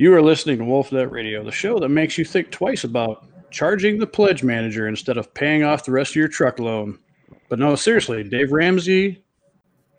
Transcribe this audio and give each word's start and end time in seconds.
You 0.00 0.14
are 0.14 0.22
listening 0.22 0.58
to 0.58 0.64
Wolf 0.64 0.92
Net 0.92 1.10
Radio, 1.10 1.42
the 1.42 1.50
show 1.50 1.80
that 1.80 1.88
makes 1.88 2.16
you 2.16 2.24
think 2.24 2.52
twice 2.52 2.84
about 2.84 3.26
charging 3.50 3.98
the 3.98 4.06
pledge 4.06 4.44
manager 4.44 4.86
instead 4.86 5.16
of 5.16 5.34
paying 5.34 5.64
off 5.64 5.84
the 5.84 5.90
rest 5.90 6.12
of 6.12 6.16
your 6.16 6.28
truck 6.28 6.60
loan. 6.60 7.00
But 7.48 7.58
no, 7.58 7.74
seriously, 7.74 8.22
Dave 8.22 8.52
Ramsey, 8.52 9.24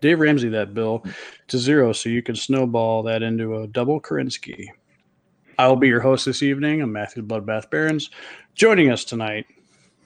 Dave 0.00 0.20
Ramsey 0.20 0.48
that 0.48 0.72
bill 0.72 1.04
to 1.48 1.58
zero 1.58 1.92
so 1.92 2.08
you 2.08 2.22
can 2.22 2.34
snowball 2.34 3.02
that 3.02 3.22
into 3.22 3.58
a 3.58 3.66
double 3.66 4.00
Kerensky. 4.00 4.68
I 5.58 5.68
will 5.68 5.76
be 5.76 5.88
your 5.88 6.00
host 6.00 6.24
this 6.24 6.42
evening. 6.42 6.80
I'm 6.80 6.92
Matthew 6.92 7.22
Bloodbath 7.22 7.68
Barons. 7.68 8.08
Joining 8.54 8.90
us 8.90 9.04
tonight, 9.04 9.44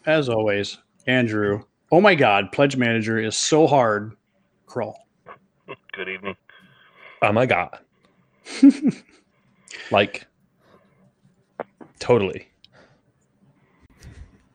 as 0.07 0.29
always, 0.29 0.77
Andrew. 1.07 1.63
Oh 1.93 2.01
my 2.01 2.17
God, 2.17 2.51
pledge 2.51 2.77
manager 2.77 3.21
is 3.21 3.37
so 3.37 3.69
hard. 3.69 4.17
Crawl. 4.67 5.07
Good 5.93 6.09
evening. 6.09 6.35
Oh 7.23 7.31
my 7.31 7.47
god. 7.47 7.79
like 9.91 10.27
totally. 11.99 12.49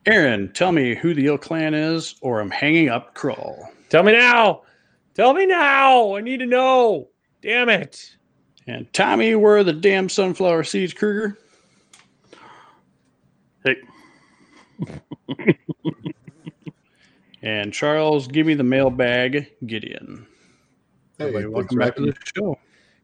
Aaron, 0.06 0.52
tell 0.52 0.72
me 0.72 0.94
who 0.94 1.14
the 1.14 1.26
Ill 1.26 1.38
Clan 1.38 1.74
is, 1.74 2.14
or 2.22 2.40
I'm 2.40 2.50
hanging 2.50 2.88
up. 2.88 3.14
Crawl. 3.14 3.68
Tell 3.90 4.02
me 4.02 4.12
now. 4.12 4.62
Tell 5.14 5.34
me 5.34 5.46
now. 5.46 6.16
I 6.16 6.20
need 6.20 6.38
to 6.38 6.46
know. 6.46 7.08
Damn 7.42 7.68
it. 7.68 8.16
And 8.66 8.90
Tommy, 8.92 9.34
where 9.34 9.58
are 9.58 9.64
the 9.64 9.72
damn 9.72 10.08
sunflower 10.08 10.64
seeds, 10.64 10.94
Kruger? 10.94 11.38
Hey, 13.64 13.76
And 17.42 17.72
Charles, 17.72 18.26
give 18.26 18.46
me 18.46 18.54
the 18.54 18.64
mailbag, 18.64 19.50
Gideon. 19.66 20.26
Hey, 21.18 21.32
Hey, 21.32 21.46
welcome 21.46 21.78
back 21.78 21.96
to 21.96 22.02
the 22.02 22.14
show. 22.36 22.58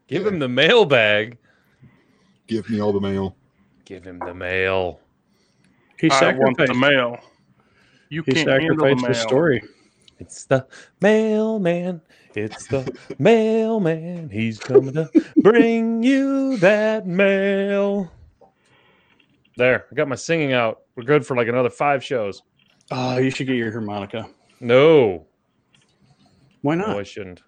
Give 0.07 0.25
him 0.25 0.39
the 0.39 0.47
mailbag. 0.47 1.37
Give 2.47 2.69
me 2.69 2.79
all 2.81 2.93
the 2.93 2.99
mail. 3.01 3.35
Give 3.85 4.03
him 4.05 4.19
the 4.19 4.33
mail. 4.33 4.99
He 5.99 6.09
I 6.09 6.33
want 6.33 6.57
sacrificed. 6.57 6.73
the 6.73 6.79
mail. 6.79 7.17
You 8.09 8.23
He 8.23 8.33
can't 8.33 8.49
handle 8.49 8.77
the 8.77 8.95
mail. 8.95 9.07
the 9.07 9.13
story. 9.13 9.61
It's 10.19 10.45
the 10.45 10.67
mailman. 11.01 12.01
It's 12.35 12.67
the 12.67 12.95
mailman. 13.19 14.29
He's 14.29 14.59
coming 14.59 14.93
to 14.93 15.09
bring 15.37 16.03
you 16.03 16.57
that 16.57 17.05
mail. 17.07 18.11
There, 19.57 19.85
I 19.91 19.95
got 19.95 20.07
my 20.07 20.15
singing 20.15 20.53
out. 20.53 20.81
We're 20.95 21.03
good 21.03 21.25
for 21.25 21.35
like 21.35 21.47
another 21.47 21.69
five 21.69 22.03
shows. 22.03 22.43
Oh, 22.91 23.17
you 23.17 23.29
should 23.29 23.47
get 23.47 23.55
your 23.57 23.71
harmonica. 23.71 24.29
No, 24.59 25.27
Why 26.61 26.75
no, 26.75 26.87
not? 26.87 26.99
I 26.99 27.03
shouldn't. 27.03 27.41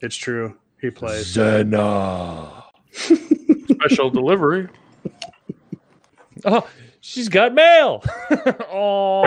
It's 0.00 0.16
true. 0.16 0.56
He 0.80 0.90
plays. 0.90 1.26
Zena. 1.26 2.63
Special 2.94 4.10
delivery. 4.10 4.68
Oh, 6.46 6.68
she's 7.00 7.30
got 7.30 7.54
mail. 7.54 8.04
oh, 8.70 9.22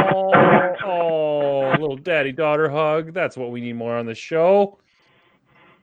oh, 0.86 1.72
little 1.72 1.98
daddy 1.98 2.32
daughter 2.32 2.70
hug. 2.70 3.12
That's 3.12 3.36
what 3.36 3.50
we 3.50 3.60
need 3.60 3.74
more 3.74 3.98
on 3.98 4.06
the 4.06 4.14
show. 4.14 4.78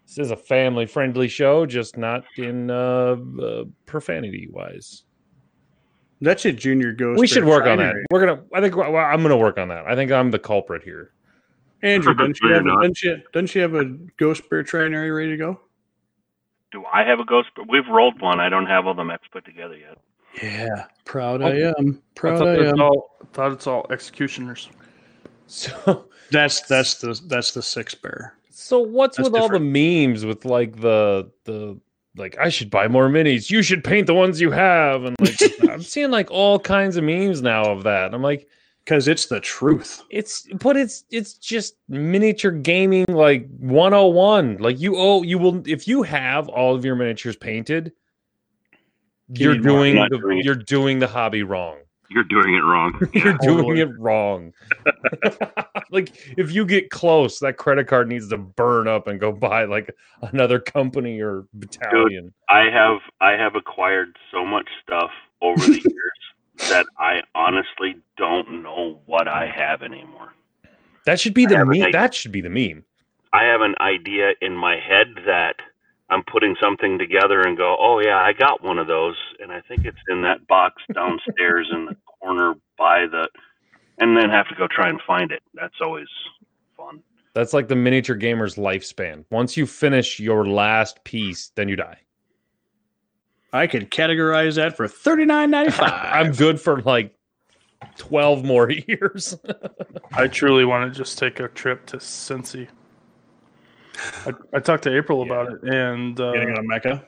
This 0.06 0.18
is 0.18 0.30
a 0.30 0.36
family 0.36 0.86
friendly 0.86 1.26
show, 1.26 1.66
just 1.66 1.96
not 1.96 2.22
in 2.36 2.70
uh, 2.70 3.16
uh 3.42 3.64
profanity 3.84 4.48
wise. 4.48 5.02
That's 6.20 6.44
it, 6.46 6.56
Junior 6.56 6.92
Ghost. 6.92 7.18
We 7.18 7.26
should 7.26 7.44
Bear 7.44 7.50
work 7.50 7.66
on 7.66 7.78
that. 7.78 7.94
We're 8.10 8.24
gonna. 8.24 8.42
I 8.54 8.60
think 8.60 8.76
well, 8.76 8.94
I'm 8.96 9.22
gonna 9.22 9.36
work 9.36 9.58
on 9.58 9.68
that. 9.68 9.86
I 9.86 9.96
think 9.96 10.12
I'm 10.12 10.30
the 10.30 10.38
culprit 10.38 10.84
here. 10.84 11.12
Andrew, 11.82 12.14
doesn't 12.14 12.34
she 12.34 12.46
You're 12.46 12.54
have 12.54 12.64
a, 12.64 12.68
not. 12.68 12.80
doesn't 12.80 12.96
she, 12.96 13.16
doesn't 13.32 13.46
she 13.48 13.58
have 13.58 13.74
a 13.74 13.84
Ghost 14.16 14.48
Bear 14.48 14.62
Trinary 14.62 15.14
ready 15.14 15.30
to 15.30 15.36
go? 15.36 15.60
Do 16.74 16.84
I 16.92 17.04
have 17.04 17.20
a 17.20 17.24
ghost? 17.24 17.50
We've 17.68 17.86
rolled 17.88 18.20
one. 18.20 18.40
I 18.40 18.48
don't 18.48 18.66
have 18.66 18.84
all 18.84 18.94
the 18.94 19.04
mechs 19.04 19.28
put 19.30 19.44
together 19.44 19.76
yet. 19.76 19.96
Yeah. 20.42 20.86
Proud 21.04 21.40
Oh. 21.40 21.46
I 21.46 21.50
am. 21.78 22.02
I 22.02 22.18
Proud 22.18 22.38
thought, 22.38 22.48
I 22.48 22.66
am. 22.66 22.80
all, 22.80 23.16
thought 23.32 23.52
it's 23.52 23.68
all 23.68 23.86
executioners. 23.90 24.68
So, 25.46 26.06
That's 26.32 26.62
that's 26.62 26.94
the 26.96 27.20
that's 27.28 27.52
the 27.52 27.62
six 27.62 27.94
bear. 27.94 28.34
so 28.50 28.80
what's 28.80 29.18
That's 29.18 29.30
with 29.30 29.40
all 29.40 29.48
the 29.48 29.60
memes 29.60 30.24
with 30.24 30.44
like 30.44 30.80
the 30.80 31.30
the 31.44 31.78
like 32.16 32.36
I 32.38 32.48
should 32.48 32.70
buy 32.70 32.88
more 32.88 33.08
minis. 33.08 33.50
You 33.50 33.62
should 33.62 33.84
paint 33.84 34.08
the 34.08 34.14
ones 34.14 34.40
you 34.40 34.50
have, 34.50 35.04
and 35.04 35.14
like 35.20 35.38
I'm 35.70 35.82
seeing 35.82 36.10
like 36.10 36.28
all 36.32 36.58
kinds 36.58 36.96
of 36.96 37.04
memes 37.04 37.40
now 37.40 37.70
of 37.70 37.84
that. 37.84 38.06
And 38.06 38.14
I'm 38.16 38.22
like, 38.22 38.48
Because 38.84 39.08
it's 39.08 39.26
the 39.26 39.40
truth. 39.40 40.02
it's 40.10 40.46
but 40.60 40.76
it's 40.76 41.04
it's 41.10 41.34
just 41.34 41.76
miniature 41.88 42.50
gaming 42.50 43.06
like 43.08 43.48
101 43.58 44.58
like 44.58 44.78
you 44.78 44.96
oh 44.96 45.22
you 45.22 45.38
will 45.38 45.66
if 45.66 45.88
you 45.88 46.02
have 46.02 46.48
all 46.48 46.74
of 46.74 46.84
your 46.84 46.94
miniatures 46.94 47.34
painted 47.34 47.92
you're 49.28 49.54
need 49.54 49.62
doing 49.62 49.94
the 49.96 50.18
doing 50.18 50.40
you're 50.42 50.54
doing 50.54 50.98
the 50.98 51.08
hobby 51.08 51.42
wrong. 51.42 51.78
You're 52.10 52.24
doing 52.24 52.54
it 52.54 52.60
wrong. 52.60 53.00
you're 53.12 53.38
doing 53.40 53.78
it 53.78 53.90
wrong. 53.98 54.52
Like 55.90 56.34
if 56.36 56.50
you 56.50 56.66
get 56.66 56.90
close 56.90 57.38
that 57.38 57.56
credit 57.56 57.86
card 57.86 58.08
needs 58.08 58.28
to 58.30 58.38
burn 58.38 58.88
up 58.88 59.06
and 59.06 59.20
go 59.20 59.30
buy 59.30 59.64
like 59.64 59.94
another 60.22 60.58
company 60.58 61.20
or 61.20 61.46
battalion. 61.54 62.34
I 62.48 62.64
have 62.64 62.98
I 63.20 63.32
have 63.32 63.54
acquired 63.54 64.16
so 64.32 64.44
much 64.44 64.66
stuff 64.82 65.10
over 65.40 65.60
the 65.60 65.72
years 65.72 66.20
that 66.68 66.86
I 66.98 67.20
honestly 67.34 67.96
don't 68.16 68.62
know 68.62 69.00
what 69.06 69.28
I 69.28 69.46
have 69.46 69.82
anymore. 69.82 70.32
that 71.06 71.20
should 71.20 71.34
be 71.34 71.46
the 71.46 71.64
meme 71.64 71.92
that 71.92 72.14
should 72.14 72.32
be 72.32 72.40
the 72.40 72.48
meme 72.50 72.84
I 73.32 73.44
have 73.44 73.60
an 73.62 73.74
idea 73.80 74.32
in 74.40 74.54
my 74.56 74.76
head 74.78 75.08
that 75.26 75.56
I'm 76.08 76.22
putting 76.30 76.54
something 76.62 76.98
together 76.98 77.40
and 77.40 77.56
go, 77.56 77.76
oh 77.80 77.98
yeah, 78.00 78.18
I 78.18 78.32
got 78.32 78.62
one 78.62 78.78
of 78.78 78.86
those, 78.86 79.16
and 79.40 79.50
I 79.50 79.60
think 79.62 79.84
it's 79.84 79.98
in 80.08 80.22
that 80.22 80.46
box 80.46 80.80
downstairs 80.94 81.68
in 81.72 81.86
the 81.86 81.96
corner 82.20 82.54
by 82.78 83.06
the, 83.10 83.28
and 83.98 84.16
then 84.16 84.30
have 84.30 84.46
to 84.48 84.54
go 84.54 84.68
try 84.70 84.88
and 84.88 85.00
find 85.04 85.32
it. 85.32 85.42
That's 85.54 85.74
always 85.80 86.06
fun. 86.76 87.02
that's 87.34 87.52
like 87.52 87.66
the 87.68 87.76
miniature 87.76 88.16
gamer's 88.16 88.54
lifespan 88.56 89.24
once 89.30 89.56
you 89.56 89.66
finish 89.66 90.20
your 90.20 90.46
last 90.46 91.02
piece 91.04 91.50
then 91.56 91.68
you 91.68 91.76
die 91.76 91.98
I 93.54 93.68
could 93.68 93.90
categorize 93.92 94.56
that 94.56 94.76
for 94.76 94.88
thirty 94.88 95.24
nine 95.24 95.50
ninety 95.50 95.70
five. 95.70 95.92
I'm 96.12 96.32
good 96.32 96.60
for 96.60 96.82
like 96.82 97.14
12 97.98 98.44
more 98.44 98.68
years. 98.88 99.36
I 100.12 100.26
truly 100.26 100.64
want 100.64 100.92
to 100.92 100.96
just 100.96 101.18
take 101.18 101.38
a 101.38 101.48
trip 101.48 101.86
to 101.86 101.98
Cincy. 101.98 102.66
I, 104.26 104.32
I 104.52 104.58
talked 104.58 104.82
to 104.84 104.96
April 104.96 105.22
about 105.22 105.52
it, 105.52 105.62
and 105.62 106.18
uh, 106.18 106.32
getting 106.32 106.58
on 106.58 106.66
Mecca. 106.66 107.04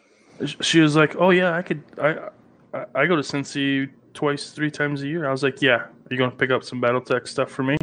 she 0.60 0.80
was 0.80 0.94
like, 0.94 1.16
"Oh 1.16 1.30
yeah, 1.30 1.52
I 1.52 1.62
could. 1.62 1.82
I, 2.00 2.28
I 2.72 2.84
I 2.94 3.06
go 3.06 3.16
to 3.16 3.22
Cincy 3.22 3.90
twice, 4.14 4.50
three 4.52 4.70
times 4.70 5.02
a 5.02 5.08
year." 5.08 5.26
I 5.26 5.32
was 5.32 5.42
like, 5.42 5.60
"Yeah, 5.60 5.78
are 5.78 5.90
you 6.10 6.16
going 6.16 6.30
to 6.30 6.36
pick 6.36 6.50
up 6.50 6.62
some 6.62 6.80
BattleTech 6.80 7.26
stuff 7.26 7.50
for 7.50 7.64
me?" 7.64 7.76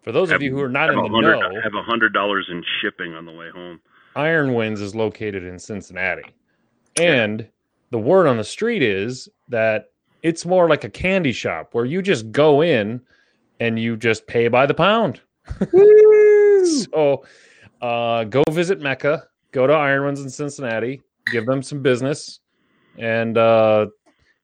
For 0.00 0.10
those 0.10 0.30
of 0.30 0.40
you 0.40 0.56
who 0.56 0.62
are 0.62 0.70
not 0.70 0.88
in 0.88 0.96
the 0.96 1.08
hundred, 1.08 1.38
know, 1.38 1.60
have 1.60 1.74
a 1.74 1.82
hundred 1.82 2.14
dollars 2.14 2.48
in 2.50 2.64
shipping 2.80 3.12
on 3.12 3.26
the 3.26 3.32
way 3.32 3.50
home. 3.50 3.78
Iron 4.16 4.54
Winds 4.54 4.80
is 4.80 4.94
located 4.94 5.44
in 5.44 5.58
Cincinnati. 5.58 6.24
And 7.00 7.46
the 7.90 7.98
word 7.98 8.26
on 8.26 8.36
the 8.36 8.44
street 8.44 8.82
is 8.82 9.28
that 9.48 9.90
it's 10.22 10.44
more 10.46 10.68
like 10.68 10.84
a 10.84 10.90
candy 10.90 11.32
shop 11.32 11.70
where 11.74 11.84
you 11.84 12.00
just 12.02 12.30
go 12.32 12.62
in 12.62 13.00
and 13.60 13.78
you 13.78 13.96
just 13.96 14.26
pay 14.26 14.48
by 14.48 14.66
the 14.66 14.74
pound. 14.74 15.20
so 16.64 17.24
uh, 17.80 18.24
go 18.24 18.42
visit 18.50 18.80
Mecca, 18.80 19.24
go 19.52 19.66
to 19.66 19.72
Iron 19.72 20.04
Winds 20.04 20.20
in 20.20 20.30
Cincinnati, 20.30 21.02
give 21.30 21.46
them 21.46 21.62
some 21.62 21.82
business. 21.82 22.40
And 22.98 23.36
uh, 23.38 23.86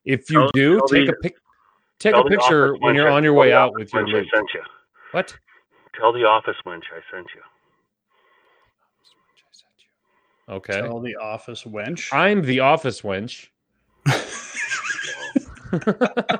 if 0.05 0.29
you 0.29 0.39
Tell- 0.41 0.51
do, 0.53 0.77
tell 0.79 0.87
take 0.87 1.07
the- 1.07 1.13
a 1.13 1.15
pic. 1.21 1.35
Take 1.99 2.15
a 2.15 2.23
picture 2.23 2.75
when 2.77 2.95
you're 2.95 3.09
on 3.09 3.25
your 3.25 3.33
way 3.33 3.51
out 3.51 3.73
with 3.73 3.93
your 3.93 4.05
wench 4.05 4.09
I 4.13 4.19
loot. 4.19 4.27
sent 4.33 4.47
you. 4.53 4.61
What? 5.11 5.37
Tell 5.99 6.13
the 6.13 6.23
office 6.23 6.55
wench 6.65 6.83
I 6.95 7.01
sent 7.13 7.27
you. 7.35 7.41
Okay. 10.49 10.81
Tell 10.81 10.99
the 10.99 11.15
office 11.15 11.63
wench. 11.63 12.09
I'm 12.11 12.41
the 12.41 12.59
office 12.61 13.01
wench. 13.01 13.47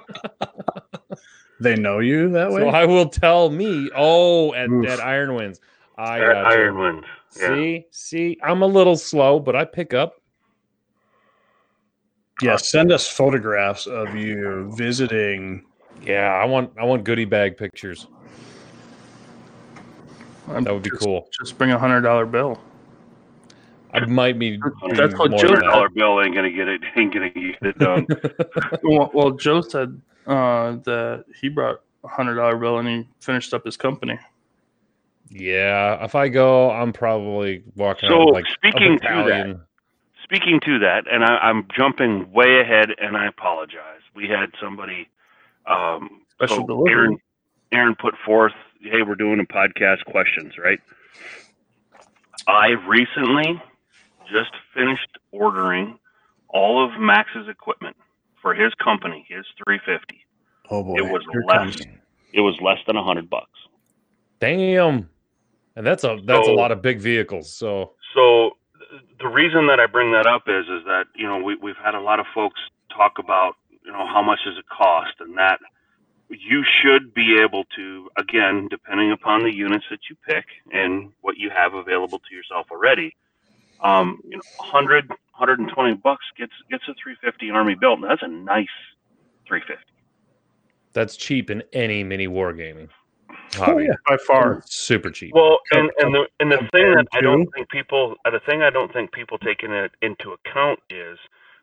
They 1.61 1.75
know 1.75 1.99
you 1.99 2.29
that 2.29 2.51
way. 2.51 2.61
So 2.61 2.69
I 2.69 2.85
will 2.85 3.09
tell 3.09 3.49
me, 3.49 3.89
oh, 3.95 4.53
at, 4.53 4.69
Oof. 4.69 4.87
at 4.87 5.01
Iron 5.01 5.35
Winds. 5.35 5.59
I 5.97 6.21
At 6.21 6.33
got 6.33 6.45
Iron 6.53 6.77
Winds. 6.77 7.05
Yeah. 7.37 7.47
See, 7.49 7.85
see, 7.91 8.37
I'm 8.41 8.61
a 8.61 8.65
little 8.65 8.95
slow, 8.95 9.41
but 9.41 9.57
I 9.57 9.65
pick 9.65 9.93
up. 9.93 10.21
yeah, 12.41 12.55
send 12.55 12.93
us 12.93 13.09
photographs 13.09 13.87
of 13.87 14.15
you 14.15 14.71
visiting. 14.77 15.65
Yeah, 16.01 16.29
I 16.33 16.45
want 16.45 16.71
I 16.79 16.85
want 16.85 17.03
goodie 17.03 17.25
bag 17.25 17.57
pictures. 17.57 18.07
I'm 20.47 20.63
That 20.63 20.73
would 20.73 20.83
be 20.83 20.91
just- 20.91 21.01
cool. 21.03 21.27
Just 21.37 21.57
bring 21.57 21.71
a 21.71 21.77
hundred 21.77 22.01
dollar 22.01 22.25
bill. 22.25 22.57
I 23.93 24.05
might 24.05 24.37
be. 24.37 24.59
That's 24.95 25.17
what 25.17 25.31
more 25.31 25.39
Joe 25.39 25.47
than 25.47 25.55
Hundred 25.55 25.61
that. 25.61 25.71
dollar 25.71 25.89
bill 25.89 26.21
ain't 26.21 26.35
gonna 26.35 26.51
get 26.51 26.67
it. 26.67 26.81
Ain't 26.95 27.13
gonna 27.13 27.29
get 27.29 27.55
it 27.61 27.77
done. 27.79 28.07
well, 28.83 29.09
well, 29.13 29.31
Joe 29.31 29.61
said 29.61 29.99
uh, 30.27 30.73
that 30.83 31.25
he 31.39 31.49
brought 31.49 31.81
a 32.03 32.07
hundred 32.07 32.35
dollar 32.35 32.57
bill 32.57 32.77
and 32.77 32.87
he 32.87 33.07
finished 33.19 33.53
up 33.53 33.65
his 33.65 33.77
company. 33.77 34.19
Yeah, 35.29 36.03
if 36.03 36.15
I 36.15 36.27
go, 36.27 36.71
I'm 36.71 36.91
probably 36.91 37.63
walking 37.75 38.09
So, 38.09 38.21
out 38.21 38.25
with 38.27 38.33
like 38.33 38.45
speaking 38.47 38.97
to 38.99 39.23
that, 39.27 39.59
speaking 40.23 40.59
to 40.65 40.79
that, 40.79 41.03
and 41.11 41.23
I, 41.23 41.37
I'm 41.37 41.67
jumping 41.75 42.31
way 42.31 42.59
ahead, 42.61 42.89
and 42.99 43.15
I 43.15 43.27
apologize. 43.27 44.01
We 44.15 44.27
had 44.27 44.51
somebody, 44.61 45.07
um, 45.67 46.21
Special 46.31 46.57
so 46.57 46.65
delivery. 46.67 46.91
Aaron, 46.93 47.17
Aaron 47.71 47.95
put 47.99 48.15
forth, 48.25 48.53
"Hey, 48.81 49.03
we're 49.03 49.15
doing 49.15 49.39
a 49.39 49.43
podcast 49.53 50.03
questions, 50.05 50.53
right?" 50.57 50.79
I 52.47 52.69
recently 52.87 53.61
just 54.31 54.51
finished 54.73 55.17
ordering 55.31 55.97
all 56.49 56.83
of 56.83 56.99
Max's 56.99 57.47
equipment 57.47 57.95
for 58.41 58.53
his 58.53 58.73
company, 58.75 59.25
his 59.29 59.45
350. 59.65 60.25
Oh 60.71 60.83
boy, 60.83 60.95
It 60.97 61.01
was 61.11 61.21
here 61.31 61.43
less. 61.47 61.57
comes. 61.77 61.81
It 62.33 62.41
was 62.41 62.55
less 62.61 62.77
than 62.87 62.95
a 62.95 63.03
hundred 63.03 63.29
bucks. 63.29 63.49
Damn. 64.39 65.09
And 65.75 65.85
that's 65.85 66.03
a 66.03 66.17
that's 66.25 66.47
a 66.47 66.51
lot 66.51 66.71
of 66.71 66.81
big 66.81 66.99
vehicles. 66.99 67.51
So 67.51 67.93
So 68.13 68.51
the 69.19 69.27
reason 69.27 69.67
that 69.67 69.79
I 69.79 69.87
bring 69.87 70.11
that 70.13 70.25
up 70.27 70.43
is 70.47 70.65
is 70.67 70.83
that 70.85 71.05
you 71.15 71.27
know 71.27 71.37
we 71.37 71.55
we've 71.55 71.77
had 71.83 71.95
a 71.95 72.01
lot 72.01 72.19
of 72.19 72.25
folks 72.33 72.59
talk 72.95 73.13
about 73.19 73.55
you 73.85 73.91
know 73.91 74.05
how 74.07 74.21
much 74.21 74.39
does 74.45 74.57
it 74.57 74.65
cost 74.69 75.13
and 75.19 75.37
that 75.37 75.59
you 76.29 76.63
should 76.81 77.13
be 77.13 77.37
able 77.41 77.63
to 77.75 78.09
again 78.17 78.67
depending 78.69 79.11
upon 79.11 79.43
the 79.43 79.53
units 79.55 79.85
that 79.89 79.99
you 80.09 80.15
pick 80.27 80.45
and 80.71 81.11
what 81.21 81.37
you 81.37 81.49
have 81.49 81.73
available 81.73 82.19
to 82.19 82.35
yourself 82.35 82.67
already 82.71 83.15
um, 83.81 84.19
you 84.23 84.37
know 84.37 84.43
100 84.57 85.09
120 85.09 85.95
bucks 85.95 86.25
gets 86.37 86.53
gets 86.69 86.83
a 86.87 86.93
350 87.01 87.49
army 87.51 87.75
built 87.75 87.99
and 87.99 88.09
that's 88.09 88.23
a 88.23 88.27
nice 88.27 88.67
350 89.47 89.89
that's 90.93 91.15
cheap 91.15 91.49
in 91.49 91.63
any 91.73 92.03
mini 92.03 92.27
wargaming. 92.27 92.89
Oh 93.57 93.63
hobby. 93.63 93.85
yeah, 93.85 93.95
by 94.07 94.17
far. 94.27 94.63
Super 94.65 95.09
cheap. 95.09 95.31
Well, 95.33 95.59
and 95.71 95.89
and 95.99 96.13
the 96.13 96.27
and 96.39 96.51
the 96.51 96.57
thing 96.71 96.93
that 96.93 97.07
I 97.13 97.21
don't 97.21 97.47
think 97.55 97.69
people 97.69 98.15
uh, 98.25 98.31
the 98.31 98.39
thing 98.39 98.61
I 98.61 98.69
don't 98.69 98.91
think 98.91 99.11
people 99.11 99.37
take 99.37 99.63
it 99.63 99.91
into 100.01 100.31
account 100.31 100.79
is 100.89 101.17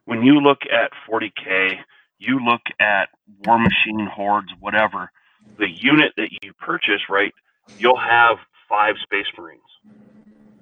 when 0.04 0.22
you 0.22 0.40
look 0.40 0.60
at 0.72 0.90
40k, 1.08 1.78
you 2.18 2.38
look 2.44 2.62
at 2.80 3.08
War 3.44 3.58
Machine 3.58 4.06
hordes, 4.06 4.48
whatever, 4.60 5.10
the 5.58 5.68
unit 5.68 6.12
that 6.16 6.30
you 6.42 6.52
purchase, 6.54 7.02
right? 7.08 7.34
You'll 7.78 7.98
have 7.98 8.38
five 8.68 8.94
Space 9.02 9.26
Marines. 9.36 9.60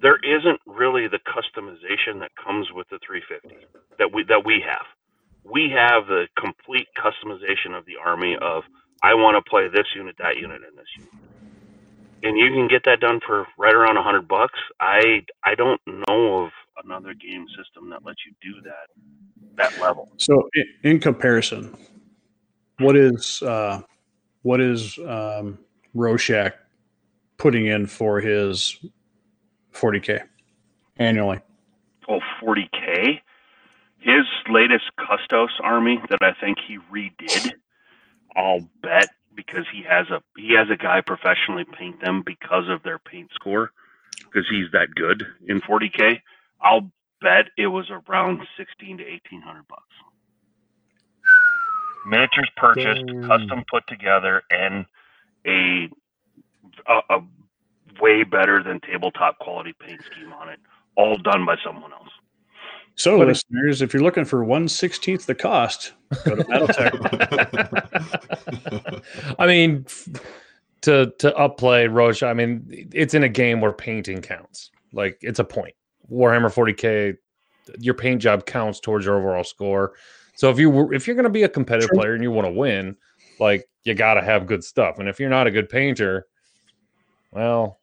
There 0.05 0.21
isn't 0.21 0.61
really 0.69 1.07
the 1.09 1.17
customization 1.25 2.21
that 2.21 2.29
comes 2.37 2.69
with 2.69 2.85
the 2.89 2.99
350 3.01 3.57
that 3.97 4.13
we 4.13 4.21
that 4.29 4.45
we 4.45 4.61
have. 4.61 4.85
We 5.43 5.73
have 5.73 6.05
the 6.05 6.27
complete 6.37 6.85
customization 6.93 7.73
of 7.73 7.85
the 7.89 7.97
army 7.97 8.37
of 8.37 8.61
I 9.01 9.15
want 9.15 9.33
to 9.33 9.49
play 9.49 9.67
this 9.67 9.89
unit, 9.95 10.15
that 10.19 10.37
unit, 10.37 10.61
and 10.61 10.77
this 10.77 10.93
unit 10.95 11.09
and 12.25 12.37
you 12.37 12.49
can 12.49 12.67
get 12.67 12.83
that 12.85 12.99
done 12.99 13.19
for 13.25 13.45
right 13.57 13.73
around 13.73 13.97
a 13.97 14.03
hundred 14.03 14.27
bucks. 14.27 14.59
I 14.79 15.25
I 15.43 15.55
don't 15.55 15.79
know 15.85 16.43
of 16.43 16.51
another 16.83 17.13
game 17.13 17.45
system 17.57 17.89
that 17.91 18.03
lets 18.03 18.19
you 18.25 18.33
do 18.41 18.61
that 18.61 18.89
that 19.57 19.79
level. 19.81 20.09
So 20.17 20.49
in, 20.83 20.99
comparison, 20.99 21.77
what 22.79 22.97
is 22.97 23.41
uh, 23.43 23.81
what 24.41 24.59
is 24.59 24.97
um, 24.99 25.59
putting 27.37 27.67
in 27.67 27.85
for 27.85 28.19
his 28.19 28.79
40k 29.75 30.21
annually? 30.97 31.39
Oh, 32.07 32.19
40k. 32.41 33.19
His 33.99 34.25
latest 34.49 34.85
Custodes 34.97 35.53
army 35.61 35.99
that 36.09 36.19
I 36.21 36.33
think 36.39 36.57
he 36.65 36.77
redid. 36.93 37.53
I'll 38.35 38.67
bet 38.81 39.09
because 39.35 39.65
he 39.71 39.83
has 39.83 40.07
a 40.09 40.21
he 40.37 40.53
has 40.53 40.69
a 40.69 40.77
guy 40.77 41.01
professionally 41.01 41.65
paint 41.65 41.99
them 42.01 42.21
because 42.25 42.69
of 42.69 42.83
their 42.83 42.99
paint 42.99 43.31
score 43.33 43.71
because 44.25 44.47
he's 44.49 44.71
that 44.73 44.93
good 44.95 45.25
in 45.47 45.61
40k. 45.61 46.21
I'll 46.61 46.91
bet 47.21 47.45
it 47.57 47.67
was 47.67 47.89
around 47.89 48.41
16 48.57 48.97
to 48.97 49.03
1800 49.03 49.67
bucks. 49.67 49.81
Miniatures 52.05 52.49
purchased, 52.55 53.05
Dang. 53.07 53.23
custom 53.23 53.63
put 53.69 53.87
together, 53.87 54.43
and 54.51 54.85
a, 55.47 55.89
a 56.87 56.99
a 57.09 57.23
way 58.01 58.23
better 58.23 58.61
than 58.63 58.79
tabletop 58.81 59.37
quality 59.39 59.73
paint 59.79 60.01
scheme 60.11 60.33
on 60.33 60.49
it, 60.49 60.59
all 60.95 61.17
done 61.17 61.45
by 61.45 61.55
someone 61.63 61.91
else. 61.93 62.09
So, 62.95 63.17
But 63.17 63.23
it- 63.23 63.27
listeners, 63.27 63.81
if 63.81 63.93
you're 63.93 64.03
looking 64.03 64.25
for 64.25 64.43
one 64.43 64.67
sixteenth 64.67 65.25
the 65.25 65.35
cost, 65.35 65.93
go 66.23 66.35
to 66.35 66.43
BattleTech. 66.43 66.95
I 69.39 69.47
mean, 69.47 69.85
to 70.81 71.11
to 71.19 71.31
upplay 71.31 71.91
Roche, 71.91 72.23
I 72.23 72.33
mean, 72.33 72.89
it's 72.93 73.13
in 73.13 73.23
a 73.23 73.29
game 73.29 73.59
where 73.61 73.73
painting 73.73 74.21
counts. 74.21 74.71
Like 74.93 75.17
it's 75.21 75.39
a 75.39 75.43
point. 75.43 75.73
Warhammer 76.11 76.53
40k, 76.53 77.17
your 77.79 77.95
paint 77.95 78.21
job 78.21 78.45
counts 78.45 78.79
towards 78.79 79.05
your 79.05 79.17
overall 79.17 79.43
score. 79.43 79.93
So 80.35 80.49
if 80.49 80.59
you 80.59 80.69
were- 80.69 80.93
if 80.93 81.07
you're 81.07 81.15
going 81.15 81.23
to 81.25 81.29
be 81.29 81.43
a 81.43 81.49
competitive 81.49 81.89
True. 81.89 81.99
player 81.99 82.13
and 82.13 82.23
you 82.23 82.31
want 82.31 82.45
to 82.47 82.51
win, 82.51 82.95
like 83.39 83.65
you 83.83 83.93
got 83.93 84.13
to 84.15 84.21
have 84.21 84.45
good 84.47 84.63
stuff. 84.63 84.99
And 84.99 85.09
if 85.09 85.19
you're 85.19 85.29
not 85.29 85.47
a 85.47 85.51
good 85.51 85.67
painter, 85.67 86.27
well, 87.31 87.79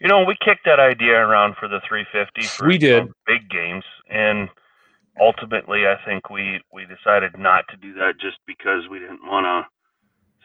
You 0.00 0.08
know, 0.08 0.24
we 0.24 0.36
kicked 0.44 0.64
that 0.64 0.80
idea 0.80 1.12
around 1.14 1.56
for 1.60 1.68
the 1.68 1.80
350 1.86 2.42
for 2.48 2.66
We 2.66 2.78
did. 2.78 3.04
some 3.04 3.14
big 3.26 3.48
games, 3.50 3.84
and 4.08 4.48
ultimately, 5.20 5.86
I 5.86 5.96
think 6.06 6.30
we 6.30 6.60
we 6.72 6.86
decided 6.86 7.38
not 7.38 7.64
to 7.68 7.76
do 7.76 7.92
that 7.94 8.14
just 8.20 8.38
because 8.46 8.88
we 8.90 8.98
didn't 8.98 9.20
want 9.26 9.44
to 9.44 9.66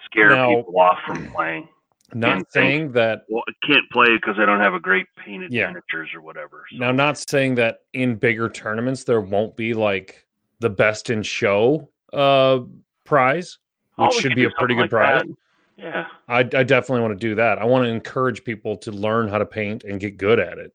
scare 0.05 0.29
Now- 0.29 0.49
people 0.49 0.77
off 0.79 0.97
from 1.05 1.31
playing. 1.31 1.69
not 2.13 2.35
And 2.37 2.45
saying 2.49 2.91
that 2.91 3.23
Well, 3.29 3.43
I 3.47 3.53
can't 3.65 3.89
play 3.91 4.07
because 4.15 4.35
I 4.37 4.45
don't 4.45 4.59
have 4.59 4.73
a 4.75 4.79
great 4.79 5.07
painted 5.17 5.51
Yeah. 5.51 5.67
miniatures 5.67 6.13
or 6.13 6.21
whatever. 6.21 6.65
So. 6.71 6.77
Now, 6.77 6.91
not 6.91 7.17
saying 7.17 7.55
that 7.55 7.79
in 7.93 8.15
bigger 8.15 8.47
tournaments 8.47 9.05
there 9.05 9.21
won't 9.21 9.55
be 9.55 9.73
like 9.73 10.25
the 10.59 10.69
best 10.69 11.09
in 11.09 11.23
show 11.23 11.89
uh 12.13 12.59
prize, 13.05 13.57
Oh, 13.97 14.05
which 14.07 14.15
we 14.17 14.21
should 14.21 14.35
be 14.35 14.43
a 14.45 14.49
pretty 14.51 14.75
good 14.75 14.89
prize. 14.91 15.23
that. 15.23 15.35
Yeah. 15.77 16.07
I, 16.27 16.39
I 16.39 16.63
definitely 16.63 17.01
want 17.01 17.19
to 17.19 17.27
do 17.27 17.35
that. 17.35 17.59
I 17.59 17.65
want 17.65 17.85
to 17.85 17.89
encourage 17.89 18.43
people 18.43 18.77
to 18.77 18.91
learn 18.91 19.27
how 19.27 19.37
to 19.37 19.45
paint 19.45 19.83
and 19.83 19.99
get 19.99 20.17
good 20.17 20.39
at 20.39 20.57
it. 20.57 20.73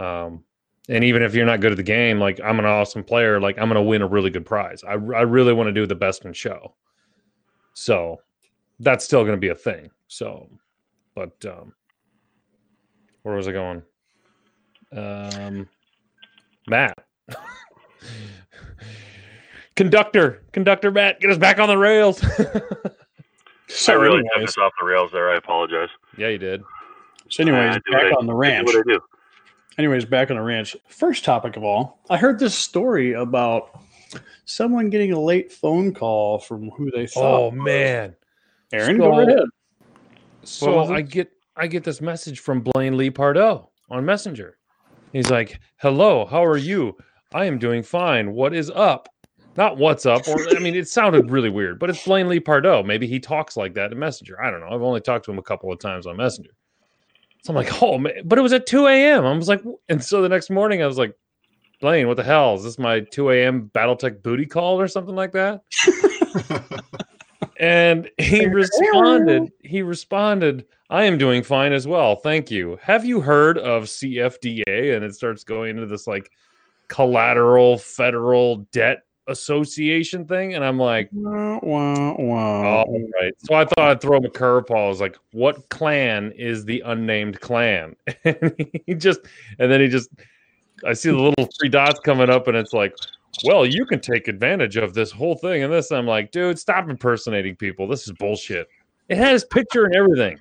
Um, 0.00 0.44
and 0.88 1.04
even 1.04 1.22
if 1.22 1.34
you're 1.34 1.46
not 1.46 1.60
good 1.60 1.72
at 1.72 1.76
the 1.76 1.82
game, 1.82 2.18
like 2.18 2.40
I'm 2.40 2.58
an 2.58 2.64
awesome 2.64 3.04
player, 3.04 3.40
like 3.40 3.58
I'm 3.58 3.68
going 3.68 3.76
to 3.76 3.82
win 3.82 4.02
a 4.02 4.06
really 4.06 4.30
good 4.30 4.46
prize. 4.46 4.82
I, 4.84 4.92
I 4.92 5.22
really 5.22 5.52
want 5.52 5.68
to 5.68 5.72
do 5.72 5.86
the 5.86 5.94
best 5.94 6.24
in 6.24 6.32
show. 6.32 6.74
So 7.74 8.20
that's 8.80 9.04
still 9.04 9.22
going 9.22 9.36
to 9.36 9.40
be 9.40 9.48
a 9.48 9.54
thing. 9.54 9.90
So, 10.08 10.48
but 11.14 11.32
um, 11.44 11.74
where 13.22 13.36
was 13.36 13.46
I 13.48 13.52
going? 13.52 13.82
Um, 14.92 15.68
Matt. 16.66 16.98
Conductor, 19.74 20.42
conductor 20.52 20.90
Matt, 20.90 21.18
get 21.20 21.30
us 21.30 21.38
back 21.38 21.58
on 21.58 21.66
the 21.66 21.78
rails. 21.78 22.22
So, 23.74 23.92
I 23.92 23.96
really 23.96 24.18
took 24.22 24.26
anyways, 24.36 24.50
us 24.50 24.58
off 24.58 24.72
the 24.80 24.86
rails 24.86 25.10
there. 25.12 25.30
I 25.30 25.36
apologize. 25.36 25.88
yeah, 26.16 26.28
you 26.28 26.38
did. 26.38 26.62
so 27.30 27.42
anyways 27.42 27.76
I 27.76 27.90
back 27.90 28.02
I- 28.12 28.16
on 28.18 28.26
the 28.26 28.32
I 28.32 28.36
do 28.36 28.38
ranch. 28.38 28.66
what 28.66 28.76
I 28.76 28.82
do. 28.86 29.00
Anyways, 29.78 30.04
back 30.04 30.30
on 30.30 30.36
the 30.36 30.42
ranch. 30.42 30.76
First 30.88 31.24
topic 31.24 31.56
of 31.56 31.64
all, 31.64 32.00
I 32.10 32.18
heard 32.18 32.38
this 32.38 32.54
story 32.54 33.14
about 33.14 33.80
someone 34.44 34.90
getting 34.90 35.12
a 35.12 35.18
late 35.20 35.50
phone 35.50 35.94
call 35.94 36.38
from 36.38 36.68
who 36.70 36.90
they 36.90 37.06
thought. 37.06 37.40
Oh 37.46 37.50
man. 37.50 38.14
Aaron, 38.72 38.96
So- 38.96 39.02
go 39.02 39.10
right 39.10 39.28
ahead. 39.28 39.44
So? 40.44 40.80
I 40.92 41.00
get 41.02 41.30
I 41.56 41.66
get 41.66 41.84
this 41.84 42.00
message 42.00 42.40
from 42.40 42.60
Blaine 42.62 42.96
Lee 42.96 43.10
Pardoe 43.10 43.68
on 43.90 44.04
Messenger. 44.04 44.56
He's 45.12 45.30
like, 45.30 45.60
"Hello, 45.76 46.24
how 46.26 46.44
are 46.44 46.56
you? 46.56 46.96
I 47.34 47.44
am 47.46 47.58
doing 47.58 47.82
fine. 47.82 48.32
What 48.32 48.54
is 48.54 48.70
up? 48.70 49.08
Not 49.56 49.76
what's 49.76 50.06
up, 50.06 50.26
or 50.28 50.48
I 50.56 50.58
mean, 50.58 50.74
it 50.74 50.88
sounded 50.88 51.30
really 51.30 51.50
weird, 51.50 51.78
but 51.78 51.90
it's 51.90 52.04
Blaine 52.04 52.28
Lee 52.28 52.40
Pardoe. 52.40 52.84
Maybe 52.84 53.06
he 53.06 53.20
talks 53.20 53.56
like 53.56 53.74
that 53.74 53.92
in 53.92 53.98
Messenger. 53.98 54.42
I 54.42 54.50
don't 54.50 54.60
know. 54.60 54.68
I've 54.70 54.82
only 54.82 55.00
talked 55.00 55.26
to 55.26 55.30
him 55.30 55.38
a 55.38 55.42
couple 55.42 55.70
of 55.70 55.78
times 55.78 56.06
on 56.06 56.16
Messenger. 56.16 56.50
So 57.42 57.52
I'm 57.52 57.56
like, 57.56 57.82
oh 57.82 57.98
man, 57.98 58.22
but 58.24 58.38
it 58.38 58.42
was 58.42 58.52
at 58.52 58.66
2 58.66 58.86
a.m. 58.86 59.26
I 59.26 59.32
was 59.32 59.48
like, 59.48 59.62
and 59.88 60.02
so 60.02 60.22
the 60.22 60.28
next 60.28 60.50
morning 60.50 60.82
I 60.82 60.86
was 60.86 60.98
like, 60.98 61.14
Blaine, 61.80 62.08
what 62.08 62.16
the 62.16 62.22
hell? 62.22 62.54
Is 62.54 62.62
this 62.62 62.78
my 62.78 63.00
2 63.00 63.30
a.m. 63.30 63.70
Battletech 63.74 64.22
booty 64.22 64.46
call 64.46 64.80
or 64.80 64.88
something 64.88 65.16
like 65.16 65.32
that? 65.32 65.62
And 67.62 68.10
he 68.18 68.46
responded, 68.46 69.52
he 69.60 69.82
responded, 69.82 70.66
I 70.90 71.04
am 71.04 71.16
doing 71.16 71.44
fine 71.44 71.72
as 71.72 71.86
well. 71.86 72.16
Thank 72.16 72.50
you. 72.50 72.76
Have 72.82 73.04
you 73.04 73.20
heard 73.20 73.56
of 73.56 73.84
CFDA? 73.84 74.96
And 74.96 75.04
it 75.04 75.14
starts 75.14 75.44
going 75.44 75.70
into 75.70 75.86
this 75.86 76.08
like 76.08 76.32
collateral 76.88 77.78
federal 77.78 78.66
debt 78.72 79.04
association 79.28 80.26
thing. 80.26 80.54
And 80.54 80.64
I'm 80.64 80.78
like, 80.78 81.08
Wah, 81.12 81.58
wah, 81.62 82.14
wah. 82.18 82.82
all 82.82 83.08
right. 83.20 83.32
So 83.38 83.54
I 83.54 83.64
thought 83.64 83.78
I'd 83.78 84.00
throw 84.00 84.18
him 84.18 84.24
a 84.24 84.30
curveball. 84.30 84.86
I 84.86 84.88
was 84.88 85.00
like, 85.00 85.16
what 85.32 85.68
clan 85.68 86.32
is 86.32 86.64
the 86.64 86.80
unnamed 86.86 87.40
clan? 87.40 87.96
And 88.24 88.54
he 88.86 88.94
just, 88.94 89.20
and 89.58 89.70
then 89.70 89.80
he 89.80 89.88
just, 89.88 90.10
I 90.86 90.92
see 90.92 91.10
the 91.10 91.16
little 91.16 91.48
three 91.58 91.68
dots 91.68 92.00
coming 92.00 92.30
up 92.30 92.48
and 92.48 92.56
it's 92.56 92.72
like, 92.72 92.94
well, 93.44 93.64
you 93.64 93.86
can 93.86 94.00
take 94.00 94.28
advantage 94.28 94.76
of 94.76 94.94
this 94.94 95.10
whole 95.10 95.36
thing 95.36 95.62
and 95.62 95.72
this. 95.72 95.90
I'm 95.90 96.06
like, 96.06 96.32
dude, 96.32 96.58
stop 96.58 96.88
impersonating 96.88 97.56
people. 97.56 97.86
This 97.88 98.06
is 98.06 98.12
bullshit. 98.12 98.68
It 99.08 99.16
has 99.18 99.44
picture 99.44 99.84
and 99.84 99.94
everything. 99.94 100.38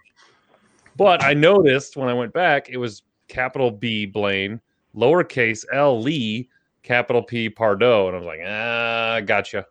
But 0.98 1.24
I 1.24 1.34
noticed 1.34 1.96
when 1.98 2.10
I 2.10 2.14
went 2.14 2.34
back, 2.34 2.70
it 2.70 2.78
was 2.78 3.04
capital 3.28 3.72
B 3.72 4.06
Blaine, 4.06 4.60
lowercase 4.96 5.66
L 5.74 6.00
Lee, 6.02 6.50
capital 6.84 7.24
P 7.24 7.50
Pardoe, 7.50 8.08
and 8.08 8.16
I 8.16 8.20
was 8.20 8.26
like, 8.26 8.40
ah, 8.46 9.22
gotcha. 9.26 9.66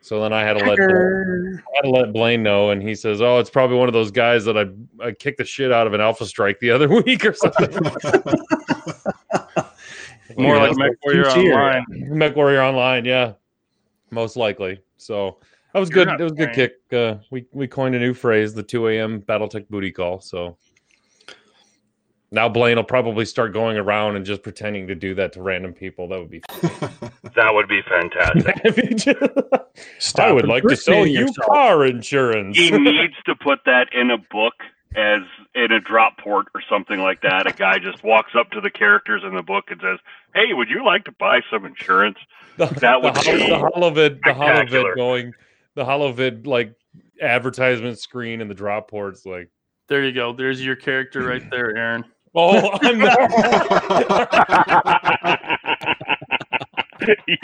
So 0.00 0.20
then 0.20 0.32
I 0.34 0.42
had 0.42 0.58
to 0.58 0.64
let 0.66 0.76
Blaine, 0.76 1.62
I 1.66 1.76
had 1.76 1.82
to 1.84 1.90
let 1.90 2.12
Blaine 2.12 2.42
know, 2.42 2.68
and 2.70 2.82
he 2.82 2.94
says, 2.94 3.22
"Oh, 3.22 3.38
it's 3.38 3.48
probably 3.48 3.78
one 3.78 3.88
of 3.88 3.94
those 3.94 4.10
guys 4.10 4.44
that 4.44 4.58
I 4.58 4.66
I 5.02 5.12
kicked 5.12 5.38
the 5.38 5.46
shit 5.46 5.72
out 5.72 5.86
of 5.86 5.94
an 5.94 6.02
Alpha 6.02 6.26
Strike 6.26 6.60
the 6.60 6.70
other 6.70 6.88
week 7.02 7.24
or 7.24 7.32
something." 7.32 7.70
More 10.36 10.56
Yeah, 10.56 10.62
like 10.62 10.76
Mech 10.76 10.90
Warrior 11.04 11.26
Online. 11.28 11.84
MechWarrior 12.10 12.68
Online, 12.68 13.04
yeah, 13.04 13.32
most 14.10 14.36
likely. 14.36 14.80
So 14.96 15.38
that 15.72 15.80
was 15.80 15.90
You're 15.90 16.04
good. 16.04 16.20
It 16.20 16.24
was 16.24 16.32
a 16.32 16.36
good 16.36 16.52
kick. 16.52 16.72
Uh, 16.92 17.16
we 17.30 17.46
we 17.52 17.66
coined 17.66 17.94
a 17.94 17.98
new 17.98 18.12
phrase, 18.12 18.52
the 18.52 18.62
two 18.62 18.88
a.m. 18.88 19.22
BattleTech 19.22 19.68
booty 19.68 19.90
call. 19.90 20.20
So 20.20 20.58
now 22.34 22.48
Blaine 22.48 22.76
will 22.76 22.84
probably 22.84 23.24
start 23.24 23.52
going 23.52 23.76
around 23.78 24.16
and 24.16 24.26
just 24.26 24.42
pretending 24.42 24.88
to 24.88 24.94
do 24.94 25.14
that 25.14 25.32
to 25.34 25.42
random 25.42 25.72
people. 25.72 26.08
That 26.08 26.18
would 26.18 26.30
be. 26.30 26.42
That 27.34 27.52
would 27.52 27.66
be 27.66 27.80
fantastic. 27.88 28.54
I 30.20 30.30
would 30.30 30.46
like 30.46 30.62
to 30.64 30.76
sell 30.76 31.04
you 31.04 31.26
car 31.46 31.84
insurance. 31.84 32.56
he 32.56 32.70
needs 32.78 33.14
to 33.26 33.34
put 33.34 33.58
that 33.66 33.88
in 33.92 34.12
a 34.12 34.18
book 34.18 34.54
as 34.94 35.22
in 35.56 35.72
a 35.72 35.80
drop 35.80 36.18
port 36.18 36.46
or 36.54 36.62
something 36.70 37.00
like 37.00 37.22
that. 37.22 37.48
A 37.48 37.52
guy 37.52 37.78
just 37.78 38.04
walks 38.04 38.32
up 38.38 38.50
to 38.52 38.60
the 38.60 38.70
characters 38.70 39.22
in 39.26 39.34
the 39.34 39.42
book 39.42 39.64
and 39.68 39.80
says, 39.80 39.98
"Hey, 40.32 40.52
would 40.52 40.68
you 40.70 40.84
like 40.84 41.04
to 41.06 41.12
buy 41.12 41.40
some 41.50 41.64
insurance?" 41.64 42.18
the, 42.56 42.66
That 42.66 43.02
would 43.02 43.14
the, 43.16 43.20
be 43.22 43.48
hol- 43.50 43.70
the 43.72 43.90
holovid, 43.90 44.20
the 44.22 44.30
spectacular. 44.32 44.92
holovid 44.92 44.96
going, 44.96 45.32
the 45.74 45.84
holovid 45.84 46.46
like 46.46 46.72
advertisement 47.20 47.98
screen 47.98 48.42
and 48.42 48.48
the 48.50 48.54
drop 48.54 48.88
ports 48.88 49.26
like. 49.26 49.50
There 49.88 50.04
you 50.04 50.12
go. 50.12 50.32
There's 50.32 50.64
your 50.64 50.76
character 50.76 51.24
right 51.26 51.42
there, 51.50 51.76
Aaron. 51.76 52.04
Oh, 52.34 52.78
I'm 52.82 53.00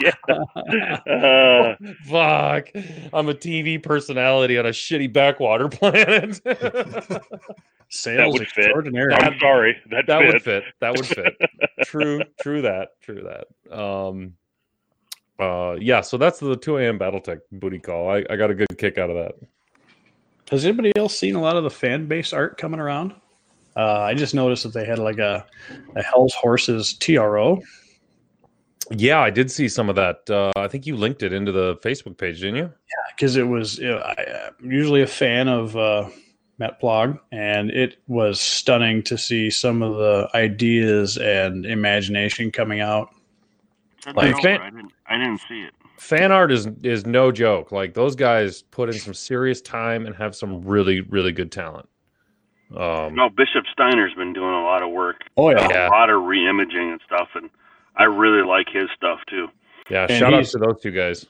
yeah. 0.01 0.13
Uh, 0.27 1.75
Fuck. 2.05 2.69
I'm 3.13 3.29
a 3.29 3.33
TV 3.33 3.81
personality 3.81 4.57
on 4.57 4.65
a 4.65 4.69
shitty 4.69 5.11
backwater 5.13 5.69
planet. 5.69 6.41
Sales 7.89 8.33
would 8.33 8.47
fit. 8.47 8.65
extraordinary. 8.65 9.13
I'm 9.13 9.37
sorry. 9.39 9.77
That, 9.91 10.07
that 10.07 10.21
fits. 10.21 10.33
would 10.33 10.41
fit. 10.43 10.63
That 10.79 10.95
would 10.95 11.05
fit. 11.05 11.35
true, 11.83 12.21
true 12.41 12.61
that. 12.61 12.89
True 13.01 13.23
that. 13.23 13.77
Um 13.77 14.33
uh 15.39 15.75
yeah, 15.79 16.01
so 16.01 16.17
that's 16.17 16.39
the 16.39 16.55
2 16.55 16.77
a.m. 16.77 16.99
Battletech 16.99 17.39
booty 17.51 17.79
call. 17.79 18.09
I, 18.09 18.23
I 18.29 18.35
got 18.35 18.51
a 18.51 18.53
good 18.53 18.67
kick 18.77 18.97
out 18.97 19.09
of 19.09 19.15
that. 19.15 19.35
Has 20.51 20.65
anybody 20.65 20.91
else 20.97 21.17
seen 21.17 21.35
a 21.35 21.41
lot 21.41 21.55
of 21.55 21.63
the 21.63 21.69
fan 21.69 22.07
base 22.07 22.33
art 22.33 22.57
coming 22.57 22.79
around? 22.79 23.13
Uh, 23.75 24.01
I 24.01 24.13
just 24.13 24.35
noticed 24.35 24.63
that 24.63 24.73
they 24.73 24.85
had 24.85 24.99
like 24.99 25.17
a, 25.17 25.45
a 25.95 26.03
Hell's 26.03 26.33
Horses 26.33 26.93
TRO. 26.93 27.61
Yeah, 28.89 29.21
I 29.21 29.29
did 29.29 29.49
see 29.49 29.69
some 29.69 29.89
of 29.89 29.95
that. 29.95 30.29
Uh, 30.29 30.51
I 30.57 30.67
think 30.67 30.85
you 30.85 30.97
linked 30.97 31.23
it 31.23 31.31
into 31.31 31.51
the 31.51 31.77
Facebook 31.77 32.17
page, 32.17 32.41
didn't 32.41 32.55
you? 32.55 32.63
Yeah, 32.63 33.13
because 33.15 33.37
it 33.37 33.47
was 33.47 33.77
you 33.77 33.87
know, 33.87 33.99
I, 33.99 34.49
I'm 34.59 34.71
usually 34.71 35.01
a 35.01 35.07
fan 35.07 35.47
of 35.47 35.77
uh, 35.77 36.09
Matt 36.57 36.81
Plog, 36.81 37.19
and 37.31 37.71
it 37.71 37.97
was 38.07 38.41
stunning 38.41 39.01
to 39.03 39.17
see 39.17 39.49
some 39.49 39.81
of 39.81 39.95
the 39.95 40.29
ideas 40.35 41.17
and 41.17 41.65
imagination 41.65 42.51
coming 42.51 42.81
out. 42.81 43.09
Like, 44.15 44.35
I, 44.35 44.41
didn't, 44.41 44.91
I 45.07 45.17
didn't 45.17 45.41
see 45.47 45.61
it. 45.61 45.73
Fan 45.97 46.31
art 46.31 46.51
is 46.51 46.67
is 46.83 47.05
no 47.05 47.31
joke. 47.31 47.71
Like 47.71 47.93
those 47.93 48.15
guys 48.15 48.63
put 48.63 48.89
in 48.89 48.95
some 48.95 49.13
serious 49.13 49.61
time 49.61 50.05
and 50.05 50.15
have 50.15 50.35
some 50.35 50.61
really 50.63 51.01
really 51.01 51.31
good 51.31 51.51
talent. 51.51 51.87
Um, 52.75 53.15
No, 53.15 53.29
Bishop 53.29 53.65
Steiner's 53.71 54.13
been 54.13 54.33
doing 54.33 54.53
a 54.53 54.63
lot 54.63 54.81
of 54.83 54.91
work, 54.91 55.21
Oh 55.37 55.49
Yeah. 55.51 55.87
a 55.87 55.89
lot 55.89 56.09
of 56.09 56.23
re-imaging 56.23 56.91
and 56.91 57.01
stuff, 57.05 57.29
and 57.35 57.49
I 57.97 58.03
really 58.05 58.43
like 58.47 58.67
his 58.69 58.89
stuff 58.95 59.19
too. 59.27 59.47
yeah, 59.89 60.03
And 60.09 60.19
shout 60.19 60.33
out 60.33 60.45
to 60.45 60.57
those 60.57 60.81
two 60.81 60.91
guys. 60.91 61.25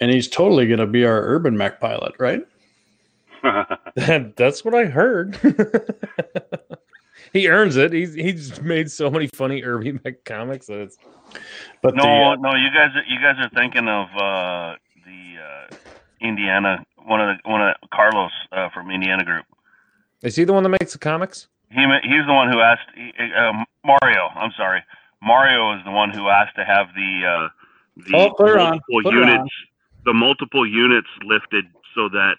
and 0.00 0.10
he's 0.10 0.28
totally 0.28 0.66
going 0.66 0.78
to 0.80 0.86
be 0.86 1.04
our 1.04 1.22
urban 1.22 1.56
mech 1.56 1.80
pilot, 1.80 2.14
right? 2.18 2.42
That's 4.36 4.64
what 4.64 4.74
I 4.74 4.84
heard. 4.86 5.36
he 7.32 7.48
earns 7.48 7.76
it. 7.76 7.92
He's 7.92 8.14
he's 8.14 8.60
made 8.60 8.90
so 8.90 9.10
many 9.10 9.26
funny 9.28 9.62
Irby 9.62 9.92
Mac 10.04 10.24
comics 10.24 10.66
that 10.66 10.80
it's 10.80 10.98
But 11.82 11.94
no, 11.94 12.02
the, 12.02 12.08
uh, 12.08 12.36
no, 12.36 12.54
you 12.56 12.70
guys, 12.74 12.90
are, 12.94 13.04
you 13.06 13.20
guys 13.20 13.36
are 13.38 13.50
thinking 13.50 13.88
of 13.88 14.06
uh, 14.16 14.74
the 15.04 15.36
uh, 15.40 15.74
Indiana 16.20 16.84
one 17.04 17.20
of 17.20 17.36
the 17.42 17.48
one 17.50 17.62
of 17.62 17.74
the, 17.80 17.88
Carlos 17.94 18.32
uh, 18.52 18.68
from 18.70 18.90
Indiana 18.90 19.24
Group. 19.24 19.44
Is 20.26 20.36
he 20.36 20.44
the 20.44 20.52
one 20.52 20.62
that 20.64 20.68
makes 20.70 20.92
the 20.92 20.98
comics? 20.98 21.48
He 21.70 21.80
he's 22.02 22.26
the 22.26 22.32
one 22.32 22.50
who 22.50 22.60
asked 22.60 22.88
uh, 23.18 23.52
Mario. 23.84 24.28
I'm 24.34 24.52
sorry, 24.56 24.82
Mario 25.22 25.76
is 25.78 25.84
the 25.84 25.90
one 25.90 26.10
who 26.10 26.28
asked 26.28 26.56
to 26.56 26.64
have 26.64 26.86
the 26.94 27.26
uh, 27.26 27.48
the 28.08 28.16
Oh, 28.16 28.30
put 28.34 28.56
multiple 28.56 29.02
Put 29.02 29.14
units, 29.14 29.50
the 30.04 30.12
multiple 30.14 30.66
units 30.66 31.08
lifted 31.24 31.64
so 31.94 32.08
that 32.10 32.36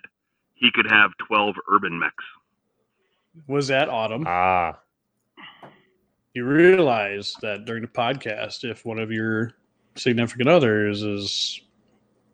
he 0.56 0.70
could 0.72 0.90
have 0.90 1.12
12 1.28 1.56
urban 1.70 1.98
mechs. 2.00 2.24
was 3.48 3.68
that 3.68 3.90
autumn? 3.90 4.24
Ah, 4.28 4.80
you 6.34 6.46
realize 6.46 7.36
that 7.42 7.66
during 7.66 7.82
the 7.82 7.88
podcast, 7.88 8.64
if 8.64 8.86
one 8.86 9.00
of 9.00 9.12
your 9.12 9.54
significant 9.96 10.48
others 10.50 11.02
is 11.04 11.60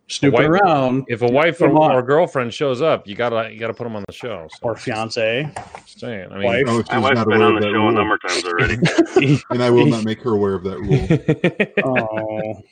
snooping 0.07 0.51
wife- 0.51 0.62
around, 0.62 1.05
if 1.07 1.22
a 1.22 1.27
wife 1.27 1.57
Put 1.60 1.65
or, 1.65 1.69
'em 1.69 1.77
on. 1.77 1.91
or 1.95 2.01
girlfriend 2.03 2.53
shows 2.53 2.81
up, 2.81 3.07
you 3.07 3.15
gotta 3.15 3.51
you 3.51 3.60
gotta 3.60 3.74
put 3.74 3.83
them 3.86 3.95
on 3.95 4.03
the 4.07 4.13
show. 4.13 4.48
So, 4.51 4.57
or 4.62 4.75
fiance, 4.75 5.50
just 5.86 6.00
saying. 6.00 6.31
I 6.31 6.36
mean, 6.36 6.43
wife, 6.45 6.65
No, 6.65 6.77
she's 6.81 6.89
My 6.91 6.98
wife's 7.00 7.15
not 7.17 7.27
been 7.29 7.41
on 7.41 7.55
the 7.55 7.62
that 7.62 7.65
show 7.67 7.69
a 7.72 7.79
rule, 7.79 7.91
number 7.91 8.15
of 8.15 8.22
times 8.22 8.45
already. 8.45 9.41
and 9.50 9.63
I 9.63 9.69
will 9.69 9.86
not 9.88 10.03
make 10.05 10.22
her 10.24 10.31
aware 10.33 10.53
of 10.55 10.63
that 10.63 10.79
rule. 10.79 11.83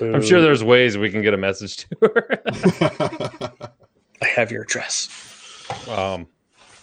oh, 0.00 0.14
I'm 0.14 0.22
sure 0.22 0.40
there's 0.40 0.62
ways 0.62 0.96
we 0.96 1.10
can 1.10 1.22
get 1.22 1.34
a 1.34 1.38
message 1.38 1.76
to 1.78 1.96
her. 2.02 2.40
I 4.22 4.26
have 4.26 4.50
your 4.50 4.62
address. 4.62 5.08
um, 5.88 6.26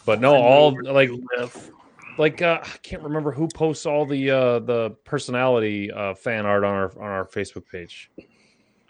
but 0.06 0.22
no, 0.22 0.36
all 0.36 0.78
like 0.84 1.10
like 2.18 2.42
uh, 2.42 2.60
I 2.64 2.68
can't 2.84 3.02
remember 3.04 3.32
who 3.32 3.48
posts 3.48 3.86
all 3.86 4.06
the 4.06 4.30
uh, 4.32 4.60
the 4.60 4.92
personality 5.06 5.92
uh, 5.92 6.14
fan 6.14 6.46
art 6.46 6.64
on 6.64 6.74
our 6.74 6.92
on 6.98 7.10
our 7.10 7.26
Facebook 7.26 7.64
page. 7.72 8.10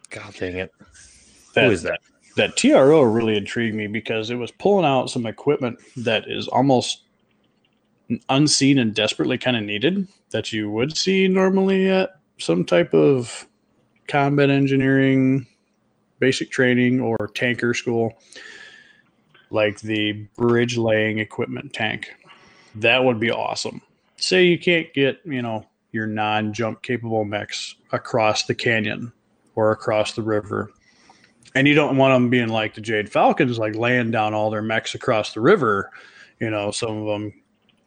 God 0.09 0.33
dang 0.35 0.57
it! 0.57 0.71
That, 1.53 1.65
who 1.65 1.71
is 1.71 1.83
that? 1.83 1.99
that 2.35 2.57
TRO 2.57 3.01
really 3.01 3.37
intrigued 3.37 3.75
me 3.75 3.87
because 3.87 4.29
it 4.29 4.35
was 4.35 4.51
pulling 4.51 4.85
out 4.85 5.09
some 5.09 5.25
equipment 5.25 5.79
that 5.97 6.29
is 6.29 6.47
almost 6.47 7.03
unseen 8.29 8.77
and 8.77 8.93
desperately 8.93 9.37
kind 9.37 9.57
of 9.57 9.63
needed 9.63 10.07
that 10.31 10.53
you 10.53 10.69
would 10.69 10.95
see 10.95 11.27
normally 11.27 11.89
at 11.89 12.19
some 12.37 12.63
type 12.63 12.93
of 12.93 13.47
combat 14.07 14.49
engineering 14.49 15.47
basic 16.19 16.51
training 16.51 16.99
or 16.99 17.17
tanker 17.33 17.73
school 17.73 18.13
like 19.49 19.79
the 19.79 20.13
bridge 20.37 20.77
laying 20.77 21.17
equipment 21.17 21.73
tank 21.73 22.09
that 22.75 23.03
would 23.03 23.19
be 23.19 23.31
awesome 23.31 23.81
say 24.17 24.43
you 24.45 24.59
can't 24.59 24.93
get 24.93 25.19
you 25.25 25.41
know 25.41 25.65
your 25.91 26.05
non-jump 26.05 26.83
capable 26.83 27.25
mechs 27.25 27.75
across 27.91 28.43
the 28.43 28.53
canyon 28.53 29.11
or 29.55 29.71
across 29.71 30.13
the 30.13 30.21
river 30.21 30.71
and 31.55 31.67
you 31.67 31.73
don't 31.73 31.97
want 31.97 32.13
them 32.13 32.29
being 32.29 32.49
like 32.49 32.73
the 32.73 32.81
Jade 32.81 33.09
Falcons, 33.09 33.57
like 33.57 33.75
laying 33.75 34.11
down 34.11 34.33
all 34.33 34.51
their 34.51 34.61
mechs 34.61 34.93
across 34.93 35.33
the 35.33 35.41
river. 35.41 35.89
You 36.39 36.49
know, 36.49 36.69
some 36.69 36.97
of 36.97 37.05
them 37.05 37.33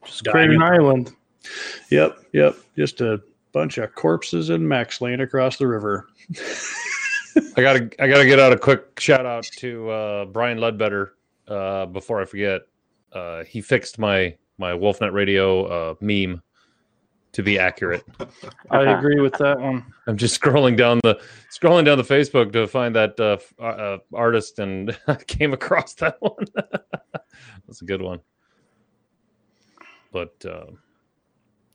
just 0.04 0.24
dying. 0.24 0.48
Craven 0.48 0.62
Island. 0.62 1.12
Yep, 1.90 2.18
yep, 2.32 2.56
just 2.76 3.00
a 3.02 3.22
bunch 3.52 3.78
of 3.78 3.94
corpses 3.94 4.50
and 4.50 4.66
mechs 4.66 5.00
laying 5.00 5.20
across 5.20 5.58
the 5.58 5.66
river. 5.66 6.08
I 7.56 7.60
gotta 7.60 7.90
I 8.00 8.08
gotta 8.08 8.26
get 8.26 8.40
out 8.40 8.52
a 8.52 8.58
quick 8.58 8.98
shout 8.98 9.26
out 9.26 9.44
to 9.58 9.90
uh, 9.90 10.24
Brian 10.24 10.58
Ledbetter 10.58 11.14
uh, 11.46 11.86
before 11.86 12.20
I 12.20 12.24
forget. 12.24 12.62
Uh, 13.12 13.44
he 13.44 13.60
fixed 13.60 13.98
my 13.98 14.34
my 14.56 14.72
Wolfnet 14.72 15.12
Radio 15.12 15.66
uh, 15.66 15.94
meme 16.00 16.42
to 17.38 17.42
be 17.44 17.56
accurate. 17.56 18.04
I 18.72 18.98
agree 18.98 19.20
with 19.20 19.34
that 19.34 19.60
one. 19.60 19.86
I'm 20.08 20.16
just 20.16 20.40
scrolling 20.40 20.76
down 20.76 20.98
the 21.04 21.20
scrolling 21.56 21.84
down 21.84 21.96
the 21.96 22.02
Facebook 22.02 22.52
to 22.52 22.66
find 22.66 22.96
that 22.96 23.14
uh, 23.20 23.34
f- 23.34 23.54
uh, 23.60 23.62
uh, 23.62 23.98
artist 24.12 24.58
and 24.58 24.98
I 25.06 25.14
came 25.14 25.52
across 25.52 25.94
that 25.94 26.16
one. 26.18 26.46
That's 27.68 27.80
a 27.80 27.84
good 27.84 28.02
one. 28.02 28.18
But 30.10 30.34
uh, 30.44 30.66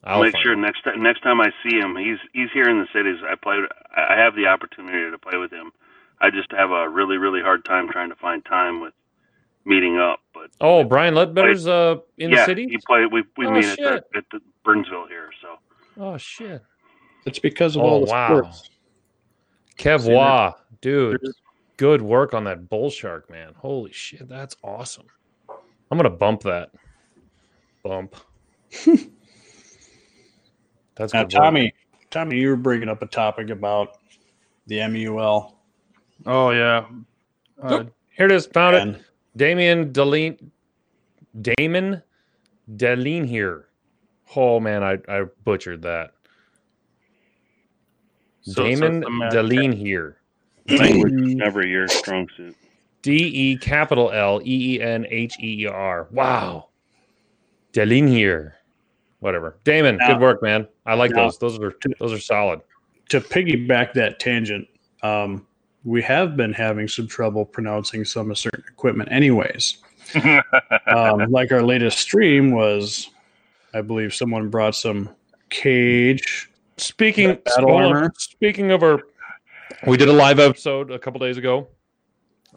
I'll 0.04 0.22
make 0.22 0.36
sure 0.44 0.52
it. 0.52 0.58
next 0.58 0.84
time 0.84 1.02
next 1.02 1.22
time 1.22 1.40
I 1.40 1.50
see 1.64 1.78
him, 1.78 1.96
he's 1.96 2.20
he's 2.34 2.50
here 2.54 2.68
in 2.68 2.80
the 2.80 2.88
cities. 2.94 3.24
I 3.26 3.36
play. 3.36 3.60
I 3.96 4.18
have 4.18 4.36
the 4.36 4.48
opportunity 4.48 5.10
to 5.10 5.18
play 5.18 5.38
with 5.38 5.54
him. 5.54 5.72
I 6.20 6.30
just 6.30 6.52
have 6.52 6.72
a 6.72 6.90
really 6.90 7.16
really 7.16 7.42
hard 7.42 7.64
time 7.64 7.88
trying 7.90 8.10
to 8.10 8.18
find 8.18 8.44
time 8.44 8.82
with 8.82 8.94
meeting 9.66 9.98
up. 9.98 10.20
But 10.34 10.52
Oh, 10.62 10.84
Brian 10.84 11.14
Ledbetter's 11.14 11.68
uh, 11.68 11.98
in 12.18 12.32
yeah, 12.32 12.38
the 12.38 12.46
city. 12.46 12.68
he 12.70 12.78
play. 12.86 13.06
We 13.06 13.24
we 13.38 13.48
Oh, 13.48 13.52
meet 13.52 13.66
at 13.66 13.78
the, 13.78 14.04
at 14.16 14.24
the 14.32 14.40
Burnsville 14.64 15.08
here. 15.08 15.30
So 15.42 15.58
Oh 15.98 16.18
shit! 16.18 16.64
It's 17.26 17.40
because 17.40 17.76
of 17.76 17.84
Oh, 17.84 17.86
all 17.86 18.06
the 18.06 18.12
wow. 18.12 18.28
sports. 18.28 18.70
Kev 19.78 20.02
See 20.02 20.14
Wah, 20.14 20.54
dude, 20.82 21.20
good 21.78 22.02
work 22.02 22.34
on 22.34 22.44
that 22.46 22.70
bull 22.70 22.90
shark, 22.90 23.30
man. 23.30 23.54
Holy 23.58 23.92
shit, 23.92 24.28
that's 24.30 24.56
awesome. 24.64 25.08
I'm 25.92 25.98
gonna 25.98 26.10
bump 26.10 26.42
that. 26.44 26.72
Bump. 27.84 28.16
that's 30.96 31.14
Now, 31.14 31.24
good 31.24 31.34
work. 31.34 31.44
Tommy, 31.44 31.74
Tommy, 32.10 32.38
you 32.38 32.50
were 32.50 32.56
bringing 32.56 32.90
up 32.90 33.02
a 33.02 33.08
topic 33.08 33.50
about 33.50 33.98
the 34.68 34.88
MUL. 34.88 35.60
Oh 36.26 36.52
yeah. 36.52 36.86
Uh, 37.62 37.84
Here 38.10 38.26
it 38.26 38.32
is. 38.32 38.48
Found 38.48 38.76
it. 38.96 39.02
And 39.34 39.40
Damien 39.40 39.92
Deline, 39.92 40.52
Damon 41.42 42.02
DeLeenheer. 42.76 43.64
Oh 44.36 44.60
man, 44.60 44.84
I, 44.84 44.98
I 45.08 45.24
butchered 45.44 45.82
that. 45.84 46.14
so- 48.42 48.54
so 48.54 48.64
Damon 48.64 49.04
it's 49.04 49.36
DeLeenheer. 49.36 50.16
Language 50.70 51.14
was 51.14 51.36
never 51.36 51.66
your 51.66 51.88
strong 51.90 52.28
suit. 52.38 52.56
D 53.02 53.12
E 53.18 53.58
capital 53.58 54.12
L 54.12 54.40
E 54.46 54.76
E 54.76 54.82
N 54.82 55.06
H 55.10 55.36
E 55.42 55.64
E 55.64 55.68
R. 55.68 56.08
Wow. 56.12 56.70
DeLeenheer. 57.74 58.54
Whatever. 59.20 59.58
Damon, 59.66 59.98
Now- 59.98 60.14
good 60.14 60.22
work, 60.22 60.42
man. 60.42 60.68
I 60.86 60.94
like 60.94 61.12
now- 61.12 61.24
those. 61.24 61.38
Those 61.40 61.60
are 61.60 61.74
those 62.00 62.14
are 62.14 62.20
solid. 62.20 62.62
to 63.10 63.20
piggyback 63.20 63.94
that 63.94 64.20
tangent, 64.20 64.68
um, 65.04 65.46
we 65.84 66.02
have 66.02 66.38
been 66.38 66.54
having 66.54 66.88
some 66.88 67.08
trouble 67.08 67.46
pronouncing 67.46 68.06
some 68.06 68.32
of 68.32 68.38
certain 68.38 68.64
equipment, 68.68 69.12
anyways. 69.12 69.78
um, 70.88 71.30
like 71.30 71.52
our 71.52 71.62
latest 71.62 72.00
stream 72.00 72.52
was, 72.52 73.10
I 73.74 73.82
believe 73.82 74.14
someone 74.14 74.50
brought 74.50 74.76
some 74.76 75.10
cage. 75.50 76.50
Speaking 76.78 77.38
Battle 77.46 77.70
hold 77.70 77.82
on. 77.82 77.96
armor. 77.96 78.14
Speaking 78.18 78.72
of 78.72 78.84
our, 78.84 79.02
we 79.86 79.98
did 79.98 80.10
a 80.10 80.14
live 80.14 80.40
episode 80.40 80.92
a 80.92 81.00
couple 81.00 81.20
days 81.20 81.38
ago. 81.38 81.68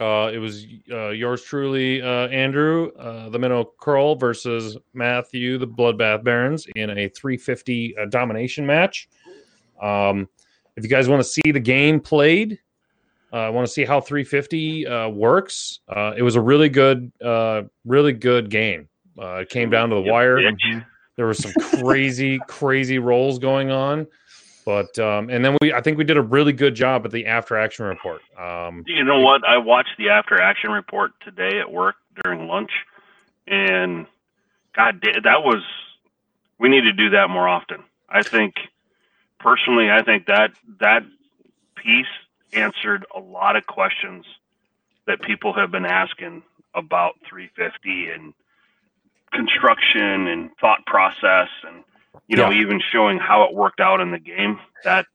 Uh, 0.01 0.31
it 0.33 0.39
was 0.39 0.67
uh, 0.91 1.09
yours 1.09 1.43
truly, 1.43 2.03
uh, 2.03 2.29
Andrew, 2.29 2.93
uh, 2.99 3.31
the 3.31 3.39
Minnow 3.39 3.73
Curl 3.81 4.15
versus 4.15 4.77
Matthew, 4.93 5.57
the 5.57 5.67
Bloodbath 5.67 6.23
Barons, 6.23 6.67
in 6.77 6.91
a 6.91 7.09
350 7.09 7.97
uh, 7.97 8.05
domination 8.07 8.67
match. 8.67 9.09
Um, 9.81 10.29
if 10.77 10.85
you 10.85 10.91
guys 10.91 11.09
want 11.09 11.21
to 11.21 11.29
see 11.29 11.51
the 11.51 11.61
game 11.61 11.99
played, 11.99 12.59
uh, 13.37 13.51
want 13.53 13.67
to 13.67 13.73
see 13.73 13.85
how 13.85 14.01
350 14.01 14.87
uh, 14.87 15.09
works, 15.09 15.81
uh, 15.89 16.13
it 16.17 16.23
was 16.23 16.37
a 16.37 16.41
really 16.41 16.69
good, 16.69 17.13
uh, 17.23 17.63
really 17.85 18.13
good 18.13 18.49
game. 18.51 18.89
Uh, 19.19 19.37
it 19.41 19.49
came 19.51 19.69
down 19.71 19.91
to 19.91 19.97
the 19.97 20.03
You 20.03 20.13
wire. 20.13 20.39
bitch. 20.39 20.85
There 21.17 21.27
were 21.27 21.35
some 21.35 21.53
crazy, 21.81 22.39
crazy 22.49 22.99
rolls 22.99 23.39
going 23.39 23.71
on, 23.71 24.07
but 24.65 24.99
um, 24.99 25.31
and 25.31 25.45
then 25.45 25.57
we, 25.61 25.73
I 25.73 25.81
think 25.81 25.97
we 25.99 26.05
did 26.05 26.17
a 26.19 26.23
really 26.23 26.53
good 26.53 26.75
job 26.75 27.05
at 27.07 27.11
the 27.11 27.27
after 27.27 27.57
action 27.57 27.87
report. 27.87 28.21
Um, 28.39 28.85
You 28.87 29.05
know 29.05 29.21
what? 29.21 29.43
I 29.47 29.57
watched 29.59 29.97
the 29.99 30.11
after 30.11 30.41
action 30.41 30.71
report 30.71 31.13
today 31.25 31.59
at 31.61 31.71
work 31.71 31.97
during 32.23 32.47
lunch, 32.49 32.71
and 33.47 34.07
God, 34.75 35.01
that 35.03 35.43
was. 35.43 35.63
We 36.59 36.69
need 36.71 36.83
to 36.83 36.93
do 36.93 37.11
that 37.11 37.29
more 37.29 37.47
often. 37.47 37.83
I 38.09 38.23
think, 38.23 38.55
personally, 39.41 39.91
I 39.91 40.03
think 40.03 40.27
that 40.27 40.53
that 40.81 41.03
piece 41.77 42.07
answered 42.53 43.05
a 43.15 43.21
lot 43.21 43.57
of 43.57 43.67
questions 43.67 44.25
that 45.07 45.21
people 45.23 45.53
have 45.53 45.71
been 45.71 45.87
asking 45.87 46.43
about 46.75 47.15
350 47.29 48.11
and 48.11 48.35
construction 49.33 50.27
and 50.29 50.51
thought 50.61 50.85
process, 50.87 51.49
and 51.67 51.83
you 52.29 52.37
know, 52.37 52.51
Yeah. 52.51 52.61
even 52.61 52.81
showing 52.81 53.19
how 53.19 53.45
it 53.45 53.55
worked 53.55 53.81
out 53.81 54.01
in 54.01 54.11
the 54.11 54.19
game. 54.19 54.59
That 54.85 55.07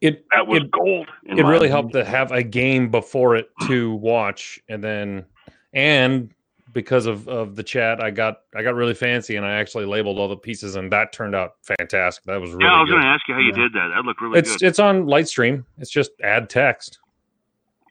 it 0.00 0.24
that 0.32 0.46
was 0.46 0.62
It- 0.62 0.70
gold. 0.70 1.08
in 1.24 1.38
it 1.38 1.42
really 1.42 1.68
opinion. 1.68 1.70
helped 1.72 1.92
to 1.92 2.04
have 2.04 2.32
a 2.32 2.42
game 2.42 2.90
before 2.90 3.36
it 3.36 3.50
to 3.66 3.92
watch, 3.94 4.58
and 4.68 4.82
then 4.82 5.26
and 5.72 6.32
because 6.72 7.06
of, 7.06 7.28
of 7.28 7.56
the 7.56 7.62
chat, 7.62 8.02
I 8.02 8.10
got 8.10 8.40
I 8.54 8.62
got 8.62 8.74
really 8.74 8.94
fancy 8.94 9.36
and 9.36 9.44
I 9.46 9.52
actually 9.54 9.84
labeled 9.86 10.18
all 10.18 10.28
the 10.28 10.36
pieces, 10.36 10.76
and 10.76 10.90
that 10.92 11.12
turned 11.12 11.34
out 11.34 11.54
fantastic. 11.62 12.24
That 12.24 12.40
was 12.40 12.50
really 12.52 12.64
yeah, 12.64 12.74
I 12.74 12.80
was 12.80 12.88
good. 12.88 12.94
going 12.94 13.02
to 13.02 13.08
ask 13.08 13.28
you 13.28 13.34
how 13.34 13.40
you 13.40 13.48
Yeah. 13.48 13.62
did 13.62 13.72
that. 13.74 13.88
That 13.94 14.04
looked 14.04 14.20
really 14.20 14.38
it's 14.38 14.56
good. 14.56 14.66
it's 14.66 14.78
on 14.78 15.04
Lightstream. 15.06 15.64
It's 15.78 15.90
just 15.90 16.12
add 16.22 16.48
text. 16.50 16.98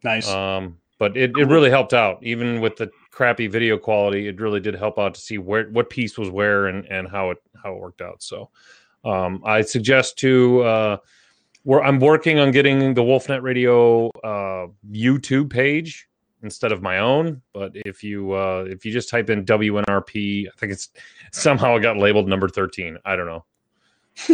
Nice. 0.03 0.27
Um, 0.29 0.77
but 0.97 1.15
it, 1.15 1.31
it 1.37 1.45
really 1.45 1.69
helped 1.69 1.93
out, 1.93 2.19
even 2.21 2.59
with 2.59 2.75
the 2.75 2.91
crappy 3.11 3.47
video 3.47 3.77
quality. 3.77 4.27
It 4.27 4.39
really 4.39 4.59
did 4.59 4.75
help 4.75 4.99
out 4.99 5.13
to 5.13 5.21
see 5.21 5.37
where 5.37 5.69
what 5.69 5.89
piece 5.89 6.17
was 6.17 6.29
where 6.29 6.67
and 6.67 6.85
and 6.87 7.07
how 7.07 7.29
it 7.31 7.37
how 7.61 7.73
it 7.73 7.79
worked 7.79 8.01
out. 8.01 8.21
So, 8.21 8.49
um, 9.05 9.41
I 9.45 9.61
suggest 9.61 10.17
to 10.19 10.61
uh, 10.63 10.97
where 11.63 11.81
I'm 11.83 11.99
working 11.99 12.37
on 12.39 12.51
getting 12.51 12.93
the 12.93 13.01
Wolfnet 13.01 13.41
Radio 13.41 14.09
uh, 14.25 14.67
YouTube 14.91 15.49
page 15.49 16.08
instead 16.43 16.71
of 16.71 16.81
my 16.81 16.99
own. 16.99 17.41
But 17.53 17.71
if 17.75 18.03
you 18.03 18.31
uh, 18.33 18.65
if 18.67 18.85
you 18.85 18.91
just 18.91 19.09
type 19.09 19.29
in 19.29 19.45
WNRP, 19.45 20.47
I 20.47 20.51
think 20.57 20.71
it's 20.71 20.89
somehow 21.31 21.75
it 21.75 21.81
got 21.81 21.97
labeled 21.97 22.27
number 22.27 22.47
thirteen. 22.49 22.97
I 23.05 23.15
don't 23.15 23.27
know, 23.27 23.45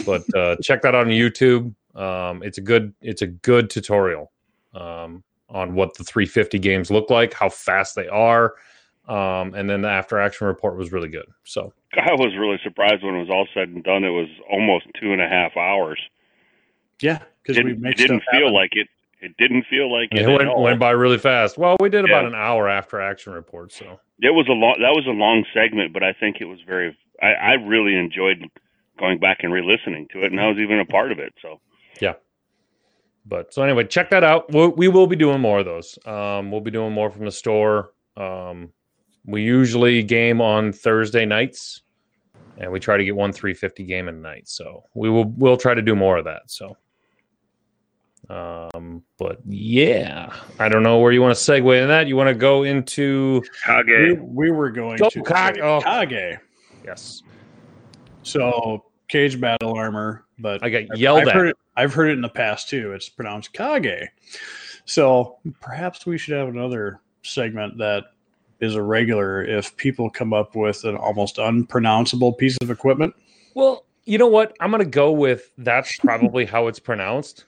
but 0.06 0.24
uh, 0.36 0.56
check 0.62 0.82
that 0.84 0.96
out 0.96 1.06
on 1.06 1.12
YouTube. 1.12 1.74
Um, 1.96 2.44
it's 2.44 2.58
a 2.58 2.62
good 2.62 2.94
it's 3.02 3.22
a 3.22 3.28
good 3.28 3.70
tutorial. 3.70 4.32
Um, 4.74 5.24
on 5.48 5.76
what 5.76 5.96
the 5.96 6.04
350 6.04 6.58
games 6.58 6.90
look 6.90 7.12
like, 7.12 7.32
how 7.32 7.48
fast 7.48 7.94
they 7.96 8.08
are, 8.08 8.56
um, 9.08 9.54
and 9.54 9.70
then 9.70 9.82
the 9.82 9.88
after 9.88 10.20
action 10.20 10.48
report 10.48 10.76
was 10.76 10.92
really 10.92 11.08
good. 11.08 11.28
So 11.44 11.72
I 11.94 12.14
was 12.14 12.34
really 12.38 12.60
surprised 12.64 13.04
when 13.04 13.14
it 13.16 13.20
was 13.20 13.30
all 13.30 13.48
said 13.54 13.70
and 13.70 13.84
done. 13.84 14.04
It 14.04 14.10
was 14.10 14.28
almost 14.52 14.88
two 15.00 15.14
and 15.14 15.22
a 15.22 15.28
half 15.30 15.56
hours. 15.56 16.00
yeah, 17.00 17.20
because 17.44 17.58
we 17.64 17.72
Didn't, 17.74 17.86
it 17.86 17.96
didn't 17.98 18.24
feel 18.32 18.40
happen. 18.42 18.54
like 18.54 18.72
it. 18.74 18.88
It 19.26 19.36
didn't 19.38 19.66
feel 19.70 19.92
like 19.92 20.10
it. 20.12 20.22
it 20.22 20.28
went, 20.28 20.58
went 20.58 20.80
by 20.80 20.92
really 20.92 21.18
fast. 21.18 21.58
Well, 21.58 21.76
we 21.80 21.90
did 21.90 22.06
about 22.06 22.26
an 22.26 22.36
hour 22.36 22.70
after 22.70 23.02
action 23.02 23.34
report. 23.34 23.72
So 23.72 24.00
It 24.20 24.34
was 24.34 24.48
a 24.48 24.54
long. 24.54 24.78
That 24.80 24.92
was 24.92 25.06
a 25.08 25.12
long 25.12 25.44
segment, 25.54 25.94
but 25.94 26.04
I 26.04 26.14
think 26.14 26.38
it 26.40 26.46
was 26.46 26.60
very. 26.66 26.98
I, 27.22 27.34
I 27.34 27.52
really 27.54 27.96
enjoyed 27.96 28.44
going 29.00 29.20
back 29.20 29.40
and 29.42 29.52
re-listening 29.52 30.08
to 30.14 30.24
it, 30.24 30.32
and 30.32 30.40
I 30.40 30.48
was 30.48 30.58
even 30.58 30.80
a 30.80 30.86
part 30.86 31.12
of 31.12 31.20
it. 31.20 31.34
So 31.42 31.60
yeah. 32.00 32.14
but 33.26 33.54
so 33.54 33.64
anyway, 33.64 33.86
check 33.86 34.10
that 34.12 34.24
out. 34.24 34.52
We'll, 34.52 34.70
we 34.70 34.88
will 34.88 35.08
be 35.08 35.16
doing 35.16 35.42
more 35.42 35.60
of 35.60 35.66
those. 35.66 35.98
Um, 36.06 36.52
we'll 36.52 36.62
be 36.62 36.72
doing 36.72 36.94
more 36.94 37.10
from 37.10 37.26
the 37.26 37.32
store. 37.32 37.92
Um, 38.18 38.72
we 39.26 39.42
usually 39.42 40.04
game 40.04 40.40
on 40.40 40.72
Thursday 40.72 41.26
nights, 41.26 41.82
and 42.58 42.72
we 42.72 42.80
try 42.80 42.98
to 42.98 43.04
get 43.04 43.16
one 43.16 43.34
350 43.34 43.84
game 43.86 44.08
a 44.08 44.12
night. 44.12 44.48
So 44.48 44.84
we 44.94 45.10
will 45.10 45.26
we'll 45.26 45.58
try 45.58 45.74
to 45.74 45.82
do 45.82 45.96
more 45.96 46.18
of 46.18 46.26
that. 46.26 46.44
So, 46.48 46.78
um, 48.30 49.04
but 49.18 49.40
yeah, 49.48 50.34
I 50.60 50.70
don't 50.70 50.84
know 50.84 51.00
where 51.00 51.12
you 51.12 51.22
want 51.22 51.36
to 51.38 51.42
segue 51.52 51.82
in 51.82 51.88
that. 51.90 52.08
You 52.08 52.16
want 52.16 52.30
to 52.30 52.36
go 52.36 52.64
into 52.64 53.42
We, 53.68 53.84
Kage. 53.84 54.20
we 54.22 54.52
were 54.52 54.72
going 54.72 55.00
Oh, 55.02 55.10
to 55.10 55.24
Kage- 55.24 55.60
oh. 55.60 55.82
Kage. 55.82 56.38
yes, 56.84 57.22
So 58.24 58.86
cage 59.08 59.40
battle 59.40 59.74
armor, 59.74 60.26
but 60.40 60.64
I 60.64 60.70
got 60.70 60.98
yelled 60.98 61.22
I've 61.22 61.28
at. 61.30 61.36
Heard 61.36 61.48
it, 61.50 61.58
I've 61.78 61.94
heard 61.94 62.10
it 62.10 62.14
in 62.14 62.22
the 62.22 62.30
past 62.30 62.70
too. 62.70 62.94
It's 62.94 63.10
pronounced 63.10 63.54
Kage. 63.54 64.08
So 64.86 65.38
perhaps 65.62 66.06
we 66.06 66.18
should 66.18 66.36
have 66.38 66.48
another 66.48 67.02
segment 67.24 67.78
that 67.80 68.06
is 68.62 68.76
a 68.76 68.82
regular 68.82 69.44
if 69.44 69.76
people 69.78 70.10
come 70.10 70.32
up 70.34 70.56
with 70.56 70.84
an 70.86 70.96
almost 70.96 71.38
unpronounceable 71.38 72.34
piece 72.34 72.58
of 72.62 72.72
equipment. 72.72 73.14
Well, 73.54 73.86
you 74.06 74.18
know 74.18 74.28
what? 74.28 74.56
I'm 74.60 74.72
gonna 74.72 74.86
go 74.86 75.12
with 75.12 75.52
that's 75.58 75.98
probably 75.98 76.46
how 76.46 76.68
it's 76.68 76.80
pronounced. 76.80 77.46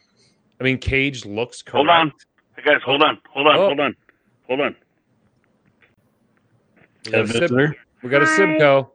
I 0.60 0.64
mean, 0.64 0.78
Cage 0.78 1.26
looks 1.26 1.62
correct. 1.62 1.76
Hold 1.76 1.90
on, 1.90 2.12
hey 2.56 2.64
guys. 2.64 2.82
Hold 2.84 3.04
on. 3.04 3.20
Hold 3.30 3.48
on. 3.48 3.56
Oh. 3.58 3.66
Hold 3.68 3.80
on. 3.80 3.96
Hold 4.48 4.62
on. 4.62 4.76
We 7.06 7.12
got 7.12 7.20
a, 7.20 7.24
A 7.24 7.28
Sib- 7.28 7.76
we 8.04 8.10
got 8.10 8.22
a 8.22 8.26
Hi. 8.26 8.38
Sibko. 8.38 8.90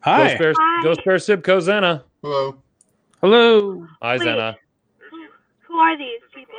Hi. 0.00 0.26
Ghost 0.26 0.38
Bear, 0.38 0.54
Hi. 0.56 0.82
Ghost 0.82 1.00
Bear 1.04 1.16
Sibko 1.16 1.60
Zena. 1.60 2.04
Hello. 2.22 2.56
hello. 3.20 3.86
Hi, 4.02 4.14
Wait. 4.16 4.22
Zena. 4.22 4.56
Who, 5.10 5.26
who 5.60 5.74
are 5.78 5.96
these 5.96 6.20
people? 6.34 6.54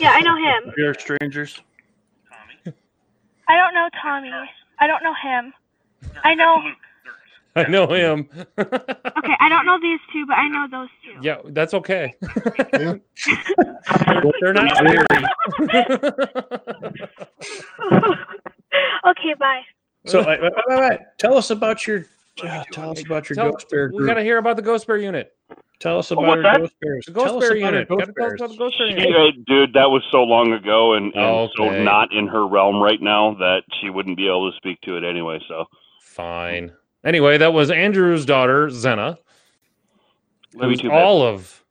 Yeah, 0.00 0.10
I 0.10 0.20
know 0.20 0.36
him. 0.36 0.74
We 0.76 0.82
are 0.84 0.94
strangers. 0.94 1.60
I 3.48 3.56
don't 3.56 3.74
know 3.74 3.88
Tommy. 4.02 4.32
I 4.78 4.86
don't 4.86 5.02
know 5.02 5.14
him. 5.14 5.52
I 6.24 6.34
know. 6.34 6.60
I 7.56 7.64
know 7.68 7.86
him. 7.88 8.28
Okay, 8.58 9.34
I 9.40 9.48
don't 9.48 9.64
know 9.66 9.78
these 9.80 9.98
two, 10.12 10.24
but 10.26 10.34
I 10.34 10.48
know 10.48 10.66
those 10.70 10.88
two. 11.04 11.18
yeah, 11.22 11.38
that's 11.46 11.74
okay. 11.74 12.14
Yeah. 12.74 12.94
They're 14.40 14.52
not 14.52 14.84
weird. 14.84 15.06
okay, 19.06 19.34
bye. 19.38 19.62
So 20.06 20.24
wait, 20.26 20.40
wait, 20.40 20.52
wait, 20.68 20.80
wait. 20.80 20.98
tell 21.18 21.36
us 21.36 21.50
about 21.50 21.86
your 21.86 22.04
uh, 22.42 22.62
tell 22.70 22.90
us 22.90 23.02
about 23.04 23.28
your 23.28 23.34
Tell- 23.36 23.50
Ghost 23.52 23.68
Bear 23.70 23.90
we 23.92 24.06
got 24.06 24.14
to 24.14 24.22
hear 24.22 24.38
about 24.38 24.56
the 24.56 24.62
Ghost 24.62 24.86
Bear 24.86 24.98
unit. 24.98 25.32
Tell 25.78 25.98
us 25.98 26.10
Oh, 26.12 26.14
about 26.16 26.38
what's 26.38 26.44
our? 26.46 26.58
Ghost 26.58 26.74
Bears. 26.80 27.04
The 27.06 27.12
Ghost 27.12 27.26
tell 27.26 27.40
Bear 27.40 27.50
us 27.52 27.58
about 27.58 27.72
unit. 27.74 27.90
our 27.90 27.96
Gotta 27.96 28.12
Ghost 28.12 28.16
tell 28.16 28.24
us 28.26 28.38
Bears. 28.38 28.40
about 28.40 28.50
the 28.50 28.56
Ghost 28.58 28.78
Bear 28.78 28.88
She, 28.88 29.08
unit. 29.08 29.16
uh, 29.16 29.42
dude, 29.46 29.72
that 29.74 29.90
was 29.90 30.02
so 30.10 30.22
long 30.22 30.52
ago, 30.52 30.94
and, 30.94 31.06
and 31.14 31.24
Oh, 31.24 31.48
so 31.56 31.82
not 31.82 32.12
in 32.14 32.26
her 32.28 32.46
realm 32.46 32.76
right 32.82 33.00
now 33.00 33.34
that 33.34 33.62
she 33.80 33.90
wouldn't 33.90 34.16
be 34.16 34.26
able 34.26 34.50
to 34.50 34.56
speak 34.56 34.80
to 34.82 34.96
it 34.96 35.04
anyway. 35.04 35.38
So 35.48 35.64
Fine. 36.00 36.72
Anyway, 37.06 37.38
that 37.38 37.52
was 37.54 37.70
Andrew's 37.70 38.26
daughter, 38.26 38.68
Zena. 38.68 39.16
maybe 40.54 40.70
who's 40.72 40.80
too 40.80 40.88
bad. 40.88 41.02
all 41.02 41.22
of 41.22 41.62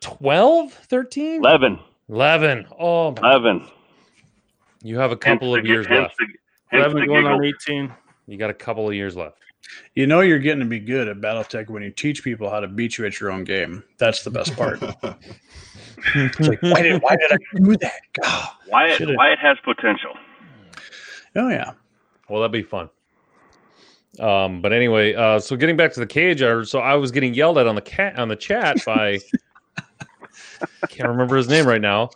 12, 0.00 0.72
13? 0.72 1.36
Eleven. 1.44 1.78
11. 2.08 2.66
Oh, 2.78 3.12
Eleven. 3.14 3.66
you 4.82 4.98
have 4.98 5.12
a 5.12 5.16
couple 5.16 5.48
Hence 5.54 5.58
of 5.58 5.64
the- 5.64 5.68
years 5.70 5.86
hence 5.86 6.00
left. 6.04 6.16
the- 6.18 6.24
hence 6.68 6.80
Eleven 6.84 7.00
the 7.02 7.06
going 7.06 7.26
on 7.26 7.44
eighteen. 7.44 7.92
You 8.26 8.38
got 8.38 8.48
a 8.50 8.54
couple 8.54 8.88
of 8.88 8.94
years 8.94 9.14
left. 9.16 9.36
You 9.94 10.06
know 10.06 10.20
you're 10.20 10.38
getting 10.38 10.60
to 10.60 10.66
be 10.66 10.78
good 10.80 11.08
at 11.08 11.18
BattleTech 11.18 11.68
when 11.68 11.82
you 11.82 11.90
teach 11.90 12.24
people 12.24 12.48
how 12.48 12.60
to 12.60 12.68
beat 12.68 12.96
you 12.96 13.04
at 13.04 13.20
your 13.20 13.30
own 13.30 13.44
game. 13.44 13.84
That's 13.98 14.22
the 14.24 14.30
best 14.30 14.56
part. 14.56 14.80
It's 16.14 16.38
like, 16.38 16.62
why 16.62 16.80
did 16.80 17.02
why 17.02 17.16
did 17.16 17.32
I 17.32 17.36
do 17.56 17.76
that? 17.78 18.00
God. 18.22 18.48
Wyatt, 18.68 18.96
Should've- 18.98 19.16
Wyatt 19.16 19.38
has 19.40 19.58
potential. 19.64 20.14
Oh 21.34 21.48
yeah. 21.48 21.72
Well, 22.28 22.40
that'd 22.40 22.52
be 22.52 22.62
fun. 22.62 22.88
Um, 24.18 24.60
but 24.60 24.72
anyway, 24.72 25.14
uh, 25.14 25.38
so 25.38 25.56
getting 25.56 25.76
back 25.76 25.92
to 25.92 26.00
the 26.00 26.06
cage, 26.06 26.42
I, 26.42 26.62
so 26.62 26.80
I 26.80 26.94
was 26.94 27.10
getting 27.10 27.34
yelled 27.34 27.58
at 27.58 27.66
on 27.66 27.74
the 27.74 27.82
cat 27.82 28.18
on 28.18 28.28
the 28.28 28.36
chat 28.36 28.78
by 28.84 29.18
can't 30.88 31.08
remember 31.08 31.36
his 31.36 31.48
name 31.48 31.66
right 31.66 31.80
now, 31.80 32.10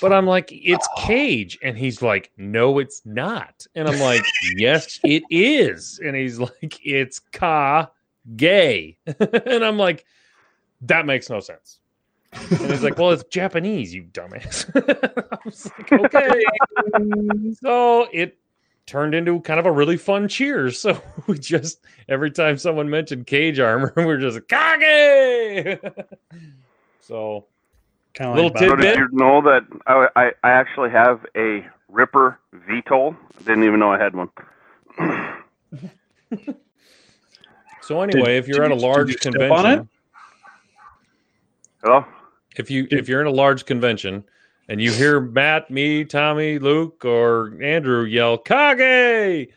but 0.00 0.12
I'm 0.12 0.26
like, 0.26 0.48
it's 0.52 0.88
Cage, 0.98 1.58
and 1.62 1.76
he's 1.76 2.02
like, 2.02 2.30
no, 2.36 2.78
it's 2.78 3.02
not, 3.04 3.66
and 3.74 3.88
I'm 3.88 4.00
like, 4.00 4.24
yes, 4.56 5.00
it 5.04 5.22
is, 5.30 6.00
and 6.04 6.14
he's 6.16 6.38
like, 6.38 6.78
it's 6.84 7.18
Ka 7.18 7.90
Gay, 8.36 8.96
and 9.46 9.64
I'm 9.64 9.78
like, 9.78 10.04
that 10.82 11.06
makes 11.06 11.28
no 11.30 11.40
sense. 11.40 11.78
And 12.32 12.70
he's 12.70 12.84
like, 12.84 12.96
well, 12.96 13.10
it's 13.10 13.24
Japanese, 13.24 13.92
you 13.92 14.04
dumbass. 14.04 14.70
I 15.32 15.38
was 15.44 15.68
like, 15.76 15.92
okay. 15.92 16.44
so 17.60 18.06
it 18.12 18.38
turned 18.90 19.14
into 19.14 19.40
kind 19.42 19.60
of 19.60 19.66
a 19.66 19.70
really 19.70 19.96
fun 19.96 20.26
cheers. 20.26 20.84
So 20.90 21.00
we 21.26 21.38
just 21.38 21.80
every 22.08 22.30
time 22.30 22.56
someone 22.58 22.90
mentioned 22.90 23.26
cage 23.26 23.60
armor, 23.60 23.92
we're 23.96 24.18
just 24.18 24.40
Kage. 24.48 25.78
so 27.00 27.46
Kind 28.14 28.30
of 28.30 28.36
Little 28.36 28.50
like 28.50 28.58
So 28.58 28.76
did 28.76 28.98
you 28.98 29.08
know 29.12 29.40
that 29.42 29.64
I, 29.86 30.08
I, 30.16 30.32
I 30.42 30.50
actually 30.50 30.90
have 30.90 31.24
a 31.36 31.64
Ripper 31.88 32.40
VTOL? 32.68 33.16
Didn't 33.38 33.62
even 33.62 33.78
know 33.78 33.92
I 33.92 33.98
had 34.02 34.16
one. 34.16 34.30
so 37.82 38.02
anyway, 38.02 38.36
if 38.36 38.48
you're 38.48 38.64
at 38.64 38.72
a 38.72 38.74
large 38.74 39.10
you 39.10 39.16
convention, 39.16 39.88
Hello? 41.84 42.04
if 42.56 42.68
you 42.70 42.88
if 42.90 43.08
you're 43.08 43.20
in 43.20 43.28
a 43.28 43.30
large 43.30 43.64
convention 43.64 44.24
and 44.70 44.80
you 44.80 44.92
hear 44.92 45.20
Matt, 45.20 45.68
me, 45.68 46.04
Tommy, 46.04 46.60
Luke, 46.60 47.04
or 47.04 47.52
Andrew 47.60 48.04
yell 48.04 48.38
Kage, 48.38 49.48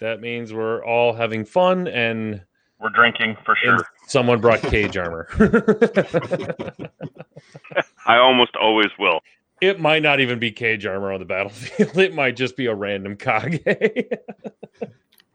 that 0.00 0.20
means 0.20 0.52
we're 0.52 0.84
all 0.84 1.12
having 1.12 1.44
fun 1.44 1.86
and, 1.86 2.42
We're 2.80 2.88
drinking 2.88 3.36
for 3.44 3.56
and 3.62 3.80
someone 4.08 4.40
brought 4.40 4.60
cage 4.60 4.96
armor. 4.96 5.28
I 8.06 8.16
almost 8.16 8.56
always 8.60 8.88
will. 8.98 9.20
It 9.60 9.78
might 9.78 10.02
not 10.02 10.18
even 10.18 10.40
be 10.40 10.50
cage 10.50 10.84
armor 10.84 11.12
on 11.12 11.20
the 11.20 11.24
battlefield. 11.24 11.96
It 11.96 12.12
might 12.12 12.34
just 12.34 12.56
be 12.56 12.66
a 12.66 12.74
random 12.74 13.16
Kage. 13.16 13.62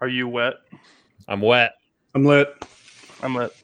Are 0.01 0.09
you 0.09 0.27
wet? 0.27 0.55
I'm 1.29 1.39
wet. 1.39 1.75
I'm 2.13 2.25
lit. 2.25 2.53
I'm 3.21 3.33
lit. 3.33 3.55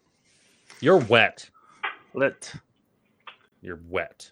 You're 0.80 1.00
wet. 1.00 1.50
Lit. 2.14 2.54
You're 3.62 3.82
wet. 3.90 4.32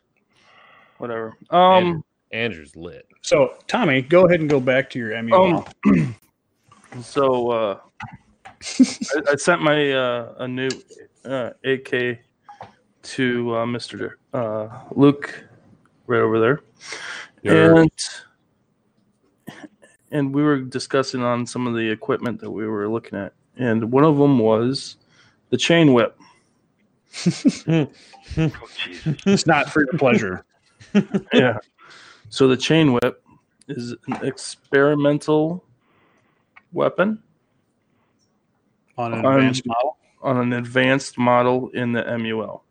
Whatever. 0.98 1.38
Um. 1.50 2.04
Andrew's 2.32 2.76
lit. 2.76 3.08
So 3.22 3.56
Tommy, 3.68 4.02
go 4.02 4.26
ahead 4.26 4.42
and 4.42 4.50
go 4.50 4.60
back 4.60 4.90
to 4.92 5.00
your 5.00 5.22
MU. 5.22 5.34
Um, 5.86 6.16
So 7.02 7.52
uh, 7.52 7.80
I, 8.80 9.32
I 9.32 9.36
sent 9.36 9.62
my 9.62 9.92
uh, 9.92 10.34
a 10.40 10.48
new 10.48 10.70
uh, 11.26 11.52
AK 11.64 12.20
to 13.04 13.56
uh, 13.56 13.66
Mr. 13.66 14.14
Uh, 14.34 14.70
Luke 14.92 15.44
right 16.08 16.22
over 16.22 16.40
there, 16.40 16.62
You're- 17.44 17.82
and 17.82 17.92
and 20.12 20.34
we 20.34 20.42
were 20.42 20.60
discussing 20.60 21.22
on 21.22 21.46
some 21.46 21.68
of 21.68 21.76
the 21.76 21.90
equipment 21.92 22.40
that 22.40 22.50
we 22.50 22.66
were 22.66 22.88
looking 22.88 23.20
at, 23.20 23.34
and 23.58 23.92
one 23.92 24.06
of 24.06 24.18
them 24.18 24.40
was 24.40 24.96
the 25.50 25.58
chain 25.58 25.94
whip. 25.94 26.18
Oh, 27.68 27.88
it's 29.26 29.46
not 29.46 29.70
for 29.70 29.82
your 29.82 29.98
pleasure. 30.00 30.46
yeah. 31.34 31.58
So 32.30 32.48
the 32.48 32.58
chain 32.58 32.94
whip 32.94 33.24
is 33.68 33.92
an 34.08 34.26
experimental 34.26 35.64
weapon 36.74 37.22
on 38.98 39.14
an 39.14 39.26
Um, 39.26 39.34
advanced 39.36 39.66
model. 39.66 39.98
on 40.22 40.38
an 40.38 40.54
advanced 40.54 41.18
model 41.18 41.70
in 41.70 41.92
the 41.94 42.04
MUL. 42.18 42.64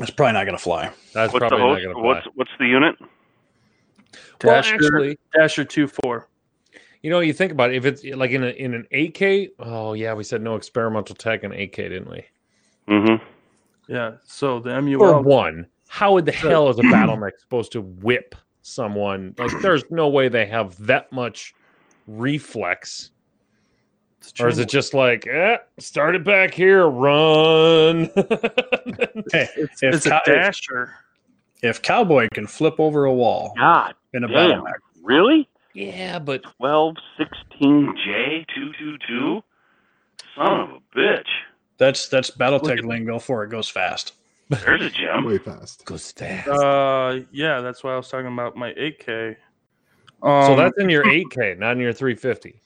It's 0.00 0.10
probably 0.10 0.34
not 0.34 0.44
going 0.44 0.56
to 0.56 0.62
fly. 0.62 0.90
That's 1.12 1.32
What's 1.32 1.46
probably 1.48 1.58
not 1.58 1.82
going 1.82 1.96
to 1.96 2.02
What's 2.02 2.26
what's 2.34 2.50
the 2.58 2.66
unit? 2.66 2.96
Well, 3.00 4.54
Dasher, 4.54 4.74
actually, 4.76 5.18
Dasher 5.34 5.64
two 5.64 5.88
four. 5.88 6.28
you 7.02 7.10
know, 7.10 7.18
you 7.20 7.32
think 7.32 7.50
about 7.52 7.70
it. 7.70 7.76
If 7.76 7.84
it's 7.84 8.04
like 8.04 8.30
in 8.30 8.44
a, 8.44 8.48
in 8.48 8.74
an 8.74 8.86
8K, 8.92 9.50
oh 9.58 9.94
yeah, 9.94 10.14
we 10.14 10.22
said 10.24 10.40
no 10.42 10.54
experimental 10.54 11.14
tech 11.16 11.42
in 11.42 11.50
8K, 11.50 11.74
didn't 11.76 12.10
we? 12.10 12.24
Mm-hmm. 12.88 13.24
Yeah. 13.88 14.12
So 14.24 14.60
the 14.60 14.80
MUL 14.80 15.02
Or 15.02 15.20
one. 15.22 15.66
How 15.88 16.16
in 16.18 16.24
the 16.26 16.32
hell 16.32 16.68
is 16.68 16.78
a 16.78 16.82
battlemech 16.92 17.38
supposed 17.40 17.72
to 17.72 17.80
whip 17.80 18.34
someone? 18.62 19.34
Like, 19.38 19.50
there's 19.62 19.84
no 19.90 20.08
way 20.08 20.28
they 20.28 20.46
have 20.46 20.76
that 20.86 21.10
much 21.12 21.54
reflex. 22.06 23.10
Or 24.40 24.48
is 24.48 24.58
it 24.58 24.68
just 24.68 24.92
like, 24.94 25.26
eh, 25.26 25.56
start 25.78 26.14
it 26.14 26.24
back 26.24 26.52
here, 26.52 26.86
run? 26.88 28.10
Hey, 29.32 29.48
It's, 29.56 29.82
if, 29.82 29.94
it's 29.94 30.06
a 30.06 30.10
cow- 30.10 30.20
if, 30.26 30.34
dasher. 30.34 30.94
if 31.62 31.80
Cowboy 31.82 32.28
can 32.34 32.46
flip 32.46 32.74
over 32.78 33.04
a 33.04 33.12
wall 33.12 33.52
God, 33.56 33.94
in 34.12 34.24
a 34.24 34.28
damn. 34.28 34.50
battle 34.50 34.64
mech, 34.64 34.80
really? 35.02 35.48
yeah, 35.74 36.18
but 36.18 36.42
1216J222? 36.60 39.42
Son 40.36 40.60
of 40.60 40.70
a 40.70 40.78
bitch. 40.96 41.26
That's 41.78 42.08
that's 42.08 42.30
Look 42.30 42.38
BattleTech 42.62 42.84
lingo 42.84 43.18
for 43.18 43.44
it 43.44 43.50
goes 43.50 43.68
fast. 43.68 44.14
There's 44.50 44.80
a 44.82 44.90
gem. 44.90 45.24
Way 45.24 45.38
fast. 45.38 45.84
goes 45.84 46.10
fast. 46.12 46.48
Uh, 46.48 47.20
yeah, 47.32 47.60
that's 47.60 47.84
why 47.84 47.92
I 47.92 47.96
was 47.96 48.08
talking 48.08 48.32
about 48.32 48.56
my 48.56 48.72
8K. 48.72 49.36
Um, 50.22 50.44
so 50.46 50.56
that's 50.56 50.78
in 50.78 50.88
your 50.88 51.04
8K, 51.04 51.58
not 51.58 51.72
in 51.72 51.80
your 51.80 51.92
350. 51.92 52.60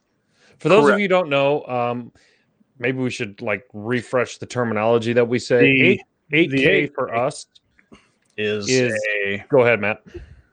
For 0.59 0.69
those 0.69 0.89
of 0.89 0.99
you 1.01 1.05
who 1.05 1.09
don't 1.09 1.29
know, 1.29 1.65
um, 1.67 2.13
maybe 2.79 2.99
we 2.99 3.11
should 3.11 3.43
like 3.43 3.65
refresh 3.73 4.39
the 4.39 4.47
terminology 4.47 5.13
that 5.13 5.27
we 5.27 5.39
say. 5.41 5.73
The- 5.73 6.01
Eight, 6.35 6.51
8K 6.51 6.51
the 6.51 6.87
for 6.95 7.09
8K 7.09 7.19
us. 7.27 7.47
Is, 8.39 8.69
Is- 8.71 8.99
a 9.27 9.45
Go 9.49 9.63
ahead, 9.63 9.81
Matt. 9.81 10.03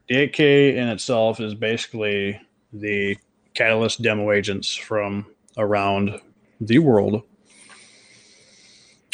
the 0.08 0.28
8K 0.28 0.76
in 0.76 0.88
itself 0.90 1.40
is 1.40 1.54
basically 1.54 2.42
the 2.74 3.16
catalyst 3.54 4.02
demo 4.02 4.32
agents 4.32 4.76
from 4.76 5.26
around 5.58 6.20
the 6.60 6.80
world 6.80 7.22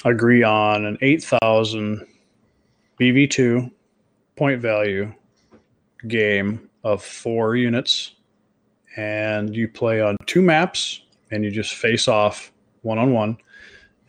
agree 0.06 0.44
on 0.44 0.86
an 0.86 0.98
8,000 1.02 2.06
BV2 3.00 3.72
point 4.36 4.62
value 4.62 5.12
game 6.08 6.70
of 6.84 7.04
four 7.04 7.56
units, 7.56 8.14
and 8.96 9.56
you 9.56 9.68
play 9.68 10.02
on 10.02 10.16
two 10.26 10.42
maps, 10.42 11.02
and 11.32 11.44
you 11.44 11.52
just 11.52 11.74
face 11.74 12.08
off 12.08 12.52
one 12.84 12.98
on 12.98 13.12
one, 13.12 13.38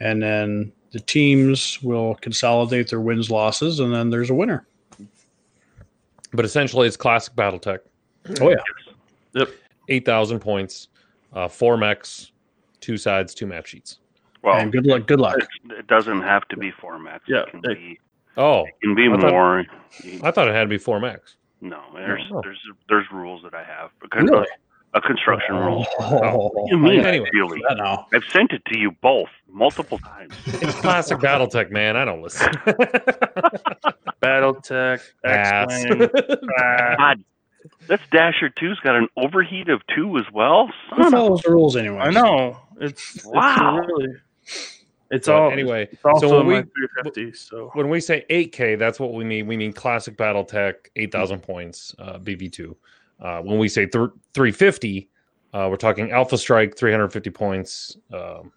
and 0.01 0.23
then 0.23 0.73
the 0.93 1.01
teams 1.01 1.83
will 1.83 2.15
consolidate 2.17 2.89
their 2.89 3.01
wins 3.01 3.31
losses, 3.31 3.81
and 3.81 3.93
then 3.93 4.11
there's 4.11 4.31
a 4.31 4.35
winner. 4.35 4.67
But 6.33 6.45
essentially, 6.45 6.87
it's 6.87 6.97
classic 6.97 7.35
BattleTech. 7.35 7.79
Oh 8.41 8.51
yeah, 8.51 8.57
Yep. 9.33 9.49
8,000 9.89 10.41
points, 10.41 10.89
uh, 11.33 11.49
four 11.49 11.77
mechs, 11.77 12.33
two 12.81 12.97
sides, 12.97 13.35
two 13.35 13.47
map 13.47 13.67
sheets. 13.67 13.99
Well, 14.47 14.57
and 14.57 14.73
good 14.73 14.87
luck. 14.87 15.07
Good 15.07 15.21
luck. 15.21 15.37
it, 15.39 15.49
it 15.73 15.87
doesn't 15.89 16.23
have 16.23 16.47
to 16.49 16.57
be 16.57 16.71
four 16.71 16.99
max. 16.99 17.25
Yeah, 17.29 17.41
It 17.43 17.51
can 17.51 17.61
it- 17.65 17.75
be, 17.79 17.99
Oh, 18.39 18.65
it 18.65 18.75
can 18.83 18.95
be 18.95 19.09
I 19.09 19.17
thought- 19.21 19.31
more. 19.31 19.65
I 20.23 20.31
thought 20.31 20.47
it 20.49 20.55
had 20.55 20.63
to 20.63 20.69
be 20.69 20.79
four 20.79 21.01
mechs. 21.01 21.37
No, 21.61 21.81
there's 21.95 22.23
Oh. 22.33 22.41
there's 22.43 22.61
there's 22.89 23.07
rules 23.11 23.43
that 23.43 23.55
I 23.55 23.65
have. 23.65 23.91
Because 24.01 24.25
Really? 24.31 24.47
A 24.95 25.01
construction 25.01 25.57
rule. 25.57 25.85
Oh, 26.01 26.49
What 26.55 26.69
do 26.71 26.77
you 26.77 26.79
mean? 26.81 27.01
Anyway. 27.05 27.29
Really? 27.35 27.61
I 27.69 27.75
know. 27.75 28.07
I've 28.15 28.25
sent 28.31 28.53
it 28.53 28.63
to 28.67 28.79
you 28.79 28.93
both 29.03 29.29
multiple 29.51 29.99
times. 29.99 30.33
It's 30.47 30.75
classic 30.81 31.19
BattleTech, 31.19 31.71
man. 31.71 31.97
I 31.97 32.05
don't 32.05 32.23
listen. 32.23 32.51
BattleTech, 34.23 35.01
Ass. 35.25 35.85
X-Wing. 35.85 36.09
ah, 36.59 36.95
God, 36.99 37.25
this 37.89 38.01
Dasher 38.11 38.49
2's 38.51 38.81
got 38.81 38.97
an 38.97 39.09
overheat 39.17 39.69
of 39.69 39.83
two 39.95 40.17
as 40.19 40.25
well. 40.33 40.69
Who 40.95 41.03
Son 41.03 41.07
of 41.07 41.13
follows 41.13 41.43
the 41.43 41.51
rules 41.51 41.77
anyway? 41.77 41.99
I 41.99 42.11
know. 42.11 42.59
It's 42.81 43.25
Wow. 43.27 43.79
It's 43.79 43.89
really. 43.89 44.15
It's 45.11 45.29
But 45.29 45.35
all 45.37 45.51
anyway, 45.53 45.89
It's 45.91 46.05
also 46.05 46.29
so 46.29 46.37
when 46.39 46.47
we 46.47 46.55
350. 46.55 47.33
So 47.35 47.71
when 47.75 47.89
we 47.89 48.01
say 48.01 48.25
8K, 48.29 48.79
that's 48.79 48.99
what 48.99 49.15
we 49.15 49.25
mean. 49.25 49.47
We 49.47 49.57
mean 49.57 49.73
classic 49.73 50.17
BattleTech, 50.17 50.75
8,000 50.97 51.41
points, 51.41 51.95
uh, 51.99 52.19
BV2. 52.19 52.75
Uh, 53.21 53.41
when 53.43 53.59
we 53.59 53.69
say 53.69 53.87
th- 53.87 54.11
350, 54.35 55.09
uh, 55.55 55.69
we're 55.71 55.77
talking 55.77 56.11
Alpha 56.11 56.37
Strike, 56.37 56.77
350 56.77 57.31
points, 57.31 57.97
um, 58.13 58.53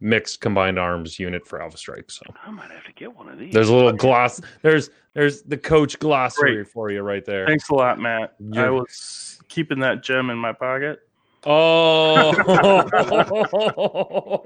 mixed 0.00 0.40
combined 0.40 0.78
arms 0.78 1.18
unit 1.18 1.46
for 1.46 1.60
Alpha 1.60 1.76
Strike. 1.76 2.10
So 2.10 2.22
I 2.44 2.50
might 2.50 2.70
have 2.70 2.84
to 2.84 2.92
get 2.92 3.14
one 3.14 3.28
of 3.28 3.38
these. 3.38 3.52
there's 3.52 3.68
a 3.68 3.74
little 3.74 3.92
gloss. 3.92 4.40
There's 4.62 4.90
there's 5.14 5.42
the 5.42 5.58
coach 5.58 5.98
glossary 5.98 6.56
Great. 6.56 6.68
for 6.68 6.90
you 6.90 7.02
right 7.02 7.24
there. 7.24 7.46
thanks 7.46 7.68
a 7.70 7.74
lot, 7.74 7.98
Matt. 7.98 8.36
I 8.54 8.70
was 8.70 9.40
keeping 9.48 9.80
that 9.80 10.02
gem 10.02 10.30
in 10.30 10.38
my 10.38 10.52
pocket. 10.52 11.00
Oh, 11.46 12.32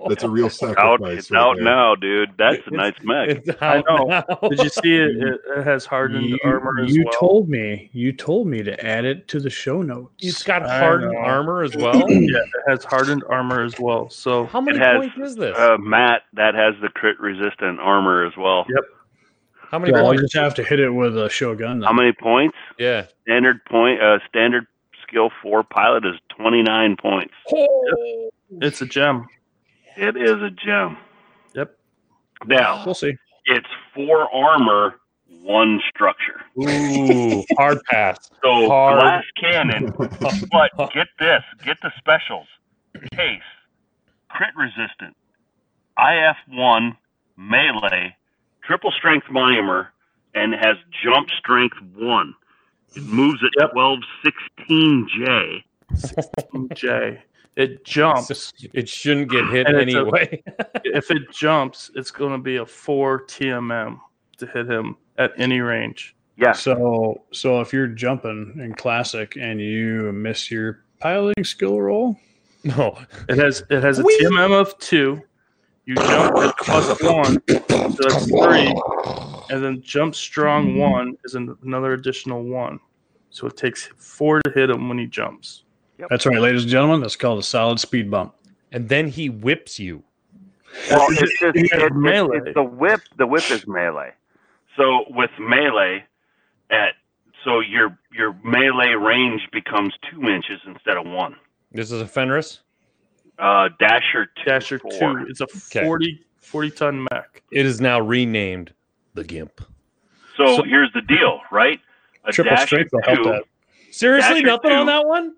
That's 0.08 0.22
a 0.24 0.28
real 0.28 0.46
Out, 0.46 0.52
sacrifice. 0.52 1.18
it's 1.18 1.30
right 1.30 1.40
out 1.40 1.58
now, 1.58 1.94
dude. 1.94 2.30
That's 2.36 2.56
a 2.58 2.60
It's- 2.60 2.72
nice 2.72 2.94
mech. 3.02 3.28
It's 3.46 3.62
I 3.62 3.82
know. 3.88 4.04
now. 4.04 4.22
Did 4.48 4.58
you 4.62 4.68
see 4.68 4.94
it? 4.96 5.16
It, 5.16 5.40
it 5.56 5.64
has 5.64 5.86
hardened 5.86 6.26
You, 6.26 6.38
armor 6.44 6.80
as 6.84 6.94
you 6.94 7.04
well. 7.04 7.12
told 7.18 7.48
me. 7.48 7.88
You 7.92 8.12
told 8.12 8.46
me 8.46 8.62
to 8.62 8.84
add 8.86 9.04
it 9.04 9.26
to 9.28 9.40
the 9.40 9.50
show 9.50 9.82
notes. 9.82 10.12
It's 10.20 10.42
got 10.42 10.62
hardened 10.62 11.16
armor 11.16 11.62
as 11.62 11.74
well. 11.76 11.94
yeah, 12.10 12.38
it 12.38 12.50
has 12.68 12.84
hardened 12.84 13.24
armor 13.28 13.64
as 13.64 13.78
well. 13.78 14.10
So 14.10 14.46
How 14.46 14.60
many 14.60 14.78
It 14.78 14.82
has, 14.82 14.96
points 14.98 15.16
is 15.30 15.36
this? 15.36 15.56
Uh, 15.56 15.78
Matt, 15.78 16.22
that 16.34 16.54
has 16.54 16.74
the 16.82 16.88
crit 16.88 17.18
resistant 17.18 17.80
armor 17.80 18.24
as 18.26 18.34
well. 18.36 18.66
Yep. 18.68 18.84
How 19.70 19.78
many 19.78 19.92
well, 19.92 20.12
you 20.12 20.20
points? 20.20 20.32
just 20.34 20.42
have 20.44 20.54
to 20.56 20.62
hit 20.62 20.80
it 20.80 20.90
with 20.90 21.16
a 21.16 21.30
shogun. 21.30 21.80
Then. 21.80 21.86
How 21.86 21.94
many 21.94 22.12
points? 22.12 22.56
Yeah. 22.78 23.06
Standard 23.22 23.64
point. 23.64 24.02
Uh, 24.02 24.18
standard 24.28 24.66
skill 25.12 25.30
four 25.42 25.62
pilot 25.62 26.04
is 26.06 26.14
twenty 26.34 26.62
nine 26.62 26.96
points. 26.96 27.34
it's 28.60 28.80
a 28.80 28.86
gem. 28.86 29.26
It 29.96 30.16
is 30.16 30.40
a 30.42 30.50
gem. 30.50 30.96
Yep. 31.54 31.76
Now 32.46 32.82
We'll 32.86 32.94
see. 32.94 33.14
it's 33.44 33.66
four 33.94 34.34
armor, 34.34 34.94
one 35.42 35.80
structure. 35.94 36.40
Ooh, 36.58 37.44
hard 37.58 37.78
pass. 37.90 38.30
So 38.42 38.68
Hard. 38.68 39.00
glass 39.00 39.24
cannon. 39.40 39.92
But 40.50 40.92
get 40.94 41.08
this, 41.18 41.42
get 41.64 41.76
the 41.82 41.92
specials. 41.98 42.46
Case, 43.14 43.40
crit 44.28 44.50
resistant, 44.56 45.16
IF 45.98 46.36
one, 46.48 46.96
melee, 47.36 48.14
triple 48.62 48.92
strength 48.92 49.26
myomer, 49.30 49.88
and 50.34 50.54
has 50.54 50.76
jump 51.02 51.28
strength 51.38 51.76
one. 51.96 52.34
It 52.94 53.02
moves 53.04 53.42
at 53.42 53.50
Yep. 53.58 53.72
twelve 53.72 53.98
sixteen 54.24 55.08
J. 55.16 55.64
J. 56.74 57.22
It 57.56 57.84
jumps. 57.84 58.52
It 58.72 58.88
shouldn't 58.88 59.30
get 59.30 59.46
hit 59.48 59.66
And 59.66 59.76
it's 59.76 59.94
a- 59.94 59.98
anyway. 59.98 60.42
if 60.84 61.10
it 61.10 61.30
jumps, 61.30 61.90
it's 61.94 62.10
going 62.10 62.32
to 62.32 62.38
be 62.38 62.56
a 62.56 62.64
four 62.66 63.26
TMM 63.26 63.98
to 64.38 64.46
hit 64.46 64.70
him 64.70 64.96
at 65.18 65.32
any 65.36 65.60
range. 65.60 66.16
Yeah. 66.38 66.52
So, 66.52 67.22
so 67.32 67.60
if 67.60 67.72
you're 67.72 67.88
jumping 67.88 68.58
in 68.58 68.74
classic 68.74 69.36
and 69.38 69.60
you 69.60 70.12
miss 70.12 70.50
your 70.50 70.82
piloting 70.98 71.44
skill 71.44 71.78
roll, 71.78 72.16
no. 72.64 72.98
It 73.28 73.36
has 73.38 73.62
it 73.68 73.82
has 73.82 73.98
a 73.98 74.02
Whee! 74.02 74.18
TMM 74.22 74.58
of 74.58 74.78
two. 74.78 75.20
You 75.84 75.96
jump 75.96 76.36
at 76.38 76.56
plus 76.58 77.02
one, 77.02 77.42
so 77.48 77.88
that's 77.98 78.26
three, 78.28 78.72
and 79.52 79.62
then 79.62 79.82
jump 79.82 80.14
strong 80.14 80.78
one 80.78 81.16
is 81.24 81.34
an, 81.34 81.54
another 81.62 81.92
additional 81.92 82.42
one. 82.42 82.80
So 83.30 83.46
it 83.46 83.56
takes 83.56 83.84
four 83.98 84.40
to 84.42 84.50
hit 84.50 84.70
him 84.70 84.88
when 84.88 84.98
he 84.98 85.06
jumps. 85.06 85.64
that's 86.10 86.24
right, 86.26 86.40
ladies 86.40 86.62
and 86.62 86.70
gentlemen. 86.70 87.00
That's 87.00 87.16
called 87.16 87.38
a 87.38 87.42
solid 87.42 87.78
speed 87.78 88.10
bump. 88.10 88.34
And 88.72 88.88
then 88.88 89.08
he 89.08 89.28
whips 89.28 89.78
you. 89.78 90.02
Well, 90.90 91.06
it's 91.10 91.20
just 91.38 91.54
it's, 91.56 91.72
it's- 91.72 91.90
melee. 91.94 92.38
it's 92.38 92.54
the 92.54 92.62
whip. 92.62 93.02
The 93.18 93.26
whip 93.26 93.50
is 93.50 93.66
melee. 93.66 94.12
So 94.76 95.04
with 95.10 95.30
melee, 95.38 96.04
at 96.70 96.94
so 97.44 97.60
your 97.60 97.98
your 98.10 98.34
melee 98.42 98.94
range 98.94 99.42
becomes 99.52 99.92
two 100.10 100.22
inches 100.30 100.60
instead 100.66 100.96
of 100.96 101.04
one. 101.06 101.36
This 101.72 101.92
is 101.92 102.00
a 102.00 102.06
Fenris. 102.06 102.60
Uh, 103.38 103.68
Dasher 103.78 104.26
two. 104.26 104.44
Dasher 104.46 104.78
four. 104.78 105.18
two, 105.18 105.26
it's 105.28 105.42
a 105.42 105.46
40, 105.46 106.24
40 106.38 106.70
ton 106.70 107.06
mech. 107.10 107.42
It 107.50 107.66
is 107.66 107.80
now 107.80 108.00
renamed 108.00 108.72
the 109.14 109.24
Gimp. 109.24 109.60
So, 110.36 110.56
So- 110.56 110.62
here's 110.62 110.92
the 110.92 111.02
deal, 111.02 111.40
right? 111.50 111.80
A 112.24 112.32
Triple 112.32 112.50
Dasher 112.54 112.66
strength 112.66 112.92
will 112.92 113.02
help 113.02 113.18
two 113.18 113.24
that. 113.24 113.44
Seriously, 113.90 114.42
nothing 114.42 114.72
on 114.72 114.86
that 114.86 115.06
one? 115.06 115.34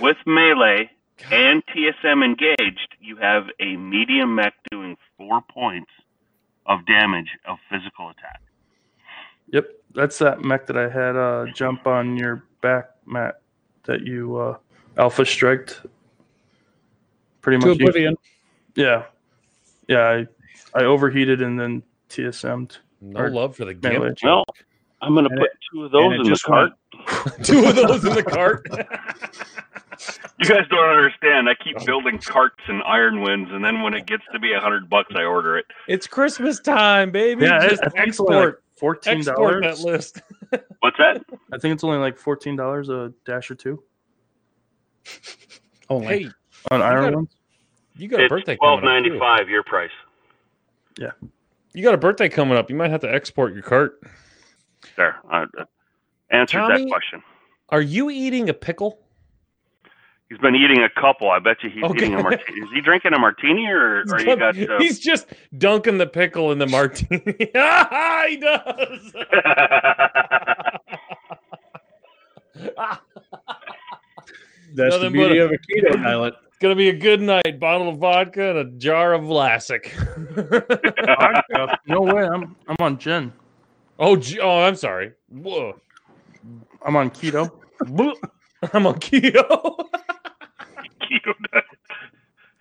with 0.00 0.18
melee 0.26 0.90
and 1.30 1.62
TSM 1.68 2.22
engaged, 2.22 2.96
you 3.00 3.16
have 3.16 3.44
a 3.58 3.76
medium 3.76 4.34
mech 4.34 4.52
doing 4.70 4.96
four 5.16 5.40
points 5.40 5.90
of 6.66 6.84
damage 6.86 7.30
of 7.46 7.56
physical 7.70 8.10
attack. 8.10 8.42
Yep, 9.52 9.70
that's 9.94 10.18
that 10.18 10.44
mech 10.44 10.66
that 10.66 10.76
I 10.76 10.88
had 10.90 11.16
uh, 11.16 11.46
jump 11.54 11.86
on 11.86 12.16
your 12.16 12.44
back, 12.60 12.90
Matt. 13.06 13.40
That 13.84 14.02
you 14.02 14.36
uh, 14.36 14.58
alpha 14.98 15.24
striked. 15.24 15.80
Pretty 17.40 17.56
much. 17.58 17.78
you- 17.78 17.86
oblivion. 17.86 18.16
yeah, 18.74 19.04
yeah. 19.88 20.24
I, 20.74 20.78
I 20.78 20.84
overheated 20.84 21.40
and 21.40 21.58
then 21.58 21.82
TSM'd. 22.10 22.78
No 23.00 23.20
Or 23.20 23.30
love 23.30 23.56
for 23.56 23.64
the 23.64 23.74
melee. 23.74 24.08
Gimp. 24.08 24.18
Well, 24.22 24.44
I'm 25.02 25.14
going 25.14 25.24
to 25.24 25.30
And 25.30 25.40
put 25.40 25.50
two 25.72 25.84
of 25.84 25.92
those 25.92 26.14
in 26.14 26.22
the 26.22 26.28
just 26.30 26.44
cart. 26.44 26.72
Two 27.44 27.64
of 27.66 27.76
those 27.76 28.04
in 28.04 28.14
the 28.14 28.22
cart. 28.22 28.66
You 30.38 30.46
guys 30.50 30.66
don't 30.68 30.88
understand. 30.90 31.48
I 31.48 31.54
keep 31.54 31.76
oh. 31.80 31.84
building 31.86 32.18
carts 32.18 32.60
and 32.68 32.82
iron 32.82 33.22
winds, 33.22 33.50
and 33.50 33.64
then 33.64 33.80
when 33.80 33.94
it 33.94 34.04
gets 34.06 34.22
to 34.34 34.38
be 34.38 34.52
a 34.52 34.60
hundred 34.60 34.90
bucks, 34.90 35.10
I 35.16 35.22
order 35.22 35.56
it. 35.56 35.64
it's 35.88 36.06
Christmas 36.06 36.60
time, 36.60 37.10
baby. 37.10 37.44
Yeah, 37.44 37.66
Just 37.66 37.82
I 37.82 37.86
it's 37.86 37.94
like 37.96 38.08
export, 38.08 38.62
fourteen 38.76 39.18
export 39.20 39.62
that 39.62 39.76
dollars. 39.78 39.84
list. 39.84 40.20
What's 40.80 40.98
that? 40.98 41.24
I 41.52 41.58
think 41.58 41.72
it's 41.72 41.82
only 41.82 41.96
like 41.96 42.18
fourteen 42.18 42.54
dollars 42.56 42.90
a 42.90 43.14
dash 43.24 43.50
or 43.50 43.54
two 43.54 43.82
oh, 45.08 45.96
Only. 45.96 46.24
Hey, 46.24 46.28
on 46.70 46.82
Iron 46.82 47.02
gotta- 47.04 47.16
Ones. 47.16 47.36
you 47.96 48.08
got 48.08 48.20
a 48.20 48.24
It's 48.24 48.28
birthday 48.30 48.56
twelve 48.56 48.80
coming 48.80 48.90
up. 48.90 48.94
ninety 48.94 49.10
too. 49.10 49.18
five. 49.18 49.48
Your 49.48 49.62
price. 49.62 49.90
You 51.76 51.82
got 51.82 51.92
a 51.92 51.98
birthday 51.98 52.30
coming 52.30 52.56
up. 52.56 52.70
You 52.70 52.76
might 52.76 52.90
have 52.90 53.02
to 53.02 53.14
export 53.14 53.52
your 53.52 53.62
cart. 53.62 54.00
There. 54.96 55.16
I 55.30 55.42
uh, 55.42 55.64
answered 56.30 56.60
Tommy? 56.60 56.84
that 56.84 56.88
question. 56.88 57.22
Are 57.68 57.82
you 57.82 58.08
eating 58.08 58.48
a 58.48 58.54
pickle? 58.54 58.98
He's 60.30 60.38
been 60.38 60.54
eating 60.54 60.82
a 60.82 60.88
couple. 60.98 61.30
I 61.30 61.38
bet 61.38 61.58
you 61.62 61.68
he's 61.68 61.84
Okay. 61.84 62.06
eating 62.06 62.14
a 62.14 62.22
martini. 62.22 62.60
Is 62.60 62.68
he 62.72 62.80
drinking 62.80 63.12
a 63.12 63.18
martini, 63.18 63.66
or, 63.66 64.04
or 64.10 64.20
you 64.20 64.36
got? 64.36 64.58
Uh, 64.58 64.78
He's 64.78 64.98
just 64.98 65.26
dunking 65.58 65.98
the 65.98 66.06
pickle 66.06 66.50
in 66.50 66.58
the 66.58 66.66
martini. 66.66 67.20
he 67.36 68.36
does. 68.38 69.12
That's 74.74 74.94
Nothing 74.94 75.02
the 75.02 75.10
beauty 75.10 75.38
but 75.40 75.44
of 75.44 75.52
a 75.52 75.58
keto 75.58 76.02
pilot. 76.02 76.34
It's 76.56 76.62
gonna 76.62 76.74
be 76.74 76.88
a 76.88 76.96
good 76.96 77.20
night. 77.20 77.60
Bottle 77.60 77.90
of 77.90 77.98
vodka 77.98 78.48
and 78.48 78.58
a 78.58 78.64
jar 78.78 79.12
of 79.12 79.24
Vlasic. 79.24 79.92
No 81.86 82.00
way. 82.00 82.24
I'm 82.26 82.56
I'm 82.66 82.76
on 82.80 82.96
gin. 82.96 83.30
oh, 83.98 84.16
gee, 84.16 84.40
oh, 84.40 84.62
I'm 84.62 84.74
sorry. 84.74 85.12
Whoa. 85.28 85.78
I'm 86.82 86.96
on 86.96 87.10
keto. 87.10 87.50
I'm 88.72 88.86
on 88.86 88.94
keto. 88.98 89.44
keto 91.02 91.34
diet. 91.52 91.64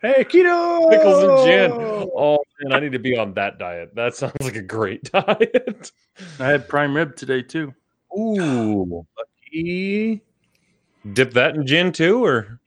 Hey, 0.02 0.26
keto 0.26 0.90
Pickles 0.90 1.24
and 1.24 1.38
gin. 1.46 1.72
Oh 2.14 2.40
man, 2.60 2.74
I 2.74 2.82
need 2.82 2.92
to 2.92 3.00
be 3.00 3.18
on 3.18 3.34
that 3.36 3.60
diet. 3.60 3.96
That 3.96 4.14
sounds 4.14 4.34
like 4.42 4.58
a 4.58 4.62
great 4.62 5.10
diet. 5.10 5.94
I 6.42 6.46
had 6.48 6.68
prime 6.68 6.94
rib 6.94 7.16
today 7.16 7.44
too. 7.44 7.74
Ooh. 8.14 9.08
E- 9.54 10.20
Dip 11.14 11.32
that 11.32 11.56
in 11.56 11.66
gin 11.66 11.94
too, 11.94 12.26
or 12.26 12.60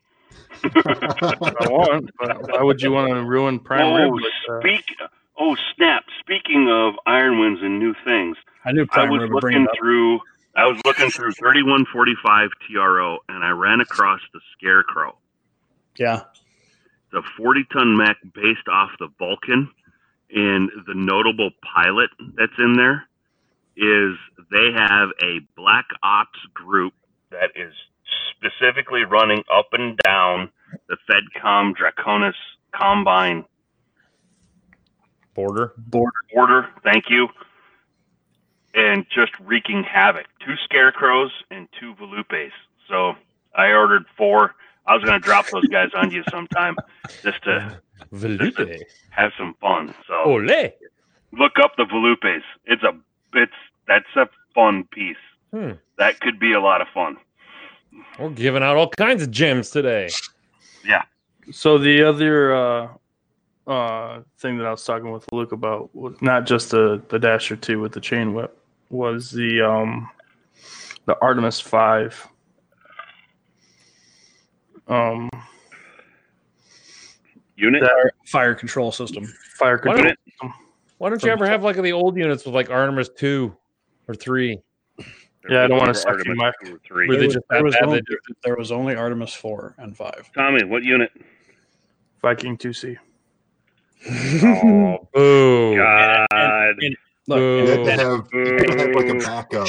I 0.64 1.68
want, 1.68 2.10
but 2.18 2.50
why 2.50 2.62
would 2.62 2.80
you 2.82 2.92
want 2.92 3.12
to 3.12 3.24
ruin 3.24 3.60
prime 3.60 3.86
oh, 3.86 3.94
rib? 3.94 4.10
Oh, 4.10 4.14
Like 4.14 4.32
that? 4.48 4.60
speak. 4.60 4.96
Oh, 5.38 5.56
snap! 5.76 6.04
Speaking 6.20 6.68
of 6.68 6.94
Iron 7.06 7.38
Winds 7.38 7.60
and 7.62 7.78
new 7.78 7.94
things, 8.04 8.36
I 8.64 8.72
knew 8.72 8.86
I 8.92 9.04
was 9.08 9.20
Rib 9.22 9.32
would 9.32 9.40
bring 9.40 9.56
it 9.56 9.60
looking 9.60 9.78
through. 9.78 10.20
I 10.56 10.66
was 10.66 10.80
looking 10.84 11.10
through 11.10 11.32
3145 11.32 12.50
TRO, 12.68 13.18
and 13.28 13.44
I 13.44 13.50
ran 13.50 13.80
across 13.80 14.20
the 14.32 14.40
Scarecrow, 14.56 15.16
Yeah. 15.96 16.22
the 17.12 17.22
40 17.36 17.64
ton 17.72 17.96
mech 17.96 18.16
based 18.34 18.66
off 18.68 18.90
the 18.98 19.08
Vulcan, 19.18 19.70
and 20.34 20.70
the 20.86 20.94
notable 20.94 21.50
pilot 21.62 22.10
that's 22.36 22.58
in 22.58 22.74
there 22.74 23.04
is 23.76 24.16
they 24.50 24.72
have 24.74 25.10
a 25.22 25.38
Black 25.56 25.86
Ops 26.02 26.40
group 26.52 26.94
that 27.30 27.52
is 27.54 27.72
specifically 28.30 29.04
running 29.04 29.42
up 29.52 29.68
and 29.72 29.98
down 30.04 30.50
the 30.88 30.96
FedCom 31.10 31.74
Draconis 31.76 32.34
Combine 32.74 33.44
border. 35.34 35.72
border 35.76 36.12
border. 36.34 36.68
Thank 36.84 37.04
you. 37.08 37.28
And 38.74 39.06
just 39.14 39.32
wreaking 39.40 39.82
havoc. 39.82 40.26
Two 40.44 40.54
scarecrows 40.64 41.32
and 41.50 41.68
two 41.80 41.94
volupes. 41.94 42.52
So 42.88 43.14
I 43.54 43.72
ordered 43.72 44.04
four. 44.16 44.54
I 44.86 44.94
was 44.94 45.04
going 45.04 45.20
to 45.20 45.24
drop 45.24 45.46
those 45.48 45.66
guys 45.68 45.90
on 45.94 46.10
you 46.10 46.22
sometime 46.30 46.76
just 47.22 47.42
to 47.44 47.78
Velupe. 48.12 48.80
have 49.10 49.32
some 49.38 49.54
fun. 49.60 49.94
So 50.06 50.14
Ole. 50.24 50.70
look 51.32 51.52
up 51.62 51.72
the 51.76 51.84
volupes. 51.84 52.44
It's 52.64 52.82
a 52.82 52.92
it's 53.34 53.52
that's 53.86 54.16
a 54.16 54.28
fun 54.54 54.84
piece. 54.90 55.16
Hmm. 55.52 55.72
That 55.98 56.20
could 56.20 56.38
be 56.38 56.52
a 56.52 56.60
lot 56.60 56.80
of 56.80 56.88
fun. 56.94 57.16
We're 58.18 58.30
giving 58.30 58.62
out 58.62 58.76
all 58.76 58.88
kinds 58.90 59.22
of 59.22 59.30
gems 59.30 59.70
today. 59.70 60.10
Yeah. 60.84 61.02
So 61.50 61.78
the 61.78 62.02
other 62.02 62.54
uh, 62.54 62.88
uh, 63.66 64.22
thing 64.38 64.58
that 64.58 64.66
I 64.66 64.70
was 64.70 64.84
talking 64.84 65.10
with 65.10 65.30
Luke 65.32 65.52
about, 65.52 65.94
was 65.94 66.20
not 66.20 66.46
just 66.46 66.70
the 66.70 67.02
the 67.08 67.18
Dasher 67.18 67.56
two 67.56 67.80
with 67.80 67.92
the 67.92 68.00
chain 68.00 68.34
whip, 68.34 68.56
was 68.90 69.30
the 69.30 69.62
um, 69.62 70.08
the 71.06 71.16
Artemis 71.20 71.60
five. 71.60 72.26
Um, 74.88 75.30
Unit. 77.56 77.82
Fire, 77.82 78.12
fire 78.24 78.54
control 78.54 78.92
system. 78.92 79.26
Fire 79.56 79.80
Why 79.82 79.94
control. 79.94 80.14
don't, 80.40 80.52
why 80.98 81.10
don't 81.10 81.22
you 81.22 81.30
ever 81.30 81.46
have 81.46 81.64
like 81.64 81.76
the 81.76 81.92
old 81.92 82.16
units 82.16 82.44
with 82.44 82.54
like 82.54 82.70
Artemis 82.70 83.08
two 83.10 83.54
or 84.06 84.14
three, 84.14 84.60
Yeah, 85.48 85.64
I 85.64 85.66
don't 85.68 85.78
wanna 85.78 85.90
Or 85.92 85.94
suck 85.94 86.12
you, 86.12 86.18
Artemis 86.18 86.36
Mike. 86.38 86.54
two 86.64 86.74
or 86.74 86.78
three. 86.80 87.08
Were 87.08 87.14
they 87.14 87.18
There 87.20 87.26
was, 87.28 87.34
just 87.34 87.46
there, 87.50 87.62
was 87.64 87.76
only, 87.82 88.02
there 88.44 88.56
was 88.56 88.72
only 88.72 88.94
Artemis 88.96 89.34
four 89.34 89.74
and 89.78 89.96
five. 89.96 90.30
Tommy, 90.34 90.64
what 90.64 90.82
unit? 90.82 91.10
Viking 92.22 92.56
2C. 92.56 92.96
Oh, 94.10 95.08
boo! 95.12 95.76
God. 95.76 96.76
and- 96.80 96.96
Look, 97.26 97.38
Boo. 97.40 97.66
Have 97.66 97.78
and, 97.80 97.88
have, 98.00 98.28
you 98.32 98.52
have 98.54 98.66
to 98.66 98.78
have 98.78 98.94
like 98.94 99.08
a 99.10 99.14
backup. 99.18 99.68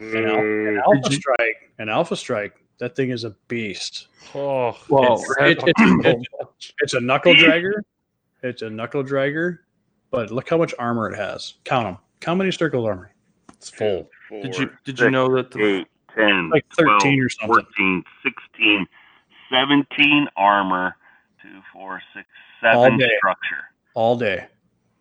and 0.00 0.26
Al- 0.26 0.38
and 0.40 0.78
Alpha 0.78 1.12
Strike, 1.12 1.70
and 1.78 1.88
Alpha 1.88 2.16
Strike, 2.16 2.56
that 2.78 2.96
thing 2.96 3.10
is 3.10 3.22
a 3.22 3.30
beast. 3.46 4.08
Oh, 4.34 4.76
Well, 4.88 5.22
It's, 5.38 5.62
it, 5.62 5.72
it's, 5.76 6.26
it's, 6.40 6.72
it's 6.80 6.94
a 6.94 7.00
knuckle 7.00 7.34
dragger. 7.34 7.74
It's 8.42 8.62
a 8.62 8.70
knuckle 8.70 9.04
dragger, 9.04 9.58
but 10.10 10.32
look 10.32 10.48
how 10.50 10.56
much 10.58 10.74
armor 10.80 11.08
it 11.12 11.16
has. 11.16 11.54
Count 11.62 11.86
them. 11.86 11.98
How 12.24 12.34
many 12.34 12.50
circle 12.50 12.84
armor? 12.86 13.12
it's 13.52 13.70
full. 13.70 14.10
Did 14.42 14.56
you 14.58 14.70
did 14.84 14.98
you 15.00 15.10
know 15.10 15.34
that 15.36 15.50
the, 15.50 15.80
8, 15.80 15.86
10, 16.16 16.50
Like 16.50 16.64
13 16.76 16.98
12, 17.00 17.18
or 17.24 17.28
something. 17.28 17.54
14, 17.76 18.04
16, 18.22 18.86
17 19.50 20.28
armor, 20.36 20.96
2, 21.42 21.48
4, 21.72 22.02
6, 22.14 22.26
All 22.64 22.84
7 22.84 22.98
day. 22.98 23.08
structure. 23.18 23.64
All 23.94 24.16
day. 24.16 24.46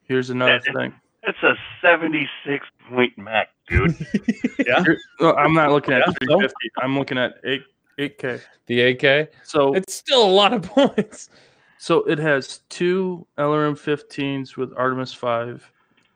here's 0.06 0.30
another 0.30 0.60
That- 0.66 0.74
thing. 0.76 0.94
That's 1.26 1.42
a 1.42 1.54
76 1.82 2.66
point 2.90 3.18
mac, 3.18 3.48
dude. 3.70 3.96
Yeah. 4.68 4.84
Here- 4.84 4.98
well, 5.22 5.38
I'm 5.38 5.54
not 5.54 5.72
looking 5.72 5.94
at 5.94 6.00
Yeah, 6.00 6.06
so? 6.08 6.14
350. 6.20 6.56
I'm 6.82 6.98
looking 7.00 7.18
at 7.18 7.36
8 7.46 7.64
8K. 8.00 8.42
The 8.66 8.82
AK. 8.82 9.30
So 9.44 9.74
It's 9.76 9.94
still 9.94 10.26
a 10.26 10.30
lot 10.30 10.52
of 10.54 10.62
points. 10.64 11.30
so 11.78 12.04
it 12.04 12.18
has 12.20 12.60
two 12.70 13.26
LRM 13.38 13.76
15s 13.76 14.58
with 14.58 14.74
Artemis 14.76 15.14
5, 15.14 15.72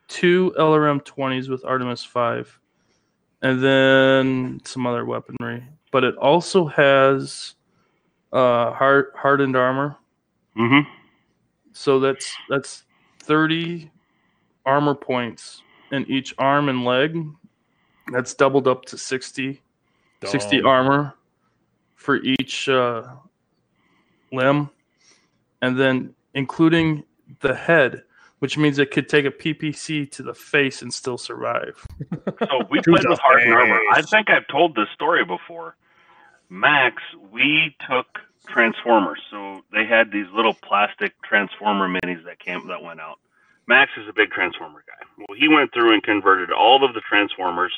two 0.08 0.52
LRM 0.58 1.00
20s 1.04 1.48
with 1.48 1.64
Artemis 1.64 2.04
5, 2.04 2.58
and 3.42 3.62
then 3.62 4.60
some 4.64 4.86
other 4.86 5.04
weaponry. 5.04 5.64
But 5.90 6.04
it 6.04 6.16
also 6.16 6.66
has 6.66 7.54
uh 8.32 8.72
hard, 8.72 9.06
hardened 9.14 9.56
armor. 9.56 9.96
hmm 10.54 10.80
So 11.72 12.00
that's 12.00 12.34
that's 12.48 12.84
30 13.20 13.90
armor 14.66 14.94
points 14.94 15.62
in 15.92 16.04
each 16.10 16.34
arm 16.38 16.68
and 16.68 16.84
leg. 16.84 17.16
That's 18.12 18.34
doubled 18.34 18.68
up 18.68 18.84
to 18.86 18.98
60 18.98 19.62
60 20.24 20.62
armor 20.62 21.14
for 21.94 22.16
each 22.16 22.68
uh, 22.68 23.02
limb, 24.32 24.70
and 25.62 25.78
then 25.78 26.14
including 26.34 27.04
the 27.40 27.54
head, 27.54 28.02
which 28.38 28.56
means 28.56 28.78
it 28.78 28.90
could 28.90 29.08
take 29.08 29.24
a 29.24 29.30
PPC 29.30 30.10
to 30.12 30.22
the 30.22 30.34
face 30.34 30.82
and 30.82 30.92
still 30.92 31.18
survive. 31.18 31.86
So 32.10 32.32
oh, 32.50 32.64
we 32.70 32.80
played 32.80 33.04
the 33.04 33.10
with 33.10 33.18
hardened 33.18 33.52
armor. 33.52 33.80
I 33.92 34.02
think 34.02 34.30
I've 34.30 34.46
told 34.48 34.74
this 34.74 34.88
story 34.94 35.24
before. 35.24 35.76
Max, 36.48 37.02
we 37.30 37.76
took 37.88 38.06
Transformers. 38.48 39.20
So 39.30 39.62
they 39.72 39.84
had 39.84 40.10
these 40.12 40.26
little 40.34 40.54
plastic 40.54 41.12
Transformer 41.22 41.88
minis 41.88 42.24
that 42.24 42.38
came 42.38 42.66
that 42.68 42.82
went 42.82 43.00
out. 43.00 43.18
Max 43.66 43.90
is 43.98 44.08
a 44.08 44.12
big 44.12 44.30
Transformer 44.30 44.82
guy. 44.86 45.06
Well, 45.18 45.36
he 45.38 45.48
went 45.48 45.72
through 45.74 45.92
and 45.92 46.02
converted 46.02 46.50
all 46.50 46.84
of 46.84 46.94
the 46.94 47.02
Transformers 47.02 47.72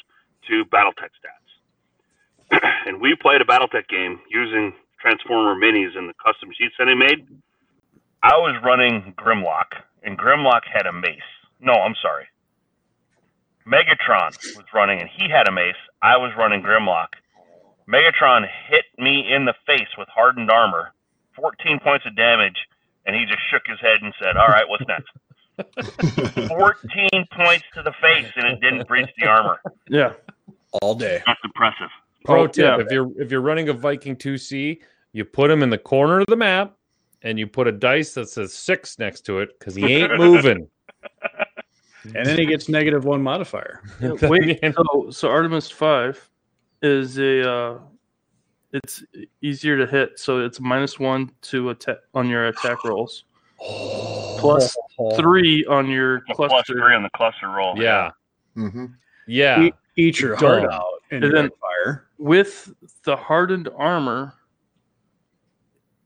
to 0.49 0.65
BattleTech 0.67 1.11
stats. 1.19 2.61
and 2.87 3.01
we 3.01 3.17
played 3.17 3.41
a 3.41 3.45
BattleTech 3.45 3.89
game 3.89 4.21
using 4.31 4.73
Transformer 5.01 5.55
minis 5.55 5.97
and 5.97 6.09
the 6.09 6.15
custom 6.25 6.51
sheets 6.57 6.75
that 6.79 6.89
he 6.89 6.95
made. 6.95 7.27
I 8.23 8.37
was 8.37 8.55
running 8.65 9.15
Grimlock, 9.19 9.81
and 10.03 10.19
Grimlock 10.19 10.63
had 10.73 10.87
a 10.87 10.93
mace. 10.93 11.19
No, 11.61 11.73
I'm 11.73 11.95
sorry. 12.03 12.27
Megatron 13.67 14.31
was 14.57 14.65
running, 14.75 15.01
and 15.01 15.09
he 15.17 15.29
had 15.31 15.49
a 15.49 15.53
mace. 15.53 15.75
I 16.03 16.17
was 16.17 16.33
running 16.37 16.63
Grimlock. 16.63 17.09
Megatron 17.89 18.47
hit 18.69 18.85
me 18.99 19.27
in 19.31 19.45
the 19.45 19.55
face 19.67 19.89
with 19.99 20.09
hardened 20.09 20.51
armor, 20.51 20.93
14 21.37 21.79
points 21.83 22.07
of 22.07 22.17
damage, 22.17 22.57
and 23.07 23.17
he 23.17 23.25
just 23.27 23.41
shook 23.51 23.63
his 23.67 23.81
head 23.81 23.99
and 24.03 24.13
said, 24.21 24.37
All 24.37 24.49
right, 24.49 24.65
what's 24.69 24.85
next? 24.87 25.11
14 26.49 27.09
points 27.37 27.65
to 27.75 27.83
the 27.83 27.93
face, 28.01 28.31
and 28.37 28.47
it 28.47 28.61
didn't 28.61 28.87
breach 28.89 29.09
the 29.19 29.27
armor. 29.27 29.61
Yeah. 29.89 30.13
All 30.81 30.95
day. 30.95 31.23
That's 31.27 31.41
impressive. 31.45 31.89
Pro 32.25 32.43
Oh, 32.43 32.47
tip: 32.47 32.65
yeah. 32.65 32.81
if 32.81 32.91
you're 32.93 33.11
if 33.21 33.31
you're 33.31 33.41
running 33.41 33.69
a 33.69 33.73
Viking 33.73 34.15
2C, 34.17 34.79
you 35.13 35.25
put 35.25 35.51
him 35.51 35.63
in 35.63 35.71
the 35.71 35.79
corner 35.79 36.21
of 36.21 36.27
the 36.29 36.37
map, 36.37 36.77
and 37.23 37.39
you 37.39 37.47
put 37.47 37.67
a 37.67 37.73
dice 37.73 38.15
that 38.15 38.29
says 38.29 38.53
six 38.55 38.99
next 38.99 39.23
to 39.23 39.41
it 39.41 39.59
because 39.59 39.75
he 39.75 39.85
ain't 39.95 40.17
moving. 40.19 40.69
And 42.15 42.25
then 42.25 42.39
he 42.39 42.47
gets 42.47 42.67
negative 42.71 43.05
one 43.05 43.21
modifier. 43.23 43.83
Wait, 44.23 44.59
so, 44.75 45.11
so 45.11 45.29
Artemis 45.29 45.71
5 45.71 46.31
is 46.81 47.19
a 47.19 47.47
uh, 47.53 47.79
it's 48.73 49.05
easier 49.43 49.77
to 49.77 49.87
hit, 49.87 50.19
so 50.19 50.39
it's 50.39 50.61
minus 50.61 50.99
one 50.99 51.31
to 51.43 51.69
attack 51.69 51.99
on 52.15 52.27
your 52.27 52.47
attack 52.47 52.83
rolls, 52.85 53.25
plus 54.39 54.75
three 55.17 55.67
on 55.67 55.91
your 55.91 56.23
A 56.31 56.35
cluster. 56.35 56.73
three 56.73 56.95
on 56.95 57.03
the 57.03 57.11
cluster 57.11 57.51
roll. 57.51 57.75
yeah, 57.77 58.11
hmm 58.55 58.87
yeah. 59.27 59.61
Eat, 59.65 59.75
eat 59.97 60.21
your 60.21 60.37
heart 60.37 60.65
out 60.73 61.03
in 61.11 61.23
And 61.23 61.37
then- 61.37 61.51
fire. 61.61 62.07
With 62.17 62.73
the 63.05 63.15
hardened 63.15 63.69
armor, 63.77 64.35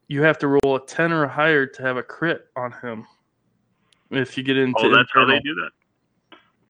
you 0.09 0.23
have 0.23 0.39
to 0.39 0.49
roll 0.49 0.77
a 0.77 0.87
10 0.87 1.13
or 1.13 1.27
higher 1.27 1.67
to 1.67 1.83
have 1.83 1.97
a 1.97 2.03
crit 2.03 2.47
on 2.57 2.73
him. 2.83 3.07
If 4.11 4.37
you 4.37 4.45
get 4.45 4.57
into 4.57 4.79
Oh, 4.79 4.95
that's 4.95 5.09
how 5.13 5.25
they 5.25 5.41
do 5.41 5.55
that. 5.55 5.71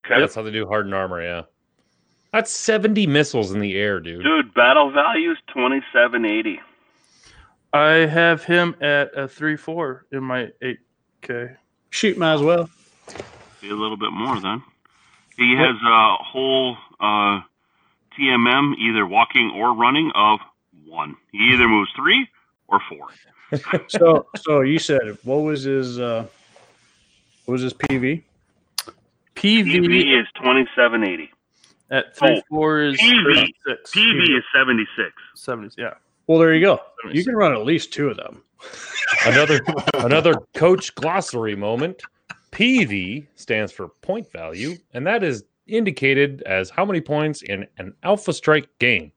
Okay. 0.05 0.19
That's 0.19 0.35
how 0.35 0.41
they 0.41 0.51
do 0.51 0.67
hardened 0.67 0.93
armor. 0.93 1.21
Yeah, 1.21 1.41
that's 2.31 2.51
seventy 2.51 3.07
missiles 3.07 3.51
in 3.51 3.59
the 3.59 3.75
air, 3.75 3.99
dude. 3.99 4.23
Dude, 4.23 4.53
battle 4.53 4.91
values 4.91 5.37
2780. 5.47 6.59
I 7.73 8.05
have 8.05 8.43
him 8.43 8.75
at 8.81 9.11
a 9.17 9.27
3 9.27 9.57
4 9.57 10.05
in 10.13 10.23
my 10.23 10.49
8K. 11.23 11.57
Shoot, 11.89 12.17
might 12.17 12.35
as 12.35 12.41
well. 12.41 12.69
Be 13.61 13.69
a 13.69 13.75
little 13.75 13.97
bit 13.97 14.11
more 14.11 14.39
then. 14.39 14.63
He 15.35 15.55
has 15.57 15.75
a 15.85 16.15
whole 16.23 16.77
uh, 17.01 17.41
TMM, 18.17 18.75
either 18.77 19.05
walking 19.05 19.51
or 19.53 19.75
running, 19.75 20.11
of 20.15 20.39
one. 20.85 21.17
He 21.33 21.49
either 21.53 21.67
moves 21.67 21.91
three 21.97 22.27
or 22.67 22.79
four. 22.89 23.07
So, 23.89 24.25
so 24.37 24.61
you 24.61 24.79
said 24.79 25.17
what 25.23 25.37
was 25.37 25.63
his? 25.63 25.99
uh 25.99 26.25
What 27.45 27.53
was 27.53 27.61
his 27.61 27.73
PV? 27.73 28.23
PV, 29.35 29.65
PV 29.65 30.19
is 30.21 30.27
2780. 30.35 31.29
at 31.91 32.15
3 32.17 32.29
Oh, 32.37 32.41
4 32.49 32.81
is 32.81 32.99
PV. 33.01 33.23
36. 33.67 33.91
PV 33.91 34.37
is 34.37 34.43
76. 34.53 35.11
70s, 35.37 35.73
yeah. 35.77 35.93
Well, 36.27 36.39
there 36.39 36.53
you 36.55 36.61
go. 36.65 36.79
You 37.11 37.23
can 37.23 37.35
run 37.35 37.51
at 37.53 37.63
least 37.65 37.93
two 37.93 38.09
of 38.09 38.17
them. 38.17 38.41
Another 39.25 39.59
another 39.95 40.33
coach 40.55 40.93
glossary 40.95 41.55
moment. 41.55 42.01
PV 42.51 43.27
stands 43.35 43.71
for 43.71 43.89
point 44.01 44.31
value, 44.31 44.75
and 44.93 45.05
that 45.05 45.23
is 45.23 45.43
indicated 45.67 46.41
as 46.43 46.69
how 46.71 46.83
many 46.85 46.99
points 47.01 47.43
in 47.43 47.67
an 47.77 47.93
Alpha 48.01 48.33
Strike 48.33 48.69
game. 48.79 49.11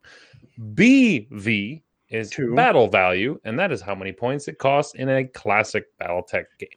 BV 0.74 1.82
is 2.10 2.30
Two. 2.30 2.54
battle 2.54 2.88
value, 2.88 3.38
and 3.44 3.58
that 3.58 3.72
is 3.72 3.80
how 3.80 3.94
many 3.94 4.12
points 4.12 4.48
it 4.48 4.58
costs 4.58 4.94
in 4.94 5.08
a 5.08 5.24
classic 5.24 5.84
BattleTech 6.00 6.44
game. 6.58 6.68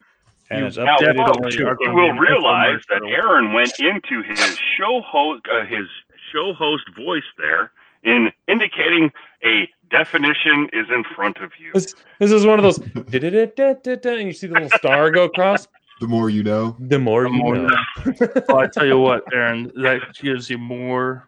And 0.49 0.59
You- 0.61 0.65
it's 0.67 0.77
Now, 0.77 0.97
updated 0.97 1.25
folks, 1.25 1.37
on 1.45 1.51
you 1.51 1.77
You 1.79 1.93
will 1.93 2.13
realize 2.13 2.81
that. 2.89 3.01
Aaron 3.03 3.53
went 3.53 3.79
into 3.79 4.21
his 4.23 4.59
show 4.77 5.01
host, 5.01 5.43
uh, 5.51 5.65
his 5.65 5.87
show 6.31 6.53
host 6.53 6.83
voice 6.95 7.23
there 7.37 7.71
in 8.03 8.31
indicating 8.47 9.11
a 9.45 9.69
definition 9.89 10.69
is 10.73 10.87
in 10.89 11.03
front 11.15 11.37
of 11.37 11.51
you. 11.59 11.71
This, 11.73 11.93
this 12.19 12.31
is 12.31 12.45
one 12.45 12.59
of 12.59 12.63
those, 12.63 12.77
and 12.95 14.27
you 14.27 14.33
see 14.33 14.47
the 14.47 14.53
little 14.53 14.69
star 14.77 15.11
go 15.11 15.25
across. 15.25 15.67
The 15.99 16.07
more 16.07 16.29
you 16.31 16.41
know. 16.41 16.75
The 16.79 16.97
more 16.97 17.27
you 17.27 17.33
more 17.33 17.55
know. 17.55 17.69
well, 18.49 18.57
I 18.57 18.67
tell 18.67 18.87
you 18.87 18.97
what, 18.97 19.23
Aaron, 19.31 19.71
that 19.83 20.01
gives 20.19 20.49
you 20.49 20.57
more 20.57 21.27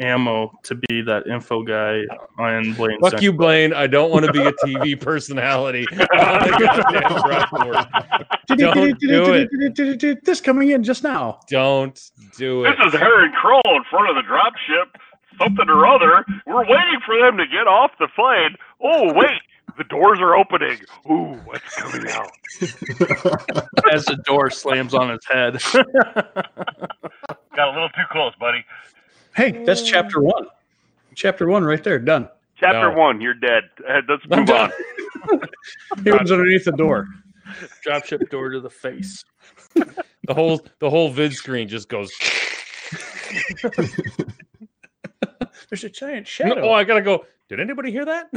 ammo 0.00 0.50
to 0.64 0.74
be 0.74 1.02
that 1.02 1.26
info 1.26 1.62
guy 1.62 2.02
on 2.38 2.72
Blaine. 2.74 2.98
Fuck 3.00 3.10
Central. 3.10 3.22
you, 3.22 3.32
Blaine. 3.32 3.72
I 3.72 3.86
don't 3.86 4.10
want 4.10 4.26
to 4.26 4.32
be 4.32 4.40
a 4.42 4.52
TV 4.52 5.00
personality. 5.00 5.86
I 5.92 6.38
wanna 6.38 6.58
get 6.58 6.76
the 6.76 6.82
damn 6.92 7.22
drop 7.22 7.50
board. 7.50 8.58
Don't 8.58 8.98
do 8.98 9.34
it. 9.34 10.20
This 10.24 10.40
coming 10.40 10.70
in 10.70 10.82
just 10.82 11.02
now. 11.02 11.40
Don't 11.48 11.98
do 12.36 12.64
it. 12.64 12.76
This 12.76 12.94
is 12.94 13.00
Harry 13.00 13.30
Kroll 13.40 13.60
in 13.66 13.82
front 13.90 14.08
of 14.10 14.16
the 14.16 14.22
dropship, 14.22 14.86
something 15.38 15.68
or 15.68 15.86
other. 15.86 16.24
We're 16.46 16.64
waiting 16.64 17.00
for 17.04 17.18
them 17.18 17.36
to 17.36 17.46
get 17.46 17.66
off 17.66 17.90
the 17.98 18.08
plane. 18.14 18.56
Oh, 18.82 19.12
wait, 19.14 19.40
the 19.78 19.84
doors 19.84 20.18
are 20.20 20.36
opening. 20.36 20.78
Ooh, 21.10 21.34
what's 21.44 21.74
coming 21.76 22.08
out? 22.10 22.30
as 23.92 24.04
the 24.04 24.16
door 24.24 24.50
slams 24.50 24.94
on 24.94 25.10
his 25.10 25.24
head. 25.28 25.58
Got 27.56 27.68
a 27.68 27.72
little 27.72 27.88
too 27.90 28.04
close, 28.10 28.32
buddy. 28.38 28.64
Hey, 29.36 29.64
that's 29.64 29.82
chapter 29.82 30.20
one. 30.20 30.46
Chapter 31.14 31.46
one 31.48 31.64
right 31.64 31.82
there. 31.82 31.98
Done. 31.98 32.28
Chapter 32.58 32.90
No. 32.92 32.98
one, 32.98 33.20
you're 33.20 33.34
dead. 33.34 33.64
Let's 34.08 34.22
I'm 34.30 34.40
move 34.40 34.50
on. 34.50 34.70
done. 34.70 34.72
He 36.04 36.10
was 36.10 36.32
underneath 36.32 36.64
the 36.64 36.72
door. 36.72 37.06
Drop 37.82 38.04
ship 38.06 38.28
door 38.30 38.48
to 38.50 38.60
the 38.60 38.70
face. 38.70 39.22
The 39.74 40.34
whole 40.34 40.60
the 40.78 40.88
whole 40.88 41.10
vid 41.10 41.32
screen 41.34 41.68
just 41.68 41.88
goes. 41.88 42.10
There's 45.68 45.84
a 45.84 45.90
giant 45.90 46.26
No, 46.26 46.30
shadow. 46.30 46.62
oh, 46.68 46.72
I 46.72 46.84
gotta 46.84 47.02
go. 47.02 47.26
Did 47.48 47.60
anybody 47.60 47.90
hear 47.92 48.04
that? 48.06 48.28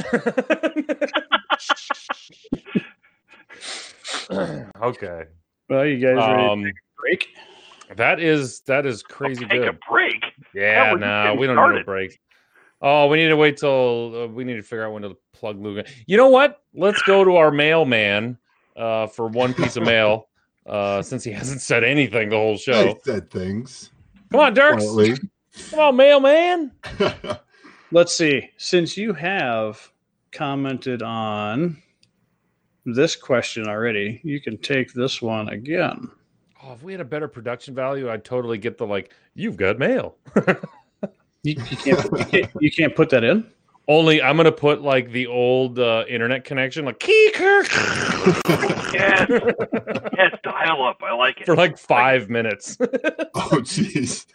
okay. 4.82 5.24
well, 5.70 5.86
you 5.86 5.98
guys 6.00 6.16
ready 6.18 6.44
to 6.44 6.50
Um, 6.50 6.64
take 6.64 6.74
a 6.74 7.02
break? 7.02 7.28
That 7.98 8.20
is 8.20 8.62
that 8.62 8.86
is 8.86 9.04
crazy 9.04 9.46
Take 9.46 9.62
good. 9.62 9.68
a 9.70 9.78
break. 9.90 10.24
Yeah, 10.54 10.92
we're 10.94 11.00
nah, 11.00 11.34
we 11.34 11.48
don't 11.48 11.74
need 11.74 11.82
a 11.82 11.86
break. 11.86 12.20
Oh, 12.82 13.08
we 13.08 13.18
need 13.18 13.30
to 13.30 13.38
wait 13.38 13.58
till 13.58 14.24
uh, 14.24 14.28
we 14.28 14.44
need 14.44 14.56
to 14.56 14.62
figure 14.62 14.86
out 14.86 14.92
when 14.94 15.04
to 15.04 15.16
plug 15.32 15.62
Luke. 15.62 15.86
in. 15.86 15.94
You 16.06 16.18
know 16.18 16.28
what? 16.28 16.62
Let's 16.74 17.02
go 17.04 17.24
to 17.24 17.38
our 17.38 17.50
mailman 17.52 18.38
uh, 18.76 19.08
for 19.08 19.28
one 19.28 19.54
piece 19.54 19.78
of 19.78 19.84
mail, 19.84 20.28
uh, 20.66 21.02
since 21.02 21.24
he 21.24 21.32
hasn't 21.32 21.62
said 21.62 21.84
anything 21.84 22.30
the 22.30 22.36
whole 22.38 22.54
I 22.54 22.58
show. 22.58 23.00
said 23.04 23.32
things. 23.32 23.90
Come 24.32 24.42
on, 24.42 24.54
Dirks. 24.54 24.84
Quietly. 24.84 25.30
Come 25.70 25.80
on, 25.80 25.96
mailman. 25.96 26.72
Let's 27.92 28.14
see. 28.14 28.50
Since 28.58 28.98
you 28.98 29.14
have 29.14 29.92
commented 30.32 31.04
on 31.04 31.82
this 32.86 33.16
question 33.16 33.68
already, 33.68 34.20
you 34.24 34.42
can 34.42 34.58
take 34.58 34.92
this 34.94 35.22
one 35.22 35.50
again. 35.50 36.10
Oh, 36.66 36.74
if 36.74 36.84
we 36.84 36.94
had 36.94 37.02
a 37.02 37.06
better 37.06 37.28
production 37.28 37.76
value, 37.76 38.10
I'd 38.10 38.24
totally 38.24 38.58
get 38.58 38.78
the 38.78 38.86
like. 38.88 39.12
You've 39.36 39.58
got 39.58 39.78
mail. 39.80 40.16
You, 40.36 40.46
you, 41.44 41.56
can't, 41.56 42.20
you, 42.20 42.26
can't, 42.26 42.52
you 42.60 42.72
can't 42.72 42.96
put 42.96 43.10
that 43.10 43.24
in. 43.24 43.46
Only 43.88 44.22
I'm 44.22 44.38
gonna 44.38 44.52
put 44.52 44.82
like 44.82 45.12
the 45.12 45.28
old 45.28 45.78
uh, 45.78 46.06
internet 46.08 46.46
connection, 46.46 46.86
like 46.86 47.00
Keeker, 47.00 47.64
Yes. 48.94 49.30
yes, 50.18 50.36
dial 50.44 50.86
up. 50.86 51.02
I 51.04 51.14
like 51.14 51.42
it. 51.42 51.46
for 51.46 51.56
like 51.56 51.78
five 51.78 52.30
minutes. 52.30 52.78
oh, 52.82 53.60
jeez. 53.62 54.26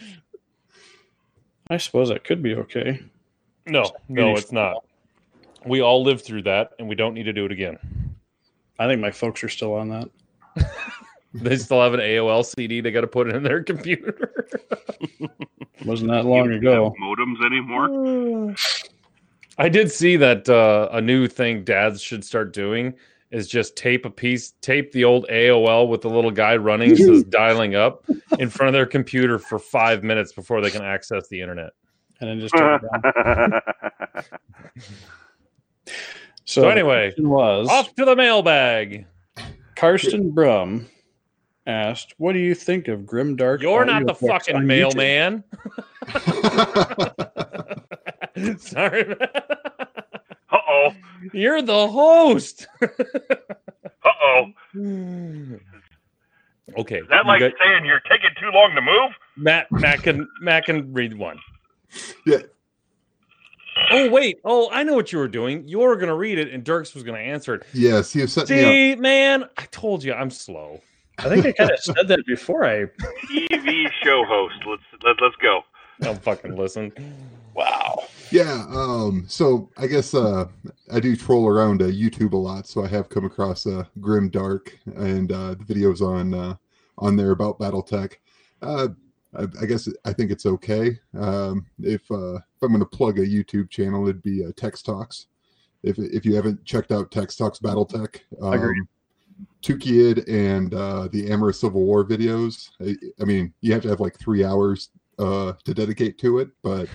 I 1.70 1.78
suppose 1.78 2.10
that 2.10 2.24
could 2.24 2.42
be 2.42 2.54
okay. 2.56 3.00
no, 3.66 3.90
no, 4.10 4.36
it's 4.36 4.52
not. 4.52 4.84
We 5.64 5.80
all 5.80 6.02
lived 6.02 6.26
through 6.26 6.42
that, 6.42 6.72
and 6.78 6.86
we 6.86 6.94
don't 6.94 7.14
need 7.14 7.24
to 7.24 7.32
do 7.32 7.46
it 7.46 7.52
again. 7.52 7.78
I 8.78 8.86
think 8.86 9.00
my 9.00 9.10
folks 9.10 9.42
are 9.44 9.48
still 9.48 9.74
on 9.74 9.88
that. 9.88 10.10
They 11.42 11.56
still 11.56 11.80
have 11.80 11.94
an 11.94 12.00
AOL 12.00 12.44
CD. 12.44 12.80
They 12.80 12.90
got 12.90 13.02
to 13.02 13.06
put 13.06 13.28
it 13.28 13.36
in 13.36 13.42
their 13.42 13.62
computer. 13.62 14.46
Wasn't 15.84 16.10
that 16.10 16.24
long 16.24 16.52
ago. 16.52 16.84
have 16.84 17.02
modems 17.02 17.44
anymore? 17.44 18.54
I 19.58 19.68
did 19.68 19.90
see 19.90 20.16
that 20.16 20.48
uh, 20.48 20.88
a 20.92 21.00
new 21.00 21.26
thing 21.26 21.64
dads 21.64 22.00
should 22.00 22.24
start 22.24 22.52
doing 22.52 22.94
is 23.30 23.48
just 23.48 23.76
tape 23.76 24.04
a 24.04 24.10
piece, 24.10 24.52
tape 24.60 24.92
the 24.92 25.04
old 25.04 25.26
AOL 25.28 25.88
with 25.88 26.00
the 26.00 26.08
little 26.08 26.30
guy 26.30 26.56
running, 26.56 26.96
says 26.96 27.24
dialing 27.28 27.74
up 27.74 28.04
in 28.38 28.48
front 28.48 28.68
of 28.68 28.72
their 28.72 28.86
computer 28.86 29.38
for 29.38 29.58
five 29.58 30.02
minutes 30.02 30.32
before 30.32 30.60
they 30.60 30.70
can 30.70 30.82
access 30.82 31.28
the 31.28 31.40
internet. 31.40 31.72
And 32.20 32.30
then 32.30 32.40
just 32.40 32.54
turn 32.56 32.80
it 32.82 33.14
down. 33.14 33.60
So, 36.44 36.62
the 36.62 36.68
anyway, 36.68 37.12
was 37.18 37.68
off 37.68 37.94
to 37.96 38.06
the 38.06 38.16
mailbag. 38.16 39.04
Karsten 39.76 40.30
Brum 40.30 40.86
asked, 41.68 42.14
"What 42.18 42.32
do 42.32 42.40
you 42.40 42.54
think 42.54 42.88
of 42.88 43.06
grim 43.06 43.36
dark?" 43.36 43.62
You're 43.62 43.84
not 43.84 44.06
the 44.06 44.14
fucking 44.14 44.66
mailman. 44.66 45.44
Sorry. 48.58 49.04
Uh 50.50 50.56
oh. 50.70 50.94
You're 51.32 51.62
the 51.62 51.88
host. 51.88 52.66
Uh 54.04 54.10
oh. 54.24 54.44
okay. 56.78 56.98
Is 57.00 57.08
that 57.08 57.24
you 57.24 57.28
like 57.28 57.40
got- 57.40 57.52
saying 57.62 57.84
you're 57.84 58.00
taking 58.08 58.30
too 58.40 58.48
long 58.52 58.74
to 58.74 58.80
move? 58.80 59.10
Matt 59.36 59.70
Matt 59.72 60.02
can 60.02 60.26
Matt 60.40 60.64
can 60.64 60.92
read 60.94 61.18
one. 61.18 61.38
Yeah. 62.24 62.38
Oh 63.90 64.08
wait. 64.08 64.38
Oh, 64.44 64.70
I 64.72 64.82
know 64.84 64.94
what 64.94 65.12
you 65.12 65.18
were 65.18 65.28
doing. 65.28 65.66
You 65.68 65.80
were 65.80 65.96
gonna 65.96 66.14
read 66.14 66.38
it, 66.38 66.50
and 66.52 66.64
Dirks 66.64 66.94
was 66.94 67.02
gonna 67.02 67.18
answer 67.18 67.56
it. 67.56 67.64
yes, 67.74 68.14
you 68.14 68.22
have 68.22 68.30
set 68.30 68.48
me 68.48 68.62
up. 68.62 68.70
See, 68.70 68.94
man, 68.96 69.44
I 69.58 69.64
told 69.72 70.02
you 70.04 70.14
I'm 70.14 70.30
slow. 70.30 70.80
I 71.18 71.28
think 71.28 71.46
I 71.46 71.52
kind 71.52 71.70
of 71.70 71.78
said 71.80 72.08
that 72.08 72.24
before. 72.26 72.64
I 72.64 72.84
TV 73.30 73.90
show 74.02 74.24
host. 74.24 74.54
Let's 74.66 74.82
let, 75.04 75.16
let's 75.20 75.36
go. 75.36 75.62
Don't 76.00 76.22
fucking 76.22 76.56
listen. 76.56 76.92
wow. 77.54 78.04
Yeah. 78.30 78.64
Um. 78.70 79.24
So 79.28 79.68
I 79.76 79.86
guess 79.86 80.14
uh, 80.14 80.46
I 80.92 81.00
do 81.00 81.16
troll 81.16 81.48
around 81.48 81.82
uh, 81.82 81.86
YouTube 81.86 82.32
a 82.32 82.36
lot, 82.36 82.66
so 82.66 82.84
I 82.84 82.88
have 82.88 83.08
come 83.08 83.24
across 83.24 83.66
uh, 83.66 83.84
Grim 84.00 84.28
Dark 84.28 84.78
and 84.96 85.32
uh, 85.32 85.54
the 85.54 85.64
videos 85.64 86.00
on 86.00 86.34
uh, 86.34 86.54
on 86.98 87.16
there 87.16 87.32
about 87.32 87.58
BattleTech. 87.58 88.14
Uh, 88.62 88.88
I, 89.36 89.46
I 89.60 89.66
guess 89.66 89.88
I 90.04 90.12
think 90.12 90.30
it's 90.30 90.46
okay. 90.46 90.98
Um, 91.18 91.66
if 91.80 92.08
uh, 92.10 92.36
if 92.36 92.62
I'm 92.62 92.68
going 92.68 92.80
to 92.80 92.86
plug 92.86 93.18
a 93.18 93.26
YouTube 93.26 93.70
channel, 93.70 94.06
it'd 94.08 94.22
be 94.22 94.44
uh, 94.44 94.52
Tex 94.56 94.82
Talks. 94.82 95.26
If 95.82 95.98
if 95.98 96.24
you 96.24 96.34
haven't 96.36 96.64
checked 96.64 96.92
out 96.92 97.10
Tex 97.10 97.34
Talks 97.34 97.58
BattleTech, 97.58 98.20
um, 98.40 98.52
Agreed. 98.52 98.84
Tukayyid 99.62 100.28
and 100.28 100.72
uh, 100.74 101.08
the 101.12 101.28
Amaris 101.30 101.56
Civil 101.56 101.82
War 101.84 102.04
videos. 102.04 102.70
I, 102.80 102.94
I 103.20 103.24
mean, 103.24 103.52
you 103.60 103.72
have 103.72 103.82
to 103.82 103.88
have 103.88 104.00
like 104.00 104.18
three 104.18 104.44
hours 104.44 104.90
uh, 105.18 105.52
to 105.64 105.74
dedicate 105.74 106.18
to 106.18 106.38
it, 106.38 106.48
but 106.62 106.88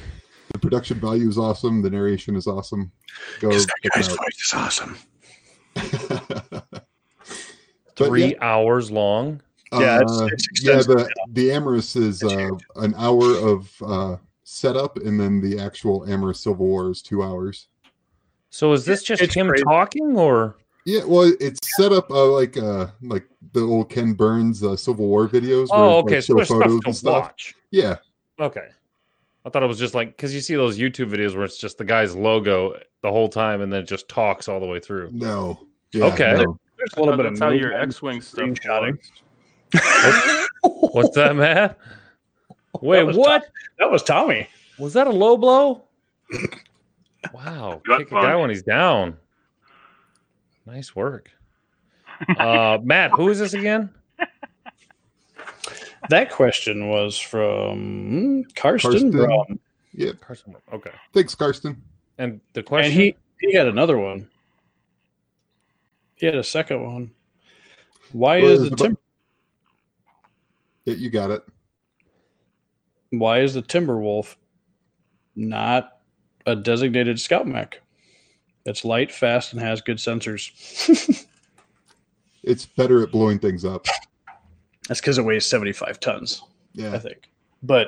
the 0.51 0.59
production 0.59 0.99
value 0.99 1.27
is 1.29 1.37
awesome. 1.37 1.81
The 1.81 1.89
narration 1.89 2.35
is 2.35 2.47
awesome. 2.47 2.91
Go 3.39 3.51
check 3.51 3.67
it 3.83 3.91
out. 3.97 4.17
voice 4.17 4.43
is 4.43 4.53
awesome. 4.53 4.97
But 7.95 8.07
Three 8.07 8.35
hours 8.41 8.89
long. 8.89 9.39
Yeah, 9.71 9.97
it's- 10.01 10.19
uh, 10.19 10.25
it's 10.31 10.47
yeah. 10.63 10.77
The 10.77 11.07
the 11.33 11.49
Amaris 11.49 11.95
is 11.95 12.23
uh, 12.23 12.49
an 12.77 12.95
hour 12.97 13.35
of 13.37 13.71
uh, 13.85 14.15
setup, 14.43 14.97
and 14.97 15.19
then 15.19 15.39
the 15.41 15.59
actual 15.59 16.01
Amaris 16.07 16.37
Civil 16.37 16.65
War 16.65 16.89
is 16.89 17.03
two 17.03 17.21
hours. 17.21 17.67
So 18.49 18.71
is 18.73 18.83
this 18.85 19.03
just 19.03 19.21
It's 19.21 19.35
him 19.35 19.47
crazy. 19.47 19.63
talking, 19.63 20.15
or 20.17 20.55
Yeah, 20.85 21.03
well, 21.05 21.31
it's 21.39 21.59
set 21.77 21.91
up 21.93 22.09
uh, 22.11 22.25
like 22.31 22.57
uh, 22.57 22.87
like 23.01 23.25
the 23.53 23.61
old 23.61 23.89
Ken 23.89 24.13
Burns 24.13 24.63
uh, 24.63 24.75
Civil 24.75 25.07
War 25.07 25.27
videos. 25.27 25.69
where, 25.69 25.79
oh, 25.79 25.95
like, 25.97 26.05
okay, 26.05 26.21
so 26.21 26.33
show 26.33 26.35
there's 26.35 26.47
stuff 26.49 26.61
to 26.63 26.81
and 26.85 26.95
stuff. 26.95 27.21
watch. 27.23 27.55
Yeah, 27.71 27.95
Okay, 28.39 28.67
I 29.45 29.49
thought 29.49 29.63
it 29.63 29.67
was 29.67 29.79
just 29.79 29.95
like 29.95 30.09
because 30.17 30.33
you 30.33 30.41
see 30.41 30.55
those 30.55 30.77
YouTube 30.77 31.09
videos 31.09 31.35
where 31.35 31.45
it's 31.45 31.57
just 31.57 31.77
the 31.77 31.85
guy's 31.85 32.15
logo 32.15 32.77
the 33.01 33.09
whole 33.11 33.29
time, 33.29 33.61
and 33.61 33.71
then 33.71 33.81
it 33.81 33.87
just 33.87 34.09
talks 34.09 34.47
all 34.49 34.59
the 34.59 34.65
way 34.67 34.79
through. 34.79 35.09
no. 35.13 35.67
Yeah, 35.93 36.05
Okay. 36.05 36.33
no. 36.43 36.59
There's 36.77 36.93
a 36.97 36.99
little 36.99 37.15
bit 37.15 37.27
of 37.27 37.33
That's 37.33 37.39
how 37.41 37.49
your. 37.51 37.71
X-wing 37.73 38.19
stuff 38.19 38.43
screenshotting. 38.45 38.97
What's 40.63 41.15
that, 41.15 41.35
man? 41.35 41.75
Wait, 42.81 43.03
was 43.03 43.15
what? 43.15 43.45
That 43.79 43.89
was 43.89 44.03
Tommy. 44.03 44.47
Was 44.79 44.93
that 44.93 45.07
a 45.07 45.11
low 45.11 45.37
blow? 45.37 45.83
Wow, 47.33 47.81
Gut 47.85 47.99
kick 47.99 48.11
a 48.11 48.15
guy 48.15 48.35
when 48.35 48.49
he's 48.49 48.63
down. 48.63 49.15
Nice 50.65 50.95
work, 50.95 51.29
uh, 52.37 52.77
Matt. 52.83 53.11
Who 53.11 53.29
is 53.29 53.39
this 53.39 53.53
again? 53.53 53.89
That 56.09 56.31
question 56.31 56.89
was 56.89 57.17
from 57.17 58.43
Karsten, 58.55 58.91
Karsten. 58.91 59.11
Brum, 59.11 59.59
Yep. 59.93 60.19
Carson. 60.19 60.53
Okay, 60.73 60.91
Thanks, 61.13 61.33
Karsten. 61.33 61.81
and 62.17 62.41
the 62.51 62.61
question. 62.61 62.91
and 62.91 62.99
he 63.01 63.15
he 63.39 63.53
had 63.53 63.67
another 63.67 63.97
one. 63.97 64.27
He 66.15 66.25
had 66.25 66.35
a 66.35 66.43
second 66.43 66.83
one. 66.83 67.11
Why 68.11 68.41
Well, 68.41 68.51
is 68.51 68.61
it's 68.63 68.69
the 68.69 68.75
about- 68.75 68.83
tim- 68.85 68.97
Yeah, 70.83 70.93
you 70.95 71.09
got 71.09 71.31
it. 71.31 71.43
why 73.11 73.39
is 73.39 73.53
the 73.53 73.61
Timberwolf 73.63 74.35
not 75.37 75.99
a 76.45 76.53
designated 76.55 77.17
scout 77.17 77.47
mech? 77.47 77.81
It's 78.65 78.85
light, 78.85 79.11
fast, 79.11 79.53
and 79.53 79.61
has 79.61 79.81
good 79.81 79.97
sensors. 79.97 81.25
It's 82.43 82.65
better 82.65 83.01
at 83.01 83.11
blowing 83.11 83.39
things 83.39 83.63
up. 83.63 83.85
That's 84.87 84.99
because 84.99 85.17
it 85.17 85.23
weighs 85.23 85.45
seventy 85.45 85.71
five 85.71 85.99
tons. 85.99 86.43
Yeah. 86.73 86.93
I 86.93 86.99
think. 86.99 87.29
But 87.63 87.87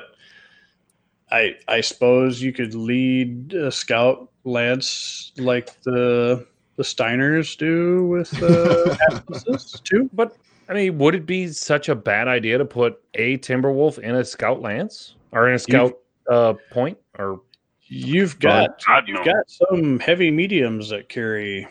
I 1.30 1.56
I 1.68 1.82
suppose 1.82 2.40
you 2.40 2.52
could 2.52 2.74
lead 2.74 3.52
a 3.52 3.70
scout 3.70 4.30
lance 4.44 5.32
like 5.36 5.80
the 5.82 6.46
the 6.76 6.82
Steiners 6.82 7.56
do 7.56 8.06
with 8.06 8.42
uh, 8.42 8.96
Atlases 9.10 9.80
too. 9.84 10.08
But 10.14 10.36
I 10.68 10.74
mean, 10.74 10.98
would 10.98 11.14
it 11.14 11.26
be 11.26 11.48
such 11.48 11.88
a 11.88 11.94
bad 11.94 12.28
idea 12.28 12.58
to 12.58 12.64
put 12.64 13.02
a 13.14 13.38
Timberwolf 13.38 13.98
in 13.98 14.14
a 14.14 14.24
Scout 14.24 14.62
Lance 14.62 15.14
or 15.32 15.48
in 15.48 15.54
a 15.54 15.58
Scout 15.58 15.98
uh, 16.30 16.54
point? 16.70 16.98
Or 17.18 17.40
You've 17.88 18.38
got 18.38 18.82
you've 19.06 19.18
no. 19.18 19.24
got 19.24 19.48
some 19.48 19.98
heavy 20.00 20.30
mediums 20.30 20.88
that 20.90 21.08
carry, 21.08 21.68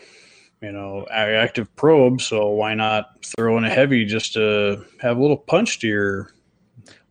you 0.62 0.72
know, 0.72 1.06
active 1.10 1.74
probe. 1.76 2.20
So 2.20 2.48
why 2.48 2.74
not 2.74 3.24
throw 3.24 3.58
in 3.58 3.64
a 3.64 3.70
heavy 3.70 4.04
just 4.04 4.32
to 4.34 4.84
have 5.00 5.18
a 5.18 5.20
little 5.20 5.36
punch 5.36 5.80
to 5.80 5.86
your? 5.88 6.30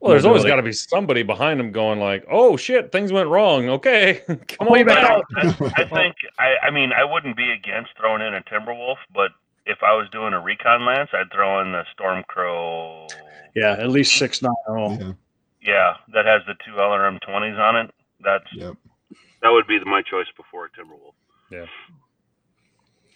well, 0.05 0.11
there's 0.11 0.25
always 0.25 0.43
got 0.43 0.57
to 0.57 0.61
be 0.61 0.71
somebody 0.71 1.23
behind 1.23 1.59
them 1.59 1.71
going 1.71 1.99
like, 1.99 2.25
"Oh 2.29 2.57
shit, 2.57 2.91
things 2.91 3.11
went 3.11 3.29
wrong." 3.29 3.69
Okay, 3.69 4.21
come 4.27 4.67
on 4.67 4.85
back 4.85 5.01
back. 5.01 5.11
out. 5.11 5.25
I, 5.35 5.83
I 5.83 5.89
think 5.89 6.15
I, 6.37 6.53
I 6.63 6.71
mean 6.71 6.91
I 6.93 7.03
wouldn't 7.03 7.35
be 7.35 7.51
against 7.51 7.91
throwing 7.97 8.21
in 8.21 8.33
a 8.33 8.41
Timberwolf, 8.41 8.97
but 9.13 9.31
if 9.65 9.79
I 9.81 9.93
was 9.95 10.07
doing 10.11 10.33
a 10.33 10.39
recon 10.39 10.85
lance, 10.85 11.09
I'd 11.13 11.31
throw 11.31 11.61
in 11.61 11.71
the 11.71 11.83
Stormcrow. 11.97 13.11
Yeah, 13.55 13.71
at 13.71 13.89
least 13.89 14.15
six 14.15 14.41
nine 14.41 14.53
oh. 14.67 14.91
Yeah. 14.91 15.13
Yeah, 15.61 15.93
that 16.13 16.25
has 16.25 16.43
the 16.45 16.53
two 16.63 16.73
LRM 16.73 17.19
twenties 17.21 17.57
on 17.57 17.75
it. 17.75 17.91
That's 18.23 18.45
Yep. 18.53 18.75
That 19.45 19.51
would 19.51 19.67
be 19.67 19.77
my 19.85 20.01
choice 20.01 20.25
before 20.35 20.65
a 20.65 20.69
Timberwolf. 20.71 21.67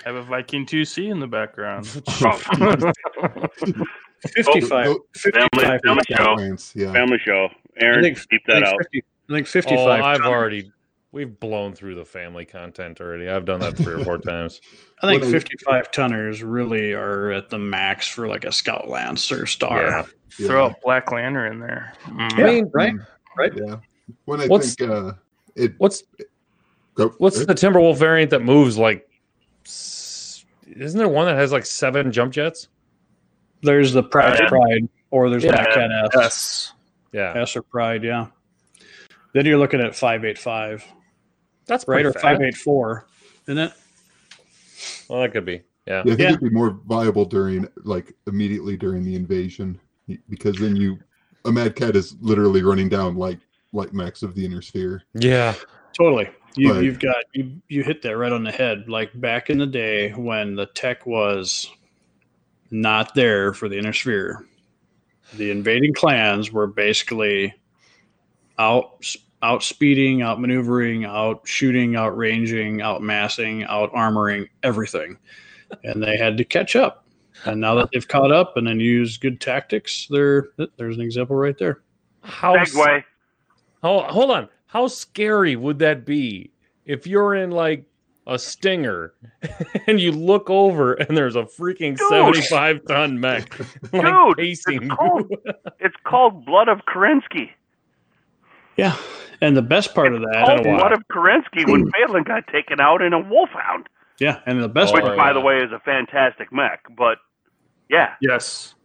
Have 0.06 0.14
a 0.16 0.22
Viking 0.22 0.64
2C 0.64 1.10
in 1.12 1.20
the 1.20 1.26
background. 1.26 1.88
Fifty 1.88 2.12
five. 4.62 4.88
Oh, 4.88 5.00
Fifty 5.16 5.42
five. 5.56 5.82
family 5.84 6.04
show. 6.16 6.34
Lance, 6.36 6.72
yeah. 6.76 6.94
Family 6.94 7.18
show. 7.26 7.48
I 7.82 7.84
Aaron, 7.84 8.04
think, 8.04 8.30
keep 8.30 8.42
I 8.48 8.54
that 8.54 8.54
think 8.62 8.68
out. 8.68 8.78
50, 8.78 9.04
I 9.30 9.34
think 9.34 9.48
fifty 9.48 9.76
Oh, 9.76 9.86
five. 9.86 10.04
I've 10.04 10.22
already 10.22 10.72
we've 11.12 11.40
blown 11.40 11.74
through 11.74 11.96
the 11.96 12.06
family 12.06 12.46
content 12.46 13.02
already. 13.02 13.28
I've 13.28 13.46
done 13.46 13.60
that 13.62 13.76
three 13.76 13.96
or 14.00 14.04
four 14.06 14.18
times. 14.20 14.62
I 15.02 15.08
think 15.08 15.24
What 15.24 15.30
I- 15.30 15.40
55 15.40 15.90
tonners 15.92 16.44
really 16.44 16.94
are 16.94 17.32
at 17.32 17.50
the 17.50 17.58
max 17.58 18.08
for 18.08 18.28
like 18.28 18.46
a 18.46 18.52
Scout 18.52 18.88
Lancer 18.88 19.48
Star. 19.48 19.82
Yeah. 19.82 20.06
Yeah. 20.38 20.48
Throw 20.48 20.66
a 20.68 20.76
Black 20.84 21.12
Lanner 21.12 21.48
in 21.48 21.60
there. 21.60 21.94
Mm. 22.06 22.38
Yeah, 22.38 22.46
I 22.46 22.48
mean, 22.52 22.72
right? 22.72 22.94
Right? 23.36 23.52
Yeah. 23.56 23.78
When 24.26 24.42
I 24.42 24.46
What's- 24.48 24.76
think 24.76 24.92
uh, 24.92 25.14
it 25.56 25.74
What's 25.78 26.04
go, 26.96 27.10
what's 27.18 27.46
the 27.46 27.54
Timberwolf 27.54 27.98
variant 27.98 28.32
that 28.32 28.42
moves 28.42 28.78
like? 28.78 29.08
Isn't 29.66 30.98
there 30.98 31.08
one 31.10 31.26
that 31.26 31.36
has 31.36 31.52
like 31.52 31.66
seven 31.66 32.12
jump 32.12 32.34
jets? 32.34 32.68
There's 33.62 33.92
the 33.94 34.04
Pride 34.04 34.40
Yeah. 34.40 34.48
Pride, 34.48 34.90
or 35.12 35.30
there's 35.30 35.44
Yeah. 35.44 35.52
Black 35.52 35.74
Cat 35.74 35.92
S. 35.92 36.10
Yes. 36.16 36.74
Yeah, 37.12 37.42
S 37.42 37.56
or 37.56 37.64
Pride, 37.64 38.04
yeah. 38.04 38.28
Then 39.34 39.46
you're 39.46 39.58
looking 39.58 39.80
at 39.82 39.96
585, 39.96 40.86
that's 41.66 41.88
right? 41.88 42.06
Or 42.06 42.14
584, 42.14 43.06
isn't 43.48 43.58
it? 43.58 43.74
Well, 45.08 45.22
that 45.22 45.32
could 45.32 45.46
be. 45.46 45.62
Yeah. 45.88 45.96
Yeah, 45.96 46.00
I 46.02 46.04
think 46.04 46.20
Yeah. 46.20 46.28
it'd 46.30 46.40
be 46.42 46.50
more 46.50 46.80
viable 46.88 47.26
during 47.26 47.68
like 47.84 48.14
immediately 48.28 48.78
during 48.78 49.04
the 49.04 49.16
invasion 49.16 49.80
because 50.30 50.58
then 50.58 50.76
you 50.76 51.00
a 51.46 51.52
mad 51.52 51.76
cat 51.76 51.96
is 51.96 52.16
literally 52.22 52.62
running 52.64 52.90
down 52.90 53.16
like 53.16 53.40
light 53.72 53.94
max 53.94 54.24
of 54.24 54.36
the 54.36 54.46
inner 54.46 54.62
sphere. 54.62 55.04
Yeah. 55.14 55.54
Totally. 55.94 56.30
You, 56.56 56.74
But- 56.74 56.84
you've 56.84 57.00
got 57.00 57.18
you 57.34 57.62
you 57.68 57.84
hit 57.84 58.02
that 58.04 58.18
right 58.18 58.32
on 58.32 58.44
the 58.44 58.52
head. 58.52 58.90
Like 58.90 59.20
back 59.20 59.50
in 59.50 59.58
the 59.58 59.68
day 59.68 60.12
when 60.12 60.56
the 60.56 60.66
tech 60.68 61.06
was 61.06 61.70
not 62.72 63.14
there 63.16 63.54
for 63.54 63.70
the 63.70 63.78
inner 63.78 63.94
sphere, 63.94 64.46
the 65.36 65.52
invading 65.52 65.94
clans 65.94 66.52
were 66.52 66.68
basically 66.68 67.54
out 68.58 69.06
out 69.42 69.64
speeding, 69.64 70.22
out 70.22 70.42
maneuvering, 70.42 71.06
out 71.06 71.48
shooting, 71.48 71.96
out 71.96 72.18
ranging, 72.18 72.82
out 72.82 73.02
massing, 73.02 73.64
out 73.64 73.92
armoring 73.94 74.50
everything, 74.64 75.18
and 75.84 76.02
they 76.04 76.18
had 76.18 76.36
to 76.38 76.44
catch 76.44 76.76
up. 76.76 77.06
And 77.46 77.62
now 77.62 77.76
that 77.76 77.90
they've 77.94 78.08
caught 78.08 78.32
up 78.34 78.58
and 78.58 78.68
then 78.68 78.80
use 78.82 79.18
good 79.18 79.40
tactics, 79.40 80.08
there 80.10 80.50
there's 80.78 80.96
an 80.96 81.02
example 81.02 81.36
right 81.36 81.58
there. 81.58 81.82
How 82.22 82.56
segue. 82.58 83.04
Oh, 83.84 84.02
hold 84.04 84.32
on. 84.32 84.50
How 84.68 84.88
scary 84.88 85.56
would 85.56 85.80
that 85.80 86.06
be 86.06 86.52
if 86.86 87.08
you're 87.08 87.36
in 87.36 87.52
like 87.52 87.86
a 88.28 88.38
stinger 88.38 89.14
and 89.88 90.00
you 90.00 90.12
look 90.12 90.50
over 90.50 90.94
and 90.94 91.18
there's 91.18 91.36
a 91.36 91.44
freaking 91.44 91.98
Dude. 91.98 92.10
75 92.10 92.86
ton 92.88 93.20
mech 93.20 93.58
like 93.92 94.04
Dude, 94.04 94.38
pacing 94.38 94.84
it's 94.84 94.96
cold. 94.96 95.28
you? 95.30 95.54
It's 95.80 95.96
called 96.04 96.46
Blood 96.46 96.68
of 96.68 96.80
Kerensky. 96.88 97.50
Yeah, 98.78 98.96
and 99.42 99.58
the 99.58 99.62
best 99.62 99.96
part 99.96 100.14
of 100.14 100.22
that, 100.22 100.46
Called 100.46 100.64
been. 100.64 100.78
Blood 100.78 100.92
of 100.94 101.02
Kerensky 101.12 101.70
when 101.70 101.90
Phelan 102.08 102.24
got 102.24 102.46
taken 102.48 102.80
out 102.80 103.02
in 103.02 103.14
a 103.14 103.20
Wolfhound, 103.20 103.88
yeah, 104.20 104.40
and 104.46 104.62
the 104.62 104.70
best 104.70 104.92
Oh, 104.92 104.96
which, 104.96 105.04
part, 105.06 105.18
by 105.18 105.28
yeah. 105.28 105.34
the 105.34 105.40
way, 105.42 105.58
is 105.58 105.72
a 105.72 105.80
fantastic 105.80 106.52
mech. 106.54 106.84
But 106.98 107.18
yeah, 107.90 108.14
Yes. 108.22 108.76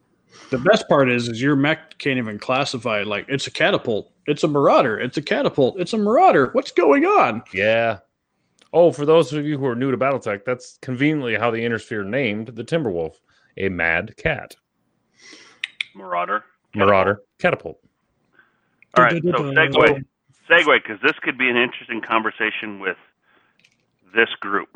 The 0.51 0.59
best 0.59 0.89
part 0.89 1.11
is, 1.11 1.29
is 1.29 1.41
your 1.41 1.57
mech 1.57 1.99
can't 1.99 2.19
even 2.19 2.39
classify 2.39 3.01
it 3.01 3.07
like 3.07 3.27
it's 3.29 3.47
a 3.47 3.51
catapult, 3.51 4.13
it's 4.27 4.45
a 4.45 4.49
marauder, 4.49 4.99
it's 4.99 5.17
a 5.17 5.23
catapult, 5.23 5.81
it's 5.81 5.93
a 5.93 5.99
marauder. 5.99 6.51
What's 6.53 6.71
going 6.71 7.05
on? 7.05 7.43
Yeah. 7.53 7.99
Oh, 8.73 8.93
for 8.93 9.07
those 9.07 9.33
of 9.33 9.47
you 9.47 9.59
who 9.59 9.67
are 9.67 9.77
new 9.77 9.91
to 9.91 9.97
BattleTech, 9.97 10.45
that's 10.45 10.79
conveniently 10.83 11.37
how 11.37 11.51
the 11.51 11.65
Inner 11.65 11.79
Sphere 11.79 12.05
named 12.05 12.49
the 12.49 12.65
Timberwolf, 12.65 13.15
a 13.57 13.69
mad 13.69 14.17
cat, 14.17 14.57
Marauder. 15.95 16.45
marauder, 16.75 17.23
catapult. 17.39 17.79
All 18.97 19.05
right, 19.05 19.23
so 19.23 19.31
segue, 19.31 20.05
segue, 20.51 20.83
because 20.83 21.01
this 21.03 21.15
could 21.23 21.39
be 21.39 21.49
an 21.49 21.57
interesting 21.57 22.01
conversation 22.01 22.81
with 22.81 22.97
this 24.15 24.29
group. 24.41 24.69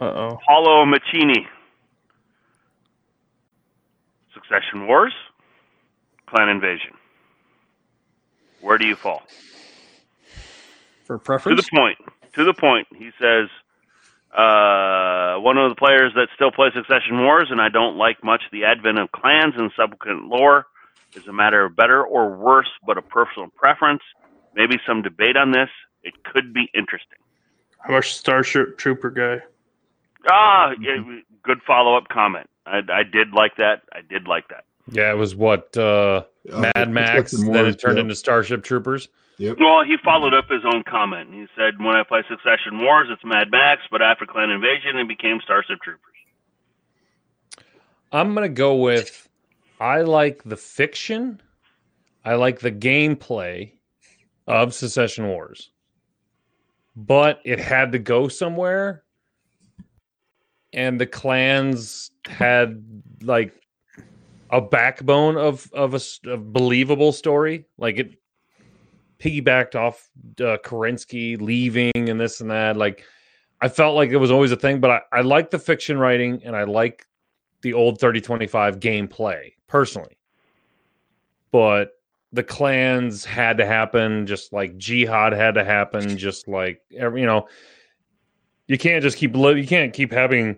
Uh 0.00 0.04
oh. 0.04 0.38
Paulo 0.46 0.84
Machini. 0.84 1.46
Succession 4.48 4.86
Wars, 4.86 5.12
Clan 6.26 6.48
Invasion. 6.48 6.92
Where 8.60 8.78
do 8.78 8.86
you 8.86 8.96
fall? 8.96 9.22
For 11.04 11.18
preference? 11.18 11.60
To 11.60 11.62
the 11.62 11.76
point. 11.76 11.98
To 12.34 12.44
the 12.44 12.54
point. 12.54 12.86
He 12.96 13.10
says, 13.20 13.48
uh, 14.36 15.36
one 15.40 15.56
of 15.56 15.70
the 15.70 15.76
players 15.76 16.12
that 16.14 16.28
still 16.34 16.50
plays 16.50 16.72
Succession 16.74 17.22
Wars, 17.22 17.48
and 17.50 17.60
I 17.60 17.68
don't 17.68 17.96
like 17.96 18.22
much 18.24 18.42
the 18.52 18.64
advent 18.64 18.98
of 18.98 19.12
clans 19.12 19.54
and 19.56 19.70
subsequent 19.76 20.26
lore, 20.26 20.66
is 21.14 21.26
a 21.26 21.32
matter 21.32 21.64
of 21.64 21.76
better 21.76 22.04
or 22.04 22.36
worse, 22.36 22.70
but 22.84 22.98
a 22.98 23.02
personal 23.02 23.48
preference. 23.56 24.02
Maybe 24.54 24.78
some 24.86 25.02
debate 25.02 25.36
on 25.36 25.52
this. 25.52 25.68
It 26.02 26.14
could 26.24 26.52
be 26.52 26.70
interesting. 26.74 27.18
I'm 27.86 27.94
a 27.94 28.02
Starship 28.02 28.78
Trooper 28.78 29.10
guy. 29.10 29.44
Ah, 30.28 30.72
yeah, 30.80 30.96
good 31.42 31.58
follow 31.66 31.96
up 31.96 32.08
comment. 32.08 32.48
I, 32.66 32.80
I 32.92 33.02
did 33.02 33.32
like 33.32 33.56
that. 33.56 33.82
I 33.92 34.00
did 34.08 34.26
like 34.26 34.48
that. 34.48 34.64
Yeah, 34.90 35.10
it 35.10 35.16
was 35.16 35.34
what 35.34 35.76
uh, 35.76 36.24
Uh, 36.52 36.70
Mad 36.74 36.90
Max. 36.90 37.32
Then 37.32 37.46
Wars, 37.46 37.74
it 37.74 37.78
turned 37.78 37.96
yep, 37.96 38.04
into 38.04 38.14
Starship 38.14 38.62
Troopers. 38.62 39.08
Yep. 39.38 39.58
Well, 39.60 39.84
he 39.84 39.96
followed 40.02 40.32
up 40.34 40.48
his 40.48 40.62
own 40.64 40.82
comment. 40.84 41.32
He 41.32 41.46
said, 41.56 41.78
"When 41.78 41.96
I 41.96 42.02
play 42.02 42.22
Succession 42.28 42.78
Wars, 42.80 43.08
it's 43.10 43.24
Mad 43.24 43.50
Max, 43.50 43.82
but 43.90 44.00
after 44.02 44.26
Clan 44.26 44.50
Invasion, 44.50 44.96
it 44.98 45.08
became 45.08 45.40
Starship 45.44 45.80
Troopers." 45.82 46.02
I'm 48.12 48.34
gonna 48.34 48.48
go 48.48 48.76
with 48.76 49.28
I 49.80 50.02
like 50.02 50.42
the 50.44 50.56
fiction. 50.56 51.40
I 52.24 52.34
like 52.34 52.60
the 52.60 52.72
gameplay 52.72 53.72
of 54.46 54.74
Succession 54.74 55.28
Wars. 55.28 55.70
But 56.94 57.40
it 57.44 57.58
had 57.58 57.92
to 57.92 57.98
go 57.98 58.28
somewhere. 58.28 59.02
And 60.76 61.00
the 61.00 61.06
clans 61.06 62.12
had 62.28 62.84
like 63.22 63.52
a 64.50 64.60
backbone 64.60 65.36
of 65.36 65.68
of 65.72 65.94
a, 65.94 66.30
a 66.30 66.36
believable 66.36 67.12
story. 67.12 67.64
Like 67.78 67.98
it 67.98 68.16
piggybacked 69.18 69.74
off 69.74 70.08
uh, 70.40 70.58
Kerensky 70.62 71.40
leaving 71.40 71.92
and 71.94 72.20
this 72.20 72.40
and 72.40 72.50
that. 72.50 72.76
Like 72.76 73.04
I 73.60 73.68
felt 73.68 73.96
like 73.96 74.10
it 74.10 74.16
was 74.16 74.30
always 74.30 74.52
a 74.52 74.56
thing, 74.56 74.80
but 74.80 74.90
I, 74.90 75.00
I 75.12 75.20
like 75.22 75.50
the 75.50 75.58
fiction 75.58 75.98
writing 75.98 76.42
and 76.44 76.54
I 76.54 76.64
like 76.64 77.06
the 77.62 77.72
old 77.72 77.98
3025 77.98 78.78
gameplay 78.78 79.54
personally. 79.66 80.18
But 81.52 81.92
the 82.32 82.42
clans 82.42 83.24
had 83.24 83.58
to 83.58 83.66
happen, 83.66 84.26
just 84.26 84.52
like 84.52 84.76
jihad 84.76 85.32
had 85.32 85.54
to 85.54 85.64
happen, 85.64 86.18
just 86.18 86.48
like 86.48 86.82
every, 86.96 87.20
you 87.20 87.26
know, 87.26 87.48
you 88.68 88.78
can't 88.78 89.02
just 89.02 89.16
keep 89.16 89.34
li- 89.34 89.60
you 89.60 89.66
can't 89.66 89.92
keep 89.92 90.12
having 90.12 90.56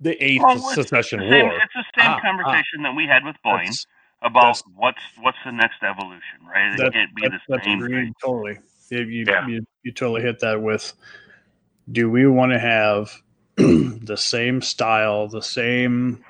the 0.00 0.22
eighth 0.24 0.42
Well, 0.42 0.56
it's 0.56 0.74
succession 0.74 1.20
the 1.20 1.30
same, 1.30 1.46
war. 1.46 1.54
It's 1.62 1.74
the 1.74 1.84
same 2.02 2.10
Ah, 2.10 2.20
conversation 2.20 2.82
that 2.82 2.94
we 2.94 3.06
had 3.06 3.24
with 3.24 3.36
Boyne 3.44 3.70
about 4.22 4.60
what's 4.76 5.00
what's 5.20 5.38
the 5.44 5.52
next 5.52 5.82
evolution, 5.82 6.22
right? 6.46 6.78
It 6.78 6.92
can't 6.92 7.14
be 7.14 7.22
that- 7.28 7.40
the 7.48 7.60
same 7.64 7.80
thing. 7.80 8.14
totally. 8.22 8.58
You, 8.90 8.98
you, 9.04 9.24
Yeah. 9.26 9.46
you, 9.46 9.66
you 9.84 9.92
totally 9.92 10.22
hit 10.22 10.40
that 10.40 10.60
with. 10.60 10.92
Do 11.90 12.10
we 12.10 12.26
want 12.26 12.52
to 12.52 12.58
have 12.58 13.10
the 13.56 14.16
same 14.16 14.60
style, 14.60 15.28
the 15.28 15.40
same? 15.42 16.22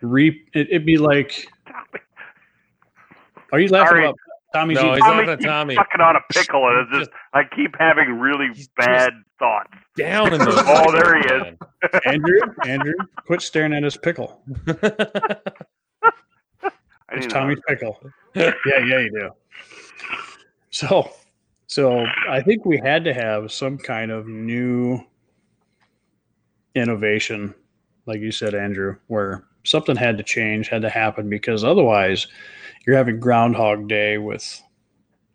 Re, 0.00 0.28
it, 0.52 0.68
it'd 0.68 0.84
be 0.86 0.98
like. 0.98 1.46
Are 3.52 3.58
you 3.58 3.68
laughing 3.68 3.88
Sorry. 3.88 4.04
about 4.04 4.18
Tommy's? 4.54 4.76
No, 4.78 4.94
he's 4.94 5.00
Tommy 5.02 5.22
at 5.28 5.38
keeps 5.38 5.44
Tommy. 5.46 5.74
sucking 5.74 6.00
on 6.00 6.16
a 6.16 6.20
pickle, 6.32 6.68
and 6.68 6.78
it's 6.88 6.98
just 6.98 7.10
I 7.34 7.42
keep 7.54 7.74
having 7.78 8.18
really 8.18 8.48
bad 8.76 9.12
thoughts. 9.38 9.70
Down 9.96 10.32
in 10.32 10.38
the 10.44 10.64
Oh, 10.66 10.90
there 10.92 11.16
he 11.20 11.50
is. 11.50 11.58
Andrew, 12.06 12.40
Andrew, 12.66 12.94
quit 13.26 13.42
staring 13.42 13.72
at 13.74 13.82
his 13.82 13.96
pickle. 13.96 14.42
It's 17.10 17.26
Tommy's 17.32 17.58
pickle. 17.66 17.98
yeah, 18.34 18.52
yeah, 18.66 18.98
you 18.98 19.10
do. 19.10 19.30
So, 20.70 21.10
so 21.66 22.04
I 22.28 22.42
think 22.42 22.66
we 22.66 22.76
had 22.76 23.02
to 23.04 23.14
have 23.14 23.50
some 23.50 23.78
kind 23.78 24.10
of 24.10 24.26
new 24.28 25.00
innovation, 26.74 27.54
like 28.04 28.20
you 28.20 28.30
said, 28.30 28.54
Andrew, 28.54 28.96
where 29.06 29.44
something 29.64 29.96
had 29.96 30.18
to 30.18 30.22
change, 30.22 30.68
had 30.68 30.82
to 30.82 30.90
happen, 30.90 31.30
because 31.30 31.64
otherwise, 31.64 32.26
you're 32.88 32.96
having 32.96 33.20
Groundhog 33.20 33.86
Day 33.86 34.16
with 34.16 34.62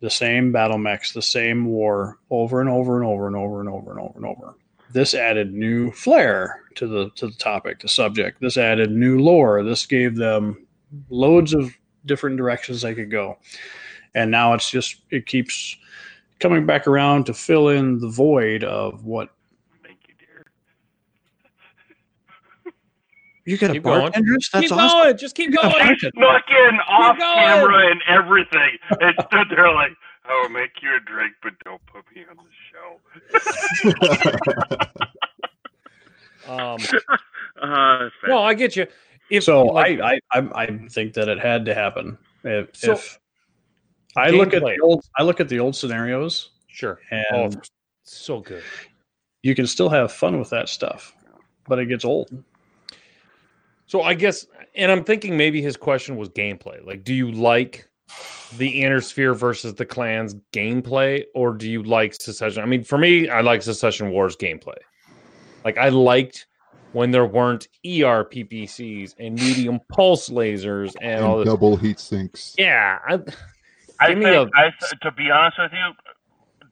the 0.00 0.10
same 0.10 0.50
battle 0.50 0.76
mechs, 0.76 1.12
the 1.12 1.22
same 1.22 1.66
war 1.66 2.18
over 2.28 2.60
and 2.60 2.68
over 2.68 3.00
and 3.00 3.08
over 3.08 3.28
and 3.28 3.36
over 3.36 3.60
and 3.60 3.68
over 3.68 3.92
and 3.92 4.00
over 4.00 4.16
and 4.16 4.26
over. 4.26 4.56
this 4.92 5.14
added 5.14 5.54
new 5.54 5.92
flair 5.92 6.62
to 6.74 6.88
the 6.88 7.10
to 7.10 7.28
the 7.28 7.34
topic, 7.34 7.78
the 7.78 7.88
subject. 7.88 8.40
This 8.40 8.56
added 8.56 8.90
new 8.90 9.20
lore. 9.20 9.62
This 9.62 9.86
gave 9.86 10.16
them 10.16 10.66
loads 11.10 11.54
of 11.54 11.72
different 12.06 12.38
directions 12.38 12.82
they 12.82 12.92
could 12.92 13.12
go. 13.12 13.38
And 14.16 14.32
now 14.32 14.54
it's 14.54 14.68
just 14.68 15.02
it 15.10 15.26
keeps 15.26 15.76
coming 16.40 16.66
back 16.66 16.88
around 16.88 17.26
to 17.26 17.34
fill 17.34 17.68
in 17.68 18.00
the 18.00 18.08
void 18.08 18.64
of 18.64 19.04
what 19.04 19.30
Thank 19.84 19.98
you, 20.08 20.14
dear. 20.18 20.44
You 23.46 23.58
got 23.58 23.72
Keep 23.72 23.82
a 23.82 23.84
going. 23.84 24.12
That's 24.12 24.48
keep 24.48 24.72
awesome. 24.72 24.78
going. 24.78 25.16
Just 25.16 25.34
keep 25.34 25.54
going. 25.54 25.72
Snuck 25.72 26.44
in 26.50 26.80
off 26.88 27.18
going. 27.18 27.34
camera 27.36 27.90
and 27.90 28.02
everything. 28.08 28.78
And 29.00 29.14
stood 29.28 29.48
there 29.50 29.72
like, 29.72 29.92
I 30.24 30.40
will 30.42 30.48
make 30.48 30.70
you 30.82 30.96
a 30.96 31.00
drink, 31.00 31.34
but 31.42 31.52
don't 31.64 31.84
put 31.86 32.04
me 32.14 32.24
on 32.30 32.36
the 32.36 32.50
show. 32.72 33.00
Um, 36.48 36.78
Uh, 37.62 38.10
no, 38.26 38.42
I 38.42 38.52
get 38.52 38.74
you. 38.74 38.84
If 39.30 39.44
so 39.44 39.66
like, 39.66 40.00
I, 40.00 40.20
I 40.32 40.40
I 40.40 40.62
I 40.64 40.88
think 40.88 41.14
that 41.14 41.28
it 41.28 41.38
had 41.38 41.64
to 41.66 41.74
happen. 41.74 42.18
If, 42.42 42.74
So, 42.74 42.92
if 42.92 43.18
I 44.16 44.30
look 44.30 44.52
at 44.52 44.62
the 44.62 44.76
old 44.82 45.04
I 45.16 45.22
look 45.22 45.38
at 45.38 45.48
the 45.48 45.60
old 45.60 45.76
scenarios 45.76 46.50
sure, 46.66 46.98
and 47.12 47.56
oh, 47.56 47.60
so 48.02 48.40
good. 48.40 48.64
you 49.44 49.54
can 49.54 49.68
still 49.68 49.88
have 49.88 50.10
fun 50.12 50.38
with 50.38 50.50
that 50.50 50.68
stuff, 50.68 51.14
but 51.68 51.78
it 51.78 51.86
gets 51.86 52.04
old. 52.04 52.28
So 53.94 54.02
I 54.02 54.14
guess, 54.14 54.44
and 54.74 54.90
I'm 54.90 55.04
thinking 55.04 55.36
maybe 55.36 55.62
his 55.62 55.76
question 55.76 56.16
was 56.16 56.28
gameplay. 56.30 56.84
Like, 56.84 57.04
do 57.04 57.14
you 57.14 57.30
like 57.30 57.88
the 58.56 58.82
Inner 58.82 59.00
Sphere 59.00 59.34
versus 59.34 59.74
the 59.74 59.86
clans 59.86 60.34
gameplay, 60.52 61.22
or 61.32 61.54
do 61.54 61.70
you 61.70 61.80
like 61.84 62.20
Succession? 62.20 62.64
I 62.64 62.66
mean, 62.66 62.82
for 62.82 62.98
me, 62.98 63.28
I 63.28 63.40
like 63.42 63.62
Succession 63.62 64.10
Wars 64.10 64.34
gameplay. 64.34 64.74
Like, 65.64 65.78
I 65.78 65.90
liked 65.90 66.48
when 66.90 67.12
there 67.12 67.24
weren't 67.24 67.68
E 67.84 68.00
ERPPCs 68.00 69.14
and 69.20 69.36
medium 69.36 69.78
pulse 69.92 70.28
lasers 70.28 70.92
and, 71.00 71.24
all 71.24 71.38
this. 71.38 71.46
double 71.46 71.76
heat 71.76 72.00
sinks. 72.00 72.56
Yeah, 72.58 72.98
I, 73.06 73.20
I 74.00 74.06
think, 74.08 74.18
me 74.18 74.34
a- 74.34 74.50
I 74.56 74.72
to 75.02 75.12
be 75.12 75.30
honest 75.30 75.56
with 75.56 75.70
you, 75.70 75.92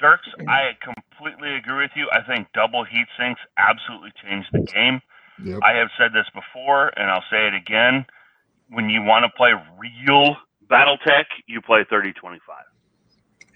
Dirks, 0.00 0.26
I 0.48 0.72
completely 0.82 1.54
agree 1.54 1.84
with 1.84 1.92
you. 1.94 2.08
I 2.10 2.20
think 2.26 2.48
double 2.52 2.82
heat 2.82 3.06
sinks 3.16 3.40
absolutely 3.58 4.10
changed 4.20 4.48
the 4.52 4.62
game. 4.62 5.00
Yep. 5.44 5.60
I 5.62 5.72
have 5.72 5.88
said 5.98 6.12
this 6.12 6.26
before, 6.34 6.88
and 6.98 7.10
I'll 7.10 7.24
say 7.30 7.46
it 7.46 7.54
again. 7.54 8.06
When 8.70 8.88
you 8.88 9.02
want 9.02 9.24
to 9.24 9.30
play 9.36 9.52
real 9.78 10.36
BattleTech, 10.68 11.24
you 11.46 11.60
play 11.60 11.84
3025. 11.88 12.40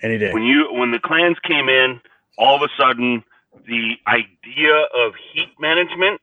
Any 0.03 0.19
day. 0.19 0.33
When 0.33 0.43
you 0.43 0.69
when 0.73 0.91
the 0.91 0.99
clans 0.99 1.39
came 1.43 1.69
in, 1.69 2.01
all 2.39 2.57
of 2.57 2.63
a 2.63 2.69
sudden 2.79 3.25
the 3.67 3.95
idea 4.07 4.75
of 4.95 5.15
heat 5.33 5.49
management 5.59 6.21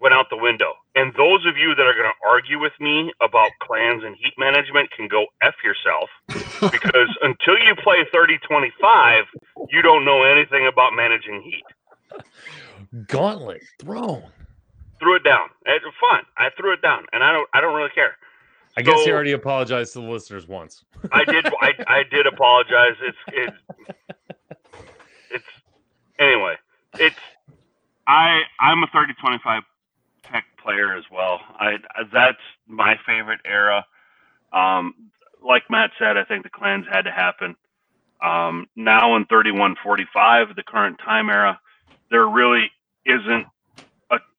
went 0.00 0.14
out 0.14 0.26
the 0.30 0.36
window. 0.36 0.74
And 0.94 1.12
those 1.14 1.44
of 1.46 1.56
you 1.56 1.74
that 1.74 1.82
are 1.82 1.94
going 1.94 2.06
to 2.06 2.28
argue 2.28 2.60
with 2.60 2.72
me 2.78 3.12
about 3.20 3.50
clans 3.60 4.04
and 4.04 4.14
heat 4.16 4.34
management 4.38 4.90
can 4.92 5.08
go 5.08 5.26
f 5.42 5.54
yourself 5.64 6.10
because 6.70 7.08
until 7.22 7.58
you 7.58 7.74
play 7.82 8.04
3025, 8.12 9.24
you 9.70 9.82
don't 9.82 10.04
know 10.04 10.22
anything 10.22 10.68
about 10.70 10.92
managing 10.94 11.42
heat. 11.42 13.04
gauntlet 13.08 13.62
thrown. 13.80 14.24
Threw 15.04 15.16
it 15.16 15.22
down. 15.24 15.50
It 15.66 15.82
was 15.84 15.92
fun. 16.00 16.24
I 16.38 16.48
threw 16.56 16.72
it 16.72 16.80
down, 16.80 17.04
and 17.12 17.22
I 17.22 17.30
don't. 17.30 17.46
I 17.52 17.60
don't 17.60 17.74
really 17.74 17.90
care. 17.94 18.16
I 18.74 18.80
guess 18.80 19.04
he 19.04 19.12
already 19.12 19.32
apologized 19.32 19.92
to 19.92 20.00
the 20.00 20.06
listeners 20.06 20.48
once. 20.48 20.82
I 21.12 21.24
did. 21.26 21.44
I, 21.60 21.72
I 21.86 22.02
did 22.10 22.26
apologize. 22.26 22.96
It's 23.02 23.18
it's 23.28 24.00
it's 25.30 25.44
anyway. 26.18 26.54
It's 26.94 27.18
I 28.06 28.40
I'm 28.58 28.82
a 28.82 28.86
3025 28.86 29.62
tech 30.22 30.44
player 30.56 30.96
as 30.96 31.04
well. 31.12 31.38
I 31.60 31.76
that's 32.10 32.38
my 32.66 32.98
favorite 33.06 33.40
era. 33.44 33.84
Um, 34.54 34.94
like 35.46 35.64
Matt 35.68 35.90
said, 35.98 36.16
I 36.16 36.24
think 36.24 36.44
the 36.44 36.50
clans 36.50 36.86
had 36.90 37.02
to 37.02 37.12
happen. 37.12 37.56
Um, 38.24 38.68
now 38.74 39.16
in 39.16 39.26
3145, 39.26 40.56
the 40.56 40.62
current 40.62 40.98
time 41.04 41.28
era, 41.28 41.60
there 42.10 42.26
really 42.26 42.70
isn't 43.04 43.46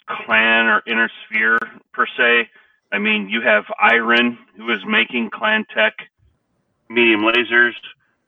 clan 0.07 0.67
or 0.67 0.81
inner 0.87 1.09
sphere 1.25 1.57
per 1.93 2.05
se. 2.17 2.49
I 2.91 2.99
mean, 2.99 3.29
you 3.29 3.41
have 3.41 3.65
Iron, 3.79 4.37
who 4.57 4.71
is 4.71 4.79
making 4.87 5.31
clan 5.31 5.65
tech 5.73 5.93
medium 6.89 7.21
lasers. 7.21 7.73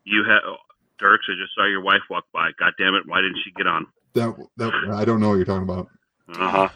You 0.03 0.23
have 0.23 0.41
oh, 0.45 0.57
Dirks. 0.99 1.25
I 1.29 1.33
just 1.39 1.53
saw 1.55 1.65
your 1.67 1.81
wife 1.81 2.01
walk 2.09 2.25
by. 2.33 2.49
God 2.59 2.73
damn 2.77 2.95
it! 2.95 3.03
Why 3.05 3.21
didn't 3.21 3.37
she 3.43 3.51
get 3.51 3.67
on? 3.67 3.85
That 4.13 4.35
that 4.57 4.73
I 4.93 5.05
don't 5.05 5.19
know 5.19 5.29
what 5.29 5.35
you're 5.35 5.45
talking 5.45 5.63
about. 5.63 5.89
Uh 6.33 6.69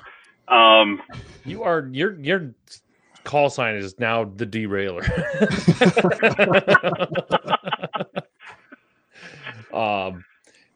huh. 0.47 0.53
Um, 0.55 1.01
You 1.43 1.63
are 1.63 1.87
your 1.91 2.19
your 2.19 2.53
call 3.23 3.49
sign 3.49 3.75
is 3.75 3.99
now 3.99 4.25
the 4.25 4.45
derailer. 4.45 5.03
um, 9.73 10.23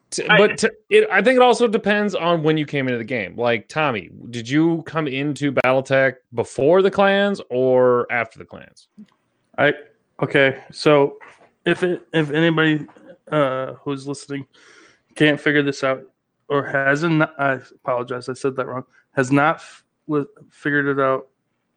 t- 0.09 0.27
I- 0.29 0.37
but 0.37 0.57
t- 0.57 0.69
it, 0.89 1.07
I 1.11 1.21
think 1.21 1.37
it 1.37 1.41
also 1.41 1.67
depends 1.67 2.15
on 2.15 2.43
when 2.43 2.57
you 2.57 2.65
came 2.65 2.87
into 2.87 2.97
the 2.97 3.03
game. 3.03 3.35
Like 3.35 3.67
Tommy, 3.67 4.09
did 4.29 4.49
you 4.49 4.83
come 4.83 5.07
into 5.07 5.51
BattleTech 5.51 6.15
before 6.33 6.81
the 6.81 6.91
clans 6.91 7.41
or 7.49 8.11
after 8.11 8.39
the 8.39 8.45
clans? 8.45 8.87
I 9.57 9.73
okay. 10.21 10.61
So 10.71 11.17
if 11.65 11.83
it 11.83 12.07
if 12.13 12.31
anybody 12.31 12.85
uh, 13.31 13.73
who's 13.73 14.07
listening 14.07 14.45
can't 15.15 15.39
figure 15.39 15.63
this 15.63 15.83
out 15.83 16.03
or 16.47 16.65
hasn't, 16.65 17.23
I 17.39 17.53
apologize. 17.53 18.29
I 18.29 18.33
said 18.33 18.55
that 18.57 18.67
wrong. 18.67 18.85
Has 19.13 19.31
not 19.31 19.55
f- 19.55 19.83
figured 20.49 20.87
it 20.87 21.01
out. 21.01 21.27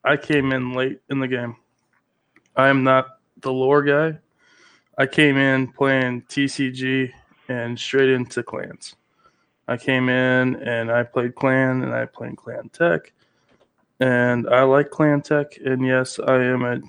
I 0.04 0.16
came 0.16 0.52
in 0.52 0.72
late 0.72 1.00
in 1.10 1.20
the 1.20 1.28
game. 1.28 1.56
I 2.56 2.68
am 2.68 2.82
not 2.82 3.18
the 3.40 3.52
lore 3.52 3.82
guy. 3.82 4.18
I 4.96 5.06
came 5.06 5.36
in 5.36 5.68
playing 5.72 6.22
TCG 6.22 7.12
and 7.49 7.78
straight 7.78 8.11
into 8.11 8.42
clans. 8.42 8.96
I 9.66 9.76
came 9.76 10.09
in 10.09 10.57
and 10.57 10.90
I 10.90 11.03
played 11.03 11.34
clan 11.34 11.82
and 11.82 11.92
I 11.92 12.07
played 12.07 12.36
clan 12.36 12.68
tech. 12.70 13.12
And 14.01 14.49
I 14.49 14.62
like 14.62 14.90
clan 14.90 15.22
tech. 15.22 15.59
And 15.64 15.84
yes, 15.84 16.18
I 16.18 16.36
am 16.44 16.64
a 16.64 16.80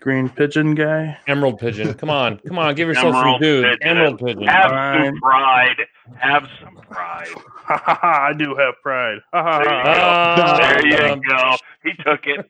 green 0.00 0.28
pigeon 0.28 0.74
guy. 0.74 1.18
Emerald 1.26 1.58
Pigeon. 1.58 1.94
Come 1.94 2.10
on, 2.10 2.38
come 2.38 2.58
on, 2.58 2.74
give 2.74 2.88
yourself 2.88 3.14
Emerald 3.14 3.34
some 3.36 3.40
dude. 3.42 3.64
Pigeon. 3.64 3.88
Emerald 3.88 4.18
Pigeon. 4.18 4.46
have 4.46 4.70
Fine. 4.70 5.04
some 5.06 5.20
pride. 5.20 5.76
Have 6.18 6.48
some 6.62 6.74
pride. 6.76 7.28
Ha 7.70 7.76
ha 7.84 7.98
ha! 8.00 8.26
I 8.28 8.32
do 8.32 8.54
have 8.56 8.74
pride. 8.82 9.18
Ha 9.32 9.42
ha 9.42 9.58
There 9.62 9.66
you 9.66 9.76
ha. 9.76 10.34
go. 10.36 10.42
Ah, 10.42 10.56
there 10.58 10.86
you 10.86 11.12
um, 11.12 11.20
go. 11.20 11.56
He 11.84 11.92
took 12.02 12.26
it. 12.26 12.46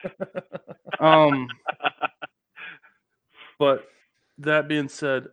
Um, 0.99 1.47
but 3.59 3.87
that 4.39 4.67
being 4.69 4.89
said, 4.89 5.29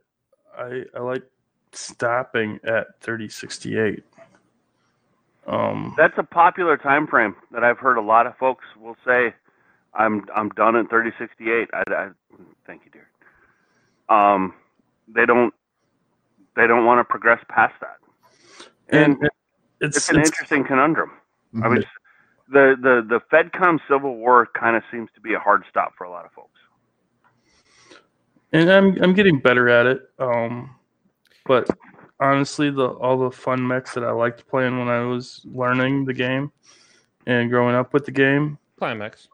I 0.58 0.84
I 0.96 1.00
like 1.00 1.24
stopping 1.72 2.60
at 2.64 3.00
thirty 3.02 3.30
sixty 3.30 3.78
eight. 3.78 4.04
Um, 5.48 5.94
That's 5.98 6.18
a 6.18 6.24
popular 6.24 6.76
time 6.78 7.08
frame 7.08 7.36
that 7.52 7.64
I've 7.64 7.78
heard 7.78 7.98
a 7.98 8.02
lot 8.02 8.28
of 8.28 8.36
folks 8.38 8.66
will 8.80 8.98
say, 9.06 9.34
"I'm 9.94 10.26
I'm 10.36 10.50
done 10.50 10.76
at 10.76 10.90
3068." 10.90 11.70
I, 11.74 11.84
I 11.90 12.10
thank 12.66 12.82
you, 12.86 12.92
dear. 12.92 13.08
Um, 14.10 14.54
they 15.08 15.26
don't 15.26 15.54
they 16.56 16.68
don't 16.68 16.86
want 16.86 17.00
to 17.00 17.06
progress 17.06 17.42
past 17.50 17.76
that. 17.82 17.98
and 18.90 19.18
And 19.22 19.30
it's, 19.80 19.98
it's 19.98 20.10
an 20.10 20.18
it's 20.18 20.30
interesting 20.30 20.66
conundrum. 20.66 21.12
I 21.56 21.68
Mhm. 21.68 21.78
was 21.78 21.86
the 22.50 22.76
the 22.82 23.06
the 23.08 23.22
FedCom 23.32 23.80
Civil 23.88 24.18
War 24.18 24.48
kind 24.54 24.76
of 24.76 24.84
seems 24.92 25.10
to 25.16 25.22
be 25.22 25.34
a 25.34 25.40
hard 25.40 25.64
stop 25.70 25.94
for 25.98 26.04
a 26.04 26.10
lot 26.10 26.26
of 26.26 26.32
folks. 26.34 26.57
And 28.54 28.70
I'm 28.72 29.02
I'm 29.04 29.14
getting 29.14 29.40
better 29.40 29.70
at 29.70 29.86
it. 29.86 30.02
Um, 30.20 30.76
but 31.46 31.68
honestly, 32.20 32.70
the 32.70 32.88
all 32.88 33.18
the 33.18 33.32
fun 33.32 33.66
mechs 33.68 33.94
that 33.94 34.04
I 34.04 34.12
liked 34.12 34.48
playing 34.48 34.78
when 34.80 34.88
I 34.88 35.02
was 35.06 35.42
learning 35.46 36.06
the 36.06 36.14
game 36.14 36.52
and 37.26 37.50
growing 37.50 37.76
up 37.76 37.94
with 37.94 38.06
the 38.06 38.12
game, 38.12 38.58
clan 38.78 38.98
Climax. 38.98 39.28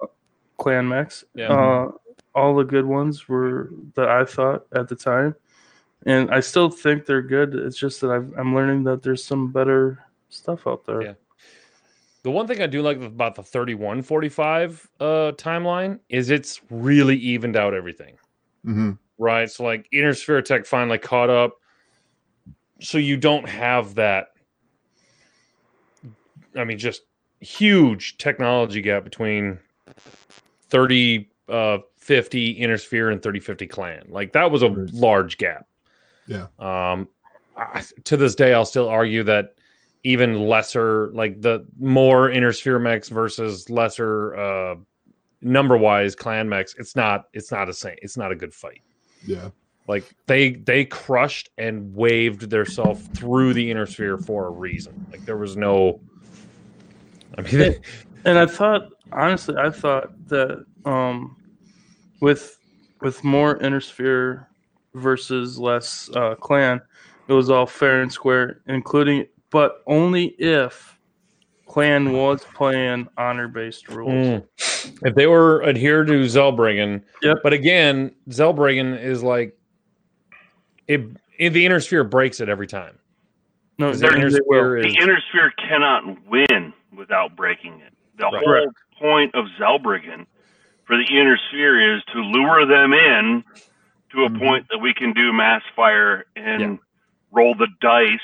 clan 0.58 0.88
mechs, 0.88 1.24
Yeah. 1.36 1.48
uh, 1.54 1.92
all 2.36 2.56
the 2.56 2.64
good 2.64 2.86
ones 2.86 3.28
were 3.30 3.70
that 3.96 4.10
I 4.10 4.26
thought 4.26 4.66
at 4.74 4.88
the 4.90 4.96
time, 4.96 5.36
and 6.06 6.32
I 6.32 6.40
still 6.40 6.70
think 6.70 7.06
they're 7.06 7.22
good. 7.22 7.54
It's 7.56 7.78
just 7.78 8.02
that 8.02 8.10
I've, 8.10 8.34
I'm 8.38 8.56
learning 8.56 8.84
that 8.86 9.04
there's 9.04 9.24
some 9.24 9.52
better 9.52 10.04
stuff 10.30 10.66
out 10.66 10.86
there. 10.86 11.02
Yeah. 11.04 11.14
The 12.24 12.32
one 12.32 12.48
thing 12.48 12.62
I 12.62 12.68
do 12.68 12.82
like 12.82 13.00
about 13.02 13.36
the 13.36 13.44
3145 13.44 14.90
uh 15.00 15.06
timeline 15.36 16.00
is 16.10 16.30
it's 16.30 16.62
really 16.70 17.18
evened 17.18 17.56
out 17.58 17.74
everything. 17.74 18.18
Mhm. 18.66 18.98
Right. 19.18 19.50
So 19.50 19.64
like 19.64 19.88
Inner 19.92 20.14
Sphere 20.14 20.42
Tech 20.42 20.66
finally 20.66 20.98
caught 20.98 21.30
up. 21.30 21.54
So 22.82 22.98
you 22.98 23.18
don't 23.18 23.48
have 23.48 23.96
that 23.96 24.30
I 26.56 26.64
mean 26.64 26.78
just 26.78 27.04
huge 27.40 28.18
technology 28.18 28.82
gap 28.82 29.04
between 29.04 29.60
30 30.70 31.30
uh 31.50 31.78
50 31.98 32.52
Inner 32.52 32.78
Sphere 32.78 33.10
and 33.12 33.22
3050 33.22 33.68
clan. 33.68 34.04
Like 34.10 34.34
that 34.34 34.52
was 34.52 34.64
a 34.64 34.68
large 34.68 35.38
gap. 35.38 35.68
Yeah. 36.28 36.48
Um 36.60 37.08
I, 37.56 37.84
to 38.06 38.18
this 38.18 38.36
day, 38.36 38.54
I'll 38.54 38.66
still 38.66 38.90
argue 38.90 39.24
that 39.24 39.56
even 40.04 40.48
lesser, 40.48 41.12
like 41.14 41.42
the 41.42 41.66
more 41.80 42.30
inner 42.30 42.52
sphere 42.52 42.80
mechs 42.80 43.10
versus 43.10 43.70
lesser 43.70 44.36
uh, 44.36 44.76
number 45.42 45.78
wise 45.78 46.16
clan 46.16 46.50
mechs, 46.50 46.76
it's 46.78 46.96
not 46.96 47.26
it's 47.34 47.52
not 47.52 47.70
a 47.70 47.74
same 47.74 47.96
it's 48.02 48.18
not 48.18 48.32
a 48.32 48.36
good 48.36 48.54
fight. 48.54 48.82
Yeah. 49.26 49.50
Like 49.88 50.06
they 50.28 50.52
they 50.52 50.86
crushed 50.86 51.50
and 51.58 51.94
waved 51.94 52.50
themselves 52.50 53.10
through 53.14 53.54
the 53.54 53.70
inner 53.70 53.86
sphere 53.86 54.18
for 54.18 54.48
a 54.48 54.52
reason. 54.52 54.94
Like 55.12 55.26
there 55.26 55.38
was 55.38 55.58
no. 55.58 56.00
I 57.38 57.42
mean, 57.42 57.76
And 58.26 58.40
I 58.40 58.46
thought, 58.46 58.90
honestly, 59.12 59.56
I 59.58 59.70
thought 59.70 60.12
that 60.30 60.64
um, 60.86 61.36
with 62.22 62.58
with 63.02 63.24
more 63.24 63.58
inner 63.58 63.82
sphere 63.82 64.48
versus 64.94 65.60
less 65.60 66.10
uh, 66.16 66.36
clan, 66.36 66.82
it 67.28 67.34
was 67.34 67.50
all 67.50 67.66
fair 67.66 68.02
and 68.02 68.12
square, 68.12 68.62
including, 68.68 69.28
but 69.52 69.84
only 69.88 70.28
if 70.40 70.93
clan 71.74 72.14
was 72.14 72.44
playing 72.54 73.08
honor 73.18 73.48
based 73.48 73.90
rules. 73.90 74.12
Mm. 74.12 74.48
If 75.08 75.16
they 75.16 75.26
were 75.26 75.66
adhered 75.66 76.06
to 76.08 76.14
Zellbrigen, 76.26 77.02
Yep. 77.24 77.38
but 77.42 77.52
again, 77.52 78.14
Zellbrigen 78.30 79.02
is 79.04 79.24
like 79.24 79.58
it. 80.88 81.02
In 81.40 81.52
the 81.52 81.66
inner 81.66 81.80
sphere 81.80 82.04
breaks 82.04 82.40
it 82.42 82.48
every 82.48 82.68
time. 82.68 83.00
No, 83.80 83.88
'Cause 83.90 84.02
they, 84.02 84.08
the 84.10 84.16
inner 84.18 84.30
sphere 84.30 84.78
is 84.78 84.94
The 84.94 85.02
inner 85.02 85.20
sphere 85.30 85.52
cannot 85.68 86.04
win 86.28 86.74
without 86.96 87.36
breaking 87.36 87.82
it. 87.82 87.92
The 88.20 88.26
Right. 88.26 88.44
whole 88.46 88.72
point 89.00 89.34
of 89.34 89.46
Zellbrigen 89.60 90.28
for 90.86 90.96
the 90.96 91.06
inner 91.06 91.38
sphere 91.50 91.96
is 91.96 92.04
to 92.14 92.20
lure 92.22 92.68
them 92.68 92.94
in 92.94 93.44
to 94.12 94.26
a 94.26 94.30
Mhm. 94.30 94.38
point 94.40 94.68
that 94.70 94.78
we 94.78 94.94
can 94.94 95.12
do 95.14 95.34
mass 95.34 95.64
fire 95.76 96.26
and 96.36 96.62
Yeah. 96.62 96.76
roll 97.32 97.56
the 97.56 97.68
dice, 97.82 98.20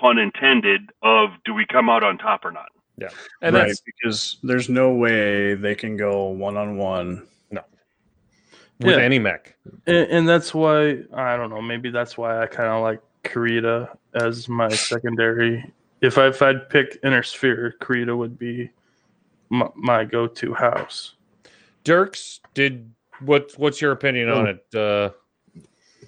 pun 0.00 0.18
intended, 0.18 0.90
of 1.02 1.30
do 1.44 1.54
we 1.54 1.66
come 1.66 1.88
out 1.88 2.02
on 2.02 2.18
top 2.18 2.44
or 2.44 2.50
not. 2.52 2.68
Yeah, 2.98 3.08
and 3.42 3.54
right, 3.54 3.66
that's 3.66 3.80
because 3.80 4.38
there's 4.42 4.68
no 4.68 4.94
way 4.94 5.54
they 5.54 5.74
can 5.74 5.96
go 5.96 6.28
one 6.28 6.56
on 6.56 6.78
one. 6.78 7.26
No, 7.50 7.60
with 8.80 8.96
Yeah. 8.96 9.02
any 9.02 9.18
mech. 9.18 9.54
and, 9.86 9.96
and 10.10 10.28
that's 10.28 10.54
why 10.54 11.00
I 11.14 11.36
don't 11.36 11.50
know. 11.50 11.60
Maybe 11.60 11.90
that's 11.90 12.16
why 12.16 12.42
I 12.42 12.46
kind 12.46 12.68
of 12.70 12.82
like 12.82 13.00
Kurita 13.24 13.94
as 14.14 14.48
my 14.48 14.68
secondary. 14.70 15.70
If 16.00 16.16
I 16.18 16.28
if 16.28 16.40
I'd 16.40 16.68
pick 16.70 16.98
inner 17.04 17.22
sphere, 17.22 17.74
Kurita 17.80 18.16
would 18.16 18.38
be 18.38 18.70
my, 19.50 19.68
my 19.74 20.04
go 20.04 20.26
to 20.26 20.54
house. 20.54 21.14
Dirks, 21.84 22.40
did 22.54 22.90
what? 23.20 23.52
What's 23.58 23.80
your 23.80 23.92
opinion 23.92 24.30
on 24.30 24.46
Oh. 24.46 24.50
it? 24.50 24.74
Uh, 24.74 25.10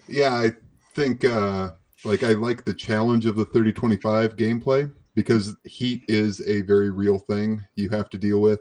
Yeah, 0.09 0.35
I 0.35 0.53
think 0.95 1.25
uh 1.25 1.73
like 2.05 2.23
I 2.23 2.33
like 2.33 2.65
the 2.65 2.75
challenge 2.75 3.27
of 3.27 3.37
the 3.37 3.45
3025 3.45 4.37
gameplay 4.37 4.93
because 5.15 5.57
heat 5.65 6.05
is 6.09 6.41
a 6.47 6.63
very 6.63 6.91
real 6.91 7.19
thing 7.19 7.65
you 7.75 7.89
have 7.91 8.09
to 8.11 8.19
deal 8.19 8.41
with. 8.41 8.61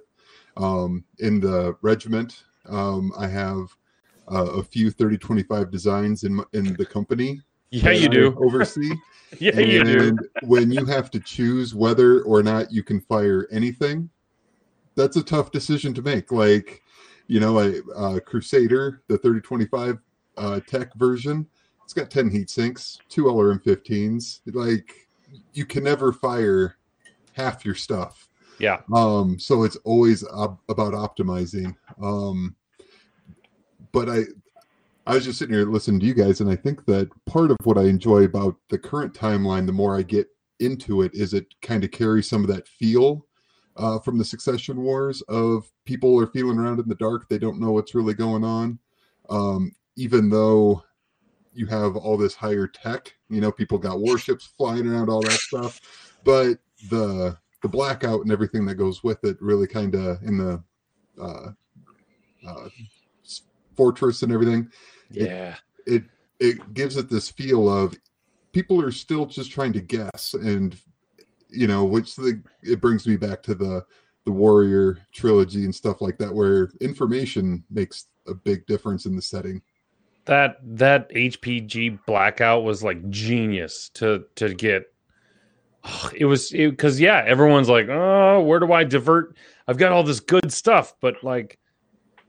Um 0.56 1.04
in 1.20 1.40
the 1.40 1.76
regiment, 1.82 2.44
um 2.68 3.12
I 3.18 3.28
have 3.28 3.76
uh, 4.30 4.46
a 4.46 4.64
few 4.64 4.92
3025 4.92 5.72
designs 5.72 6.24
in 6.24 6.44
in 6.54 6.76
the 6.76 6.86
company. 6.86 7.42
yeah, 7.72 7.92
you 7.92 8.06
I 8.06 8.12
do. 8.12 8.38
oversee. 8.42 8.94
Yeah, 9.40 9.60
you 9.60 9.84
do. 9.84 10.20
when 10.42 10.72
you 10.72 10.86
have 10.86 11.12
to 11.12 11.20
choose 11.20 11.76
whether 11.76 12.22
or 12.24 12.42
not 12.42 12.72
you 12.72 12.82
can 12.84 13.00
fire 13.02 13.48
anything, 13.52 14.10
that's 14.96 15.16
a 15.18 15.24
tough 15.24 15.52
decision 15.52 15.94
to 15.94 16.02
make. 16.02 16.32
Like, 16.32 16.82
you 17.28 17.40
know, 17.40 17.60
a 17.60 17.82
uh, 17.96 18.20
Crusader, 18.20 19.04
the 19.08 19.18
3025 19.18 20.00
uh, 20.38 20.60
tech 20.62 20.94
version, 20.96 21.48
it's 21.88 21.94
got 21.94 22.12
10 22.12 22.30
heat 22.30 22.50
sinks, 22.50 23.00
two 23.08 23.24
LRM15s. 23.24 24.42
Like, 24.54 25.08
you 25.54 25.66
can 25.66 25.86
never 25.86 26.12
fire 26.12 26.76
half 27.32 27.64
your 27.64 27.76
stuff. 27.76 28.28
Yeah. 28.60 28.82
Um, 28.94 29.40
so 29.40 29.64
it's 29.64 29.78
always 29.86 30.22
about 30.24 30.60
optimizing. 30.68 31.74
Um, 32.04 32.58
but 33.94 34.10
I, 34.10 34.24
I 35.06 35.14
was 35.14 35.24
just 35.24 35.40
sitting 35.40 35.56
here 35.56 35.66
listening 35.66 36.02
to 36.02 36.06
you 36.06 36.14
guys, 36.14 36.42
and 36.42 36.50
I 36.50 36.58
think 36.58 36.84
that 36.88 37.10
part 37.26 37.52
of 37.52 37.58
what 37.64 37.78
I 37.78 37.84
enjoy 37.84 38.24
about 38.24 38.58
the 38.68 38.78
current 38.78 39.14
timeline, 39.14 39.66
the 39.66 39.72
more 39.72 39.98
I 39.98 40.02
get 40.02 40.28
into 40.60 41.04
it, 41.04 41.14
is 41.14 41.34
it 41.34 41.56
kind 41.62 41.86
of 41.86 41.92
carries 41.92 42.28
some 42.28 42.42
of 42.42 42.50
that 42.50 42.68
feel 42.68 43.26
uh, 43.78 43.98
from 44.00 44.18
the 44.18 44.26
Succession 44.26 44.82
Wars 44.82 45.22
of 45.30 45.72
people 45.86 46.20
are 46.20 46.28
feeling 46.28 46.58
around 46.58 46.82
in 46.82 46.90
the 46.90 46.96
dark, 46.96 47.30
they 47.30 47.38
don't 47.38 47.62
know 47.62 47.72
what's 47.72 47.96
really 47.96 48.14
going 48.14 48.44
on, 48.44 48.78
um, 49.30 49.72
even 49.96 50.30
though 50.30 50.84
you 51.58 51.66
have 51.68 51.96
all 51.96 52.18
this 52.18 52.36
higher 52.36 52.68
tech. 52.68 53.14
You 53.30 53.42
know, 53.42 53.52
people 53.52 53.78
got 53.78 54.00
warships 54.00 54.46
flying 54.58 54.88
around, 54.88 55.10
all 55.10 55.22
that 55.24 55.32
stuff, 55.32 55.80
but 56.24 56.60
the 56.90 57.38
the 57.64 57.68
blackout 57.68 58.22
and 58.22 58.32
everything 58.32 58.66
that 58.66 58.76
goes 58.76 59.04
with 59.04 59.24
it 59.24 59.42
really 59.42 59.68
kind 59.68 59.96
of 59.96 60.22
in 60.22 60.38
the 60.38 60.64
uh, 61.20 61.50
uh, 62.48 62.70
fortress 63.76 64.22
and 64.22 64.32
everything 64.32 64.70
Yeah. 65.12 65.56
it 65.88 66.04
it 66.40 66.74
gives 66.74 66.98
it 66.98 67.10
this 67.10 67.30
feel 67.30 67.68
of 67.68 67.96
people 68.52 68.82
are 68.82 68.92
still 68.92 69.26
just 69.26 69.52
trying 69.52 69.74
to 69.74 69.82
guess 69.82 70.34
and 70.36 70.78
you 71.50 71.68
know 71.68 71.84
which 71.84 72.16
the 72.16 72.42
it 72.62 72.80
brings 72.80 73.08
me 73.08 73.18
back 73.18 73.42
to 73.42 73.56
the 73.56 73.84
the 74.26 74.32
warrior 74.32 75.00
trilogy 75.14 75.64
and 75.66 75.74
stuff 75.74 76.02
like 76.02 76.18
that 76.18 76.34
where 76.34 76.70
information 76.82 77.64
makes 77.70 78.08
a 78.28 78.34
big 78.34 78.66
difference 78.68 79.06
in 79.06 79.16
the 79.16 79.22
setting 79.22 79.62
That 80.28 80.58
that 80.78 81.10
HPG 81.12 82.06
blackout 82.06 82.64
was 82.64 82.84
like 82.84 83.10
genius 83.10 83.90
to 83.96 84.26
to 84.36 84.54
get. 84.54 84.84
Ugh, 85.86 86.14
it 86.16 86.26
was 86.26 86.52
because 86.52 87.00
yeah, 87.00 87.24
everyone's 87.26 87.70
like, 87.70 87.88
oh, 87.90 88.42
where 88.42 88.60
do 88.60 88.72
I 88.74 88.84
divert? 88.84 89.38
I've 89.68 89.78
got 89.78 89.92
all 89.94 90.04
this 90.04 90.20
good 90.20 90.52
stuff, 90.52 90.94
but 91.02 91.24
like, 91.24 91.60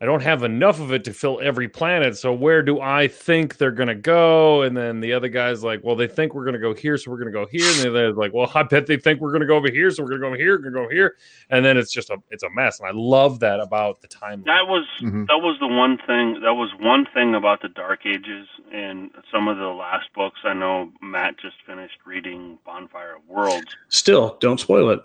I 0.00 0.04
don't 0.04 0.22
have 0.22 0.44
enough 0.44 0.80
of 0.80 0.92
it 0.92 1.02
to 1.04 1.12
fill 1.12 1.40
every 1.42 1.68
planet. 1.68 2.16
So 2.16 2.32
where 2.32 2.62
do 2.62 2.80
I 2.80 3.08
think 3.08 3.56
they're 3.56 3.72
gonna 3.72 3.96
go? 3.96 4.62
And 4.62 4.76
then 4.76 5.00
the 5.00 5.12
other 5.12 5.28
guy's 5.28 5.64
like, 5.64 5.82
well, 5.82 5.96
they 5.96 6.06
think 6.06 6.34
we're 6.34 6.44
gonna 6.44 6.58
go 6.60 6.72
here, 6.72 6.96
so 6.96 7.10
we're 7.10 7.18
gonna 7.18 7.32
go 7.32 7.46
here. 7.50 7.66
And 7.68 7.80
the 7.80 7.88
other's 7.90 8.16
like, 8.16 8.32
well, 8.32 8.50
I 8.54 8.62
bet 8.62 8.86
they 8.86 8.96
think 8.96 9.20
we're 9.20 9.32
gonna 9.32 9.46
go 9.46 9.56
over 9.56 9.70
here, 9.70 9.90
so 9.90 10.04
we're 10.04 10.10
gonna 10.10 10.20
go 10.20 10.26
over 10.28 10.36
here, 10.36 10.56
gonna 10.58 10.70
go 10.74 10.82
over 10.84 10.92
here. 10.92 11.16
And 11.50 11.64
then 11.64 11.76
it's 11.76 11.92
just 11.92 12.10
a 12.10 12.18
it's 12.30 12.44
a 12.44 12.50
mess. 12.50 12.78
And 12.78 12.88
I 12.88 12.92
love 12.94 13.40
that 13.40 13.58
about 13.58 14.00
the 14.00 14.08
timeline. 14.08 14.44
That 14.44 14.68
was 14.68 14.86
Mhm. 15.02 15.26
that 15.26 15.38
was 15.38 15.58
the 15.58 15.66
one 15.66 15.98
thing. 16.06 16.40
That 16.42 16.54
was 16.54 16.70
one 16.78 17.06
thing 17.12 17.34
about 17.34 17.62
the 17.62 17.68
Dark 17.68 18.06
Ages 18.06 18.46
and 18.72 19.10
some 19.32 19.48
of 19.48 19.56
the 19.58 19.66
last 19.66 20.12
books. 20.14 20.38
I 20.44 20.52
know 20.54 20.92
Matt 21.02 21.38
just 21.38 21.56
finished 21.66 21.98
reading 22.06 22.58
Bonfire 22.64 23.16
of 23.16 23.22
Worlds. 23.28 23.74
Still, 23.88 24.36
don't 24.40 24.60
spoil 24.60 24.90
it. 24.90 25.00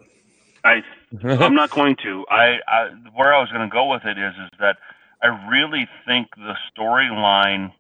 I 0.64 0.82
I'm 1.24 1.56
not 1.56 1.72
going 1.72 1.96
to. 2.04 2.26
I, 2.30 2.58
I 2.68 2.90
where 3.16 3.34
I 3.34 3.40
was 3.40 3.50
going 3.50 3.68
to 3.68 3.74
go 3.74 3.90
with 3.92 4.04
it 4.06 4.18
is 4.18 4.34
is 4.36 4.50
that 4.60 4.78
I 5.22 5.28
really 5.50 5.88
think 6.06 6.28
the 6.36 6.56
storyline. 6.76 7.74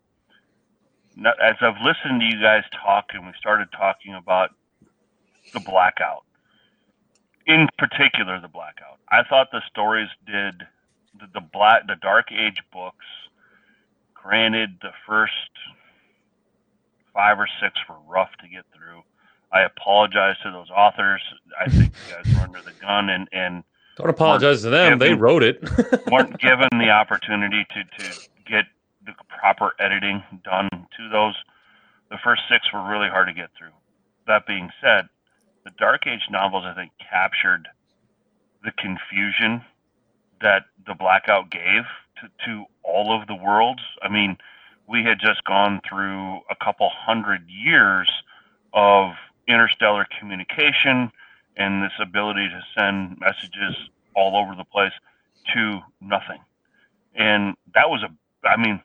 As 1.19 1.55
I've 1.61 1.79
listened 1.83 2.21
to 2.21 2.25
you 2.25 2.41
guys 2.41 2.63
talk, 2.83 3.05
and 3.13 3.25
we 3.27 3.33
started 3.39 3.67
talking 3.71 4.15
about 4.15 4.49
the 5.53 5.59
blackout, 5.59 6.23
in 7.45 7.67
particular 7.77 8.41
the 8.41 8.47
blackout, 8.47 8.97
I 9.09 9.21
thought 9.23 9.51
the 9.51 9.61
stories 9.69 10.09
did 10.25 10.63
the, 11.19 11.27
the 11.35 11.41
black 11.41 11.87
the 11.87 11.95
Dark 12.01 12.31
Age 12.31 12.61
books. 12.71 13.05
Granted, 14.15 14.77
the 14.81 14.91
first 15.05 15.33
five 17.13 17.37
or 17.39 17.47
six 17.61 17.75
were 17.87 17.97
rough 18.07 18.31
to 18.41 18.47
get 18.47 18.65
through. 18.75 19.03
I 19.53 19.61
apologize 19.61 20.35
to 20.43 20.51
those 20.51 20.69
authors. 20.71 21.21
I 21.59 21.69
think 21.69 21.93
you 22.07 22.15
guys 22.15 22.35
were 22.35 22.41
under 22.41 22.61
the 22.61 22.73
gun 22.81 23.09
and, 23.09 23.27
and 23.31 23.63
Don't 23.97 24.09
apologize 24.09 24.63
to 24.63 24.69
them. 24.69 24.97
They 24.97 25.13
wrote 25.13 25.43
it. 25.43 25.61
weren't 26.11 26.39
given 26.39 26.69
the 26.73 26.89
opportunity 26.89 27.65
to, 27.69 27.83
to 28.03 28.19
get 28.47 28.65
the 29.05 29.13
proper 29.27 29.73
editing 29.79 30.23
done 30.43 30.69
to 30.71 31.09
those. 31.11 31.35
The 32.09 32.17
first 32.23 32.41
six 32.49 32.71
were 32.73 32.89
really 32.89 33.09
hard 33.09 33.27
to 33.27 33.33
get 33.33 33.49
through. 33.57 33.73
That 34.25 34.47
being 34.47 34.69
said, 34.81 35.07
the 35.65 35.71
Dark 35.77 36.07
Age 36.07 36.27
novels, 36.31 36.63
I 36.65 36.73
think, 36.73 36.91
captured 37.11 37.67
the 38.63 38.71
confusion 38.71 39.63
that 40.41 40.63
the 40.87 40.95
blackout 40.95 41.51
gave 41.51 41.83
to, 42.21 42.45
to 42.45 42.65
all 42.83 43.19
of 43.19 43.27
the 43.27 43.35
worlds. 43.35 43.81
I 44.01 44.09
mean, 44.09 44.37
we 44.87 45.03
had 45.03 45.19
just 45.19 45.43
gone 45.45 45.79
through 45.87 46.39
a 46.49 46.55
couple 46.63 46.89
hundred 46.91 47.47
years 47.47 48.09
of 48.73 49.11
interstellar 49.47 50.07
communication 50.19 51.11
and 51.57 51.83
this 51.83 51.91
ability 52.01 52.47
to 52.49 52.61
send 52.77 53.17
messages 53.19 53.75
all 54.15 54.35
over 54.35 54.55
the 54.55 54.63
place 54.63 54.93
to 55.53 55.79
nothing. 56.01 56.39
And 57.15 57.55
that 57.75 57.89
was 57.89 58.03
a, 58.03 58.47
I 58.47 58.57
mean, 58.57 58.81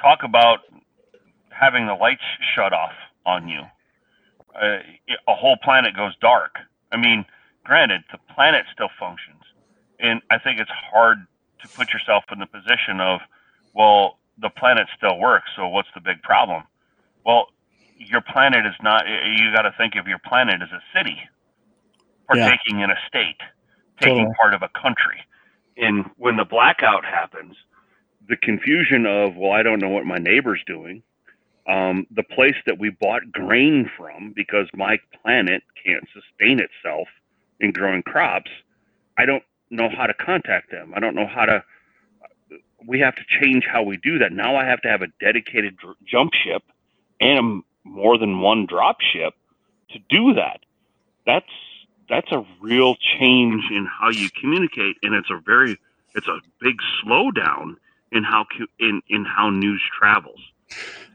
talk 0.00 0.20
about 0.24 0.60
having 1.50 1.86
the 1.86 1.94
lights 1.94 2.22
shut 2.54 2.72
off 2.72 2.92
on 3.26 3.48
you. 3.48 3.60
Uh, 4.54 4.78
a 5.26 5.34
whole 5.34 5.56
planet 5.62 5.94
goes 5.94 6.14
dark. 6.20 6.56
I 6.92 6.96
mean, 6.96 7.24
granted, 7.64 8.02
the 8.10 8.18
planet 8.34 8.64
still 8.72 8.88
functions. 8.98 9.42
And 10.00 10.22
I 10.30 10.38
think 10.38 10.60
it's 10.60 10.70
hard 10.70 11.18
to 11.62 11.68
put 11.68 11.92
yourself 11.92 12.24
in 12.32 12.38
the 12.38 12.46
position 12.46 13.00
of, 13.00 13.20
well, 13.74 14.18
the 14.40 14.50
planet 14.50 14.86
still 14.96 15.18
works, 15.18 15.50
so 15.56 15.68
what's 15.68 15.88
the 15.94 16.00
big 16.00 16.22
problem? 16.22 16.62
Well, 17.26 17.48
your 17.98 18.20
planet 18.22 18.66
is 18.66 18.74
not. 18.82 19.04
You 19.08 19.52
got 19.54 19.62
to 19.62 19.74
think 19.78 19.94
of 19.96 20.06
your 20.08 20.18
planet 20.26 20.62
as 20.62 20.70
a 20.72 20.82
city, 20.96 21.18
Yeah. 22.32 22.50
partaking 22.50 22.80
in 22.80 22.90
a 22.90 22.96
state, 23.08 23.40
taking 24.00 24.26
Totally. 24.26 24.34
part 24.40 24.54
of 24.54 24.62
a 24.62 24.68
country. 24.70 25.20
And 25.76 26.06
when 26.16 26.36
the 26.36 26.44
blackout 26.44 27.04
happens, 27.04 27.56
the 28.28 28.36
confusion 28.36 29.06
of 29.06 29.36
well, 29.36 29.52
I 29.52 29.62
don't 29.62 29.80
know 29.80 29.88
what 29.90 30.04
my 30.06 30.18
neighbor's 30.18 30.62
doing. 30.66 31.02
Um, 31.68 32.06
the 32.10 32.22
place 32.22 32.56
that 32.66 32.78
we 32.78 32.90
bought 32.90 33.30
grain 33.32 33.90
from 33.96 34.32
because 34.34 34.68
my 34.74 34.98
planet 35.22 35.62
can't 35.84 36.04
sustain 36.14 36.60
itself 36.60 37.08
in 37.60 37.72
growing 37.72 38.02
crops. 38.02 38.50
I 39.18 39.26
don't 39.26 39.42
know 39.70 39.88
how 39.90 40.06
to 40.06 40.14
contact 40.14 40.70
them. 40.70 40.92
I 40.96 41.00
don't 41.00 41.14
know 41.14 41.26
how 41.26 41.44
to. 41.46 41.62
We 42.86 43.00
have 43.00 43.16
to 43.16 43.22
change 43.40 43.64
how 43.70 43.82
we 43.82 43.96
do 43.98 44.18
that. 44.20 44.32
Now 44.32 44.56
I 44.56 44.64
have 44.64 44.80
to 44.82 44.88
have 44.88 45.02
a 45.02 45.08
dedicated 45.20 45.76
dr- 45.76 45.96
jump 46.06 46.32
ship 46.34 46.62
and 47.20 47.62
more 47.88 48.18
than 48.18 48.40
one 48.40 48.66
drop 48.66 48.98
ship 49.00 49.34
to 49.90 49.98
do 50.08 50.34
that. 50.34 50.60
That's 51.26 51.46
that's 52.08 52.30
a 52.32 52.44
real 52.60 52.96
change 53.18 53.64
in 53.70 53.86
how 53.86 54.10
you 54.10 54.28
communicate, 54.40 54.96
and 55.02 55.14
it's 55.14 55.30
a 55.30 55.40
very 55.44 55.78
it's 56.14 56.28
a 56.28 56.40
big 56.60 56.76
slowdown 57.02 57.76
in 58.12 58.24
how 58.24 58.46
in 58.80 59.02
in 59.08 59.24
how 59.24 59.50
news 59.50 59.82
travels. 59.98 60.40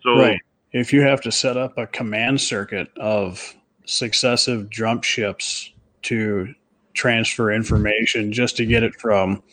So 0.04 0.18
Right. 0.18 0.40
If 0.72 0.92
you 0.92 1.02
have 1.02 1.22
to 1.22 1.32
set 1.32 1.56
up 1.56 1.78
a 1.78 1.86
command 1.86 2.42
circuit 2.42 2.90
of 2.98 3.54
successive 3.86 4.72
jump 4.72 5.04
ships 5.04 5.72
to 6.04 6.54
transfer 6.94 7.52
information 7.52 8.32
just 8.32 8.58
to 8.58 8.66
get 8.66 8.82
it 8.82 8.96
from 8.96 9.44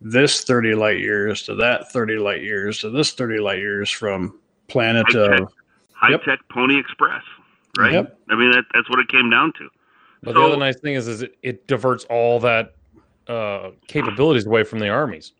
this 0.00 0.44
30 0.44 0.74
light 0.74 0.98
years 0.98 1.42
to 1.42 1.54
that 1.56 1.90
30 1.92 2.18
light 2.18 2.42
years 2.42 2.80
to 2.80 2.90
this 2.90 3.12
30 3.12 3.40
light 3.40 3.58
years 3.58 3.90
from 3.90 4.38
planet 4.68 5.14
of 5.14 5.52
high 5.98 6.10
Yep. 6.12 6.24
tech 6.24 6.38
Pony 6.50 6.78
Express, 6.78 7.22
right? 7.78 7.92
Yep. 7.92 8.18
I 8.30 8.34
mean 8.36 8.50
that, 8.52 8.64
that's 8.74 8.88
what 8.90 9.00
it 9.00 9.08
came 9.08 9.30
down 9.30 9.52
to. 9.58 9.68
But 10.22 10.34
So- 10.34 10.40
the 10.40 10.46
other 10.46 10.56
nice 10.56 10.78
thing 10.80 10.94
is, 10.94 11.06
is 11.08 11.22
it, 11.22 11.36
it 11.42 11.66
diverts 11.66 12.04
all 12.10 12.40
that 12.40 12.74
uh, 13.28 13.70
capabilities 13.86 14.46
away 14.46 14.64
from 14.64 14.78
the 14.78 14.88
armies. 14.88 15.32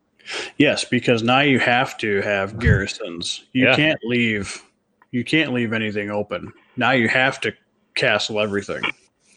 yes 0.58 0.84
because 0.84 1.22
now 1.22 1.40
you 1.40 1.58
have 1.58 1.96
to 1.96 2.20
have 2.20 2.58
garrisons 2.66 3.44
you 3.54 3.64
Yeah. 3.66 3.74
can't 3.76 4.00
leave 4.04 4.62
you 5.10 5.24
can't 5.24 5.54
leave 5.54 5.72
anything 5.72 6.10
open 6.10 6.52
now 6.76 6.90
you 6.90 7.08
have 7.08 7.40
to 7.40 7.52
castle 7.94 8.38
everything 8.40 8.82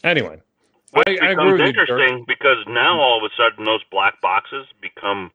Anyway, 0.04 0.38
Which 0.92 1.04
I- 1.08 1.12
I 1.28 1.30
agree 1.30 1.34
becomes 1.34 1.52
with 1.52 1.60
you, 1.60 1.66
interesting 1.68 2.24
because 2.28 2.58
now 2.66 3.00
all 3.00 3.16
of 3.24 3.30
a 3.32 3.34
sudden 3.36 3.64
those 3.64 3.80
black 3.90 4.20
boxes 4.20 4.66
become 4.82 5.30
huge. 5.30 5.32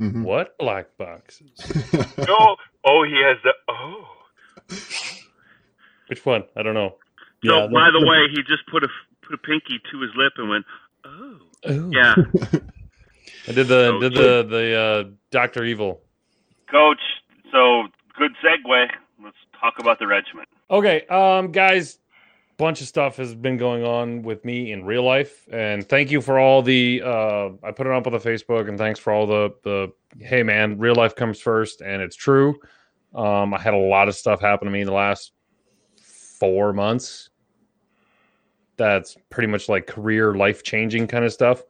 Mhm. 0.00 0.22
what 0.24 0.56
black 0.58 0.86
boxes? 0.96 1.50
oh, 2.28 2.56
oh, 2.84 3.02
he 3.04 3.16
has 3.22 3.36
the 3.44 3.52
oh. 3.68 4.06
Which 6.08 6.24
one? 6.26 6.44
I 6.56 6.62
don't 6.62 6.74
know. 6.74 6.96
So 7.44 7.54
Yeah, 7.54 7.66
by 7.72 7.90
the 7.90 8.00
the- 8.00 8.06
way, 8.06 8.26
he 8.30 8.36
just 8.42 8.66
put 8.70 8.82
a 8.82 8.88
put 9.22 9.34
a 9.34 9.38
pinky 9.38 9.78
to 9.92 10.00
his 10.00 10.10
lip 10.16 10.32
and 10.38 10.48
went, 10.50 10.64
oh. 11.04 11.36
Ooh. 11.70 11.90
Yeah, 11.92 12.14
I 13.48 13.52
did 13.52 13.68
the 13.68 13.90
So- 13.90 14.00
did 14.00 14.14
the 14.14 14.46
the 14.48 14.74
uh, 14.78 15.10
Doctor 15.30 15.64
Evil. 15.64 16.00
coach. 16.70 17.00
So 17.52 17.84
good 18.18 18.32
segue. 18.44 18.88
Let's 19.22 19.36
talk 19.60 19.74
about 19.78 19.98
the 19.98 20.06
regiment. 20.06 20.48
Okay, 20.70 21.04
um, 21.08 21.50
guys, 21.52 21.98
bunch 22.60 22.82
of 22.82 22.86
stuff 22.86 23.16
has 23.16 23.34
been 23.34 23.56
going 23.56 23.84
on 23.84 24.22
with 24.22 24.44
me 24.44 24.70
in 24.70 24.84
real 24.84 25.02
life, 25.02 25.48
and 25.50 25.88
thank 25.88 26.10
you 26.10 26.20
for 26.20 26.38
all 26.38 26.60
the. 26.62 27.02
Uh, 27.04 27.48
I 27.64 27.72
put 27.72 27.86
it 27.86 27.92
up 27.92 28.06
on 28.06 28.12
the 28.12 28.18
Facebook, 28.18 28.68
and 28.68 28.76
thanks 28.76 29.00
for 29.00 29.12
all 29.12 29.26
the 29.26 29.50
the. 29.64 29.92
Hey, 30.18 30.42
man, 30.42 30.78
real 30.78 30.94
life 30.94 31.16
comes 31.16 31.40
first, 31.40 31.80
and 31.80 32.02
it's 32.02 32.16
true. 32.16 32.60
Um, 33.14 33.54
I 33.54 33.58
had 33.58 33.74
a 33.74 33.78
lot 33.78 34.08
of 34.08 34.14
stuff 34.14 34.40
happen 34.40 34.66
to 34.66 34.72
me 34.72 34.82
in 34.82 34.86
the 34.86 34.92
last 34.92 35.32
four 36.38 36.72
months. 36.72 37.30
That's 38.76 39.16
pretty 39.30 39.48
much 39.48 39.68
like 39.68 39.86
career 39.86 40.34
life 40.34 40.62
changing 40.62 41.06
kind 41.06 41.24
of 41.24 41.32
stuff. 41.32 41.62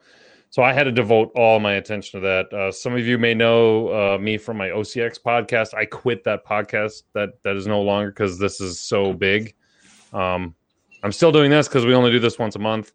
So 0.50 0.62
I 0.64 0.72
had 0.72 0.84
to 0.84 0.92
devote 0.92 1.30
all 1.36 1.60
my 1.60 1.74
attention 1.74 2.20
to 2.20 2.26
that. 2.26 2.52
Uh, 2.52 2.72
some 2.72 2.94
of 2.94 3.06
you 3.06 3.16
may 3.16 3.34
know 3.34 3.88
uh, 3.88 4.18
me 4.18 4.36
from 4.36 4.56
my 4.56 4.68
OCX 4.68 5.20
podcast. 5.22 5.72
I 5.72 5.84
quit 5.84 6.24
that 6.24 6.44
podcast. 6.44 7.04
That 7.14 7.40
that 7.44 7.56
is 7.56 7.68
no 7.68 7.80
longer 7.80 8.10
because 8.10 8.40
this 8.40 8.60
is 8.60 8.80
so 8.80 9.12
big. 9.12 9.54
Um, 10.12 10.56
I'm 11.02 11.12
still 11.12 11.32
doing 11.32 11.50
this 11.50 11.68
because 11.68 11.86
we 11.86 11.94
only 11.94 12.10
do 12.10 12.18
this 12.18 12.38
once 12.38 12.56
a 12.56 12.58
month. 12.58 12.92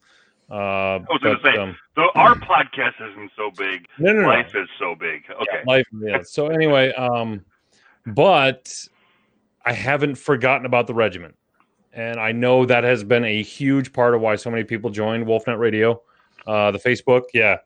Uh, 0.49 0.53
I 0.53 0.97
was 1.09 1.19
gonna 1.23 1.39
say, 1.43 1.57
um, 1.57 1.75
So 1.95 2.09
our 2.13 2.35
podcast 2.35 2.93
isn't 3.01 3.31
so 3.35 3.49
big. 3.57 3.87
no, 3.97 4.13
no, 4.13 4.21
no. 4.21 4.27
Life 4.27 4.53
is 4.53 4.69
so 4.77 4.93
big. 4.93 5.23
Okay. 5.41 5.63
life 5.65 5.85
yeah 6.01 6.21
so 6.23 6.47
anyway 6.47 6.93
um 6.93 7.43
but 8.07 8.71
i 9.65 9.73
haven't 9.73 10.15
forgotten 10.15 10.65
about 10.67 10.85
the 10.85 10.93
regiment 10.93 11.35
and 11.93 12.19
i 12.19 12.31
know 12.31 12.65
that 12.65 12.83
has 12.83 13.03
been 13.03 13.23
a 13.25 13.41
huge 13.41 13.91
part 13.91 14.13
of 14.13 14.21
why 14.21 14.35
so 14.35 14.51
many 14.51 14.63
people 14.63 14.91
joined 14.91 15.25
wolfnet 15.25 15.57
radio 15.57 15.99
uh 16.45 16.69
the 16.69 16.77
facebook 16.77 17.23
yeah 17.33 17.57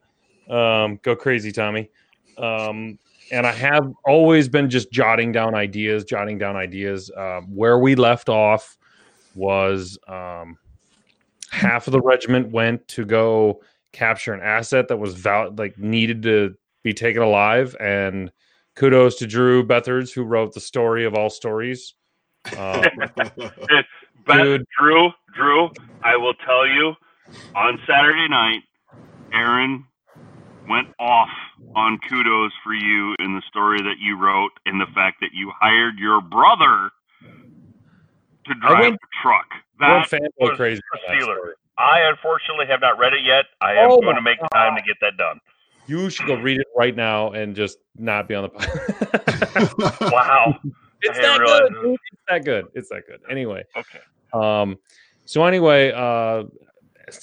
um 0.50 0.98
go 1.04 1.16
crazy 1.16 1.52
tommy 1.52 1.90
um 2.38 2.98
and 3.32 3.46
i 3.46 3.52
have 3.52 3.92
always 4.06 4.48
been 4.48 4.70
just 4.70 4.90
jotting 4.92 5.32
down 5.34 5.54
ideas 5.54 6.06
jotting 6.06 6.38
down 6.38 6.56
ideas 6.56 7.12
um, 7.18 7.44
where 7.54 7.80
we 7.80 7.96
left 7.96 8.30
off 8.30 8.78
was 9.36 9.98
um 10.08 10.58
half 11.52 11.88
of 11.88 11.94
the 11.94 12.02
regiment 12.02 12.52
went 12.52 12.88
to 12.88 13.06
go 13.06 13.62
capture 13.92 14.34
an 14.34 14.42
asset 14.42 14.88
that 14.88 14.98
was 14.98 15.16
val- 15.16 15.54
like 15.58 15.78
needed 15.78 16.24
to 16.24 16.56
be 16.84 16.94
taken 16.94 17.22
alive. 17.22 17.76
And 17.80 18.32
kudos 18.76 19.16
to 19.16 19.28
Drew 19.28 19.66
Bethards, 19.66 20.14
who 20.14 20.24
wrote 20.24 20.54
the 20.54 20.60
story 20.60 21.06
of 21.06 21.16
all 21.16 21.30
stories. 21.30 21.96
Um, 22.58 22.84
But 24.26 24.44
Dude. 24.44 24.66
Drew, 24.80 25.10
Drew, 25.36 25.70
I 26.04 26.16
will 26.16 26.36
tell 26.46 26.68
you, 26.68 26.94
on 27.56 27.80
Saturday 27.88 28.28
night, 28.30 28.60
Aaron 29.34 29.86
went 30.68 30.88
off 31.00 31.30
on 31.76 31.98
kudos 32.08 32.52
for 32.64 32.74
you 32.74 33.16
in 33.18 33.34
the 33.34 33.42
story 33.50 33.82
that 33.82 33.96
you 34.00 34.22
wrote, 34.22 34.52
and 34.68 34.80
the 34.80 34.86
fact 34.94 35.18
that 35.22 35.32
you 35.34 35.52
hired 35.60 35.98
your 35.98 36.22
brother 36.22 36.92
to 38.50 38.56
drive 38.60 38.80
went- 38.82 39.00
the 39.02 39.08
truck. 39.24 39.46
That 39.80 40.08
fanboy 40.10 40.50
was 40.50 40.58
crazy. 40.58 40.82
a 40.94 40.98
for 40.98 41.00
that 41.08 41.16
stealer. 41.22 41.36
story. 41.38 41.54
I 41.78 42.02
unfortunately 42.10 42.66
have 42.68 42.82
not 42.82 42.98
read 43.00 43.14
it 43.14 43.22
yet. 43.24 43.46
I 43.62 43.72
am 43.76 43.90
Oh 43.92 44.02
going 44.02 44.16
to 44.18 44.22
make 44.22 44.38
time 44.54 44.76
to 44.76 44.82
get 44.82 44.98
that 45.00 45.16
done. 45.18 45.40
You 45.88 46.10
should 46.10 46.28
go 46.28 46.36
read 46.36 46.60
it 46.60 46.68
right 46.78 46.94
now 46.96 47.32
and 47.32 47.56
just 47.56 47.78
not 47.98 48.28
be 48.28 48.36
on 48.36 48.44
the 48.44 48.50
podcast. 48.50 50.02
Wow. 50.12 50.60
it's 51.02 51.18
that 51.18 51.22
didn't 51.38 51.46
good. 51.46 51.74
realize. 51.82 51.98
It's 52.12 52.22
that 52.28 52.44
good. 52.46 52.66
It's 52.74 52.90
that 52.90 53.04
good. 53.08 53.22
Anyway, 53.30 53.64
Okay. 53.78 54.00
Um, 54.34 54.78
so 55.26 55.46
anyway, 55.46 55.92
uh, 55.96 56.44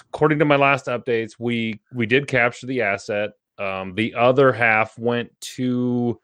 according 0.09 0.39
to 0.39 0.45
my 0.47 0.57
last 0.57 0.87
updates, 0.87 1.33
we 1.39 1.81
we 1.93 2.07
did 2.07 2.27
capture 2.27 2.67
the 2.67 2.81
asset. 2.83 3.31
Um, 3.59 3.95
the 3.95 4.15
other 4.15 4.53
half 4.53 4.99
went 4.99 5.31
to 5.57 6.19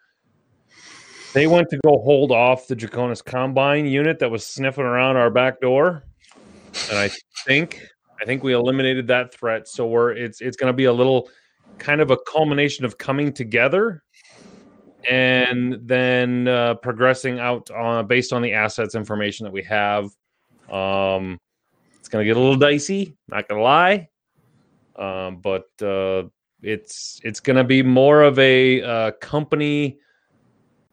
they 1.32 1.46
went 1.46 1.68
to 1.70 1.78
go 1.78 1.98
hold 1.98 2.30
off 2.30 2.66
the 2.66 2.76
Draconis 2.76 3.24
Combine 3.24 3.86
unit 3.86 4.18
that 4.18 4.30
was 4.30 4.46
sniffing 4.46 4.84
around 4.84 5.16
our 5.16 5.30
back 5.30 5.60
door, 5.60 6.04
and 6.90 6.98
I 6.98 7.10
think 7.46 7.80
I 8.20 8.24
think 8.24 8.42
we 8.42 8.52
eliminated 8.52 9.06
that 9.08 9.34
threat. 9.34 9.68
So 9.68 9.86
we're 9.86 10.12
it's 10.12 10.40
it's 10.40 10.56
going 10.56 10.72
to 10.72 10.76
be 10.76 10.84
a 10.84 10.92
little 10.92 11.28
kind 11.78 12.00
of 12.00 12.10
a 12.10 12.18
culmination 12.30 12.84
of 12.84 12.98
coming 12.98 13.32
together 13.32 14.02
and 15.10 15.78
then 15.82 16.46
uh, 16.46 16.74
progressing 16.74 17.40
out 17.40 17.70
on 17.70 18.06
based 18.06 18.32
on 18.32 18.42
the 18.42 18.52
assets 18.52 18.94
information 18.94 19.44
that 19.44 19.52
we 19.52 19.62
have 19.62 20.10
um, 20.70 21.38
it's 21.98 22.08
gonna 22.08 22.24
get 22.24 22.36
a 22.36 22.40
little 22.40 22.56
dicey, 22.56 23.16
not 23.28 23.46
gonna 23.46 23.62
lie. 23.62 24.08
Um, 24.96 25.38
but 25.40 25.68
uh, 25.82 26.24
it's 26.62 27.20
it's 27.22 27.40
gonna 27.40 27.64
be 27.64 27.82
more 27.82 28.22
of 28.22 28.38
a 28.38 28.82
uh, 28.82 29.10
company. 29.20 29.98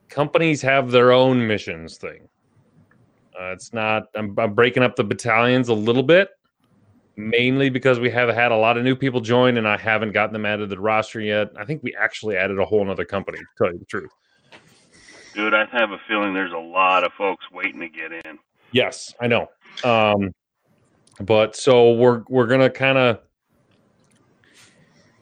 Companies 0.10 0.62
have 0.62 0.92
their 0.92 1.12
own 1.12 1.46
missions 1.46 1.98
thing. 1.98 2.28
Uh, 3.40 3.52
it's 3.52 3.74
not. 3.74 4.04
I'm, 4.16 4.38
I'm 4.38 4.54
breaking 4.54 4.84
up 4.84 4.96
the 4.96 5.04
battalions 5.04 5.70
a 5.70 5.74
little 5.74 6.04
bit, 6.04 6.30
mainly 7.16 7.70
because 7.70 8.00
we 8.00 8.10
have 8.10 8.30
had 8.30 8.52
a 8.52 8.58
lot 8.58 8.78
of 8.78 8.84
new 8.84 8.96
people 8.96 9.22
join, 9.22 9.58
and 9.58 9.68
I 9.68 9.78
haven't 9.78 10.12
gotten 10.12 10.34
them 10.34 10.46
added 10.46 10.70
to 10.70 10.76
the 10.76 10.80
roster 10.80 11.22
yet. 11.22 11.50
I 11.58 11.64
think 11.64 11.84
we 11.84 11.96
actually 11.96 12.36
added 12.36 12.60
a 12.60 12.66
whole 12.66 12.90
other 12.90 13.06
company. 13.06 13.38
To 13.38 13.46
tell 13.58 13.72
you 13.72 13.80
the 13.80 13.86
truth. 13.86 14.12
Dude, 15.34 15.54
I 15.54 15.66
have 15.66 15.92
a 15.92 16.00
feeling 16.08 16.34
there's 16.34 16.52
a 16.52 16.58
lot 16.58 17.04
of 17.04 17.14
folks 17.14 17.46
waiting 17.52 17.80
to 17.80 17.88
get 17.88 18.12
in. 18.12 18.40
Yes, 18.72 19.14
I 19.22 19.28
know. 19.28 19.48
Um, 19.84 20.34
but 21.22 21.56
so 21.56 21.94
we're 21.94 22.24
we're 22.30 22.48
gonna 22.48 22.70
kind 22.70 22.98
of 22.98 23.20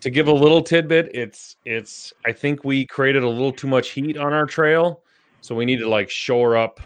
to 0.02 0.10
give 0.10 0.28
a 0.28 0.34
little 0.34 0.62
tidbit. 0.62 1.12
It's 1.14 1.56
it's. 1.66 2.14
I 2.26 2.32
think 2.32 2.64
we 2.64 2.86
created 2.86 3.24
a 3.24 3.30
little 3.30 3.52
too 3.52 3.68
much 3.68 3.90
heat 3.90 4.18
on 4.18 4.34
our 4.34 4.46
trail, 4.46 5.02
so 5.42 5.56
we 5.56 5.66
need 5.66 5.80
to 5.80 5.90
like 5.90 6.10
shore 6.10 6.56
up 6.58 6.80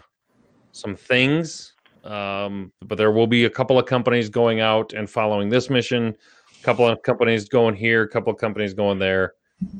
some 0.72 0.96
things. 0.96 1.74
Um, 2.04 2.72
but 2.84 2.98
there 2.98 3.12
will 3.12 3.26
be 3.26 3.44
a 3.44 3.50
couple 3.50 3.78
of 3.78 3.86
companies 3.86 4.28
going 4.28 4.60
out 4.60 4.92
and 4.92 5.08
following 5.08 5.48
this 5.48 5.70
mission. 5.70 6.16
A 6.60 6.64
couple 6.64 6.86
of 6.86 7.02
companies 7.02 7.48
going 7.48 7.74
here. 7.76 8.02
A 8.02 8.08
couple 8.08 8.32
of 8.32 8.38
companies 8.38 8.74
going 8.74 8.98
there. 8.98 9.34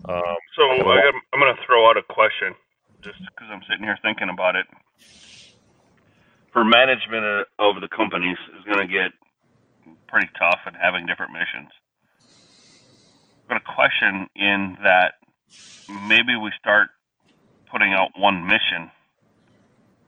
Um, 0.08 0.22
So 0.54 0.62
I 0.62 1.00
am, 1.00 1.14
I'm 1.32 1.40
going 1.40 1.54
to 1.54 1.60
throw 1.66 1.88
out 1.90 1.96
a 1.96 2.02
question, 2.02 2.54
just 3.02 3.18
because 3.18 3.48
I'm 3.50 3.62
sitting 3.68 3.82
here 3.84 3.98
thinking 4.02 4.28
about 4.28 4.54
it. 4.54 4.66
for 6.52 6.64
management 6.64 7.24
of 7.58 7.80
the 7.80 7.88
companies 7.88 8.36
is 8.58 8.64
going 8.64 8.86
to 8.86 8.92
get 8.92 9.10
pretty 10.06 10.28
tough 10.38 10.60
and 10.66 10.76
having 10.76 11.06
different 11.06 11.32
missions. 11.32 11.70
I've 13.52 13.62
got 13.62 13.70
a 13.70 13.74
question 13.74 14.28
in 14.34 14.78
that 14.82 15.14
maybe 16.08 16.36
we 16.36 16.50
start 16.58 16.88
putting 17.70 17.92
out 17.92 18.10
one 18.16 18.46
mission 18.46 18.90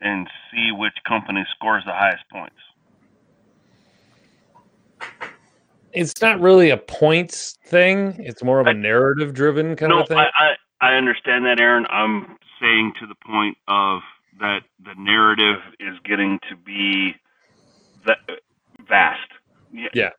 and 0.00 0.28
see 0.50 0.70
which 0.72 0.94
company 1.06 1.44
scores 1.54 1.82
the 1.84 1.92
highest 1.92 2.24
points. 2.32 2.56
It's 5.92 6.20
not 6.22 6.40
really 6.40 6.70
a 6.70 6.76
points 6.76 7.56
thing. 7.66 8.16
It's 8.18 8.42
more 8.42 8.60
of 8.60 8.66
a 8.66 8.70
I- 8.70 8.72
narrative 8.72 9.34
driven 9.34 9.76
kind 9.76 9.90
no, 9.90 10.00
of 10.00 10.08
thing. 10.08 10.18
I, 10.18 10.56
I 10.80 10.92
I 10.92 10.94
understand 10.96 11.44
that, 11.46 11.60
Aaron. 11.60 11.86
I'm 11.88 12.36
saying 12.60 12.94
to 13.00 13.06
the 13.06 13.14
point 13.26 13.56
of 13.68 14.00
that 14.40 14.60
the 14.84 14.94
narrative 14.98 15.60
is 15.80 15.94
getting 16.04 16.38
to 16.50 16.56
be 16.56 17.14
that 18.06 18.18
vast. 18.88 19.20
Y- 19.72 19.88
Yeah. 19.94 20.10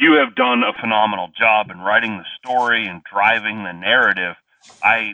You 0.00 0.14
have 0.14 0.34
done 0.36 0.62
a 0.64 0.72
phenomenal 0.80 1.28
job 1.38 1.70
in 1.70 1.80
writing 1.80 2.18
the 2.18 2.26
story 2.42 2.86
and 2.88 3.02
driving 3.04 3.64
the 3.64 3.72
narrative. 3.74 4.36
I 4.82 5.12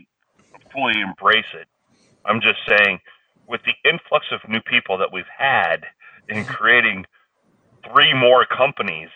fully 0.73 1.01
embrace 1.03 1.51
it. 1.55 1.69
I'm 2.27 2.41
just 2.41 2.61
saying, 2.69 3.01
with 3.49 3.63
the 3.65 3.75
influx 3.91 4.27
of 4.33 4.41
new 4.49 4.61
people 4.63 4.99
that 4.99 5.13
we've 5.13 5.25
had 5.39 5.85
in 6.29 6.45
creating 6.47 7.07
three 7.93 8.15
more 8.15 8.47
companies, 8.47 9.11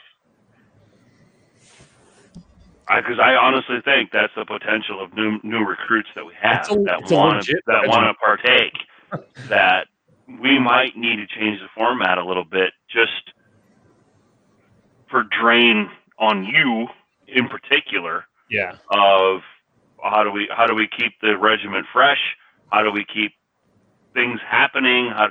because 2.89 3.19
I, 3.23 3.35
honestly 3.37 3.79
think 3.85 4.11
that's 4.13 4.35
the 4.37 4.47
potential 4.47 5.03
of 5.03 5.15
new 5.15 5.39
new 5.45 5.65
recruits 5.65 6.11
that 6.17 6.27
we 6.27 6.35
have 6.43 6.71
a- 6.71 6.75
that 6.87 7.03
want 7.17 7.47
that 7.67 7.87
want 7.89 8.05
to 8.07 8.15
partake. 8.15 8.75
that 9.49 9.87
we 10.29 10.59
might 10.59 10.97
need 10.97 11.17
to 11.17 11.27
change 11.29 11.61
the 11.61 11.69
format 11.77 12.19
a 12.19 12.25
little 12.25 12.45
bit, 12.45 12.73
just 12.91 13.33
for 15.11 15.25
drain 15.25 15.91
on 16.19 16.45
you 16.45 16.87
in 17.27 17.49
particular 17.49 18.25
yeah. 18.51 18.77
of 18.91 19.41
how 20.03 20.25
do 20.25 20.31
we 20.31 20.49
how 20.55 20.67
do 20.67 20.75
we 20.75 20.89
keep 20.89 21.13
the 21.21 21.37
regiment 21.37 21.87
fresh? 21.93 22.21
How 22.71 22.83
do 22.83 22.91
we 22.91 23.05
keep 23.05 23.33
things 24.15 24.41
happening? 24.49 25.11
How, 25.11 25.31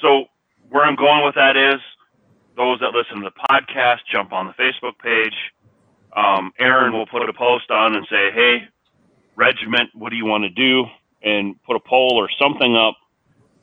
so 0.00 0.24
where 0.70 0.84
I'm 0.84 0.96
going 0.96 1.24
with 1.24 1.34
that 1.34 1.56
is 1.56 1.80
those 2.56 2.80
that 2.80 2.90
listen 2.90 3.22
to 3.22 3.30
the 3.30 3.46
podcast 3.50 3.98
jump 4.10 4.32
on 4.32 4.46
the 4.46 4.52
Facebook 4.52 4.98
page. 5.02 5.34
Um, 6.16 6.52
Aaron 6.58 6.92
will 6.92 7.06
put 7.06 7.28
a 7.28 7.32
post 7.32 7.70
on 7.70 7.96
and 7.96 8.06
say, 8.10 8.30
"Hey, 8.32 8.68
regiment, 9.36 9.90
what 9.94 10.10
do 10.10 10.16
you 10.16 10.26
want 10.26 10.44
to 10.44 10.50
do?" 10.50 10.84
and 11.22 11.62
put 11.64 11.76
a 11.76 11.80
poll 11.80 12.12
or 12.14 12.30
something 12.38 12.76
up 12.76 12.96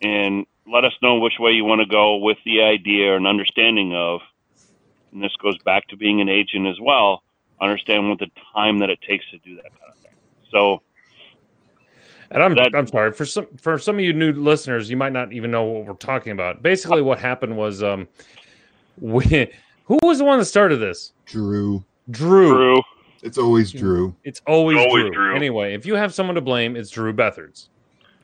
and 0.02 0.46
let 0.72 0.86
us 0.86 0.94
know 1.02 1.20
which 1.20 1.40
way 1.40 1.52
you 1.52 1.66
want 1.66 1.82
to 1.82 1.88
go 1.88 2.18
with 2.18 2.38
the 2.46 2.62
idea 2.62 3.16
and 3.16 3.26
understanding 3.26 3.96
of. 3.96 4.22
And 5.12 5.24
this 5.24 5.36
goes 5.42 5.58
back 5.60 5.88
to 5.90 5.98
being 5.98 6.22
an 6.22 6.30
agent 6.30 6.68
as 6.68 6.80
well 6.82 7.24
understand 7.60 8.08
what 8.10 8.20
the 8.20 8.30
time 8.54 8.78
that 8.80 8.90
it 8.90 9.00
takes 9.02 9.26
to 9.32 9.38
do 9.40 9.56
that 9.56 9.64
kind 9.80 9.92
of 9.92 9.98
thing. 9.98 10.12
So 10.52 10.82
And 12.30 12.44
I'm 12.44 12.54
That- 12.56 12.76
I'm 12.76 12.88
sorry 12.88 13.12
for 13.14 13.26
some 13.26 13.48
for 13.58 13.78
some 13.80 13.96
of 13.96 14.02
you 14.02 14.14
new 14.14 14.32
listeners, 14.34 14.90
you 14.90 14.98
might 14.98 15.14
not 15.14 15.32
even 15.34 15.50
know 15.50 15.64
what 15.64 15.86
we're 15.86 15.94
talking 15.94 16.34
about. 16.34 16.62
Basically, 16.62 17.02
what 17.02 17.20
happened 17.20 17.56
was 17.58 17.82
um, 17.82 18.08
we, 19.00 19.24
who 19.86 19.98
was 20.04 20.18
the 20.20 20.26
one 20.26 20.38
that 20.40 20.46
started 20.46 20.78
this? 20.78 21.14
Drew. 21.26 21.84
Drew. 22.12 22.54
Drew, 22.54 22.82
It's 23.24 23.38
always 23.38 23.72
Drew. 23.72 24.16
It's 24.24 24.42
always, 24.46 24.78
Always 24.78 25.04
Drew. 25.06 25.12
Drew. 25.12 25.36
Anyway, 25.36 25.74
if 25.74 25.86
you 25.86 25.96
have 25.96 26.14
someone 26.14 26.36
to 26.36 26.42
blame, 26.42 26.76
it's 26.76 26.90
Drew 26.90 27.12
Bethards, 27.14 27.70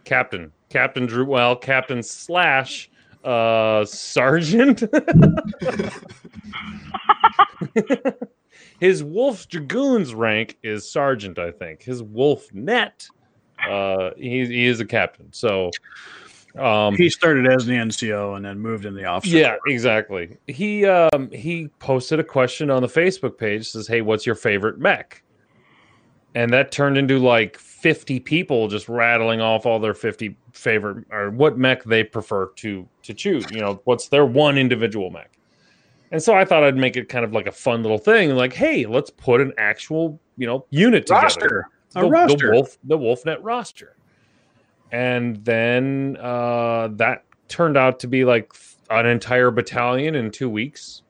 Captain, 0.03 0.51
Captain 0.69 1.05
Drew. 1.05 1.25
Well, 1.25 1.55
Captain 1.55 2.01
slash 2.03 2.89
uh, 3.23 3.83
Sergeant. 3.85 4.83
His 8.79 9.03
Wolf 9.03 9.47
Dragoons 9.47 10.13
rank 10.13 10.57
is 10.63 10.89
Sergeant, 10.89 11.39
I 11.39 11.51
think. 11.51 11.83
His 11.83 12.03
Wolf 12.03 12.53
Net, 12.53 13.07
uh, 13.69 14.11
he, 14.17 14.45
he 14.45 14.65
is 14.65 14.79
a 14.79 14.85
captain. 14.85 15.31
So, 15.31 15.71
um, 16.57 16.95
He 16.95 17.09
started 17.09 17.47
as 17.47 17.65
the 17.65 17.73
NCO 17.73 18.35
and 18.35 18.45
then 18.45 18.59
moved 18.59 18.85
in 18.85 18.93
the 18.93 19.05
officer. 19.05 19.37
yeah, 19.37 19.55
exactly. 19.67 20.37
He 20.47 20.85
um 20.85 21.31
he 21.31 21.69
posted 21.79 22.19
a 22.19 22.23
question 22.23 22.69
on 22.69 22.81
the 22.81 22.87
Facebook 22.87 23.37
page 23.37 23.69
says, 23.69 23.87
"Hey, 23.87 24.01
what's 24.01 24.25
your 24.25 24.35
favorite 24.35 24.77
mech?" 24.79 25.23
And 26.35 26.51
that 26.51 26.71
turned 26.71 26.97
into 26.97 27.19
like 27.19 27.57
50 27.57 28.19
people 28.19 28.67
just 28.67 28.89
rattling 28.89 29.39
off 29.39 29.65
all 29.67 29.79
their 29.79 29.93
50 29.93 30.35
favorite 30.51 31.05
or 31.11 31.29
what 31.29 31.57
mech 31.57 31.83
they 31.83 32.03
prefer 32.03 32.47
to 32.57 32.87
to 33.03 33.13
choose, 33.13 33.45
you 33.51 33.59
know, 33.59 33.81
what's 33.85 34.09
their 34.09 34.25
one 34.25 34.57
individual 34.57 35.09
mech. 35.09 35.31
And 36.13 36.23
so 36.23 36.33
I 36.35 36.45
thought 36.45 36.63
I'd 36.63 36.77
make 36.77 36.95
it 36.95 37.09
kind 37.09 37.25
of 37.25 37.33
like 37.33 37.47
a 37.47 37.51
fun 37.51 37.81
little 37.81 37.97
thing 37.97 38.33
like, 38.35 38.53
"Hey, 38.53 38.85
let's 38.85 39.09
put 39.09 39.41
an 39.41 39.51
actual, 39.57 40.19
you 40.37 40.47
know, 40.47 40.65
unit 40.69 41.07
together." 41.07 41.23
roster. 41.23 41.69
A 41.95 42.01
the, 42.01 42.07
roster. 42.07 42.37
the 42.37 42.51
wolf 42.53 42.77
the 42.85 42.97
wolfnet 42.97 43.37
roster 43.41 43.95
and 44.91 45.43
then 45.43 46.17
uh 46.21 46.87
that 46.93 47.23
turned 47.49 47.75
out 47.75 47.99
to 47.99 48.07
be 48.07 48.23
like 48.23 48.53
an 48.89 49.05
entire 49.05 49.51
battalion 49.51 50.15
in 50.15 50.31
two 50.31 50.49
weeks 50.49 51.01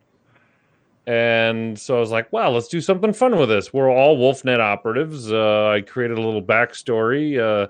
and 1.05 1.77
so 1.77 1.97
i 1.97 1.99
was 1.99 2.11
like 2.11 2.31
well 2.31 2.51
let's 2.51 2.69
do 2.69 2.81
something 2.81 3.13
fun 3.13 3.37
with 3.37 3.49
this 3.49 3.73
we're 3.73 3.91
all 3.91 4.17
wolfnet 4.17 4.59
operatives 4.59 5.31
uh, 5.31 5.67
i 5.67 5.81
created 5.81 6.17
a 6.17 6.21
little 6.21 6.41
backstory 6.41 7.37
uh, 7.37 7.67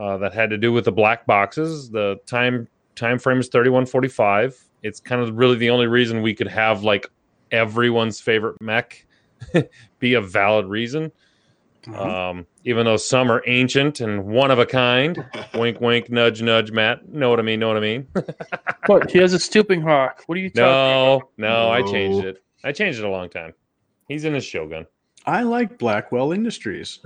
uh, 0.00 0.16
that 0.18 0.34
had 0.34 0.50
to 0.50 0.58
do 0.58 0.72
with 0.72 0.84
the 0.84 0.92
black 0.92 1.24
boxes 1.24 1.90
the 1.90 2.16
time 2.26 2.66
time 2.96 3.18
frame 3.18 3.38
is 3.38 3.48
3145 3.48 4.67
it's 4.82 5.00
kind 5.00 5.20
of 5.22 5.36
really 5.36 5.56
the 5.56 5.70
only 5.70 5.86
reason 5.86 6.22
we 6.22 6.34
could 6.34 6.48
have 6.48 6.82
like 6.82 7.06
everyone's 7.50 8.20
favorite 8.20 8.56
mech 8.60 9.06
be 9.98 10.14
a 10.14 10.20
valid 10.20 10.66
reason 10.66 11.10
Uh-huh. 11.86 12.30
um, 12.30 12.46
even 12.64 12.84
though 12.84 12.96
some 12.98 13.30
are 13.32 13.42
ancient 13.46 14.00
and 14.00 14.24
one 14.26 14.50
of 14.50 14.58
a 14.58 14.66
kind. 14.66 15.24
wink, 15.54 15.80
wink, 15.80 16.10
nudge, 16.10 16.42
nudge, 16.42 16.70
Matt. 16.70 17.08
Know 17.08 17.30
what 17.30 17.38
I 17.38 17.42
mean? 17.42 17.60
Know 17.60 17.68
what 17.68 17.76
I 17.78 17.80
mean? 17.80 18.06
What? 18.86 19.10
He 19.10 19.18
has 19.18 19.32
a 19.34 19.38
stooping 19.38 19.80
hawk. 19.82 20.22
What 20.26 20.36
are 20.38 20.40
you 20.40 20.48
talking 20.50 20.62
no, 21.36 21.48
no, 21.48 21.70
I 21.70 21.82
changed 21.82 22.24
it. 22.26 22.42
I 22.64 22.72
changed 22.72 22.98
it 22.98 23.04
a 23.04 23.08
long 23.10 23.28
time. 23.28 23.52
He's 24.08 24.24
in 24.24 24.32
his 24.34 24.44
Shogun. 24.44 24.86
I 25.26 25.42
like 25.42 25.78
Blackwell 25.78 26.32
Industries. 26.32 26.98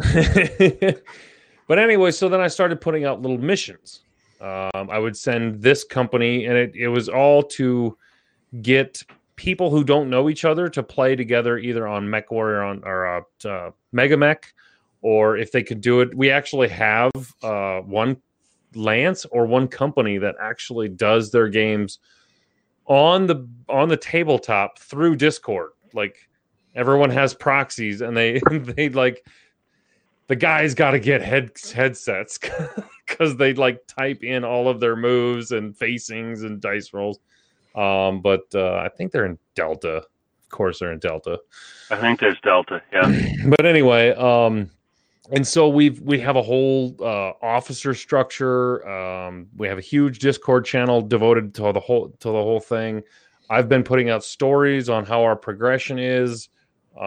but 1.66 1.78
anyway, 1.78 2.10
so 2.12 2.28
then 2.28 2.40
I 2.40 2.46
started 2.48 2.80
putting 2.80 3.04
out 3.04 3.20
little 3.20 3.38
missions. 3.38 4.00
Um, 4.42 4.90
I 4.90 4.98
would 4.98 5.16
send 5.16 5.62
this 5.62 5.84
company, 5.84 6.46
and 6.46 6.56
it, 6.56 6.74
it 6.74 6.88
was 6.88 7.08
all 7.08 7.44
to 7.44 7.96
get 8.60 9.02
people 9.36 9.70
who 9.70 9.84
don't 9.84 10.10
know 10.10 10.28
each 10.28 10.44
other 10.44 10.68
to 10.68 10.82
play 10.82 11.14
together 11.14 11.58
either 11.58 11.86
on 11.86 12.10
Mech 12.10 12.30
Warrior 12.30 12.62
on 12.62 12.82
or 12.84 13.06
uh, 13.06 13.48
uh, 13.48 13.70
MegaMek, 13.94 14.44
or 15.00 15.36
if 15.36 15.52
they 15.52 15.62
could 15.62 15.80
do 15.80 16.00
it, 16.00 16.14
we 16.14 16.30
actually 16.30 16.68
have 16.68 17.12
uh, 17.42 17.80
one 17.80 18.16
Lance 18.74 19.26
or 19.26 19.46
one 19.46 19.68
company 19.68 20.18
that 20.18 20.34
actually 20.40 20.88
does 20.88 21.30
their 21.30 21.48
games 21.48 21.98
on 22.86 23.26
the 23.26 23.48
on 23.68 23.88
the 23.88 23.96
tabletop 23.96 24.78
through 24.78 25.16
Discord. 25.16 25.70
Like 25.94 26.16
everyone 26.74 27.10
has 27.10 27.34
proxies, 27.34 28.00
and 28.00 28.16
they 28.16 28.40
they 28.50 28.88
like 28.88 29.24
the 30.32 30.36
guys 30.36 30.72
got 30.72 30.92
to 30.92 30.98
get 30.98 31.20
head 31.20 31.50
headsets 31.74 32.38
because 33.06 33.36
they 33.36 33.52
like 33.52 33.86
type 33.86 34.24
in 34.24 34.44
all 34.44 34.66
of 34.66 34.80
their 34.80 34.96
moves 34.96 35.50
and 35.50 35.76
facings 35.76 36.42
and 36.42 36.58
dice 36.58 36.94
rolls. 36.94 37.18
Um, 37.74 38.22
but 38.22 38.44
uh, 38.54 38.76
I 38.76 38.88
think 38.88 39.12
they're 39.12 39.26
in 39.26 39.38
Delta. 39.54 39.96
Of 39.96 40.48
course, 40.48 40.78
they're 40.78 40.92
in 40.92 41.00
Delta. 41.00 41.38
I 41.90 41.96
think 41.96 42.18
there's 42.18 42.40
Delta. 42.40 42.80
Yeah. 42.90 43.12
But 43.46 43.66
anyway, 43.66 44.14
um, 44.14 44.70
and 45.32 45.46
so 45.46 45.68
we've 45.68 46.00
we 46.00 46.18
have 46.20 46.36
a 46.36 46.42
whole 46.42 46.96
uh, 47.00 47.32
officer 47.42 47.92
structure. 47.92 48.88
Um, 48.88 49.48
we 49.58 49.68
have 49.68 49.76
a 49.76 49.82
huge 49.82 50.18
Discord 50.20 50.64
channel 50.64 51.02
devoted 51.02 51.52
to 51.56 51.72
the 51.74 51.80
whole 51.80 52.08
to 52.08 52.28
the 52.28 52.42
whole 52.42 52.60
thing. 52.60 53.02
I've 53.50 53.68
been 53.68 53.84
putting 53.84 54.08
out 54.08 54.24
stories 54.24 54.88
on 54.88 55.04
how 55.04 55.22
our 55.24 55.36
progression 55.36 55.98
is. 55.98 56.48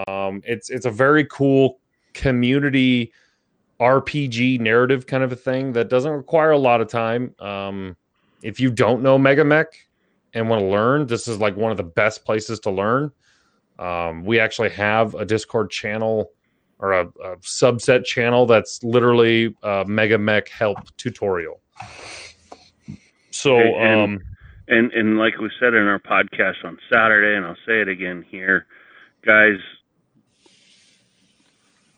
Um, 0.08 0.44
it's 0.46 0.70
it's 0.70 0.86
a 0.86 0.92
very 0.92 1.26
cool 1.26 1.80
community 2.16 3.12
RPG 3.80 4.60
narrative 4.60 5.06
kind 5.06 5.24
of 5.24 5.32
a 5.32 5.36
thing 5.36 5.74
that 5.74 5.90
doesn't 5.90 6.12
require 6.12 6.52
a 6.52 6.58
lot 6.58 6.82
of 6.82 6.88
time. 6.88 7.36
Um, 7.40 7.96
if 8.42 8.60
you 8.60 8.72
don't 8.72 9.04
know 9.04 9.20
MegaMek 9.20 9.66
and 10.34 10.50
want 10.50 10.62
to 10.62 10.66
learn, 10.68 11.06
this 11.08 11.28
is 11.28 11.38
like 11.40 11.56
one 11.56 11.72
of 11.72 11.78
the 11.78 11.84
best 11.84 12.26
places 12.26 12.60
to 12.62 12.72
learn. 12.72 13.12
Um, 13.78 14.24
we 14.24 14.40
actually 14.40 14.70
have 14.70 15.14
a 15.16 15.26
Discord 15.26 15.70
channel 15.70 16.32
or 16.80 16.94
a, 16.94 17.08
a 17.24 17.38
subset 17.38 18.06
channel 18.06 18.46
that's 18.46 18.84
literally 18.84 19.56
a 19.64 19.86
MegaMek 19.86 20.48
help 20.50 20.78
tutorial. 20.98 21.60
So, 23.32 23.58
and- 23.60 24.02
um, 24.02 24.20
And 24.68 24.92
and 24.94 25.20
like 25.20 25.38
we 25.38 25.52
said 25.60 25.74
in 25.76 25.86
our 25.88 26.00
podcast 26.00 26.64
on 26.64 26.78
Saturday, 26.92 27.36
and 27.38 27.46
I'll 27.46 27.58
say 27.68 27.82
it 27.82 27.88
again 27.88 28.26
here, 28.32 28.66
guys. 29.24 29.60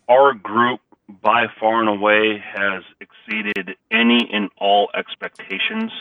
Our 0.10 0.34
group, 0.34 0.80
by 1.22 1.48
far 1.60 1.80
and 1.80 1.90
away, 1.90 2.42
has 2.44 2.84
exceeded 3.02 3.76
any 3.92 4.30
and 4.32 4.50
all 4.58 4.90
expectations 4.96 5.92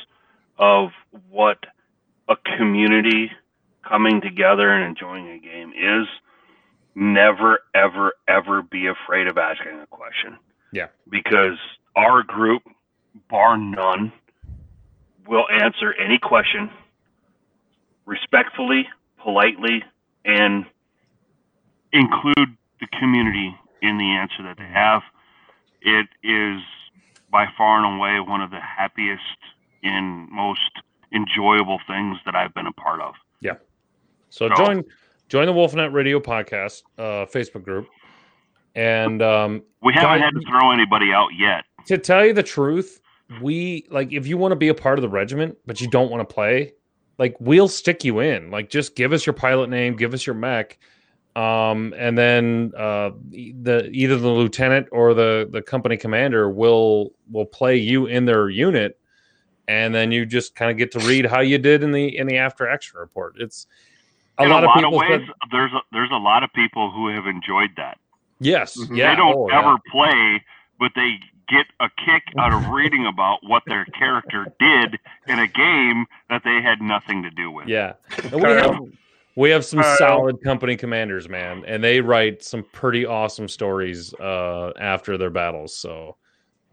of 0.58 0.90
what 1.30 1.58
a 2.28 2.36
community 2.56 3.30
coming 3.86 4.20
together 4.20 4.70
and 4.70 4.84
enjoying 4.84 5.28
a 5.28 5.38
game 5.38 5.70
is, 5.70 6.06
never, 6.94 7.60
ever, 7.74 8.12
ever 8.28 8.62
be 8.62 8.86
afraid 8.86 9.26
of 9.26 9.38
asking 9.38 9.80
a 9.80 9.86
question. 9.86 10.36
Yeah. 10.72 10.88
Because 11.08 11.58
our 11.94 12.22
group, 12.22 12.62
bar 13.28 13.56
none, 13.56 14.12
will 15.26 15.46
answer 15.50 15.92
any 15.94 16.18
question 16.18 16.70
respectfully, 18.06 18.88
politely, 19.18 19.82
and 20.24 20.64
include 21.92 22.56
the 22.80 22.86
community 22.98 23.54
in 23.82 23.98
the 23.98 24.04
answer 24.16 24.42
that 24.42 24.56
they 24.58 24.66
have. 24.66 25.02
It 25.82 26.06
is 26.22 26.60
by 27.30 27.46
far 27.56 27.84
and 27.84 27.98
away 27.98 28.20
one 28.20 28.40
of 28.40 28.50
the 28.50 28.60
happiest 28.60 29.22
and 29.82 30.28
most 30.30 30.60
enjoyable 31.12 31.78
things 31.86 32.18
that 32.24 32.34
I've 32.34 32.54
been 32.54 32.66
a 32.66 32.72
part 32.72 33.00
of. 33.00 33.14
Yeah. 33.40 33.54
So 34.30 34.48
No. 34.48 34.56
join 34.56 34.84
join 35.28 35.46
the 35.46 35.52
Wolfnet 35.52 35.92
Radio 35.92 36.20
podcast 36.20 36.82
uh, 36.98 37.26
Facebook 37.26 37.64
group, 37.64 37.88
and 38.74 39.22
um, 39.22 39.62
We 39.82 39.92
haven't 39.94 40.20
had 40.22 40.34
to 40.34 40.40
throw 40.48 40.70
anybody 40.72 41.12
out 41.12 41.28
yet. 41.36 41.64
to 41.86 41.98
tell 41.98 42.24
you 42.24 42.32
the 42.32 42.42
truth, 42.42 43.00
we 43.40 43.86
like 43.90 44.12
if 44.12 44.26
you 44.26 44.36
want 44.38 44.52
to 44.52 44.56
be 44.56 44.68
a 44.68 44.74
part 44.74 44.98
of 44.98 45.02
the 45.02 45.08
regiment, 45.08 45.56
but 45.66 45.80
you 45.80 45.88
don't 45.88 46.10
want 46.10 46.26
to 46.28 46.32
play, 46.34 46.72
like 47.18 47.36
we'll 47.40 47.68
stick 47.68 48.04
you 48.04 48.20
in. 48.20 48.50
Like 48.50 48.70
just 48.70 48.96
give 48.96 49.12
us 49.12 49.26
your 49.26 49.32
pilot 49.34 49.68
name, 49.70 49.96
give 49.96 50.14
us 50.14 50.26
your 50.26 50.34
mech, 50.34 50.78
um, 51.36 51.92
and 51.96 52.16
then 52.16 52.72
uh, 52.76 53.10
the 53.30 53.88
either 53.92 54.16
the 54.16 54.28
lieutenant 54.30 54.88
or 54.90 55.14
the 55.14 55.48
the 55.50 55.60
company 55.62 55.96
commander 55.96 56.48
will 56.48 57.12
will 57.30 57.44
play 57.46 57.76
you 57.76 58.06
in 58.06 58.24
their 58.24 58.48
unit, 58.48 58.98
and 59.68 59.94
then 59.94 60.10
you 60.12 60.24
just 60.24 60.54
kind 60.54 60.70
of 60.70 60.76
get 60.78 60.90
to 60.92 60.98
read 61.00 61.26
how 61.26 61.40
you 61.40 61.58
did 61.58 61.82
in 61.82 61.92
the 61.92 62.16
in 62.16 62.26
the 62.26 62.38
after 62.38 62.66
action 62.68 62.98
report. 62.98 63.36
It's 63.38 63.66
a 64.38 64.44
in 64.44 64.50
lot 64.50 64.64
a 64.64 64.66
of 64.66 64.68
lot 64.68 64.74
people 64.76 64.94
of 64.94 65.00
ways, 65.10 65.26
said- 65.26 65.50
there's 65.52 65.72
a, 65.72 65.80
there's 65.92 66.10
a 66.10 66.16
lot 66.16 66.42
of 66.42 66.50
people 66.54 66.90
who 66.90 67.08
have 67.08 67.26
enjoyed 67.26 67.70
that. 67.76 67.98
yes, 68.40 68.76
Mhm. 68.78 68.96
yeah, 68.96 69.10
they 69.10 69.16
don't 69.16 69.34
oh, 69.36 69.48
yeah. 69.50 69.58
ever 69.60 69.76
play, 69.92 70.42
but 70.80 70.92
they 70.96 71.18
get 71.48 71.66
a 71.80 71.88
kick 72.04 72.22
out 72.38 72.52
of 72.52 72.66
reading 72.70 73.06
about 73.06 73.38
what 73.46 73.62
their 73.66 73.84
character 73.98 74.46
did 74.58 74.98
in 75.28 75.38
a 75.38 75.46
game 75.46 76.06
that 76.28 76.42
they 76.44 76.60
had 76.60 76.80
nothing 76.82 77.22
to 77.22 77.30
do 77.30 77.50
with. 77.50 77.68
Yeah, 77.68 77.92
And 78.32 78.42
we 79.36 79.50
have 79.50 79.64
some 79.64 79.80
Kyle. 79.80 79.96
solid 79.98 80.42
company 80.42 80.76
commanders, 80.76 81.28
man, 81.28 81.62
and 81.66 81.84
they 81.84 82.00
write 82.00 82.42
some 82.42 82.64
pretty 82.72 83.04
awesome 83.04 83.48
stories 83.48 84.12
uh, 84.14 84.72
after 84.80 85.16
their 85.18 85.30
battles. 85.30 85.76
So 85.76 86.16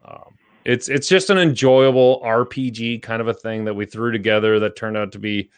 um, 0.05 0.37
it's 0.63 0.87
it's 0.87 1.09
just 1.09 1.29
an 1.29 1.37
enjoyable 1.37 2.21
RPG 2.23 3.01
kind 3.01 3.21
of 3.21 3.27
a 3.27 3.33
thing 3.33 3.65
that 3.65 3.73
we 3.73 3.85
threw 3.85 4.11
together 4.11 4.59
that 4.59 4.77
turned 4.77 4.95
out 4.95 5.11
to 5.11 5.19
be 5.19 5.49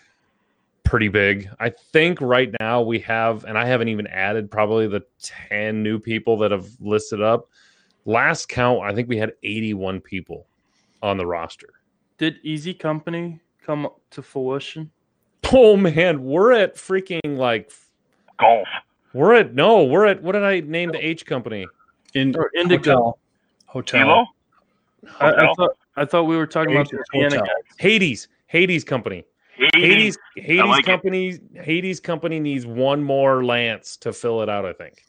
pretty 0.83 1.07
big. 1.07 1.47
I 1.59 1.69
think 1.69 2.19
right 2.21 2.49
now 2.59 2.81
we 2.81 2.99
have, 2.99 3.43
and 3.45 3.57
I 3.57 3.65
haven't 3.65 3.89
even 3.89 4.07
added 4.07 4.49
probably 4.49 4.87
the 4.87 5.05
ten 5.21 5.83
new 5.83 5.99
people 5.99 6.37
that 6.37 6.49
have 6.51 6.67
listed 6.79 7.21
up. 7.21 7.49
Last 8.05 8.49
count, 8.49 8.81
I 8.81 8.95
think 8.95 9.07
we 9.07 9.17
had 9.17 9.33
eighty-one 9.43 10.01
people 10.01 10.47
on 11.03 11.17
the 11.17 11.25
roster. 11.25 11.69
Did 12.17 12.39
Easy 12.41 12.73
Company 12.73 13.41
come 13.63 13.89
to 14.09 14.23
fruition? 14.23 14.89
Oh 15.53 15.77
man, 15.77 16.23
we're 16.23 16.51
at 16.53 16.75
freaking 16.75 17.37
like 17.37 17.71
Golf. 18.39 18.67
We're 19.13 19.35
at 19.35 19.53
no, 19.53 19.83
we're 19.83 20.05
at 20.05 20.21
what 20.21 20.33
did 20.33 20.43
I 20.43 20.59
name 20.61 20.91
the 20.91 21.05
H 21.05 21.25
company? 21.25 21.65
In 22.13 22.35
Or 22.35 22.49
Indigo? 22.55 22.93
hotel. 22.95 23.19
hotel. 23.65 24.05
Kilo? 24.05 24.25
I, 25.19 25.45
I 25.45 25.53
thought 25.55 25.77
I 25.97 26.05
thought 26.05 26.23
we 26.23 26.35
were 26.35 26.47
talking 26.47 26.75
about 26.75 26.89
the 26.89 27.03
Hotel. 27.13 27.45
Hades, 27.77 28.27
Hades 28.47 28.83
company. 28.83 29.23
Hades. 29.55 29.71
Hades, 29.75 30.17
Hades 30.35 30.65
like 30.65 30.79
it. 30.83 30.85
company. 30.85 31.39
Hades 31.53 31.99
company 31.99 32.39
needs 32.39 32.65
one 32.65 33.03
more 33.03 33.45
lance 33.45 33.95
to 33.97 34.11
fill 34.11 34.41
it 34.41 34.49
out. 34.49 34.65
I 34.65 34.73
think. 34.73 35.03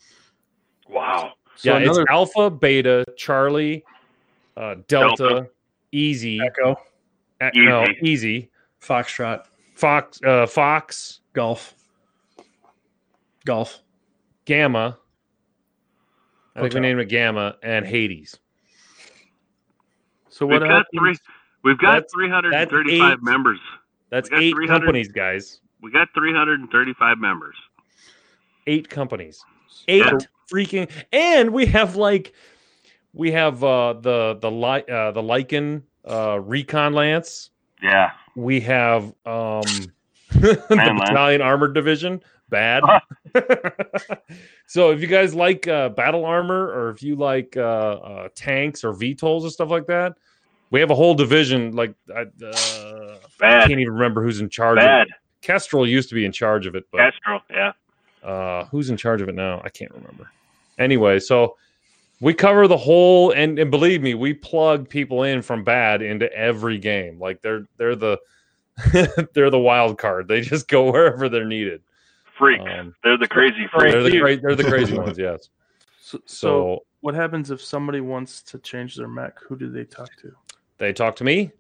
Wow. 0.89 1.33
So 1.57 1.71
yeah, 1.71 1.79
another 1.79 2.03
it's 2.03 2.11
Alpha, 2.11 2.51
Beta, 2.51 3.05
Charlie, 3.17 3.83
uh, 4.57 4.77
Delta, 4.89 5.17
Delta. 5.17 5.49
Easy, 5.91 6.39
Echo, 6.41 6.77
no, 7.55 7.85
Easy. 7.85 7.99
Easy, 8.03 8.51
Foxtrot, 8.83 9.47
Fox, 9.77 10.21
uh, 10.25 10.47
Fox, 10.47 11.21
Golf, 11.35 11.75
Golf. 13.45 13.81
Gamma. 14.47 14.99
I 16.55 16.61
think 16.61 16.73
Hotel. 16.73 16.81
we 16.81 16.89
named 16.89 17.01
it 17.01 17.09
Gamma 17.09 17.57
and 17.63 17.85
Hades. 17.87 18.39
so 20.31 20.47
We've 20.47 20.61
what 20.61 20.69
got 20.69 20.87
three. 20.97 21.15
We've 21.63 21.79
got 21.79 21.93
That's- 22.09 22.13
335 22.15 23.13
eight. 23.13 23.19
members. 23.23 23.59
That's 24.11 24.31
We 24.31 24.53
got 24.53 24.63
eight 24.63 24.69
companies, 24.69 25.09
guys. 25.09 25.61
We 25.83 25.91
got 25.91 26.09
335 26.15 27.19
members. 27.19 27.57
eight 28.69 28.89
companies 28.89 29.45
eight 29.87 30.05
Yeah. 30.05 30.19
freaking 30.53 30.91
and 31.13 31.53
we 31.53 31.67
have 31.67 31.95
like 31.95 32.33
we 33.13 33.31
have 33.33 33.63
uh 33.63 33.93
the 33.93 34.37
the 34.41 34.51
li- 34.51 34.85
uh 34.91 35.13
the 35.13 35.23
Lycan 35.23 35.83
uh 36.05 36.41
recon 36.41 36.93
lance 36.93 37.51
Yeah. 37.83 38.11
We 38.37 38.61
have 38.61 39.05
um 39.27 39.63
the 40.31 40.65
Man, 40.71 40.97
Lance. 40.97 41.01
battalion 41.11 41.41
armored 41.43 41.75
division 41.75 42.23
bad 42.49 42.83
so 44.67 44.91
if 44.91 45.01
you 45.01 45.09
guys 45.09 45.35
like 45.35 45.67
uh 45.67 45.89
battle 45.89 46.25
armor 46.25 46.69
or 46.69 46.91
if 46.91 47.03
you 47.03 47.17
like 47.17 47.57
uh, 47.57 47.61
uh 47.61 48.29
tanks 48.37 48.85
or 48.85 48.93
vtols 48.93 49.43
and 49.43 49.51
stuff 49.51 49.69
like 49.69 49.87
that 49.87 50.15
we 50.71 50.79
have 50.79 50.91
a 50.91 50.95
whole 50.95 51.15
division 51.15 51.75
like 51.75 51.95
I, 52.15 52.21
uh, 52.45 53.19
I 53.41 53.67
can't 53.67 53.81
even 53.81 53.95
remember 53.95 54.23
who's 54.23 54.41
in 54.41 54.49
charge 54.49 54.79
of 54.79 54.85
it 54.85 55.09
kestrel 55.43 55.87
used 55.89 56.09
to 56.11 56.15
be 56.15 56.25
in 56.25 56.31
charge 56.33 56.67
of 56.67 56.77
it 56.77 56.85
but 56.93 56.99
Castro. 56.99 57.43
Yeah. 57.51 57.73
uh 58.23 58.67
who's 58.67 58.91
in 58.91 58.97
charge 58.97 59.23
of 59.23 59.29
it 59.29 59.35
now 59.35 59.61
i 59.65 59.69
can't 59.69 59.93
remember 59.93 60.31
anyway 60.79 61.19
so 61.19 61.57
we 62.21 62.33
cover 62.35 62.67
the 62.67 62.77
whole 62.77 63.31
and, 63.33 63.59
and 63.59 63.71
believe 63.71 64.03
me 64.03 64.15
we 64.15 64.33
plug 64.33 64.89
people 64.89 65.23
in 65.25 65.43
from 65.43 65.63
bad 65.65 66.01
into 66.03 66.33
every 66.33 66.79
game 66.79 67.19
like 67.21 67.41
they're 67.43 67.67
they're 67.77 67.97
the 67.97 68.19
they're 69.35 69.51
the 69.51 69.59
wild 69.59 69.99
card 69.99 70.29
they 70.29 70.41
just 70.41 70.69
go 70.69 70.91
wherever 70.93 71.29
they're 71.29 71.45
needed 71.45 71.83
Freak. 72.39 72.61
um, 72.61 72.95
They're 73.03 73.17
the 73.17 73.27
crazy 73.29 73.67
freaks. 73.73 73.93
they're 73.95 74.03
the 74.03 74.19
great 74.19 74.43
they're 74.43 74.55
the 74.55 74.65
crazy 74.69 74.97
ones 74.97 75.19
yes 75.19 75.49
So, 76.01 76.19
so 76.19 76.23
so 76.27 76.85
what 77.01 77.15
happens 77.15 77.51
if 77.51 77.63
somebody 77.63 78.01
wants 78.01 78.43
to 78.43 78.59
change 78.59 78.97
their 78.97 79.07
Mac? 79.09 79.39
Who 79.49 79.57
do 79.57 79.71
they 79.71 79.85
talk 79.85 80.09
to? 80.23 80.33
they 80.79 80.93
talk 80.93 81.17
to 81.17 81.25
me 81.25 81.51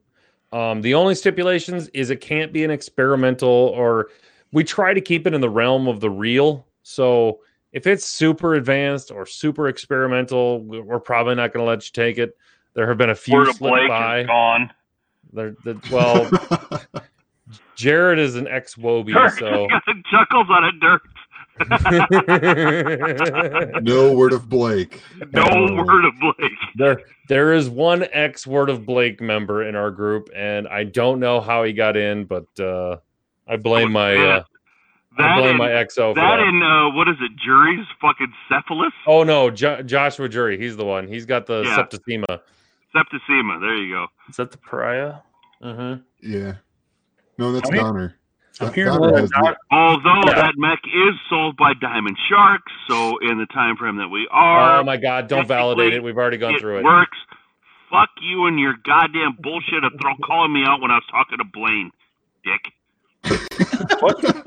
um 0.52 0.80
the 0.82 0.94
only 0.94 1.14
stipulations 1.14 1.88
is 1.88 2.10
it 2.10 2.20
can't 2.20 2.52
be 2.52 2.64
an 2.64 2.70
experimental 2.70 3.48
or 3.48 4.08
we 4.52 4.62
try 4.62 4.92
to 4.94 5.00
keep 5.00 5.26
it 5.26 5.34
in 5.34 5.40
the 5.40 5.50
realm 5.50 5.88
of 5.88 6.00
the 6.00 6.10
real 6.10 6.66
so 6.82 7.40
if 7.76 7.86
it's 7.86 8.06
super 8.06 8.54
advanced 8.54 9.10
or 9.10 9.26
super 9.26 9.68
experimental 9.68 10.64
we- 10.64 10.80
we're 10.80 10.98
probably 10.98 11.34
not 11.34 11.52
going 11.52 11.62
to 11.64 11.68
let 11.68 11.84
you 11.86 11.92
take 11.92 12.16
it 12.18 12.34
there 12.74 12.88
have 12.88 12.96
been 12.98 13.10
a 13.10 13.14
few 13.14 13.34
Word 13.36 13.54
slip 13.54 13.72
Blake 13.72 13.88
by 13.88 14.20
is 14.20 14.26
gone. 14.26 14.70
there 15.32 15.54
the, 15.64 15.78
well 15.92 16.28
jared 17.76 18.18
is 18.18 18.34
an 18.36 18.48
ex-wobie 18.48 19.12
so 19.38 19.68
Chuckles 20.10 20.46
on 20.48 20.64
a 20.64 20.72
dirt. 20.80 21.02
no 23.82 24.12
word 24.12 24.32
of 24.34 24.46
Blake. 24.48 25.00
No 25.32 25.44
word 25.84 26.04
of 26.04 26.12
Blake. 26.20 26.52
there 26.76 27.00
there 27.28 27.54
is 27.54 27.68
one 27.70 28.04
ex 28.12 28.46
word 28.46 28.68
of 28.70 28.84
blake 28.86 29.20
member 29.22 29.62
in 29.64 29.74
our 29.74 29.90
group 29.90 30.28
and 30.36 30.68
i 30.68 30.84
don't 30.84 31.18
know 31.18 31.40
how 31.40 31.64
he 31.64 31.72
got 31.72 31.96
in 31.96 32.24
but 32.24 32.44
uh 32.60 32.96
i 33.48 33.56
blame 33.56 33.90
my 33.90 34.14
uh 34.16 34.44
I 35.18 35.22
That 35.22 35.36
blame 35.38 35.48
and, 35.50 35.58
my 35.58 35.68
XO 35.68 36.12
for 36.12 36.14
that 36.20 36.36
that. 36.36 36.40
and 36.40 36.62
uh, 36.62 36.90
what 36.96 37.08
is 37.08 37.16
it? 37.20 37.32
Jury's 37.42 37.86
fucking 38.00 38.32
cephalus, 38.50 38.92
Oh 39.06 39.22
no, 39.22 39.50
jo- 39.50 39.82
Joshua 39.82 40.28
Jury, 40.28 40.58
he's 40.58 40.76
the 40.76 40.84
one. 40.84 41.08
He's 41.08 41.24
got 41.26 41.46
the 41.46 41.62
Yeah. 41.62 41.76
septicemia. 41.76 42.40
septicemia. 42.94 43.60
There 43.60 43.74
you 43.76 43.94
go. 43.94 44.06
Is 44.28 44.36
that 44.36 44.50
the 44.50 44.58
pariah? 44.58 45.14
Mm-hmm. 45.62 46.02
Yeah. 46.22 46.54
No, 47.38 47.52
that's 47.52 47.68
I 47.70 47.72
mean, 47.72 47.82
Donner. 47.82 48.14
I'm 48.60 48.66
Don- 48.68 48.74
hearing 48.74 48.92
Donner 48.92 49.12
little 49.12 49.26
the- 49.26 49.56
Although 49.70 50.22
Yeah. 50.28 50.34
that 50.34 50.54
mech 50.56 50.80
is 50.86 51.14
sold 51.28 51.56
by 51.56 51.72
Diamond 51.74 52.16
Sharks, 52.28 52.72
so 52.88 53.18
in 53.18 53.38
the 53.38 53.46
time 53.46 53.76
frame 53.76 53.96
that 53.96 54.08
we 54.08 54.26
are, 54.30 54.78
Oh 54.80 54.84
my 54.84 54.96
God! 54.96 55.28
Don't 55.28 55.46
validate 55.48 55.92
it. 55.94 56.02
We've 56.02 56.16
already 56.16 56.38
gone 56.38 56.54
it 56.54 56.60
through 56.60 56.78
it. 56.78 56.84
works. 56.84 57.18
Fuck 57.90 58.08
you 58.20 58.46
and 58.46 58.58
your 58.58 58.74
goddamn 58.84 59.36
bullshit 59.40 59.84
of 59.84 59.92
throw 60.00 60.14
calling 60.24 60.52
me 60.52 60.64
out 60.66 60.80
when 60.80 60.90
I 60.90 60.94
was 60.94 61.04
talking 61.10 61.38
to 61.38 61.44
Blaine, 61.44 61.92
dick. 62.44 62.72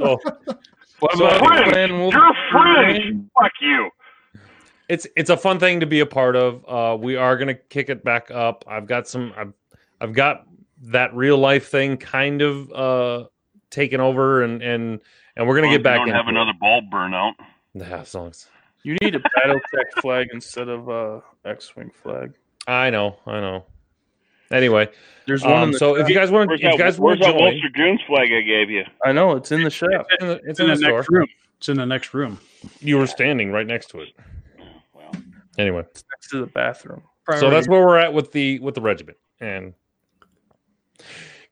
Oh, 0.01 0.18
What 0.99 1.18
So- 1.18 1.27
about 1.27 1.47
Fringe! 1.47 1.72
Clan 1.72 1.99
Wolf- 1.99 2.14
You're 2.14 2.34
fringe. 2.51 3.26
Fuck 3.41 3.51
you. 3.61 3.89
it's 4.89 5.07
it's 5.15 5.30
a 5.30 5.38
fun 5.38 5.60
thing 5.60 5.80
to 5.80 5.85
be 5.85 6.01
a 6.01 6.06
part 6.06 6.35
of. 6.35 6.64
Uh, 6.68 6.97
we 6.97 7.15
are 7.15 7.38
gonna 7.38 7.53
kick 7.56 7.89
it 7.89 8.03
back 8.03 8.31
up. 8.31 8.65
I've 8.68 8.85
got 8.85 9.07
some. 9.07 9.34
I've 9.38 9.53
I've 10.01 10.14
got 10.14 10.45
that 10.84 11.14
real 11.15 11.38
life 11.38 11.69
thing 11.69 11.97
kind 11.97 12.41
of 12.41 12.72
uh 12.73 13.26
taken 13.69 14.01
over, 14.01 14.43
and 14.43 14.61
and 14.61 14.99
and 15.38 15.47
we're 15.47 15.56
gonna 15.56 15.68
Well, 15.68 15.77
get 15.77 15.84
back 15.84 15.97
Don't 15.99 16.07
into 16.10 16.18
have 16.18 16.27
it. 16.27 16.31
another 16.31 16.53
ball 16.60 16.81
burnout. 16.91 17.34
Yeah, 17.73 18.01
as 18.01 18.14
long 18.14 18.30
as- 18.30 18.47
You 18.84 18.95
need 19.01 19.15
a 19.15 19.19
BattleTech 19.19 20.01
flag 20.01 20.27
instead 20.34 20.69
of 20.69 20.88
a 20.89 21.22
X-wing 21.45 21.91
flag. 21.91 22.34
I 22.68 22.89
know, 22.89 23.18
I 23.26 23.39
know. 23.39 23.65
Anyway, 24.51 24.89
There's 25.27 25.43
one. 25.43 25.51
in 25.53 25.57
um, 25.59 25.71
the 25.73 25.77
so 25.80 25.95
if 25.95 26.09
you 26.09 26.15
guys 26.15 26.31
want, 26.31 26.51
if 26.51 26.61
you 26.61 26.77
guys 26.77 26.99
want 26.99 27.19
to 27.19 27.26
that 27.26 27.38
join, 27.38 27.53
Ulster 27.53 27.69
Goons 27.73 28.01
flag 28.07 28.30
I 28.34 28.41
gave 28.41 28.69
you? 28.69 28.84
I 29.05 29.11
know 29.11 29.34
it's 29.34 29.51
in 29.51 29.63
the 29.63 29.69
shop. 29.69 30.07
it's 30.09 30.21
in 30.23 30.27
the, 30.27 30.34
it's 30.35 30.45
It's 30.47 30.59
in 30.59 30.65
in 30.65 30.71
the 30.71 30.76
the 30.76 30.81
store. 30.81 30.97
next 30.99 31.09
room. 31.11 31.27
It's 31.59 31.69
in 31.69 31.77
the 31.77 31.85
next 31.85 32.13
room. 32.13 32.39
You 32.80 32.97
were 32.97 33.07
standing 33.07 33.51
right 33.51 33.67
next 33.67 33.88
to 33.91 33.99
it. 34.01 34.09
Well, 34.93 35.11
Anyway, 35.57 35.81
It's 35.91 36.03
next 36.11 36.30
to 36.31 36.39
the 36.41 36.47
bathroom. 36.47 37.03
so 37.38 37.49
that's 37.49 37.67
where 37.67 37.85
we're 37.85 37.97
at 37.97 38.13
with 38.13 38.31
the 38.31 38.59
with 38.59 38.76
the 38.76 38.81
regiment 38.81 39.17
and 39.39 39.73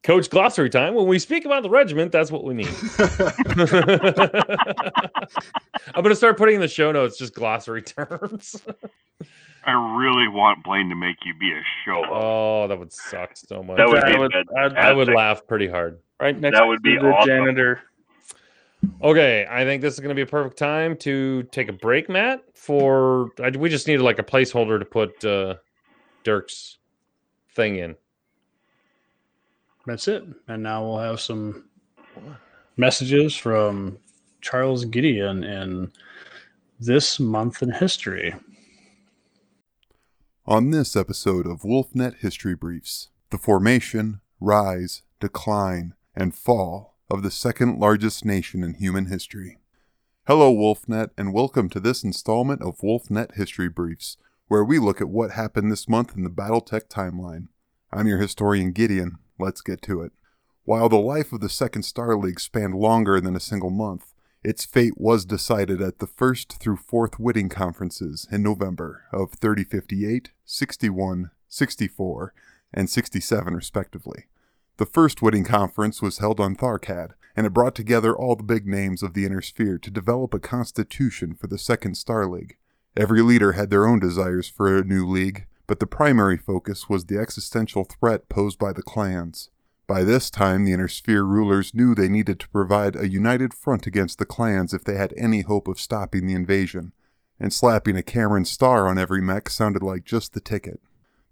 coach 0.04 0.30
glossary 0.30 0.70
time 0.70 0.94
when 0.96 1.06
we 1.08 1.20
speak 1.20 1.44
about 1.46 1.64
the 1.64 1.70
regiment 1.70 2.12
that's 2.12 2.32
what 2.32 2.44
we 2.44 2.54
mean 2.54 2.68
i'm 5.96 6.04
going 6.04 6.10
to 6.10 6.16
start 6.16 6.38
putting 6.38 6.56
in 6.56 6.62
the 6.62 6.68
show 6.68 6.92
notes 6.92 7.18
just 7.18 7.34
glossary 7.34 7.82
terms 7.82 8.62
I 9.68 9.74
really 10.00 10.28
want 10.30 10.64
Blaine 10.64 10.90
to 10.90 10.96
make 10.96 11.18
you 11.26 11.34
be 11.40 11.52
a 11.52 11.62
show. 11.86 12.04
oh 12.10 12.68
that 12.68 12.80
would 12.80 12.92
suck 12.94 13.32
so 13.36 13.62
much 13.62 13.78
That 13.78 13.88
would 13.90 14.04
I 14.04 14.14
be 14.14 14.18
would- 14.18 14.32
fantastic. 14.32 14.78
I'd- 14.78 14.88
i 14.90 14.94
would 14.94 15.10
laugh 15.10 15.46
pretty 15.46 15.68
hard 15.68 16.00
Right 16.20 16.40
next 16.40 16.58
That 16.58 16.66
would 16.68 16.78
to 16.78 16.82
be 16.82 16.98
the 16.98 17.08
awesome. 17.14 17.28
janitor. 17.28 17.82
okay 19.04 19.46
i 19.50 19.64
think 19.66 19.82
this 19.82 19.94
is 19.96 20.00
going 20.00 20.10
to 20.10 20.16
be 20.16 20.22
a 20.22 20.26
perfect 20.26 20.58
time 20.58 20.96
to 20.98 21.44
take 21.52 21.68
a 21.68 21.74
break 21.74 22.10
matt 22.10 22.44
for 22.56 23.30
I, 23.44 23.50
we 23.50 23.70
just 23.70 23.88
needed 23.88 24.02
like 24.04 24.20
a 24.20 24.24
placeholder 24.24 24.80
to 24.80 24.86
put 24.86 25.24
uh 25.26 25.56
dirk's 26.24 26.78
thing 27.56 27.76
in 27.78 27.96
That's 29.86 30.08
it. 30.08 30.24
And 30.48 30.62
now 30.64 30.84
we'll 30.84 31.00
have 31.00 31.20
some 31.22 31.66
messages 32.78 33.36
from 33.36 33.98
Charles 34.42 34.86
Gideon 34.86 35.44
in 35.44 35.92
this 36.80 37.20
month 37.20 37.64
in 37.64 37.72
history. 37.72 38.36
On 40.50 40.70
this 40.70 40.96
episode 40.96 41.46
of 41.46 41.64
WolfNet 41.64 42.20
History 42.20 42.56
Briefs, 42.56 43.10
the 43.32 43.38
formation, 43.38 44.22
rise, 44.40 45.02
decline, 45.20 45.94
and 46.16 46.34
fall 46.34 46.96
of 47.10 47.22
the 47.22 47.32
second 47.32 47.80
largest 47.80 48.24
nation 48.24 48.64
in 48.64 48.76
human 48.76 49.08
history. 49.08 49.58
Hello, 50.26 50.54
WolfNet, 50.54 51.10
and 51.18 51.34
welcome 51.34 51.68
to 51.72 51.82
this 51.82 52.02
installment 52.02 52.62
of 52.62 52.78
WolfNet 52.78 53.36
History 53.36 53.68
Briefs, 53.68 54.16
where 54.48 54.64
we 54.64 54.80
look 54.80 55.02
at 55.02 55.10
what 55.10 55.32
happened 55.32 55.70
this 55.70 55.90
month 55.90 56.16
in 56.16 56.24
the 56.24 56.30
Battletech 56.30 56.88
timeline. 56.88 57.50
I'm 57.92 58.08
your 58.08 58.20
historian 58.20 58.72
Gideon. 58.72 59.18
Let's 59.38 59.60
get 59.60 59.82
to 59.82 60.02
it. 60.02 60.14
While 60.64 60.88
the 60.88 60.96
life 60.96 61.34
of 61.34 61.42
the 61.42 61.50
Second 61.50 61.84
Star 61.84 62.16
League 62.16 62.40
spanned 62.40 62.76
longer 62.76 63.20
than 63.20 63.36
a 63.36 63.42
single 63.42 63.70
month, 63.70 64.14
its 64.48 64.64
fate 64.64 64.94
was 64.96 65.26
decided 65.26 65.82
at 65.82 66.00
the 66.00 66.08
first 66.08 66.54
through 66.54 66.78
fourth 66.78 67.20
Whitting 67.20 67.50
conferences 67.50 68.26
in 68.32 68.42
November 68.42 69.04
of 69.12 69.34
3058, 69.34 70.32
61, 70.46 71.32
64, 71.50 72.34
and 72.74 72.90
67, 72.90 73.54
respectively. 73.54 74.28
The 74.78 74.86
first 74.86 75.22
Whitting 75.22 75.44
conference 75.44 76.02
was 76.02 76.20
held 76.20 76.40
on 76.40 76.56
Tharkad, 76.56 77.12
and 77.36 77.46
it 77.46 77.54
brought 77.54 77.76
together 77.76 78.16
all 78.16 78.38
the 78.38 78.44
big 78.44 78.66
names 78.66 79.04
of 79.04 79.14
the 79.14 79.26
Inner 79.26 79.42
Sphere 79.42 79.78
to 79.80 79.92
develop 79.92 80.34
a 80.34 80.40
constitution 80.40 81.36
for 81.36 81.48
the 81.48 81.58
Second 81.58 81.96
Star 81.96 82.26
League. 82.26 82.56
Every 82.96 83.22
leader 83.22 83.52
had 83.52 83.70
their 83.70 83.86
own 83.86 84.00
desires 84.00 84.48
for 84.48 84.78
a 84.78 84.86
new 84.86 85.06
league, 85.06 85.46
but 85.68 85.82
the 85.82 85.88
primary 85.88 86.38
focus 86.38 86.88
was 86.88 87.04
the 87.04 87.20
existential 87.20 87.84
threat 87.84 88.30
posed 88.30 88.58
by 88.58 88.72
the 88.72 88.82
clans. 88.82 89.50
By 89.88 90.04
this 90.04 90.30
time, 90.30 90.66
the 90.66 90.74
Inner 90.74 90.90
Sphere 90.90 91.24
rulers 91.24 91.74
knew 91.74 91.96
they 91.96 92.10
needed 92.10 92.42
to 92.42 92.50
provide 92.50 92.98
a 92.98 93.08
united 93.08 93.54
front 93.54 93.88
against 93.88 94.20
the 94.20 94.26
clans 94.26 94.74
if 94.74 94.84
they 94.84 94.96
had 94.96 95.14
any 95.16 95.42
hope 95.42 95.66
of 95.70 95.80
stopping 95.80 96.28
the 96.28 96.34
invasion, 96.34 96.92
and 97.40 97.54
slapping 97.54 97.96
a 97.96 98.04
Cameron 98.04 98.44
star 98.44 98.90
on 98.90 98.98
every 98.98 99.22
mech 99.22 99.50
sounded 99.50 99.82
like 99.82 100.04
just 100.04 100.34
the 100.34 100.42
ticket. 100.42 100.82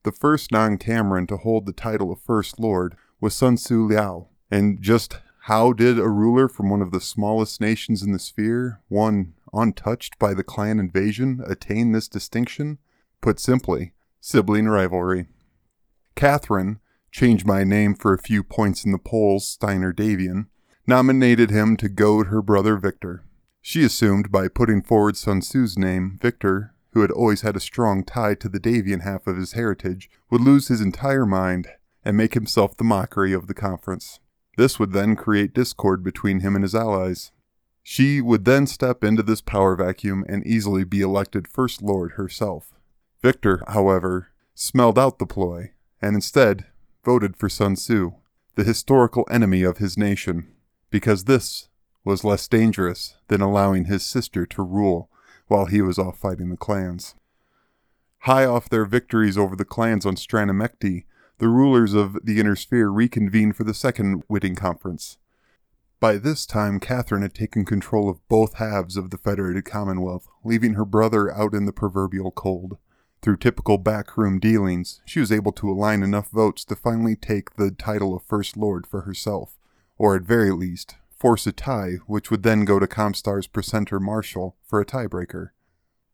The 0.03 0.13
first 0.13 0.53
non 0.53 0.77
Cameron 0.77 1.27
to 1.27 1.37
hold 1.37 1.65
the 1.65 1.73
title 1.73 2.13
of 2.13 2.21
First 2.21 2.57
Lord 2.57 2.95
was 3.19 3.35
Sun 3.35 3.57
Tzu 3.57 3.87
Liao, 3.87 4.29
and 4.49 4.81
just 4.81 5.17
how 5.45 5.73
did 5.73 5.99
a 5.99 6.07
ruler 6.07 6.47
from 6.47 6.69
one 6.69 6.81
of 6.81 6.91
the 6.91 7.01
smallest 7.01 7.59
nations 7.59 8.01
in 8.01 8.13
the 8.13 8.19
sphere, 8.19 8.79
one 8.87 9.33
untouched 9.51 10.17
by 10.17 10.33
the 10.33 10.43
clan 10.43 10.79
invasion, 10.79 11.43
attain 11.45 11.91
this 11.91 12.07
distinction? 12.07 12.77
Put 13.19 13.39
simply, 13.39 13.91
sibling 14.21 14.67
rivalry. 14.67 15.27
Catherine, 16.15 16.79
changed 17.15 17.47
my 17.47 17.63
name 17.63 17.95
for 17.95 18.13
a 18.13 18.21
few 18.21 18.43
points 18.43 18.83
in 18.83 18.91
the 18.91 18.97
polls, 18.97 19.47
Steiner 19.47 19.93
Davion, 19.93 20.47
nominated 20.85 21.49
him 21.49 21.77
to 21.77 21.87
goad 21.87 22.27
her 22.27 22.41
brother 22.41 22.75
Victor. 22.75 23.23
She 23.61 23.85
assumed 23.85 24.33
by 24.33 24.49
putting 24.49 24.81
forward 24.81 25.15
Sun 25.15 25.39
Tzu's 25.39 25.77
name, 25.77 26.19
Victor, 26.21 26.73
who 26.91 26.99
had 26.99 27.11
always 27.11 27.39
had 27.39 27.55
a 27.55 27.61
strong 27.61 28.03
tie 28.03 28.35
to 28.35 28.49
the 28.49 28.59
Davion 28.59 29.03
half 29.03 29.27
of 29.27 29.37
his 29.37 29.53
heritage, 29.53 30.09
would 30.29 30.41
lose 30.41 30.67
his 30.67 30.81
entire 30.81 31.25
mind 31.25 31.69
and 32.03 32.17
make 32.17 32.33
himself 32.33 32.75
the 32.75 32.83
mockery 32.83 33.31
of 33.31 33.47
the 33.47 33.53
conference. 33.53 34.19
This 34.57 34.77
would 34.77 34.91
then 34.91 35.15
create 35.15 35.53
discord 35.53 36.03
between 36.03 36.41
him 36.41 36.53
and 36.53 36.65
his 36.65 36.75
allies. 36.75 37.31
She 37.81 38.19
would 38.19 38.43
then 38.43 38.67
step 38.67 39.05
into 39.05 39.23
this 39.23 39.39
power 39.39 39.77
vacuum 39.77 40.25
and 40.27 40.45
easily 40.45 40.83
be 40.83 40.99
elected 40.99 41.47
First 41.47 41.81
Lord 41.81 42.13
herself. 42.13 42.73
Victor, 43.21 43.63
however, 43.69 44.31
smelled 44.53 44.99
out 44.99 45.17
the 45.17 45.25
ploy 45.25 45.71
and 46.01 46.13
instead 46.13 46.65
voted 47.05 47.37
for 47.37 47.47
Sun 47.47 47.75
Tzu, 47.75 48.13
the 48.55 48.63
historical 48.63 49.27
enemy 49.29 49.61
of 49.61 49.77
his 49.77 49.97
nation, 49.97 50.51
because 50.89 51.25
this 51.25 51.69
was 52.03 52.23
less 52.23 52.47
dangerous 52.47 53.15
than 53.27 53.41
allowing 53.41 53.85
his 53.85 54.03
sister 54.03 54.45
to 54.47 54.63
rule 54.63 55.09
while 55.47 55.65
he 55.65 55.81
was 55.81 55.99
off 55.99 56.17
fighting 56.17 56.49
the 56.49 56.57
clans. 56.57 57.15
High 58.19 58.45
off 58.45 58.69
their 58.69 58.85
victories 58.85 59.37
over 59.37 59.55
the 59.55 59.65
clans 59.65 60.05
on 60.05 60.15
Strana 60.15 60.51
Mechty, 60.51 61.05
the 61.37 61.47
rulers 61.47 61.93
of 61.93 62.17
the 62.23 62.39
Inner 62.39 62.55
Sphere 62.55 62.89
reconvened 62.89 63.55
for 63.55 63.63
the 63.63 63.73
second 63.73 64.23
Whitting 64.27 64.55
Conference. 64.55 65.17
By 65.99 66.17
this 66.17 66.45
time, 66.45 66.79
Catherine 66.79 67.21
had 67.21 67.33
taken 67.33 67.65
control 67.65 68.09
of 68.09 68.27
both 68.27 68.55
halves 68.55 68.97
of 68.97 69.11
the 69.11 69.17
Federated 69.17 69.65
Commonwealth, 69.65 70.27
leaving 70.43 70.73
her 70.73 70.85
brother 70.85 71.31
out 71.31 71.53
in 71.53 71.65
the 71.65 71.71
proverbial 71.71 72.31
cold. 72.31 72.77
Through 73.25 73.37
typical 73.37 73.79
backroom 73.79 74.37
dealings, 74.39 75.01
she 75.03 75.19
was 75.19 75.31
able 75.31 75.51
to 75.53 75.67
align 75.67 76.03
enough 76.03 76.29
votes 76.29 76.63
to 76.65 76.75
finally 76.75 77.15
take 77.15 77.55
the 77.55 77.71
title 77.71 78.15
of 78.15 78.21
First 78.21 78.55
Lord 78.55 78.85
for 78.85 79.01
herself, 79.01 79.57
or 79.97 80.15
at 80.15 80.21
very 80.21 80.51
least, 80.51 80.97
force 81.09 81.47
a 81.47 81.51
tie, 81.51 81.93
which 82.05 82.29
would 82.29 82.43
then 82.43 82.65
go 82.65 82.77
to 82.77 82.85
Comstar's 82.85 83.47
Precentor 83.47 83.99
Martial 83.99 84.57
for 84.63 84.79
a 84.79 84.85
tiebreaker. 84.85 85.49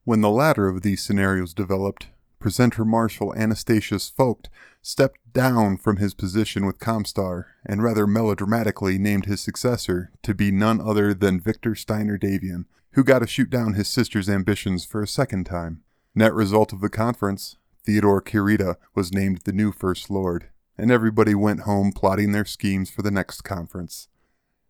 When 0.06 0.22
the 0.22 0.30
latter 0.30 0.70
of 0.70 0.84
these 0.84 1.04
scenarios 1.04 1.54
developed, 1.54 2.08
Precentor 2.40 2.86
Martial 2.86 3.36
Anastasius 3.36 4.10
Focht 4.10 4.48
stepped 4.82 5.20
down 5.34 5.76
from 5.76 5.98
his 5.98 6.14
position 6.14 6.66
with 6.66 6.80
Comstar 6.80 7.44
and 7.66 7.84
rather 7.84 8.08
melodramatically 8.08 8.98
named 8.98 9.26
his 9.26 9.42
successor 9.42 10.14
to 10.24 10.34
be 10.34 10.50
none 10.50 10.80
other 10.80 11.14
than 11.14 11.42
Victor 11.42 11.76
Steiner 11.76 12.18
Davion, 12.18 12.68
who 12.92 13.04
got 13.04 13.20
to 13.20 13.28
shoot 13.28 13.50
down 13.50 13.74
his 13.74 13.90
sister's 13.90 14.30
ambitions 14.30 14.86
for 14.86 15.04
a 15.04 15.08
second 15.08 15.46
time. 15.46 15.84
Net 16.14 16.34
result 16.34 16.74
of 16.74 16.82
the 16.82 16.90
conference, 16.90 17.56
Theodore 17.86 18.22
Kurita 18.22 18.76
was 18.94 19.14
named 19.14 19.42
the 19.46 19.54
new 19.54 19.72
First 19.72 20.10
Lord, 20.10 20.50
and 20.78 20.92
everybody 20.92 21.34
went 21.34 21.62
home 21.62 21.94
plotting 21.94 22.34
their 22.34 22.44
schemes 22.44 22.90
for 22.90 23.02
the 23.02 23.12
next 23.12 23.44
conference. 23.44 24.10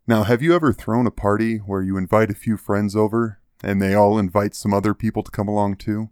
Now, 0.06 0.24
have 0.24 0.44
you 0.44 0.54
ever 0.54 0.72
thrown 0.72 1.08
a 1.08 1.12
party 1.12 1.58
where 1.58 1.82
you 1.82 1.98
invite 1.98 2.30
a 2.30 2.36
few 2.36 2.58
friends 2.58 2.96
over 2.96 3.40
and 3.64 3.82
they 3.82 3.96
all 3.96 4.20
invite 4.20 4.54
some 4.54 4.74
other 4.74 4.94
people 4.94 5.24
to 5.24 5.32
come 5.32 5.48
along 5.48 5.78
too? 5.78 6.10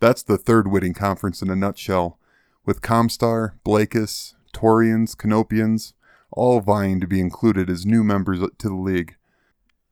That's 0.00 0.24
the 0.24 0.38
third 0.38 0.66
Whitting 0.66 0.94
Conference 0.94 1.42
in 1.42 1.50
a 1.50 1.56
nutshell, 1.56 2.18
with 2.64 2.82
Comstar, 2.82 3.52
Blakis, 3.64 4.34
Taurians, 4.52 5.16
Canopians, 5.16 5.94
all 6.32 6.60
vying 6.60 7.00
to 7.00 7.06
be 7.06 7.20
included 7.20 7.70
as 7.70 7.86
new 7.86 8.02
members 8.02 8.40
to 8.40 8.68
the 8.68 8.74
League. 8.74 9.14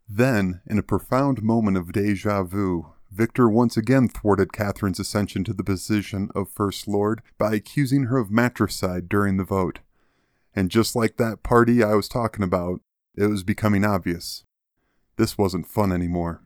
Then, 0.08 0.60
in 0.66 0.78
a 0.78 0.82
profound 0.82 1.42
moment 1.42 1.76
of 1.76 1.92
deja 1.92 2.42
vu, 2.42 2.93
Victor 3.14 3.48
once 3.48 3.76
again 3.76 4.08
thwarted 4.08 4.52
Catherine's 4.52 4.98
ascension 4.98 5.44
to 5.44 5.52
the 5.52 5.62
position 5.62 6.30
of 6.34 6.50
First 6.50 6.88
Lord 6.88 7.22
by 7.38 7.54
accusing 7.54 8.06
her 8.06 8.18
of 8.18 8.32
matricide 8.32 9.08
during 9.08 9.36
the 9.36 9.44
vote. 9.44 9.78
And 10.52 10.68
just 10.68 10.96
like 10.96 11.16
that 11.16 11.44
party 11.44 11.84
I 11.84 11.94
was 11.94 12.08
talking 12.08 12.42
about, 12.42 12.80
it 13.16 13.26
was 13.26 13.44
becoming 13.44 13.84
obvious. 13.84 14.42
This 15.16 15.38
wasn't 15.38 15.68
fun 15.68 15.92
anymore. 15.92 16.42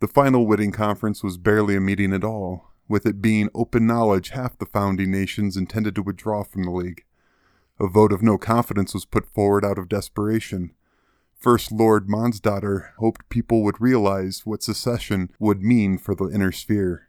The 0.00 0.08
final 0.08 0.46
Whitting 0.46 0.72
Conference 0.72 1.22
was 1.22 1.36
barely 1.36 1.76
a 1.76 1.80
meeting 1.80 2.14
at 2.14 2.24
all, 2.24 2.72
with 2.88 3.04
it 3.04 3.20
being 3.20 3.50
open 3.54 3.86
knowledge 3.86 4.30
half 4.30 4.56
the 4.56 4.64
founding 4.64 5.10
nations 5.10 5.54
intended 5.54 5.94
to 5.96 6.02
withdraw 6.02 6.44
from 6.44 6.62
the 6.62 6.70
League. 6.70 7.04
A 7.78 7.86
vote 7.86 8.12
of 8.12 8.22
no 8.22 8.38
confidence 8.38 8.94
was 8.94 9.04
put 9.04 9.26
forward 9.26 9.66
out 9.66 9.76
of 9.76 9.90
desperation. 9.90 10.70
First 11.46 11.70
Lord 11.70 12.08
Monsdaughter 12.08 12.92
hoped 12.98 13.28
people 13.28 13.62
would 13.62 13.80
realize 13.80 14.44
what 14.44 14.64
secession 14.64 15.30
would 15.38 15.62
mean 15.62 15.96
for 15.96 16.12
the 16.12 16.24
inner 16.24 16.50
sphere. 16.50 17.08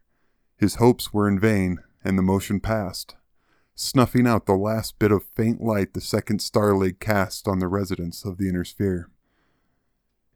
His 0.58 0.76
hopes 0.76 1.12
were 1.12 1.28
in 1.28 1.40
vain, 1.40 1.80
and 2.04 2.20
the 2.20 2.22
motion 2.22 2.60
passed, 2.60 3.16
snuffing 3.74 4.28
out 4.28 4.46
the 4.46 4.54
last 4.54 5.00
bit 5.00 5.12
of 5.12 5.26
faint 5.36 5.60
light 5.60 5.96
the 5.96 6.02
Second 6.02 6.44
Star 6.44 6.76
League 6.76 7.00
cast 7.00 7.48
on 7.48 7.58
the 7.58 7.68
residents 7.68 8.26
of 8.26 8.38
the 8.38 8.48
inner 8.48 8.64
sphere. 8.64 9.10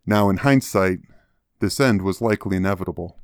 Now, 0.03 0.31
in 0.31 0.37
hindsight, 0.37 1.01
this 1.59 1.79
end 1.79 2.01
was 2.01 2.21
likely 2.21 2.57
inevitable. 2.57 3.19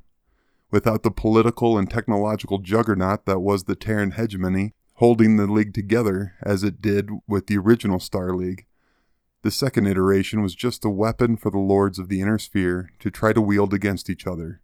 Without 0.70 1.02
the 1.02 1.10
political 1.10 1.76
and 1.80 1.90
technological 1.90 2.60
juggernaut 2.60 3.26
that 3.26 3.40
was 3.40 3.64
the 3.64 3.76
Terran 3.76 4.12
hegemony, 4.12 4.76
holding 4.98 5.38
the 5.38 5.48
league 5.48 5.74
together 5.74 6.36
as 6.44 6.64
it 6.64 6.84
did 6.84 7.10
with 7.28 7.48
the 7.48 7.58
original 7.58 7.99
Star 7.99 8.36
League. 8.36 8.68
The 9.48 9.52
second 9.52 9.88
iteration 9.88 10.41
was 10.41 10.56
just 10.56 10.84
a 10.84 10.90
weapon 10.90 11.38
for 11.38 11.49
the 11.49 11.57
lords 11.57 11.99
of 11.99 12.10
the 12.10 12.19
inner 12.19 12.38
sphere 12.38 12.91
to 12.99 13.10
try 13.10 13.32
to 13.32 13.40
wield 13.40 13.74
against 13.74 14.10
each 14.10 14.28
other, 14.28 14.60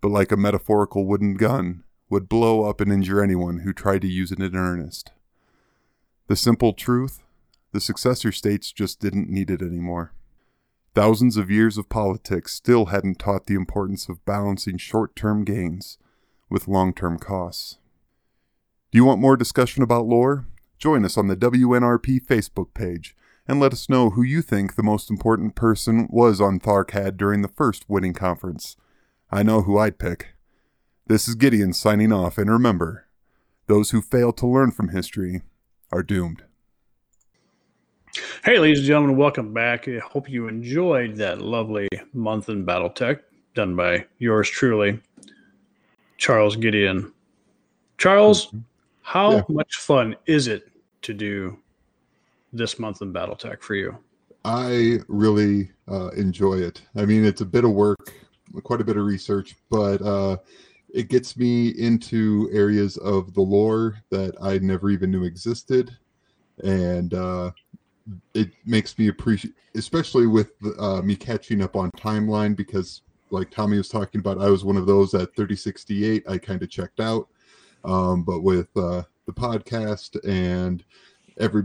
but 0.00 0.10
like 0.10 0.32
a 0.32 0.36
metaphorical 0.36 1.06
wooden 1.06 1.36
gun, 1.36 1.84
would 2.10 2.28
blow 2.28 2.64
up 2.64 2.80
and 2.80 2.92
injure 2.92 3.22
anyone 3.22 3.60
who 3.60 3.72
tried 3.72 4.02
to 4.02 4.08
use 4.08 4.32
it 4.32 4.40
in 4.40 4.56
earnest. 4.56 5.12
The 6.26 6.34
simple 6.34 6.72
truth 6.72 7.22
the 7.70 7.80
successor 7.80 8.32
states 8.32 8.72
just 8.72 8.98
didn't 8.98 9.30
need 9.30 9.48
it 9.48 9.62
anymore. 9.62 10.12
Thousands 10.92 11.36
of 11.36 11.48
years 11.48 11.78
of 11.78 11.88
politics 11.88 12.52
still 12.52 12.86
hadn't 12.86 13.20
taught 13.20 13.46
the 13.46 13.54
importance 13.54 14.08
of 14.08 14.24
balancing 14.24 14.76
short 14.76 15.14
term 15.14 15.44
gains 15.44 15.98
with 16.50 16.66
long 16.66 16.92
term 16.92 17.20
costs. 17.20 17.78
Do 18.90 18.98
you 18.98 19.04
want 19.04 19.20
more 19.20 19.36
discussion 19.36 19.84
about 19.84 20.06
lore? 20.06 20.48
Join 20.80 21.04
us 21.04 21.16
on 21.16 21.28
the 21.28 21.36
WNRP 21.36 22.26
Facebook 22.26 22.74
page 22.74 23.14
and 23.48 23.60
let 23.60 23.72
us 23.72 23.88
know 23.88 24.10
who 24.10 24.22
you 24.22 24.42
think 24.42 24.74
the 24.74 24.82
most 24.82 25.10
important 25.10 25.54
person 25.54 26.08
was 26.10 26.40
on 26.40 26.58
Tharkad 26.58 27.16
during 27.16 27.42
the 27.42 27.48
first 27.48 27.84
Whitting 27.88 28.14
conference. 28.14 28.76
I 29.30 29.42
know 29.42 29.62
who 29.62 29.78
I'd 29.78 29.98
pick. 29.98 30.34
This 31.06 31.28
is 31.28 31.34
Gideon 31.36 31.72
signing 31.72 32.12
off, 32.12 32.38
and 32.38 32.50
remember, 32.50 33.06
those 33.66 33.90
who 33.90 34.02
fail 34.02 34.32
to 34.34 34.46
learn 34.46 34.70
from 34.72 34.88
history 34.88 35.42
are 35.92 36.02
doomed. 36.02 36.42
Hey, 38.44 38.58
ladies 38.58 38.78
and 38.78 38.86
gentlemen, 38.86 39.16
welcome 39.16 39.52
back. 39.52 39.86
I 39.88 39.98
hope 39.98 40.28
you 40.28 40.48
enjoyed 40.48 41.16
that 41.16 41.40
lovely 41.40 41.88
month 42.12 42.48
in 42.48 42.64
Battletech 42.64 43.20
done 43.54 43.76
by 43.76 44.06
yours 44.18 44.48
truly, 44.48 45.00
Charles 46.16 46.56
Gideon. 46.56 47.12
Charles, 47.98 48.46
mm-hmm. 48.46 48.58
how 49.02 49.32
Yeah. 49.32 49.42
much 49.48 49.76
fun 49.76 50.16
is 50.26 50.48
it 50.48 50.68
to 51.02 51.14
do 51.14 51.58
this 52.56 52.78
month 52.78 53.02
in 53.02 53.12
Battletech 53.12 53.62
for 53.62 53.74
you? 53.74 53.98
I 54.44 55.00
really 55.08 55.70
uh, 55.90 56.08
enjoy 56.10 56.54
it. 56.54 56.82
I 56.96 57.04
mean, 57.04 57.24
it's 57.24 57.40
a 57.40 57.46
bit 57.46 57.64
of 57.64 57.72
work, 57.72 58.14
quite 58.62 58.80
a 58.80 58.84
bit 58.84 58.96
of 58.96 59.04
research, 59.04 59.56
but 59.70 60.00
uh, 60.02 60.36
it 60.94 61.08
gets 61.08 61.36
me 61.36 61.70
into 61.70 62.48
areas 62.52 62.96
of 62.98 63.34
the 63.34 63.40
lore 63.40 63.96
that 64.10 64.34
I 64.40 64.58
never 64.58 64.90
even 64.90 65.10
knew 65.10 65.24
existed, 65.24 65.96
and 66.62 67.12
uh, 67.12 67.50
it 68.34 68.50
makes 68.64 68.96
me 68.98 69.08
appreciate, 69.08 69.54
especially 69.74 70.26
with 70.26 70.52
uh, 70.78 71.02
me 71.02 71.16
catching 71.16 71.60
up 71.60 71.74
on 71.74 71.90
timeline, 71.92 72.56
because 72.56 73.02
like 73.30 73.50
Tommy 73.50 73.76
was 73.76 73.88
talking 73.88 74.20
about, 74.20 74.40
I 74.40 74.48
was 74.48 74.64
one 74.64 74.76
of 74.76 74.86
those 74.86 75.12
at 75.14 75.34
3068. 75.34 76.22
I 76.28 76.38
kind 76.38 76.62
of 76.62 76.70
checked 76.70 77.00
out, 77.00 77.28
um, 77.84 78.22
but 78.22 78.42
with 78.42 78.68
uh, 78.76 79.02
the 79.26 79.32
podcast 79.32 80.16
and 80.24 80.84
every 81.38 81.64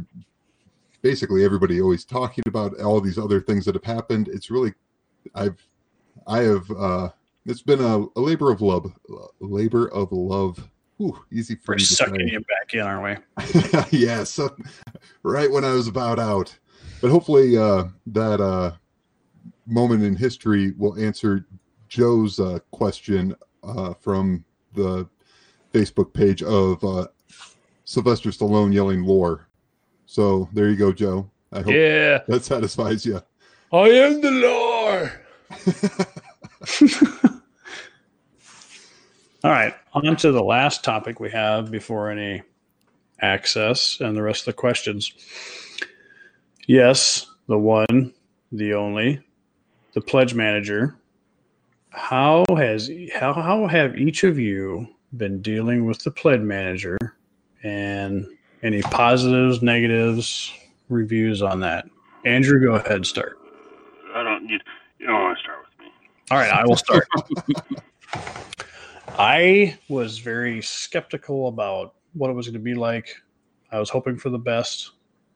basically 1.02 1.44
everybody 1.44 1.82
always 1.82 2.06
talking 2.06 2.44
about 2.48 2.80
all 2.80 3.02
these 3.02 3.18
other 3.18 3.41
things 3.41 3.65
that 3.65 3.76
have 3.76 3.84
happened. 3.84 4.28
It's 4.28 4.49
really 4.52 4.73
i've 5.36 5.64
i 6.26 6.40
have 6.40 6.69
uh 6.72 7.07
it's 7.45 7.61
been 7.61 7.80
a, 7.80 8.06
a 8.15 8.22
labor 8.22 8.52
of 8.52 8.61
love 8.61 8.91
labor 9.40 9.88
of 9.88 10.11
love. 10.11 10.68
Ooh, 11.02 11.18
easy 11.32 11.56
for 11.56 11.73
We're 11.73 11.78
me 11.78 11.84
to 11.84 11.86
sucking 11.95 12.28
you 12.28 12.40
back 12.40 12.73
in, 12.73 12.82
aren't 12.82 13.23
we? 13.40 13.84
yes 13.91 14.40
right 15.23 15.52
when 15.52 15.65
i 15.65 15.73
was 15.73 15.88
about 15.88 16.19
out. 16.19 16.57
But 17.02 17.11
hopefully 17.11 17.57
uh 17.57 17.86
that 18.07 18.40
uh 18.40 18.73
moment 19.65 20.03
in 20.03 20.15
history 20.15 20.73
will 20.78 20.99
answer 20.99 21.45
joe's 21.88 22.40
uh 22.40 22.60
question 22.72 23.36
uh 23.64 23.94
from 23.94 24.44
the 24.73 25.07
facebook 25.73 26.14
page 26.14 26.41
of 26.44 26.84
uh 26.84 27.07
sylvester 27.86 28.30
stallone 28.30 28.73
yelling 28.73 29.03
lore 29.03 29.48
so 30.12 30.50
there 30.52 30.70
you 30.70 30.76
go 30.76 30.92
joe 30.92 31.30
i 31.54 31.62
hope 31.62 31.74
Yeah, 31.74 32.20
that 32.28 32.44
satisfies 32.44 33.06
you 33.06 33.22
I 33.74 33.88
am 33.88 34.20
the 34.20 34.32
Lord. 34.32 35.14
All 39.46 39.50
right, 39.50 39.74
on 39.94 40.18
to 40.18 40.34
the 40.34 40.44
last 40.44 40.84
topic 40.84 41.22
we 41.22 41.32
have 41.32 41.72
before 41.72 42.12
any 42.12 42.44
access 43.22 44.02
and 44.02 44.18
the 44.18 44.22
rest 44.22 44.42
of 44.42 44.48
the 44.48 44.60
questions. 44.60 45.14
Yes, 46.68 47.28
the 47.48 47.58
one, 47.58 48.14
the 48.52 48.74
only, 48.74 49.22
the 49.94 50.02
pledge 50.02 50.34
manager. 50.34 50.98
How 51.92 52.44
has 52.50 52.92
how 53.16 53.32
how 53.32 53.68
have 53.68 53.98
each 53.98 54.26
of 54.26 54.38
you 54.38 54.86
been 55.16 55.42
dealing 55.42 55.86
with 55.86 56.04
the 56.04 56.12
pledge 56.12 56.42
manager 56.42 56.98
and 57.64 58.28
any 58.64 58.82
positives, 58.82 59.62
negatives, 59.62 60.54
reviews 60.90 61.42
on 61.42 61.60
that? 61.62 61.86
Andrew, 62.26 62.60
go 62.60 62.76
ahead 62.76 63.06
start. 63.06 63.40
I 64.14 64.24
don't. 64.24 64.48
You, 64.48 64.60
you 65.00 65.08
don't 65.08 65.22
want 65.22 65.38
to 65.38 65.44
start 65.44 65.60
with 65.60 65.80
me. 65.80 65.92
All 66.30 66.38
right, 66.38 66.52
I 66.52 66.66
will 66.66 66.76
start. 66.76 67.08
I 69.18 69.78
was 69.90 70.20
very 70.20 70.62
skeptical 70.62 71.48
about 71.48 71.96
what 72.14 72.30
it 72.30 72.34
was 72.34 72.48
going 72.48 72.54
to 72.54 72.60
be 72.60 72.74
like. 72.74 73.16
I 73.72 73.80
was 73.80 73.90
hoping 73.90 74.18
for 74.18 74.30
the 74.30 74.38
best. 74.38 74.92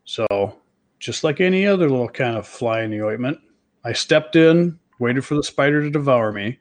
So, 0.06 0.58
just 1.00 1.24
like 1.24 1.42
any 1.42 1.66
other 1.66 1.90
little 1.90 2.10
kind 2.10 2.38
of 2.38 2.48
fly 2.48 2.82
in 2.82 2.92
the 2.92 3.02
ointment, 3.02 3.40
I 3.84 3.94
stepped 3.94 4.36
in, 4.36 4.80
waited 5.00 5.26
for 5.26 5.36
the 5.36 5.44
spider 5.44 5.82
to 5.82 5.90
devour 5.90 6.32
me, 6.32 6.60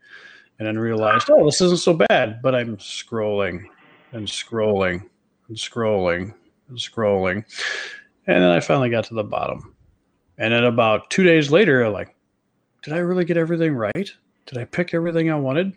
and 0.58 0.66
then 0.66 0.78
realized, 0.78 1.28
oh, 1.30 1.44
this 1.44 1.60
isn't 1.60 1.80
so 1.80 1.92
bad. 2.08 2.40
But 2.42 2.54
I'm 2.54 2.76
scrolling 2.78 3.64
and 4.12 4.26
scrolling 4.26 5.08
and 5.48 5.56
scrolling 5.56 6.34
scrolling. 6.72 7.44
And 8.26 8.42
then 8.42 8.50
I 8.50 8.60
finally 8.60 8.90
got 8.90 9.04
to 9.04 9.14
the 9.14 9.24
bottom. 9.24 9.74
And 10.38 10.52
then 10.52 10.64
about 10.64 11.10
two 11.10 11.22
days 11.22 11.50
later, 11.50 11.82
I'm 11.82 11.92
like, 11.92 12.14
did 12.82 12.92
I 12.92 12.98
really 12.98 13.24
get 13.24 13.36
everything 13.36 13.74
right? 13.74 14.10
Did 14.46 14.58
I 14.58 14.64
pick 14.64 14.94
everything 14.94 15.30
I 15.30 15.36
wanted? 15.36 15.76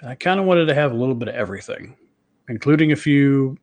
And 0.00 0.08
I 0.08 0.14
kind 0.14 0.40
of 0.40 0.46
wanted 0.46 0.66
to 0.66 0.74
have 0.74 0.92
a 0.92 0.96
little 0.96 1.14
bit 1.14 1.28
of 1.28 1.34
everything, 1.34 1.96
including 2.48 2.92
a 2.92 2.96
few, 2.96 3.56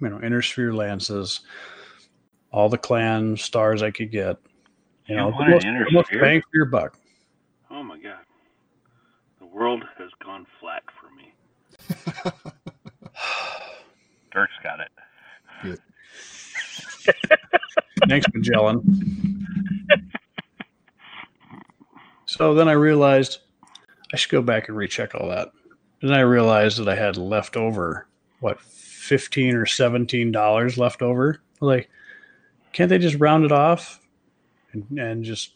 you 0.00 0.08
know, 0.08 0.20
inner 0.20 0.42
sphere 0.42 0.72
lances, 0.72 1.40
all 2.50 2.68
the 2.68 2.78
clan 2.78 3.36
stars 3.36 3.82
I 3.82 3.90
could 3.90 4.10
get. 4.10 4.38
You 5.06 5.14
You 5.14 5.16
know, 5.16 5.30
the 5.30 5.36
wanted 5.36 5.50
most, 5.52 5.64
the 5.64 5.92
most 5.92 6.10
bang 6.10 6.40
for 6.40 6.56
your 6.56 6.64
buck. 6.64 6.98
Oh 7.70 7.82
my 7.82 7.98
god, 7.98 8.24
the 9.38 9.46
world 9.46 9.84
has 9.98 10.10
gone 10.24 10.46
flat 10.58 10.82
for 11.00 11.10
me. 11.14 11.32
Dirk's 14.32 14.52
got 14.64 14.80
it. 14.80 14.90
Thanks, 18.08 18.26
Magellan. 18.32 19.46
so 22.26 22.54
then 22.54 22.68
I 22.68 22.72
realized 22.72 23.38
I 24.12 24.16
should 24.16 24.30
go 24.30 24.42
back 24.42 24.68
and 24.68 24.76
recheck 24.76 25.14
all 25.14 25.28
that. 25.28 25.50
Then 26.02 26.12
I 26.12 26.20
realized 26.20 26.78
that 26.78 26.88
I 26.88 26.94
had 26.94 27.16
left 27.16 27.56
over 27.56 28.06
what 28.40 28.60
fifteen 28.60 29.54
or 29.54 29.66
seventeen 29.66 30.30
dollars 30.30 30.78
left 30.78 31.02
over. 31.02 31.40
Like, 31.60 31.88
can't 32.72 32.90
they 32.90 32.98
just 32.98 33.18
round 33.18 33.44
it 33.44 33.52
off 33.52 34.00
and, 34.72 34.86
and 34.98 35.24
just 35.24 35.54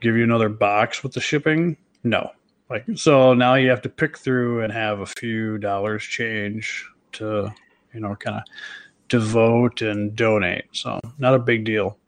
give 0.00 0.16
you 0.16 0.24
another 0.24 0.48
box 0.48 1.02
with 1.02 1.12
the 1.12 1.20
shipping? 1.20 1.76
No. 2.02 2.30
Like 2.70 2.86
so 2.94 3.34
now 3.34 3.54
you 3.54 3.68
have 3.68 3.82
to 3.82 3.88
pick 3.88 4.16
through 4.18 4.62
and 4.62 4.72
have 4.72 5.00
a 5.00 5.06
few 5.06 5.58
dollars 5.58 6.02
change 6.02 6.88
to, 7.12 7.54
you 7.92 8.00
know, 8.00 8.16
kind 8.16 8.38
of 8.38 8.42
devote 9.18 9.80
and 9.82 10.16
donate. 10.16 10.64
So 10.72 10.98
not 11.18 11.34
a 11.34 11.38
big 11.38 11.64
deal. 11.64 11.98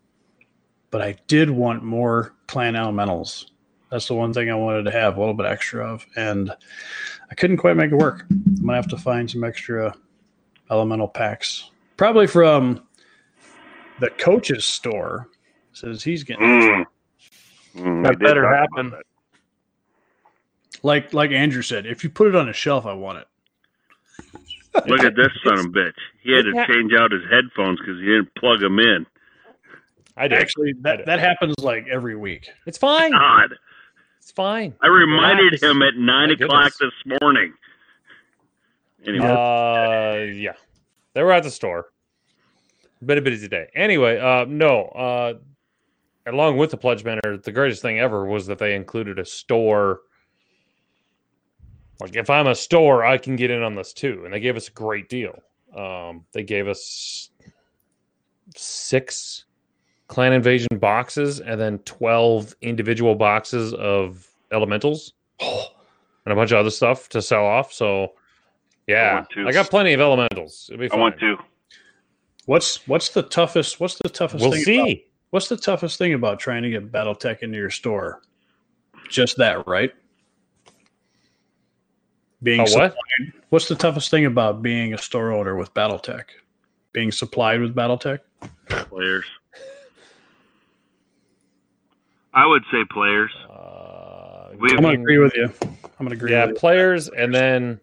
But 0.90 1.02
I 1.02 1.16
did 1.28 1.50
want 1.50 1.82
more 1.84 2.34
clan 2.48 2.74
elementals. 2.76 3.50
That's 3.90 4.08
the 4.08 4.14
one 4.14 4.32
thing 4.32 4.50
I 4.50 4.54
wanted 4.54 4.84
to 4.84 4.90
have 4.90 5.16
a 5.16 5.20
little 5.20 5.34
bit 5.34 5.46
extra 5.46 5.86
of, 5.86 6.04
and 6.16 6.50
I 7.30 7.34
couldn't 7.36 7.58
quite 7.58 7.76
make 7.76 7.92
it 7.92 7.96
work. 7.96 8.24
I'm 8.30 8.56
gonna 8.66 8.74
have 8.74 8.88
to 8.88 8.96
find 8.98 9.30
some 9.30 9.44
extra 9.44 9.94
elemental 10.70 11.06
packs, 11.08 11.70
probably 11.96 12.26
from 12.26 12.82
the 14.00 14.10
coach's 14.10 14.64
store. 14.64 15.28
Says 15.72 16.02
he's 16.02 16.24
getting 16.24 16.44
Mm. 16.46 16.84
Mm, 17.76 18.02
That 18.04 18.18
better 18.18 18.48
happen. 18.48 18.90
that. 18.90 19.02
like 20.82 21.12
like 21.14 21.30
Andrew 21.30 21.62
said. 21.62 21.86
If 21.86 22.02
you 22.02 22.10
put 22.10 22.26
it 22.28 22.34
on 22.34 22.48
a 22.48 22.52
shelf, 22.52 22.86
I 22.86 22.94
want 22.94 23.18
it. 23.18 23.28
Look 24.86 25.02
at 25.04 25.16
this 25.16 25.28
son 25.44 25.58
of 25.58 25.64
a 25.66 25.68
bitch. 25.68 25.92
He 26.22 26.32
had 26.32 26.44
to 26.44 26.52
change 26.66 26.92
out 26.92 27.10
his 27.12 27.22
headphones 27.30 27.78
because 27.80 27.98
he 28.00 28.06
didn't 28.06 28.34
plug 28.36 28.60
them 28.60 28.78
in. 28.78 29.06
I 30.16 30.28
did. 30.28 30.38
Actually, 30.38 30.74
that 30.82 31.06
that 31.06 31.18
happens 31.18 31.54
like 31.58 31.86
every 31.90 32.16
week. 32.16 32.48
It's 32.66 32.78
fine. 32.78 33.12
God, 33.12 33.54
It's 34.18 34.30
fine. 34.32 34.74
I 34.82 34.86
reminded 34.88 35.52
Relax. 35.60 35.62
him 35.62 35.82
at 35.82 35.94
nine 35.96 36.28
My 36.28 36.34
o'clock 36.34 36.72
goodness. 36.78 36.92
this 37.06 37.18
morning. 37.20 37.52
Anyway, 39.06 39.26
Uh, 39.26 40.32
yeah, 40.32 40.54
they 41.14 41.22
were 41.22 41.32
at 41.32 41.42
the 41.42 41.50
store. 41.50 41.86
Been 43.04 43.18
a 43.18 43.22
busy 43.22 43.46
day. 43.46 43.66
Anyway, 43.74 44.18
uh, 44.18 44.46
no. 44.48 44.84
Uh, 44.86 45.34
along 46.26 46.56
with 46.56 46.70
the 46.70 46.76
pledge 46.78 47.04
banner, 47.04 47.36
the 47.36 47.52
greatest 47.52 47.82
thing 47.82 48.00
ever 48.00 48.24
was 48.24 48.46
that 48.46 48.58
they 48.58 48.74
included 48.74 49.18
a 49.18 49.24
store. 49.24 50.00
Like, 52.00 52.16
if 52.16 52.28
I'm 52.28 52.46
a 52.46 52.54
store, 52.54 53.04
I 53.04 53.18
can 53.18 53.36
get 53.36 53.50
in 53.50 53.62
on 53.62 53.74
this 53.74 53.92
too, 53.92 54.22
and 54.24 54.34
they 54.34 54.40
gave 54.40 54.56
us 54.56 54.68
a 54.68 54.72
great 54.72 55.08
deal. 55.08 55.38
Um, 55.74 56.24
they 56.32 56.42
gave 56.42 56.68
us 56.68 57.30
six 58.54 59.44
clan 60.08 60.32
invasion 60.32 60.78
boxes 60.78 61.40
and 61.40 61.60
then 61.60 61.78
12 61.80 62.54
individual 62.62 63.14
boxes 63.14 63.74
of 63.74 64.28
elementals 64.52 65.14
and 65.40 66.32
a 66.32 66.34
bunch 66.34 66.52
of 66.52 66.58
other 66.58 66.70
stuff 66.70 67.08
to 67.10 67.20
sell 67.20 67.44
off. 67.44 67.72
So, 67.72 68.12
yeah, 68.86 69.14
want 69.14 69.30
to. 69.30 69.48
I 69.48 69.52
got 69.52 69.68
plenty 69.68 69.92
of 69.92 70.00
elementals. 70.00 70.70
It'll 70.72 70.80
be 70.80 70.90
I 70.90 70.96
want 70.96 71.18
to. 71.20 71.36
What's 72.46 72.86
what's 72.86 73.08
the 73.08 73.22
toughest? 73.22 73.80
What's 73.80 73.96
the 73.96 74.08
toughest? 74.08 74.42
We'll 74.42 74.52
thing 74.52 74.62
see. 74.62 74.80
About, 74.80 74.96
what's 75.30 75.48
the 75.48 75.56
toughest 75.56 75.98
thing 75.98 76.14
about 76.14 76.38
trying 76.38 76.62
to 76.62 76.70
get 76.70 76.92
BattleTech 76.92 77.40
into 77.40 77.56
your 77.56 77.70
store? 77.70 78.22
Just 79.08 79.36
that, 79.38 79.66
right? 79.66 79.92
Being 82.42 82.60
what? 82.60 82.68
supplied- 82.70 83.32
What's 83.50 83.68
the 83.68 83.74
toughest 83.76 84.10
thing 84.10 84.26
about 84.26 84.60
being 84.62 84.92
a 84.92 84.98
store 84.98 85.32
owner 85.32 85.56
with 85.56 85.72
BattleTech? 85.74 86.24
Being 86.92 87.12
supplied 87.12 87.60
with 87.60 87.74
BattleTech? 87.74 88.18
Players. 88.68 89.24
I 92.34 92.46
would 92.46 92.62
say 92.70 92.84
players. 92.90 93.32
Uh, 93.48 94.50
We- 94.58 94.70
I'm 94.72 94.82
gonna 94.82 95.00
agree 95.00 95.18
with 95.18 95.34
you. 95.34 95.50
I'm 95.62 96.06
gonna 96.06 96.14
agree. 96.14 96.30
yeah, 96.32 96.46
with 96.46 96.54
you. 96.56 96.60
players, 96.60 97.08
and 97.08 97.34
then 97.34 97.80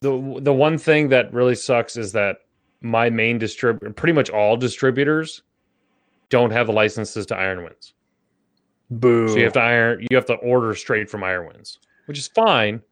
the 0.00 0.38
the 0.40 0.52
one 0.52 0.78
thing 0.78 1.08
that 1.10 1.32
really 1.34 1.54
sucks 1.54 1.96
is 1.96 2.12
that 2.12 2.38
my 2.80 3.10
main 3.10 3.38
distributor, 3.38 3.92
pretty 3.92 4.12
much 4.14 4.30
all 4.30 4.56
distributors, 4.56 5.42
don't 6.30 6.50
have 6.52 6.66
the 6.68 6.72
licenses 6.72 7.26
to 7.26 7.36
Iron 7.36 7.62
Winds. 7.64 7.92
Boo. 8.90 9.28
So 9.28 9.36
you 9.36 9.44
have 9.44 9.52
to 9.54 9.60
iron, 9.60 10.06
you 10.10 10.16
have 10.16 10.26
to 10.26 10.34
order 10.34 10.74
straight 10.74 11.10
from 11.10 11.22
Iron 11.22 11.46
Winds, 11.48 11.78
which 12.10 12.18
is 12.18 12.26
fine 12.26 12.82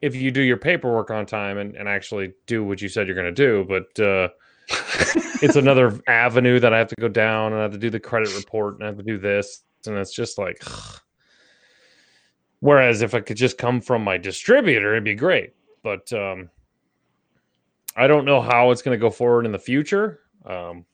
if 0.00 0.16
you 0.16 0.30
do 0.30 0.40
your 0.40 0.56
paperwork 0.56 1.10
on 1.10 1.26
time 1.26 1.58
and, 1.58 1.76
and 1.76 1.86
actually 1.86 2.32
do 2.46 2.64
what 2.64 2.80
you 2.80 2.88
said 2.88 3.06
you're 3.06 3.14
going 3.14 3.26
to 3.26 3.30
do. 3.30 3.66
But 3.68 4.02
uh, 4.02 4.28
it's 5.42 5.56
another 5.56 6.00
avenue 6.06 6.58
that 6.58 6.72
I 6.72 6.78
have 6.78 6.88
to 6.88 6.94
go 6.98 7.08
down 7.08 7.52
and 7.52 7.60
I 7.60 7.64
have 7.64 7.72
to 7.72 7.78
do 7.78 7.90
the 7.90 8.00
credit 8.00 8.34
report 8.34 8.76
and 8.76 8.84
I 8.84 8.86
have 8.86 8.96
to 8.96 9.02
do 9.02 9.18
this, 9.18 9.64
and 9.86 9.98
it's 9.98 10.14
just 10.14 10.38
like. 10.38 10.62
Whereas 12.60 13.02
if 13.02 13.12
I 13.14 13.20
could 13.20 13.36
just 13.36 13.58
come 13.58 13.82
from 13.82 14.02
my 14.02 14.16
distributor, 14.16 14.92
it'd 14.92 15.04
be 15.04 15.14
great. 15.14 15.52
But 15.82 16.10
um, 16.14 16.48
I 17.94 18.06
don't 18.06 18.24
know 18.24 18.40
how 18.40 18.70
it's 18.70 18.80
going 18.80 18.98
to 18.98 19.00
go 19.00 19.10
forward 19.10 19.44
in 19.44 19.52
the 19.52 19.58
future. 19.58 20.20
Um, 20.46 20.86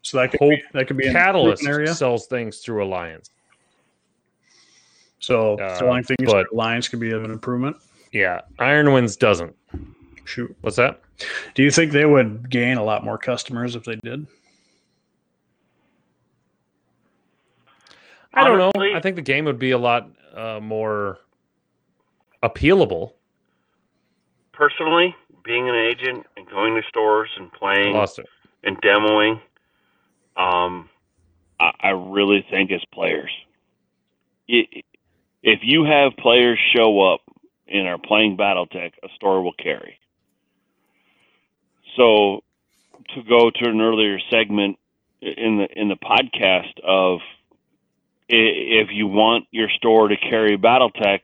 so 0.00 0.16
that 0.16 0.32
could 0.32 0.40
Hope 0.40 0.50
be, 0.50 0.62
that 0.72 0.88
could 0.88 0.96
be 0.96 1.12
Catalyst 1.12 1.96
sells 1.96 2.26
things 2.26 2.58
through 2.58 2.82
Alliance. 2.82 3.30
So 5.22 5.56
uh, 5.58 5.78
selling 5.78 6.02
things 6.02 6.18
but- 6.24 6.48
through 6.48 6.56
Alliance 6.58 6.88
could 6.88 7.00
be 7.00 7.12
an 7.12 7.24
improvement. 7.30 7.76
Yeah, 8.12 8.42
Iron 8.58 8.92
Winds 8.92 9.16
doesn't. 9.16 9.56
Shoot. 10.24 10.54
What's 10.60 10.76
that? 10.76 11.00
Do 11.54 11.62
you 11.62 11.70
think 11.70 11.92
they 11.92 12.04
would 12.04 12.50
gain 12.50 12.76
a 12.76 12.84
lot 12.84 13.04
more 13.04 13.16
customers 13.16 13.74
if 13.76 13.84
they 13.84 13.96
did? 13.96 14.26
I 18.34 18.44
don't 18.44 18.60
Honestly- 18.60 18.92
know. 18.92 18.96
I 18.96 19.00
think 19.00 19.16
the 19.16 19.22
game 19.22 19.44
would 19.46 19.58
be 19.58 19.70
a 19.70 19.78
lot 19.78 20.08
uh, 20.34 20.58
more 20.60 21.18
appealable. 22.42 23.12
Personally, 24.52 25.14
being 25.44 25.68
an 25.68 25.74
agent 25.74 26.26
and 26.36 26.48
going 26.48 26.74
to 26.74 26.82
stores 26.88 27.30
and 27.38 27.52
playing 27.52 27.94
and 28.64 28.80
demoing, 28.82 29.40
um, 30.36 30.88
I, 31.60 31.72
I 31.80 31.88
really 31.90 32.44
think 32.50 32.70
as 32.70 32.82
players, 32.92 33.30
i- 34.50 34.82
if 35.42 35.60
you 35.62 35.84
have 35.84 36.16
players 36.16 36.58
show 36.74 37.00
up 37.12 37.20
and 37.68 37.88
are 37.88 37.98
playing 37.98 38.36
BattleTech, 38.36 38.92
a 39.02 39.08
store 39.16 39.42
will 39.42 39.54
carry. 39.54 39.98
So, 41.96 42.42
to 43.14 43.22
go 43.22 43.50
to 43.50 43.68
an 43.68 43.80
earlier 43.80 44.18
segment 44.30 44.78
in 45.20 45.58
the 45.58 45.68
in 45.74 45.88
the 45.88 45.96
podcast 45.96 46.80
of 46.82 47.20
if 48.28 48.88
you 48.92 49.06
want 49.08 49.46
your 49.50 49.68
store 49.76 50.08
to 50.08 50.16
carry 50.16 50.56
BattleTech 50.56 51.20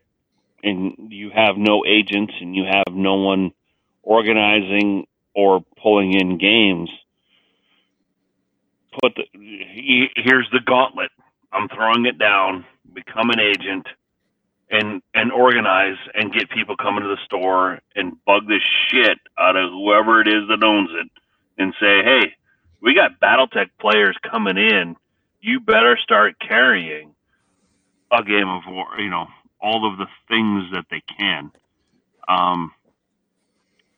and 0.63 1.11
you 1.11 1.31
have 1.35 1.57
no 1.57 1.85
agents 1.87 2.35
and 2.41 2.55
you 2.55 2.65
have 2.65 2.95
no 2.95 3.15
one 3.15 3.53
organizing 4.03 5.07
or 5.35 5.65
pulling 5.81 6.13
in 6.13 6.37
games, 6.37 6.91
put 9.01 9.15
the 9.15 9.25
here's 9.33 10.49
the 10.53 10.61
gauntlet. 10.65 11.11
I'm 11.53 11.69
throwing 11.69 12.05
it 12.05 12.19
down. 12.19 12.67
Become 12.93 13.31
an 13.31 13.41
agent 13.41 13.87
and 14.71 15.03
and 15.15 15.33
organize 15.33 15.97
and 16.15 16.33
get 16.33 16.51
people 16.51 16.77
coming 16.77 17.03
to 17.03 17.09
the 17.09 17.19
store 17.25 17.81
and 17.95 18.23
bug 18.25 18.47
the 18.47 18.61
shit 18.89 19.19
out 19.39 19.57
of 19.57 19.71
whoever 19.71 20.21
it 20.21 20.29
is 20.29 20.49
that 20.49 20.63
owns 20.63 20.91
it 20.93 21.11
and 21.57 21.75
say, 21.81 22.03
hey, 22.05 22.35
we 22.81 22.95
got 22.95 23.21
BattleTech 23.21 23.71
players 23.81 24.17
coming 24.31 24.57
in. 24.57 24.97
You 25.41 25.61
better 25.61 25.99
start 26.03 26.35
carrying 26.41 27.15
a 28.13 28.23
game 28.23 28.49
of 28.49 28.63
war. 28.69 28.87
You 28.99 29.11
know 29.11 29.27
all 29.61 29.91
of 29.91 29.99
the 29.99 30.07
things 30.29 30.65
that 30.73 30.87
they 30.91 31.03
can. 31.19 31.51
Um, 32.29 32.73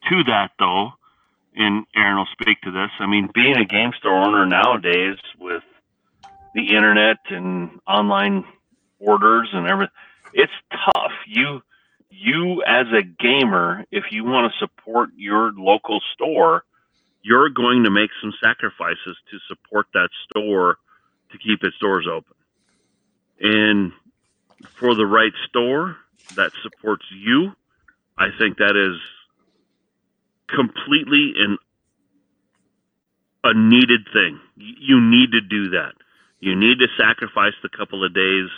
to 0.09 0.25
that 0.25 0.53
though, 0.59 0.93
and 1.55 1.85
Aaron 1.95 2.17
will 2.17 2.29
speak 2.33 2.61
to 2.63 2.71
this. 2.71 2.91
I 2.99 3.07
mean, 3.07 3.29
being 3.35 3.57
a 3.57 3.65
game 3.65 3.93
store 3.99 4.15
owner 4.15 4.47
nowadays 4.47 5.19
with 5.39 5.63
the 6.55 6.75
internet 6.75 7.19
and 7.29 7.81
online 7.87 8.45
orders 8.99 9.49
and 9.53 9.67
everything, 9.67 9.93
it's 10.33 10.53
tough. 10.71 11.13
You, 11.27 11.61
you 12.11 12.63
as 12.67 12.87
a 12.93 13.03
gamer, 13.03 13.85
if 13.91 14.05
you 14.11 14.25
want 14.25 14.53
to 14.53 14.59
support 14.59 15.11
your 15.17 15.53
local 15.53 16.01
store, 16.15 16.65
you're 17.23 17.51
going 17.51 17.85
to 17.85 17.91
make 17.91 18.11
some 18.21 18.33
sacrifices 18.43 19.17
to 19.31 19.39
support 19.49 19.87
that 19.95 20.09
store 20.29 20.79
to 21.33 21.39
keep 21.39 21.63
its 21.63 21.79
doors 21.79 22.07
open. 22.11 22.35
And 23.41 23.93
for 24.79 24.95
the 24.95 25.07
right 25.07 25.33
store 25.49 25.97
that 26.37 26.53
supports 26.63 27.05
you, 27.11 27.53
I 28.19 28.29
think 28.39 28.59
that 28.59 28.77
is 28.77 29.01
completely 30.49 31.35
an 31.39 31.59
a 33.43 33.55
needed 33.55 34.07
thing. 34.13 34.39
You 34.57 35.01
need 35.01 35.33
to 35.33 35.41
do 35.41 35.71
that. 35.71 35.95
You 36.41 36.57
need 36.57 36.79
to 36.81 36.89
sacrifice 36.99 37.55
the 37.63 37.71
couple 37.71 38.05
of 38.05 38.15
days, 38.15 38.49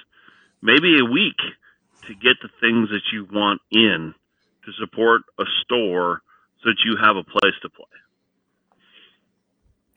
maybe 0.61 0.99
a 0.99 1.05
week, 1.05 1.39
to 2.07 2.15
get 2.15 2.37
the 2.43 2.49
things 2.61 2.89
that 2.91 3.03
you 3.13 3.27
want 3.33 3.61
in 3.71 4.15
to 4.65 4.73
support 4.79 5.23
a 5.39 5.45
store 5.63 6.23
so 6.63 6.71
that 6.71 6.77
you 6.85 6.97
have 6.97 7.17
a 7.17 7.25
place 7.25 7.55
to 7.63 7.69
play. 7.69 7.87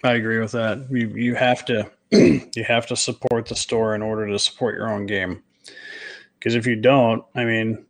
I 0.03 0.14
agree 0.14 0.40
with 0.40 0.52
that. 0.52 0.88
You 0.91 1.07
you 1.10 1.36
have 1.36 1.65
to 1.65 1.90
you 2.11 2.64
have 2.68 2.86
to 2.88 2.95
support 2.95 3.48
the 3.48 3.56
store 3.56 3.95
in 3.95 4.02
order 4.02 4.27
to 4.27 4.40
support 4.40 4.76
your 4.76 4.91
own 4.91 5.06
game. 5.06 5.44
Because 6.38 6.56
if 6.56 6.68
you 6.68 6.76
don't, 6.76 7.23
I 7.34 7.44
mean, 7.45 7.86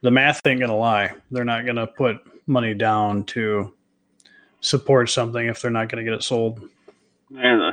the 0.00 0.10
math 0.10 0.46
ain't 0.46 0.60
gonna 0.60 0.76
lie. 0.76 1.12
They're 1.30 1.44
not 1.44 1.66
gonna 1.66 1.86
put 1.86 2.18
money 2.46 2.74
down 2.74 3.24
to 3.24 3.74
support 4.60 5.10
something 5.10 5.46
if 5.46 5.60
they're 5.60 5.70
not 5.70 5.88
gonna 5.88 6.04
get 6.04 6.14
it 6.14 6.22
sold. 6.22 6.60
And 7.36 7.62
uh, 7.62 7.72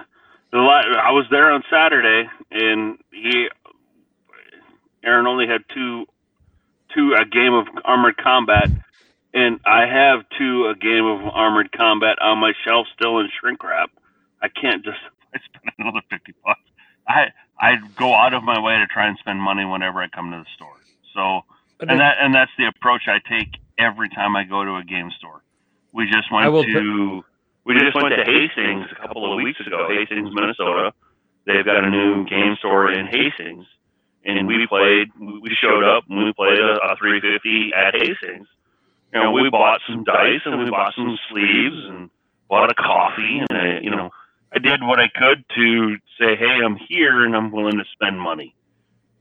the 0.51 0.57
I 0.57 1.11
was 1.11 1.25
there 1.31 1.51
on 1.51 1.63
Saturday, 1.69 2.29
and 2.51 2.97
he 3.11 3.47
Aaron 5.05 5.27
only 5.27 5.47
had 5.47 5.61
two 5.73 6.05
two 6.93 7.13
a 7.13 7.25
game 7.25 7.53
of 7.53 7.67
armored 7.83 8.17
combat, 8.17 8.69
and 9.33 9.59
I 9.65 9.85
have 9.85 10.25
two 10.37 10.67
a 10.67 10.75
game 10.75 11.05
of 11.05 11.21
armored 11.33 11.71
combat 11.71 12.17
on 12.21 12.39
my 12.39 12.53
shelf 12.65 12.87
still 12.97 13.19
in 13.19 13.29
shrink 13.39 13.63
wrap. 13.63 13.91
I 14.41 14.49
can't 14.49 14.83
just 14.83 14.97
I 15.33 15.39
spend 15.39 15.73
another 15.79 16.01
fifty 16.09 16.33
bucks. 16.43 16.61
I 17.07 17.27
I 17.59 17.77
go 17.97 18.13
out 18.13 18.33
of 18.33 18.43
my 18.43 18.59
way 18.59 18.77
to 18.77 18.87
try 18.87 19.07
and 19.07 19.17
spend 19.19 19.41
money 19.41 19.65
whenever 19.65 20.01
I 20.01 20.07
come 20.07 20.31
to 20.31 20.37
the 20.37 20.49
store. 20.55 20.75
So 21.13 21.41
and 21.79 21.99
that 21.99 22.17
and 22.19 22.33
that's 22.33 22.51
the 22.57 22.67
approach 22.67 23.03
I 23.07 23.19
take 23.29 23.49
every 23.77 24.09
time 24.09 24.35
I 24.35 24.43
go 24.43 24.63
to 24.63 24.75
a 24.75 24.83
game 24.83 25.11
store. 25.17 25.41
We 25.93 26.05
just 26.05 26.31
went 26.31 26.45
I 26.45 26.49
will 26.49 26.63
to 26.63 27.23
we 27.65 27.73
just 27.79 27.95
went 27.95 28.13
to 28.15 28.23
Hastings 28.23 28.87
a 28.91 29.07
couple 29.07 29.31
of 29.31 29.43
weeks 29.43 29.59
ago, 29.65 29.87
Hastings, 29.89 30.29
Minnesota. 30.33 30.93
They've 31.45 31.65
got 31.65 31.83
a 31.83 31.89
new 31.89 32.25
game 32.25 32.55
store 32.59 32.91
in 32.91 33.07
Hastings, 33.07 33.65
and 34.25 34.47
we 34.47 34.65
played. 34.67 35.09
We 35.19 35.55
showed 35.61 35.83
up 35.83 36.03
and 36.09 36.25
we 36.25 36.33
played 36.33 36.59
a, 36.59 36.77
a 36.91 36.95
350 36.97 37.71
at 37.75 37.93
Hastings. 37.93 38.47
You 39.13 39.21
know, 39.21 39.31
we 39.31 39.49
bought 39.49 39.81
some 39.87 40.03
dice 40.03 40.41
and 40.45 40.59
we 40.59 40.69
bought 40.69 40.93
some 40.95 41.17
sleeves 41.29 41.77
and 41.87 42.09
bought 42.49 42.69
a 42.69 42.75
coffee 42.75 43.39
and 43.49 43.57
I, 43.57 43.79
you 43.81 43.89
know, 43.89 44.09
I 44.53 44.59
did 44.59 44.81
what 44.81 44.99
I 44.99 45.07
could 45.07 45.43
to 45.55 45.95
say, 46.19 46.35
hey, 46.35 46.59
I'm 46.63 46.75
here 46.75 47.25
and 47.25 47.35
I'm 47.35 47.51
willing 47.51 47.77
to 47.77 47.83
spend 47.93 48.19
money. 48.19 48.55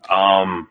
Um, 0.08 0.68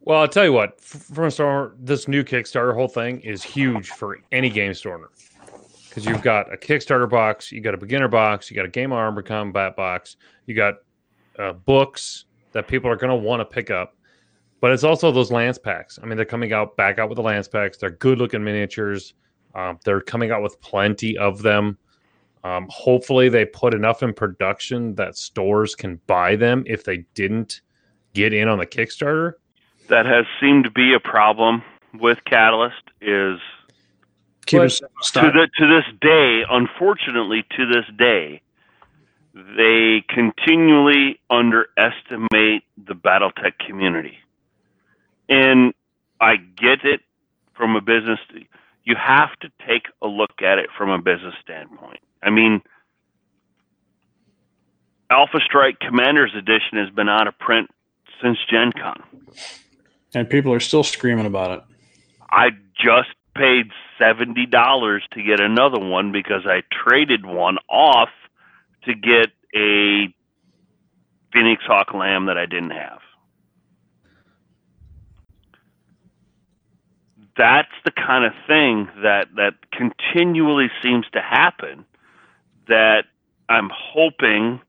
Well, 0.00 0.20
I'll 0.20 0.28
tell 0.28 0.44
you 0.44 0.52
what. 0.52 0.80
From 0.80 1.30
store, 1.30 1.74
this 1.78 2.06
new 2.08 2.24
Kickstarter 2.24 2.74
whole 2.74 2.88
thing 2.88 3.20
is 3.20 3.42
huge 3.42 3.90
for 3.90 4.18
any 4.32 4.50
game 4.50 4.74
store 4.74 5.10
because 5.88 6.04
you've 6.04 6.22
got 6.22 6.52
a 6.52 6.56
Kickstarter 6.56 7.08
box, 7.08 7.50
you 7.50 7.60
got 7.60 7.74
a 7.74 7.78
beginner 7.78 8.08
box, 8.08 8.50
you 8.50 8.54
got 8.54 8.66
a 8.66 8.70
Game 8.70 8.92
Armor 8.92 9.22
Combat 9.22 9.74
box, 9.76 10.16
you 10.44 10.54
got 10.54 10.74
uh, 11.38 11.52
books 11.52 12.26
that 12.52 12.68
people 12.68 12.90
are 12.90 12.96
going 12.96 13.10
to 13.10 13.16
want 13.16 13.40
to 13.40 13.44
pick 13.44 13.70
up, 13.70 13.96
but 14.60 14.72
it's 14.72 14.84
also 14.84 15.12
those 15.12 15.30
lance 15.30 15.58
packs. 15.58 15.98
I 16.02 16.06
mean, 16.06 16.16
they're 16.16 16.24
coming 16.24 16.52
out 16.52 16.76
back 16.76 16.98
out 16.98 17.08
with 17.08 17.16
the 17.16 17.22
lance 17.22 17.48
packs. 17.48 17.78
They're 17.78 17.90
good 17.90 18.18
looking 18.18 18.42
miniatures. 18.42 19.14
Um, 19.54 19.78
they're 19.84 20.00
coming 20.00 20.30
out 20.30 20.42
with 20.42 20.60
plenty 20.60 21.16
of 21.16 21.42
them. 21.42 21.78
Um, 22.44 22.66
hopefully, 22.70 23.28
they 23.28 23.44
put 23.44 23.74
enough 23.74 24.02
in 24.02 24.12
production 24.12 24.94
that 24.94 25.16
stores 25.16 25.74
can 25.74 26.00
buy 26.06 26.36
them 26.36 26.62
if 26.66 26.84
they 26.84 26.98
didn't 27.14 27.60
get 28.14 28.32
in 28.32 28.48
on 28.48 28.58
the 28.58 28.66
Kickstarter. 28.66 29.32
That 29.88 30.06
has 30.06 30.26
seemed 30.40 30.64
to 30.64 30.70
be 30.70 30.94
a 30.94 31.00
problem 31.00 31.62
with 31.94 32.24
Catalyst. 32.24 32.82
Is 33.00 33.40
Keep 34.46 34.60
But- 34.60 34.72
it 34.72 34.80
to 35.14 35.20
the 35.32 35.48
to 35.58 35.66
this 35.66 35.84
day, 36.00 36.44
unfortunately, 36.48 37.44
to 37.56 37.66
this 37.66 37.84
day, 37.98 38.40
they 39.36 40.02
continually 40.08 41.20
underestimate 41.28 42.62
the 42.78 42.94
BattleTech 42.94 43.58
community. 43.66 44.16
And 45.28 45.74
I 46.18 46.36
get 46.36 46.84
it 46.84 47.02
from 47.54 47.76
a 47.76 47.82
business. 47.82 48.18
You 48.84 48.96
have 48.96 49.36
to 49.40 49.50
take 49.68 49.88
a 50.00 50.06
look 50.06 50.40
at 50.40 50.58
it 50.58 50.70
from 50.78 50.88
a 50.88 50.98
business 50.98 51.34
standpoint. 51.42 52.00
I 52.22 52.30
mean, 52.30 52.62
Alpha 55.10 55.38
Strike 55.44 55.80
Commander's 55.80 56.34
Edition 56.34 56.78
has 56.78 56.88
been 56.88 57.10
out 57.10 57.28
of 57.28 57.38
print 57.38 57.68
since 58.22 58.38
Gen 58.50 58.72
Con. 58.72 59.02
and 60.14 60.30
people 60.30 60.52
are 60.54 60.60
still 60.60 60.82
screaming 60.82 61.26
about 61.26 61.50
it. 61.50 61.62
I 62.30 62.50
just 62.74 63.10
paid 63.34 63.66
seventy 63.98 64.46
dollars 64.46 65.04
to 65.12 65.22
get 65.22 65.40
another 65.40 65.78
one 65.78 66.10
because 66.10 66.46
I 66.46 66.62
traded 66.70 67.26
one 67.26 67.58
off 67.68 68.08
to 68.86 68.94
get 68.94 69.30
a 69.54 70.14
Phoenix 71.32 71.62
Hawk 71.66 71.92
LAM 71.94 72.26
that 72.26 72.38
I 72.38 72.46
didn't 72.46 72.70
have. 72.70 73.00
That's 77.36 77.68
the 77.84 77.90
kind 77.90 78.24
of 78.24 78.32
thing 78.46 78.88
that 79.02 79.28
that 79.36 79.54
continually 79.70 80.70
seems 80.82 81.04
to 81.12 81.20
happen. 81.20 81.84
That 82.68 83.04
I'm 83.48 83.70
hoping 83.72 84.60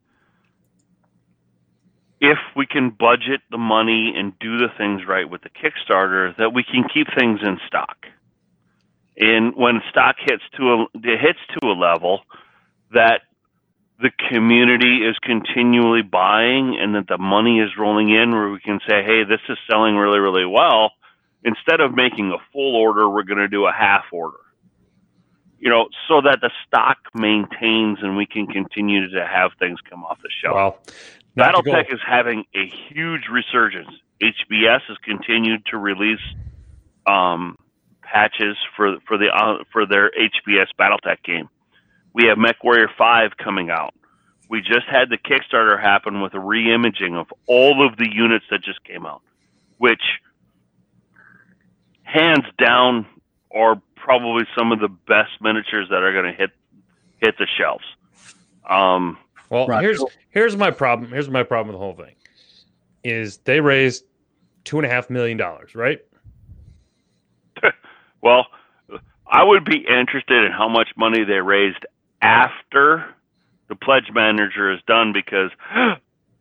if 2.19 2.37
we 2.55 2.65
can 2.65 2.89
budget 2.89 3.41
the 3.51 3.57
money 3.57 4.13
and 4.15 4.37
do 4.39 4.57
the 4.57 4.67
things 4.77 5.03
right 5.07 5.29
with 5.29 5.41
the 5.43 5.49
Kickstarter, 5.49 6.35
that 6.37 6.53
we 6.53 6.63
can 6.63 6.83
keep 6.93 7.07
things 7.17 7.39
in 7.43 7.59
stock. 7.67 8.05
And 9.17 9.55
when 9.55 9.81
stock 9.89 10.17
hits 10.19 10.43
to 10.57 10.73
a 10.73 10.85
it 10.95 11.19
hits 11.21 11.39
to 11.59 11.67
a 11.67 11.73
level 11.73 12.21
that 12.91 13.21
the 13.99 14.11
community 14.29 14.97
is 14.97 15.15
continually 15.23 16.03
buying 16.03 16.77
and 16.79 16.95
that 16.95 17.07
the 17.07 17.17
money 17.17 17.59
is 17.59 17.71
rolling 17.77 18.09
in 18.09 18.31
where 18.31 18.49
we 18.49 18.59
can 18.59 18.79
say, 18.87 19.03
hey, 19.03 19.23
this 19.23 19.39
is 19.49 19.57
selling 19.69 19.95
really, 19.95 20.19
really 20.19 20.45
well. 20.45 20.91
Instead 21.43 21.79
of 21.79 21.95
making 21.95 22.31
a 22.31 22.37
full 22.51 22.75
order, 22.75 23.09
we're 23.09 23.23
going 23.23 23.39
to 23.39 23.47
do 23.47 23.65
a 23.65 23.71
half 23.71 24.05
order. 24.11 24.37
You 25.59 25.69
know, 25.69 25.87
so 26.07 26.21
that 26.21 26.39
the 26.41 26.51
stock 26.67 26.97
maintains 27.15 27.97
and 28.03 28.15
we 28.15 28.27
can 28.27 28.45
continue 28.45 29.09
to 29.09 29.25
have 29.25 29.51
things 29.57 29.79
come 29.89 30.03
off 30.03 30.19
the 30.21 30.29
shelf. 30.43 30.55
Well, 30.55 30.79
not 31.35 31.55
BattleTech 31.55 31.91
is 31.91 31.99
having 32.05 32.45
a 32.53 32.71
huge 32.89 33.23
resurgence. 33.31 33.89
HBS 34.21 34.81
has 34.87 34.97
continued 35.03 35.65
to 35.71 35.77
release 35.77 36.21
um, 37.07 37.57
patches 38.03 38.57
for 38.75 38.97
for 39.07 39.17
the 39.17 39.27
uh, 39.27 39.63
for 39.71 39.85
their 39.85 40.11
HBS 40.11 40.67
BattleTech 40.79 41.23
game. 41.23 41.49
We 42.17 42.23
have 42.29 42.39
MechWarrior 42.39 42.87
Five 42.97 43.31
coming 43.37 43.69
out. 43.69 43.93
We 44.49 44.61
just 44.61 44.87
had 44.89 45.09
the 45.11 45.19
Kickstarter 45.19 45.79
happen 45.79 46.19
with 46.21 46.33
a 46.33 46.37
reimaging 46.37 47.15
of 47.15 47.27
all 47.45 47.85
of 47.85 47.95
the 47.97 48.09
units 48.11 48.45
that 48.49 48.63
just 48.63 48.83
came 48.83 49.05
out, 49.05 49.21
which 49.77 50.01
hands 52.01 52.45
down 52.57 53.05
are 53.53 53.79
probably 53.95 54.45
some 54.57 54.71
of 54.71 54.79
the 54.79 54.87
best 54.87 55.29
miniatures 55.41 55.89
that 55.91 56.01
are 56.01 56.11
going 56.11 56.25
to 56.25 56.31
hit 56.33 56.49
hit 57.21 57.35
the 57.37 57.45
shelves. 57.59 57.83
Um, 58.67 59.19
Well, 59.51 59.67
Right. 59.67 59.83
here's 59.83 60.03
here's 60.31 60.57
my 60.57 60.71
problem. 60.71 61.11
Here's 61.11 61.29
my 61.29 61.43
problem 61.43 61.67
with 61.67 61.75
the 61.75 61.85
whole 61.85 61.93
thing. 61.93 62.15
Is 63.03 63.37
they 63.39 63.61
raised 63.61 64.05
two 64.63 64.77
and 64.77 64.87
a 64.87 64.89
half 64.89 65.11
million 65.11 65.37
dollars, 65.37 65.75
right? 65.75 65.99
Well, 68.23 68.47
I 69.27 69.43
would 69.43 69.63
be 69.63 69.77
interested 69.87 70.43
in 70.45 70.51
how 70.51 70.67
much 70.67 70.89
money 70.97 71.23
they 71.23 71.39
raised 71.39 71.85
after 72.21 73.05
the 73.69 73.75
pledge 73.75 74.09
manager 74.13 74.71
is 74.71 74.79
done 74.87 75.13
because 75.13 75.51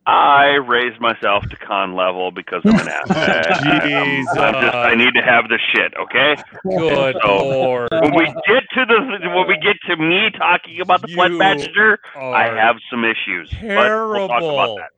I 0.06 0.58
raised 0.64 1.00
myself 1.00 1.42
to 1.50 1.56
con 1.56 1.96
level 1.96 2.30
because 2.30 2.62
I'm 2.64 2.78
an 2.78 2.88
ass. 2.88 3.10
I'm 3.10 4.24
just, 4.62 4.74
I 4.74 4.94
need 4.94 5.14
to 5.14 5.22
have 5.22 5.48
the 5.48 5.58
shit, 5.74 5.94
okay? 5.98 6.36
Good 6.62 7.16
So, 7.24 7.36
lord. 7.48 7.88
When 7.90 8.14
we 8.14 8.26
get 8.46 8.62
to 8.74 8.84
the 8.86 9.28
when 9.34 9.48
we 9.48 9.58
get 9.58 9.76
to 9.88 9.96
me 9.96 10.30
talking 10.38 10.80
about 10.80 11.02
the 11.02 11.08
pledge 11.08 11.32
manager, 11.32 11.98
I 12.16 12.44
have 12.44 12.76
some 12.88 13.04
issues. 13.04 13.50
But 13.60 13.90
we'll 13.90 14.28
talk 14.28 14.38
about 14.38 14.40
terrible. 14.40 14.76
that. 14.76 14.90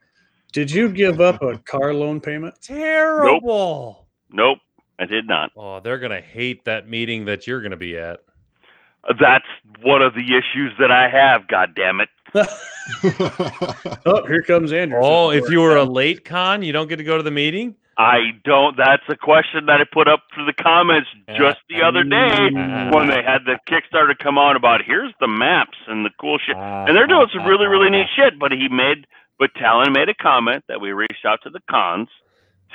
Did 0.53 0.71
you 0.71 0.91
give 0.91 1.21
up 1.21 1.43
a 1.43 1.57
car 1.59 1.95
loan 1.95 2.21
payment? 2.21 2.55
Terrible. 2.61 4.07
Nope, 4.31 4.59
I 4.99 5.07
did 5.07 5.27
not. 5.27 5.53
Oh, 5.57 5.81
they're 5.81 5.99
gonna 5.99 6.21
hate 6.21 6.67
that 6.67 6.87
meeting 6.87 7.25
that 7.27 7.47
you're 7.47 7.63
gonna 7.63 7.77
be 7.79 7.97
at. 7.97 8.21
That's 9.21 9.47
one 9.83 10.03
of 10.03 10.15
the 10.15 10.37
issues 10.37 10.73
that 10.79 10.91
I 10.91 11.09
have. 11.09 11.49
God 11.49 11.75
damn 11.75 12.01
it! 12.01 12.09
Oh, 14.07 14.25
here 14.27 14.43
comes 14.43 14.73
Andrew. 14.73 14.99
Oh, 15.03 15.31
if 15.31 15.51
you 15.51 15.61
were 15.61 15.77
a 15.77 15.85
late 15.85 16.25
con, 16.25 16.63
you 16.63 16.73
don't 16.73 16.89
get 16.89 16.97
to 16.97 17.05
go 17.05 17.19
to 17.19 17.23
the 17.23 17.31
meeting. 17.31 17.75
I 17.99 18.31
don't. 18.45 18.77
That's 18.77 19.03
a 19.11 19.17
question 19.17 19.67
that 19.67 19.81
I 19.81 19.85
put 19.93 20.09
up 20.09 20.23
for 20.35 20.45
the 20.45 20.53
comments 20.55 21.09
just 21.37 21.59
the 21.69 21.83
other 21.83 22.05
day 22.05 22.49
when 22.95 23.09
they 23.09 23.23
had 23.23 23.45
the 23.45 23.59
Kickstarter 23.69 24.17
come 24.17 24.39
on 24.39 24.57
about 24.57 24.81
here's 24.87 25.13
the 25.21 25.27
maps 25.29 25.77
and 25.89 26.05
the 26.07 26.11
cool 26.21 26.39
shit, 26.39 26.57
and 26.57 26.97
they're 26.97 27.07
doing 27.09 27.27
some 27.35 27.45
really 27.45 27.67
really 27.67 27.91
neat 27.91 28.07
shit. 28.17 28.39
But 28.39 28.53
he 28.53 28.69
made, 28.71 29.07
but 29.39 29.51
Talon 29.57 29.93
made 29.93 30.09
a 30.09 30.15
comment 30.15 30.65
that 30.69 30.81
we 30.81 30.93
reached 30.93 31.27
out 31.27 31.41
to 31.43 31.51
the 31.51 31.61
cons 31.69 32.09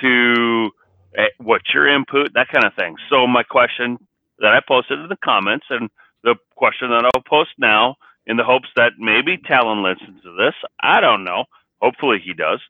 to 0.02 0.70
eh, 1.16 1.26
what's 1.38 1.72
your 1.72 1.88
input, 1.88 2.34
that 2.34 2.48
kind 2.52 2.64
of 2.66 2.74
thing. 2.74 2.96
So 3.08 3.26
my 3.26 3.42
question 3.42 3.98
that 4.40 4.52
I 4.52 4.60
posted 4.66 5.00
in 5.00 5.08
the 5.08 5.16
comments 5.24 5.66
and 5.70 5.88
the 6.24 6.34
question 6.56 6.88
that 6.88 7.04
I'll 7.14 7.22
post 7.22 7.50
now 7.58 7.96
in 8.26 8.36
the 8.36 8.44
hopes 8.44 8.68
that 8.74 8.92
maybe 8.98 9.36
Talon 9.36 9.84
listens 9.84 10.22
to 10.22 10.34
this. 10.36 10.54
I 10.82 11.00
don't 11.00 11.22
know. 11.22 11.44
Hopefully 11.80 12.18
he 12.24 12.32
does. 12.32 12.60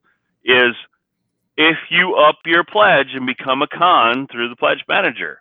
Is 0.45 0.75
if 1.57 1.77
you 1.91 2.17
up 2.17 2.37
your 2.45 2.65
pledge 2.65 3.15
and 3.15 3.27
become 3.27 3.63
a 3.63 3.69
con 3.69 4.27
through 4.31 4.51
the 4.51 4.57
pledge 4.57 4.85
manager, 4.89 5.41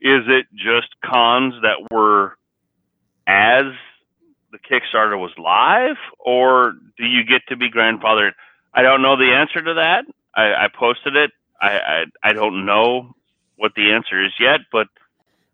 is 0.00 0.22
it 0.28 0.46
just 0.54 0.88
cons 1.02 1.54
that 1.62 1.90
were 1.90 2.36
as 3.26 3.64
the 4.52 4.58
Kickstarter 4.58 5.18
was 5.18 5.32
live, 5.38 5.96
or 6.18 6.74
do 6.96 7.04
you 7.04 7.24
get 7.24 7.42
to 7.48 7.56
be 7.56 7.70
grandfathered? 7.70 8.32
I 8.72 8.82
don't 8.82 9.02
know 9.02 9.16
the 9.16 9.32
answer 9.32 9.62
to 9.62 9.74
that. 9.74 10.04
I, 10.34 10.64
I 10.64 10.68
posted 10.72 11.16
it. 11.16 11.30
I, 11.60 11.78
I 11.78 12.04
I 12.22 12.32
don't 12.34 12.66
know 12.66 13.14
what 13.56 13.72
the 13.74 13.92
answer 13.92 14.22
is 14.22 14.32
yet, 14.38 14.60
but 14.70 14.88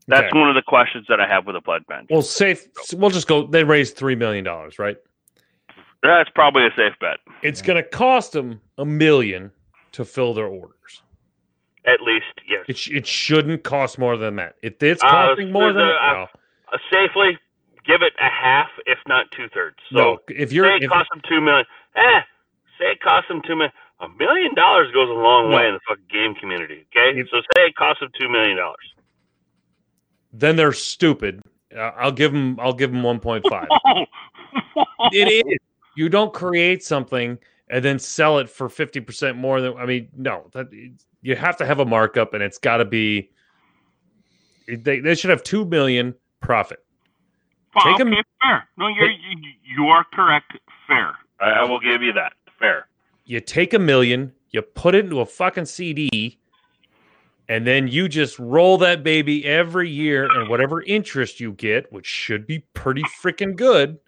that's 0.09 0.27
Okay. 0.29 0.39
one 0.39 0.49
of 0.49 0.55
the 0.55 0.63
questions 0.63 1.07
that 1.09 1.21
I 1.21 1.27
have 1.27 1.47
with 1.47 1.57
a 1.57 1.61
pledge 1.61 1.83
manager. 1.89 2.09
Well, 2.11 2.23
safe. 2.23 2.67
We'll 2.95 3.11
just 3.11 3.29
go. 3.29 3.47
They 3.47 3.65
raised 3.65 3.97
three 3.97 4.17
million 4.17 4.45
dollars, 4.45 4.79
right? 4.79 4.97
That's 6.03 6.31
probably 6.31 6.67
a 6.67 6.71
safe 6.77 6.95
bet. 7.01 7.19
It's 7.43 7.63
gonna 7.63 7.83
cost 7.83 8.33
them 8.33 8.61
a 8.79 8.85
million 8.85 9.53
to 9.93 10.05
fill 10.05 10.35
their 10.35 10.47
orders. 10.47 11.03
At 11.85 12.01
least, 12.01 12.27
yes. 12.49 12.65
It, 12.69 12.77
sh- 12.77 12.91
it 12.91 13.07
shouldn't 13.07 13.65
cost 13.65 13.99
more 13.99 14.17
than 14.17 14.37
that. 14.37 14.55
If 14.63 14.83
it's 14.83 15.03
Uh, 15.03 15.09
costing 15.11 15.51
more 15.53 15.73
than 15.73 15.87
the- 15.87 15.93
that, 15.93 16.17
uh, 16.17 16.27
Uh, 16.73 16.79
safely, 16.91 17.39
give 17.85 18.03
it 18.03 18.15
a 18.19 18.29
half, 18.29 18.71
if 18.87 18.99
not 19.07 19.31
two 19.33 19.49
thirds. 19.49 19.77
So 19.91 19.97
no. 19.99 20.19
If 20.29 20.53
you're 20.53 20.67
say 20.67 20.77
it 20.77 20.83
if, 20.85 20.91
costs 20.91 21.11
them 21.11 21.21
two 21.29 21.41
million. 21.41 21.67
Eh, 21.97 22.21
say 22.79 22.93
it 22.93 23.01
costs 23.01 23.29
them 23.29 23.43
two 23.43 23.57
million. 23.57 23.73
A 24.01 24.09
million 24.09 24.55
dollars 24.55 24.91
goes 24.93 25.09
a 25.09 25.13
long 25.13 25.51
No. 25.51 25.57
way 25.57 25.69
in 25.69 25.75
the 25.75 25.81
fucking 25.87 26.05
game 26.11 26.35
community. 26.37 26.87
Okay, 26.97 27.19
If- 27.19 27.29
so 27.31 27.41
say 27.55 27.67
it 27.67 27.77
costs 27.77 28.01
them 28.01 28.11
two 28.19 28.29
million 28.29 28.57
dollars. 28.57 28.95
Then 30.33 30.57
they're 30.57 30.73
stupid. 30.73 31.41
Uh, 31.75 31.91
I'll 31.97 32.13
give 32.13 32.33
them. 32.33 32.59
I'll 32.61 32.73
give 32.73 32.91
them 32.91 33.03
one 33.03 33.21
point 33.21 33.47
five. 33.49 33.69
it 35.13 35.47
is. 35.47 35.59
You 35.97 36.09
don't 36.09 36.33
create 36.33 36.83
something 36.83 37.39
and 37.69 37.85
then 37.85 37.99
sell 37.99 38.39
it 38.39 38.49
for 38.49 38.69
fifty 38.69 39.01
percent 39.01 39.37
more 39.37 39.61
than. 39.61 39.77
I 39.77 39.87
mean, 39.87 40.09
no. 40.17 40.51
That 40.53 40.69
you 41.23 41.37
have 41.37 41.57
to 41.59 41.67
have 41.67 41.81
a 41.81 41.85
markup, 41.85 42.35
and 42.35 42.43
it's 42.43 42.59
got 42.59 42.79
to 42.79 42.85
be. 42.85 43.31
They, 44.69 45.01
they 45.01 45.15
should 45.15 45.31
have 45.31 45.43
two 45.43 45.65
million 45.65 46.15
profit. 46.41 46.85
Take 47.83 48.01
'em- 48.01 48.13
okay, 48.13 48.23
fair. 48.43 48.69
No, 48.77 48.89
you're 48.89 49.11
you, 49.11 49.37
you 49.65 49.85
are 49.87 50.05
correct. 50.13 50.53
Fair. 50.87 51.15
I, 51.41 51.51
I 51.51 51.65
will 51.65 51.81
give 51.81 52.03
you 52.03 52.13
that. 52.13 52.35
Fair. 52.59 52.87
You 53.25 53.41
take 53.41 53.73
a 53.73 53.79
million, 53.79 54.33
you 54.51 54.63
put 54.63 54.95
it 54.95 55.05
into 55.07 55.21
a 55.21 55.27
fucking 55.27 55.65
CD, 55.65 56.39
and 57.49 57.67
then 57.67 57.89
you 57.89 58.09
just 58.09 58.39
roll 58.39 58.79
that 58.79 59.03
baby 59.03 59.45
every 59.45 59.91
year, 59.91 60.29
and 60.31 60.49
whatever 60.49 60.83
interest 60.83 61.41
you 61.41 61.53
get, 61.53 61.93
which 61.93 62.07
should 62.07 62.47
be 62.47 62.61
pretty 62.75 63.03
freaking 63.23 63.57
good, 63.57 63.99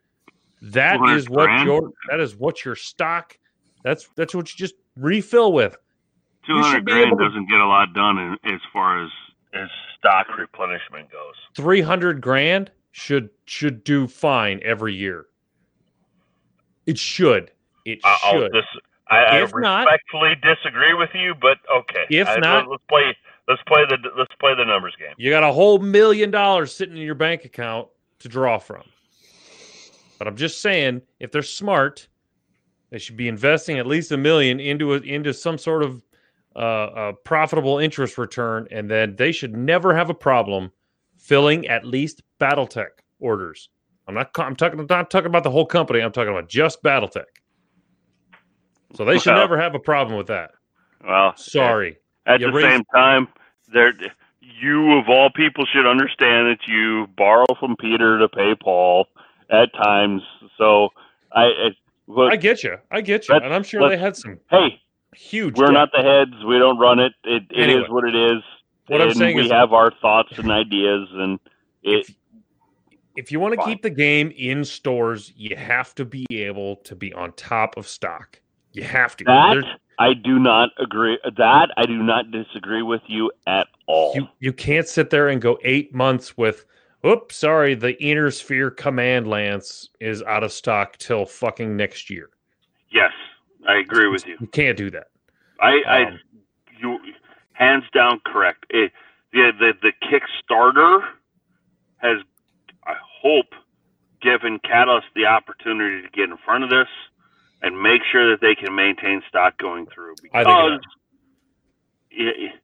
that 0.63 0.99
is 1.11 1.29
what 1.29 1.47
grand? 1.47 1.67
your 1.67 1.91
that 2.11 2.21
is 2.21 2.35
what 2.37 2.65
your 2.65 2.75
stock. 2.77 3.37
That's 3.83 4.09
that's 4.17 4.35
what 4.35 4.49
you 4.51 4.57
just 4.57 4.75
refill 4.97 5.53
with. 5.53 5.77
Two 6.47 6.55
You 6.55 6.63
hundred 6.63 6.77
should 6.77 6.85
be 6.87 6.93
grand 6.93 7.11
to- 7.19 7.25
doesn't 7.25 7.49
get 7.51 7.59
a 7.59 7.67
lot 7.67 7.93
done 7.95 8.19
in, 8.19 8.39
as 8.55 8.61
far 8.73 9.03
as 9.05 9.11
as 9.53 9.69
stock 9.99 10.27
stock 10.27 10.39
replenishment 10.39 11.11
goes. 11.11 11.35
Three 11.57 11.81
hundred 11.81 12.21
grand 12.21 12.71
should 12.93 13.31
should 13.47 13.83
do 13.85 14.07
fine 14.07 14.61
every 14.63 14.95
year. 14.95 15.27
It 16.87 16.99
should. 16.99 17.51
It 17.85 18.01
I- 18.05 18.19
I'll 18.25 18.33
should. 18.41 18.53
dis- 18.53 18.65
I, 19.09 19.17
I 19.19 19.43
If 19.43 19.53
not- 19.55 19.87
respectfully 19.87 20.35
disagree 20.43 20.95
with 20.95 21.11
you, 21.15 21.35
but 21.41 21.59
okay. 21.73 22.07
If 22.11 22.29
I- 22.29 22.37
not- 22.37 22.69
let's 22.69 22.83
play. 22.89 23.17
Let's 23.47 23.61
play 23.67 23.85
the 23.87 23.99
let's 24.17 24.35
play 24.41 24.55
the 24.55 24.65
numbers 24.65 24.95
game. 24.99 25.13
You 25.19 25.29
got 25.29 25.45
a 25.45 25.53
whole 25.53 25.79
million 25.79 26.31
dollars 26.31 26.75
sitting 26.75 26.97
in 26.97 27.03
your 27.03 27.15
bank 27.15 27.45
account 27.45 27.89
to 28.21 28.29
draw 28.29 28.57
from. 28.57 28.85
But 30.19 30.29
I'm 30.29 30.37
just 30.37 30.63
saying, 30.63 31.03
if 31.21 31.31
they're 31.31 31.43
smart, 31.43 32.09
they 32.89 32.99
should 32.99 33.19
be 33.19 33.29
investing 33.29 33.79
at 33.79 33.87
least 33.87 34.13
a 34.13 34.17
million 34.17 34.61
into 34.61 34.95
a, 34.95 34.99
into 35.01 35.35
some 35.35 35.59
sort 35.59 35.83
of 35.83 36.03
uh, 36.57 36.59
uh, 36.59 37.13
profitable 37.25 37.79
interest 37.79 38.17
return, 38.17 38.67
and 38.71 38.91
then 38.91 39.15
they 39.17 39.31
should 39.31 39.55
never 39.55 39.95
have 39.95 40.09
a 40.09 40.15
problem 40.15 40.73
filling 41.19 41.67
at 41.67 41.85
least 41.85 42.23
BattleTech 42.41 42.89
orders. 43.19 43.69
I'm 44.09 44.15
not. 44.15 44.31
I'm 44.39 44.57
talking. 44.57 44.81
I'm 44.81 44.87
not 44.89 45.11
talking 45.11 45.27
about 45.27 45.43
the 45.43 45.51
whole 45.51 45.67
company. 45.67 46.01
I'm 46.01 46.13
talking 46.13 46.31
about 46.33 46.49
just 46.49 46.83
BattleTech. 46.83 47.25
So 48.95 49.05
they 49.05 49.19
should 49.19 49.33
Well- 49.33 49.41
never 49.41 49.59
have 49.61 49.75
a 49.75 49.79
problem 49.81 50.17
with 50.17 50.29
that. 50.29 50.53
Well, 51.07 51.37
Sorry. 51.37 51.99
At 52.27 52.41
You 52.41 52.47
the 52.47 52.53
raised- 52.53 52.69
same 52.69 52.85
time, 52.95 53.29
there, 53.69 53.93
you 54.41 54.93
of 54.93 55.09
all 55.09 55.31
people 55.31 55.67
should 55.67 55.87
understand 55.87 56.49
that 56.49 56.67
you 56.67 57.07
borrow 57.17 57.45
from 57.61 57.77
Peter 57.77 58.19
to 58.19 58.29
pay 58.29 58.55
Paul 58.55 59.07
at 59.51 59.73
times. 59.75 60.23
So 60.57 60.89
I, 61.33 61.45
I 61.45 61.71
look, 62.07 62.33
I 62.33 62.37
get 62.37 62.63
you. 62.63 62.79
I 62.91 63.01
get 63.03 63.29
you, 63.29 63.35
and 63.35 63.53
I'm 63.53 63.63
sure 63.63 63.87
they 63.89 63.99
had 63.99 64.17
some 64.17 64.39
hey, 64.51 64.81
huge. 65.15 65.59
we're 65.59 65.67
debt. 65.67 65.75
not 65.75 65.91
the 65.93 66.03
heads. 66.03 66.33
We 66.47 66.59
don't 66.59 66.79
run 66.79 66.99
it. 67.01 67.13
It, 67.25 67.43
it 67.51 67.69
is 67.69 67.75
Anyway. 67.75 67.89
what 67.91 68.09
it 68.09 68.15
is. 68.15 68.43
What 68.87 69.01
I'm 69.03 69.09
and 69.09 69.17
saying 69.17 69.37
we 69.37 69.45
is- 69.47 69.51
have 69.53 69.73
our 69.75 69.91
thoughts 70.01 70.39
and 70.39 70.51
ideas, 70.51 71.09
and 71.13 71.39
it. 71.83 72.09
if 73.17 73.31
you 73.33 73.41
want 73.41 73.55
to 73.59 73.65
keep 73.67 73.83
the 73.83 73.91
game 73.91 74.33
in 74.37 74.65
stores, 74.65 75.33
you 75.37 75.57
have 75.57 75.95
to 75.97 76.05
be 76.07 76.27
able 76.31 76.77
to 76.77 76.95
be 76.97 77.13
on 77.13 77.33
top 77.33 77.77
of 77.77 77.87
stock. 77.87 78.41
You 78.75 78.83
have 78.83 79.17
to. 79.17 79.25
That 79.25 79.55
There's- 79.55 79.79
I 79.99 80.13
do 80.13 80.41
not 80.41 80.71
agree. 80.79 81.19
That 81.37 81.71
I 81.77 81.87
do 81.87 82.03
not 82.03 82.33
disagree 82.33 82.83
with 82.83 83.03
you 83.07 83.31
at 83.47 83.69
all. 83.87 84.13
you 84.17 84.29
you 84.41 84.53
can't 84.53 84.89
sit 84.89 85.09
there 85.11 85.29
and 85.29 85.41
go 85.41 85.59
eight 85.63 85.95
months 85.95 86.37
with. 86.37 86.67
Oops, 87.07 87.37
sorry, 87.37 87.75
the 87.75 88.03
inner 88.03 88.31
sphere 88.31 88.71
command 88.71 89.29
lance 89.29 89.91
is 90.01 90.23
out 90.23 90.43
of 90.43 90.51
stock 90.53 90.97
till 90.97 91.25
fucking 91.27 91.77
next 91.77 92.09
year. 92.11 92.31
yes, 92.91 93.13
I 93.69 93.75
agree 93.77 94.09
with 94.09 94.27
you. 94.27 94.37
You 94.41 94.47
can't 94.49 94.77
do 94.77 94.91
that. 94.91 95.09
I, 95.61 95.83
I 95.87 96.03
Um, 96.07 96.21
you 96.81 96.99
hands 97.53 97.85
down 97.95 98.21
correct. 98.27 98.65
It, 98.71 98.91
the 99.33 99.53
the 99.61 99.75
the 99.83 99.93
Kickstarter 100.03 101.07
has, 101.99 102.19
I 102.87 102.95
hope, 103.23 103.55
given 104.21 104.59
Catalyst 104.61 105.07
the 105.15 105.27
opportunity 105.27 106.03
to 106.03 106.09
get 106.09 106.31
in 106.31 106.37
front 106.39 106.65
of 106.65 106.71
this 106.71 106.89
and 107.65 107.81
make 107.81 108.03
sure 108.13 108.31
that 108.31 108.41
they 108.41 108.55
can 108.55 108.75
maintain 108.77 109.23
stock 109.29 109.57
going 109.59 109.87
through. 109.95 110.15
I 110.35 110.45
think 110.45 110.59
it 110.59 110.81
Because 112.11 112.55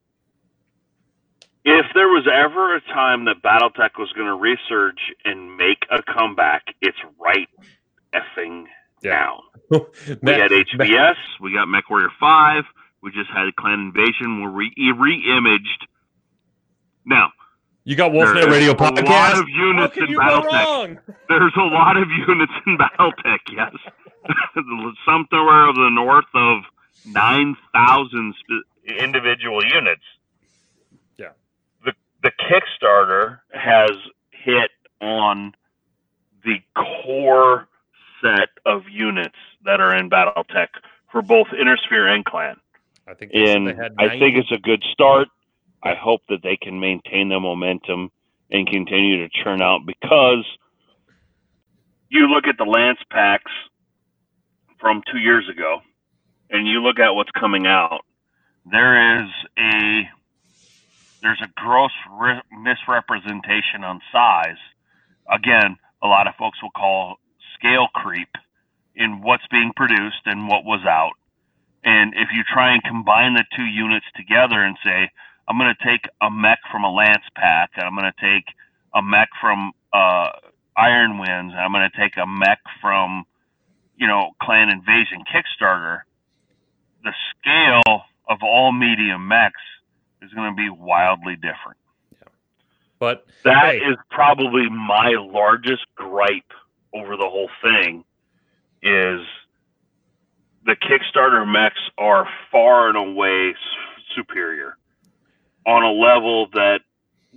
if 1.65 1.87
there 1.95 2.09
was 2.09 2.27
ever 2.33 2.77
a 2.77 2.81
time 2.83 3.27
that 3.27 3.43
BattleTech 3.43 3.99
was 3.99 4.13
going 4.17 4.29
to 4.29 4.37
resurge 4.37 5.01
and 5.25 5.57
make 5.57 5.79
a 5.91 6.03
comeback, 6.03 6.63
it's 6.81 6.97
right 7.19 7.49
effing 8.15 8.65
Yeah. 9.03 9.11
now. 9.11 9.43
We 10.23 10.33
had 10.33 10.51
HBS. 10.51 11.17
We 11.41 11.53
got 11.53 11.69
MechWarrior 11.69 12.09
Five. 12.19 12.65
We 13.03 13.11
just 13.13 13.31
had 13.31 13.55
Clan 13.57 13.93
Invasion. 13.95 14.43
We're 14.43 14.51
re- 14.51 14.93
re-imaged. 14.99 15.87
Now 17.07 17.31
you 17.85 17.97
got 17.97 18.13
Wolfnet 18.13 18.35
there's 18.35 18.47
Radio 18.47 18.73
a 18.73 18.77
lot 18.77 18.95
podcast. 18.95 19.41
of 19.41 19.47
How 19.67 19.67
units 19.67 19.95
can 19.95 20.05
in 20.05 20.11
you 20.11 20.17
go 20.19 20.43
BattleTech. 20.43 20.65
wrong? 20.65 20.99
There's 21.29 21.55
a 21.57 21.65
lot 21.65 21.97
of 21.97 22.09
units 22.29 22.53
in 22.67 22.79
BattleTech. 22.79 23.39
Yes, 23.53 23.73
somewhere 25.05 25.69
of 25.69 25.77
the 25.77 25.91
north 25.91 26.27
of 26.35 26.63
nine 27.07 27.57
thousand 27.73 28.35
sp- 28.37 28.69
individual 28.99 29.65
units. 29.65 30.03
Yeah. 31.19 31.31
The 31.85 31.93
the 32.23 32.31
Kickstarter 32.31 33.41
has 33.53 33.93
hit 34.31 34.71
on 35.01 35.53
the 36.45 36.57
core 36.75 37.69
set 38.23 38.49
of 38.67 38.83
units 38.91 39.37
that 39.65 39.81
are 39.81 39.95
in 39.95 40.11
BattleTech 40.11 40.69
for 41.11 41.23
both 41.23 41.49
Inner 41.59 41.77
Sphere 41.77 42.07
and 42.07 42.25
Clan 42.25 42.57
I 43.11 43.15
think 43.15 43.33
and 43.35 43.69
I 43.99 44.09
think 44.09 44.37
it's 44.37 44.53
a 44.53 44.59
good 44.59 44.83
start. 44.93 45.29
I 45.83 45.95
hope 45.95 46.21
that 46.29 46.43
they 46.43 46.57
can 46.57 46.79
maintain 46.79 47.29
the 47.29 47.41
momentum 47.41 48.11
and 48.51 48.67
continue 48.67 49.27
to 49.27 49.29
churn 49.43 49.63
out 49.63 49.81
because 49.87 50.45
you 52.09 52.29
look 52.29 52.47
at 52.47 52.57
the 52.59 52.65
Lance 52.65 53.01
packs 53.11 53.51
from 54.81 55.03
two 55.11 55.19
years 55.19 55.49
ago, 55.49 55.81
and 56.51 56.67
you 56.67 56.83
look 56.83 56.99
at 56.99 57.11
what's 57.11 57.31
coming 57.33 57.67
out. 57.67 58.01
There 58.71 59.23
is 59.23 59.29
a 59.59 60.09
there's 61.23 61.41
a 61.43 61.49
gross 61.55 61.93
re- 62.19 62.43
misrepresentation 62.63 63.85
on 63.85 64.01
size. 64.11 64.61
Again, 65.31 65.77
a 66.03 66.07
lot 66.07 66.27
of 66.27 66.35
folks 66.37 66.63
will 66.63 66.71
call 66.71 67.17
scale 67.55 67.89
creep 67.95 68.31
in 68.95 69.21
what's 69.23 69.47
being 69.51 69.73
produced 69.77 70.23
and 70.25 70.49
what 70.49 70.65
was 70.65 70.81
out. 70.87 71.13
And 71.85 72.13
if 72.15 72.29
you 72.33 72.43
try 72.53 72.73
and 72.73 72.83
combine 72.83 73.35
the 73.35 73.45
two 73.57 73.65
units 73.65 74.07
together 74.17 74.63
and 74.63 74.77
say, 74.85 75.11
I'm 75.49 75.59
going 75.59 75.75
to 75.75 75.85
take 75.85 76.05
a 76.21 76.31
mech 76.31 76.59
from 76.71 76.85
a 76.85 76.93
Lance 76.93 77.25
pack, 77.35 77.71
and 77.77 77.85
I'm 77.85 77.97
going 77.97 78.11
to 78.11 78.21
take 78.21 78.45
a 78.95 79.03
mech 79.03 79.29
from 79.41 79.73
uh, 79.93 80.29
Iron 80.77 81.19
Winds, 81.19 81.53
and 81.53 81.61
I'm 81.61 81.73
going 81.73 81.89
to 81.91 81.97
take 81.99 82.17
a 82.17 82.27
mech 82.27 82.61
from, 82.81 83.25
you 84.01 84.07
know, 84.07 84.31
Clan 84.43 84.71
Invasion 84.71 85.23
Kickstarter, 85.33 86.01
the 87.05 87.13
scale 87.39 88.05
of 88.29 88.39
all 88.43 88.73
medium 88.73 89.29
mechs 89.29 89.61
is 90.23 90.33
going 90.33 90.51
to 90.51 90.57
be 90.57 90.71
wildly 90.71 91.37
different. 91.37 91.77
but 92.99 93.27
That 93.45 93.77
is 93.77 93.83
Hey. 93.83 93.97
probably 94.11 94.69
my 94.71 95.11
largest 95.19 95.87
gripe 95.95 96.53
over 96.95 97.17
the 97.17 97.29
whole 97.29 97.51
thing 97.63 98.05
is 98.83 99.21
the 100.65 100.77
Kickstarter 100.77 101.47
mechs 101.51 101.81
are 101.99 102.29
far 102.51 102.89
and 102.89 102.97
away 102.97 103.55
superior 104.15 104.77
on 105.67 105.83
a 105.83 105.93
level 105.93 106.49
that 106.55 106.81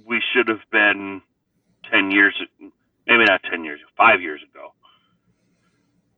we 0.06 0.22
should 0.34 0.48
have 0.49 0.61
been 0.72 1.22
10 1.91 2.11
years 2.11 2.34
maybe 3.07 3.23
not 3.26 3.41
10 3.44 3.64
years 3.64 3.80
5 3.98 4.22
years 4.22 4.41
ago 4.44 4.73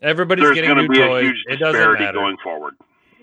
everybody's 0.01 0.43
there's 0.45 0.55
getting 0.55 0.75
new 0.75 0.87
be 0.87 1.01
a 1.01 1.07
toys. 1.07 1.23
huge 1.23 1.37
It 1.47 1.57
doesn't 1.57 1.73
disparity 1.73 2.03
matter. 2.03 2.17
going 2.19 2.37
forward 2.43 2.75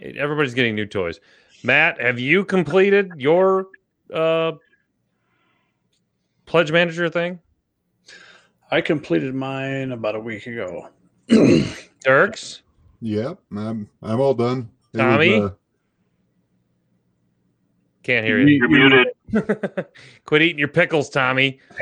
Everybody's 0.03 0.55
getting 0.55 0.75
new 0.75 0.87
toys. 0.87 1.21
Matt, 1.63 2.01
have 2.01 2.19
you 2.19 2.45
completed 2.45 3.13
your 3.17 3.69
uh, 4.13 4.53
pledge 6.45 6.73
manager 6.73 7.09
thing? 7.09 7.39
I 8.71 8.81
completed 8.81 9.33
mine 9.35 9.93
about 9.93 10.17
a 10.17 10.21
week 10.21 10.47
ago. 10.47 10.89
Dirks, 12.05 12.63
Yep, 13.01 13.39
I'm 13.57 13.89
I'm 14.03 14.21
all 14.21 14.35
done. 14.35 14.71
It 14.93 14.97
was, 14.99 15.05
Tommy? 15.05 15.41
uh, 15.41 15.51
can't 18.03 18.27
hear 18.27 18.41
you. 18.41 18.57
you're 18.57 18.69
muted 18.69 19.07
Quit 20.25 20.43
eating 20.43 20.59
your 20.59 20.69
pickles, 20.69 21.09
Tommy. 21.11 21.61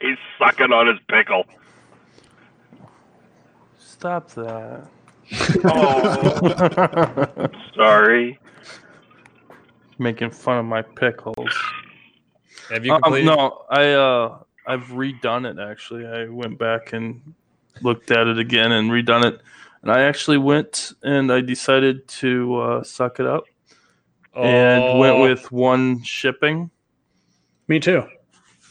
he's 0.00 0.18
sucking 0.38 0.72
on 0.72 0.86
his 0.88 0.98
pickle 1.08 1.44
Stop 4.02 4.30
that. 4.32 4.88
oh 5.64 7.48
sorry 7.76 8.36
Making 9.96 10.30
fun 10.30 10.58
of 10.58 10.64
my 10.64 10.82
pickles. 10.82 11.56
Have 12.68 12.84
you 12.84 12.92
Um, 12.94 13.00
completed? 13.02 13.26
no, 13.26 13.62
I 13.70 13.92
uh, 13.92 14.38
I've 14.66 14.86
redone 14.88 15.48
it 15.48 15.60
actually. 15.62 16.04
I 16.04 16.24
went 16.28 16.58
back 16.58 16.92
and 16.94 17.34
looked 17.80 18.10
at 18.10 18.26
it 18.26 18.38
again 18.38 18.72
and 18.72 18.90
redone 18.90 19.24
it, 19.24 19.40
and 19.82 19.92
I 19.92 20.02
actually 20.02 20.38
went 20.38 20.94
and 21.04 21.32
I 21.32 21.40
decided 21.40 22.08
to 22.08 22.56
uh, 22.56 22.82
suck 22.82 23.20
it 23.20 23.26
up 23.26 23.44
and 24.34 24.98
went 24.98 25.14
Oh, 25.18 25.22
with 25.22 25.52
one 25.52 26.02
shipping. 26.02 26.72
Me 27.68 27.78
too. 27.78 28.02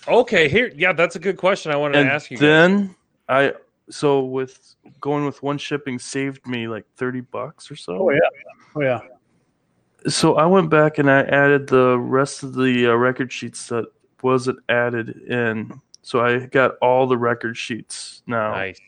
Okay, 0.10 0.50
here. 0.50 0.70
Yeah, 0.76 0.92
that's 0.92 1.16
a 1.16 1.20
good 1.20 1.38
question. 1.38 1.72
I 1.72 1.78
wanted 1.78 2.00
and 2.00 2.10
to 2.10 2.14
ask 2.14 2.30
you. 2.30 2.36
guys. 2.36 2.42
then 2.42 2.96
I 3.30 3.54
so 3.92 4.22
with 4.24 4.76
going 5.00 5.26
with 5.26 5.44
one 5.44 5.58
shipping 5.58 6.00
saved 6.00 6.48
me 6.48 6.68
like 6.68 6.86
30 6.96 7.22
bucks 7.22 7.70
or 7.70 7.76
so. 7.76 7.98
Oh 8.00 8.10
yeah. 8.12 8.20
Oh 8.76 8.82
yeah. 8.82 9.00
So 10.08 10.36
I 10.36 10.46
went 10.48 10.70
back 10.70 10.98
and 10.98 11.10
I 11.12 11.22
added 11.22 11.68
the 11.68 11.98
rest 12.00 12.42
of 12.44 12.56
the 12.56 12.88
uh, 12.88 12.94
record 12.94 13.32
sheets 13.32 13.68
that 13.68 13.86
wasn't 14.24 14.60
added 14.70 15.10
in. 15.28 15.80
So 16.02 16.22
I 16.26 16.46
got 16.48 16.76
all 16.82 17.06
the 17.06 17.18
record 17.18 17.56
sheets 17.58 18.24
now. 18.26 18.52
Nice. 18.52 18.80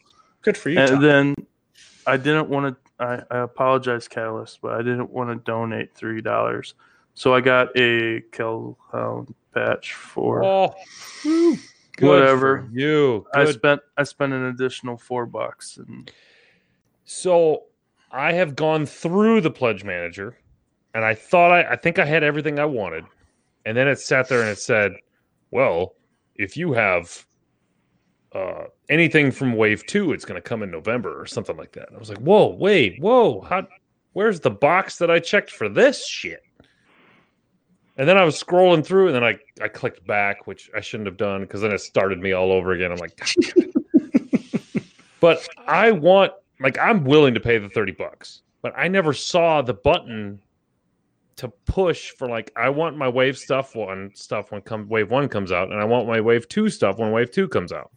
Good 0.42 0.58
for 0.58 0.70
you. 0.70 0.80
and 0.80 0.90
Tom. 0.90 1.02
then 1.02 1.36
I 2.08 2.18
didn't 2.18 2.50
want 2.50 2.76
to. 2.76 3.04
I, 3.04 3.22
I 3.30 3.40
apologize, 3.40 4.08
Catalyst, 4.08 4.60
but 4.62 4.74
I 4.74 4.78
didn't 4.80 5.10
want 5.10 5.30
to 5.30 5.36
donate 5.36 5.94
three 5.94 6.22
dollars. 6.22 6.74
So 7.16 7.34
I 7.34 7.42
got 7.42 7.70
a 7.78 8.22
Calhoun 8.32 9.34
batch 9.54 9.94
for 9.94 10.44
Oh, 10.44 10.74
whew, 11.22 11.58
good 11.98 12.08
Whatever. 12.08 12.70
you. 12.72 13.26
I 13.34 13.50
spent 13.52 13.82
I 13.98 14.04
spent 14.04 14.34
an 14.34 14.46
additional 14.46 14.98
four 14.98 15.26
bucks 15.26 15.78
and 15.78 16.12
So 17.06 17.64
I 18.12 18.34
have 18.34 18.56
gone 18.56 18.86
through 18.86 19.42
the 19.42 19.52
pledge 19.52 19.84
manager, 19.84 20.38
and 20.94 21.04
I 21.04 21.16
thought 21.16 21.52
I, 21.52 21.64
I 21.74 21.76
think 21.76 21.98
I 21.98 22.06
had 22.06 22.24
everything 22.24 22.60
I 22.60 22.66
wanted, 22.66 23.06
and 23.66 23.76
then 23.76 23.88
it 23.88 24.00
sat 24.00 24.30
there 24.30 24.42
and 24.42 24.50
it 24.50 24.60
said, 24.60 24.94
"Well, 25.52 25.96
if 26.36 26.56
you 26.56 26.74
have 26.74 27.26
uh, 28.34 28.66
anything 28.90 29.32
from 29.32 29.56
Wave 29.56 29.84
Two, 29.88 30.14
it's 30.14 30.26
going 30.26 30.42
to 30.42 30.48
come 30.48 30.62
in 30.62 30.70
November 30.70 31.20
or 31.20 31.26
something 31.26 31.58
like 31.58 31.72
that." 31.74 31.90
I 31.94 31.98
was 31.98 32.10
like, 32.10 32.20
"Whoa, 32.20 32.56
wait, 32.56 33.02
whoa, 33.02 33.42
how? 33.42 33.68
Where's 34.14 34.40
the 34.40 34.52
box 34.52 34.98
that 34.98 35.10
I 35.10 35.20
checked 35.20 35.50
for 35.50 35.68
this 35.68 36.08
shit?" 36.08 36.43
And 37.98 38.10
then 38.10 38.18
I 38.18 38.24
was 38.24 38.42
scrolling 38.42 38.86
through, 38.86 39.08
and 39.08 39.16
then 39.16 39.24
I 39.24 39.38
I 39.62 39.68
clicked 39.68 40.06
back, 40.08 40.48
which 40.48 40.70
I 40.76 40.82
shouldn't 40.82 41.08
have 41.08 41.18
done 41.18 41.42
because 41.42 41.62
then 41.62 41.72
it 41.72 41.80
started 41.80 42.20
me 42.20 42.32
all 42.32 42.52
over 42.52 42.72
again. 42.72 42.92
I'm 42.92 42.98
like, 42.98 43.16
"God 43.16 43.30
damn 43.42 43.72
it." 44.14 44.84
but 45.20 45.48
I 45.68 45.92
want 45.92 46.34
like 46.60 46.78
I'm 46.80 47.04
willing 47.04 47.34
to 47.36 47.40
pay 47.40 47.58
the 47.60 47.70
30 47.70 47.92
bucks, 47.94 48.42
but 48.62 48.74
I 48.76 48.88
never 48.88 49.14
saw 49.14 49.62
the 49.62 49.76
button 49.76 50.40
to 51.36 51.50
push 51.66 52.12
for 52.12 52.28
like 52.28 52.52
I 52.56 52.70
want 52.70 52.98
my 52.98 53.08
wave 53.08 53.38
stuff 53.38 53.76
one 53.76 54.12
stuff 54.16 54.52
when 54.52 54.62
come 54.62 54.88
wave 54.88 55.12
one 55.12 55.28
comes 55.30 55.52
out, 55.52 55.72
and 55.72 55.80
I 55.80 55.86
want 55.86 56.08
my 56.08 56.22
wave 56.22 56.48
two 56.48 56.70
stuff 56.70 56.98
when 56.98 57.12
wave 57.12 57.32
two 57.32 57.48
comes 57.48 57.72
out. 57.72 57.92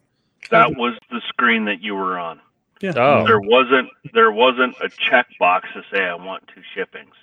That 0.51 0.75
was 0.77 0.97
the 1.09 1.21
screen 1.27 1.65
that 1.65 1.81
you 1.81 1.95
were 1.95 2.17
on. 2.17 2.39
Yeah. 2.81 2.93
Oh, 2.95 3.25
There 3.25 3.39
wasn't 3.39 3.89
there 4.13 4.31
wasn't 4.31 4.75
a 4.81 4.89
checkbox 4.89 5.73
to 5.73 5.83
say 5.91 6.03
I 6.03 6.15
want 6.15 6.47
two 6.53 6.61
shippings. 6.75 7.15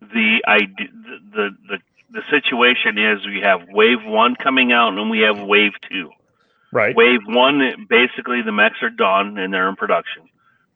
The 0.00 0.42
ide- 0.46 0.90
the, 1.34 1.56
the 1.68 1.78
the 2.10 2.22
situation 2.30 2.98
is 2.98 3.26
we 3.26 3.40
have 3.40 3.68
wave 3.68 4.04
one 4.04 4.36
coming 4.36 4.72
out 4.72 4.96
and 4.96 5.10
we 5.10 5.20
have 5.20 5.40
wave 5.40 5.72
two. 5.90 6.10
right. 6.72 6.94
Wave 6.94 7.20
one, 7.26 7.86
basically 7.88 8.42
the 8.42 8.52
mechs 8.52 8.82
are 8.82 8.90
done 8.90 9.38
and 9.38 9.52
they're 9.52 9.68
in 9.68 9.76
production. 9.76 10.28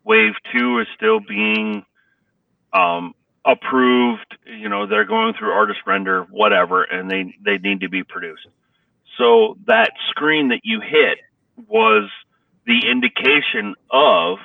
Wave 0.05 0.35
two 0.53 0.81
is 0.81 0.87
still 0.97 1.21
being 1.21 1.85
um, 2.73 3.15
approved. 3.45 4.37
You 4.47 4.69
know, 4.69 4.87
they're 4.87 5.05
going 5.05 5.35
through 5.35 5.53
artist 5.53 5.81
render, 5.87 6.23
whatever, 6.25 6.83
and 6.83 7.11
they 7.11 7.35
they 7.45 7.59
need 7.59 7.81
to 7.81 7.89
be 7.89 8.03
produced. 8.03 8.47
So 9.19 9.57
that 9.67 9.93
screen 10.09 10.49
that 10.49 10.61
you 10.65 10.81
hit 10.81 11.19
was 11.69 12.11
the 12.67 12.89
indication 12.89 13.75
of 13.91 14.39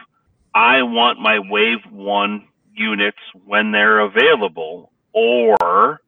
I 0.53 0.83
want 0.83 1.19
my 1.19 1.39
wave 1.39 1.79
one 1.89 2.47
units 2.73 3.17
when 3.45 3.71
they're 3.71 3.99
available, 3.99 4.91
or 5.13 6.01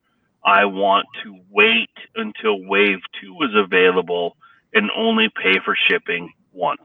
I 0.47 0.63
want 0.63 1.07
to 1.25 1.37
wait 1.51 1.89
until 2.15 2.65
wave 2.65 2.99
two 3.21 3.35
is 3.41 3.51
available 3.53 4.37
and 4.73 4.89
only 4.95 5.27
pay 5.27 5.59
for 5.63 5.75
shipping 5.89 6.31
once. 6.53 6.79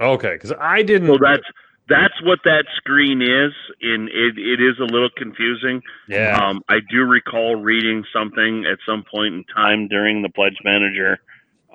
Okay, 0.00 0.32
because 0.32 0.54
I 0.58 0.82
didn't. 0.82 1.08
So 1.08 1.18
that's 1.22 1.44
that's 1.90 2.22
what 2.22 2.38
that 2.44 2.64
screen 2.76 3.20
is, 3.20 3.52
and 3.82 4.08
it, 4.08 4.38
it 4.38 4.62
is 4.62 4.78
a 4.80 4.84
little 4.84 5.10
confusing. 5.14 5.82
yeah. 6.08 6.38
Um, 6.42 6.62
I 6.70 6.78
do 6.90 7.02
recall 7.02 7.56
reading 7.56 8.02
something 8.14 8.64
at 8.64 8.78
some 8.86 9.04
point 9.04 9.34
in 9.34 9.44
time 9.54 9.88
during 9.88 10.22
the 10.22 10.30
pledge 10.30 10.56
manager 10.64 11.18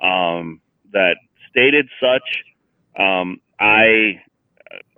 um, 0.02 0.60
that 0.92 1.16
stated 1.50 1.88
such. 2.00 3.00
Um, 3.00 3.40
I 3.60 4.20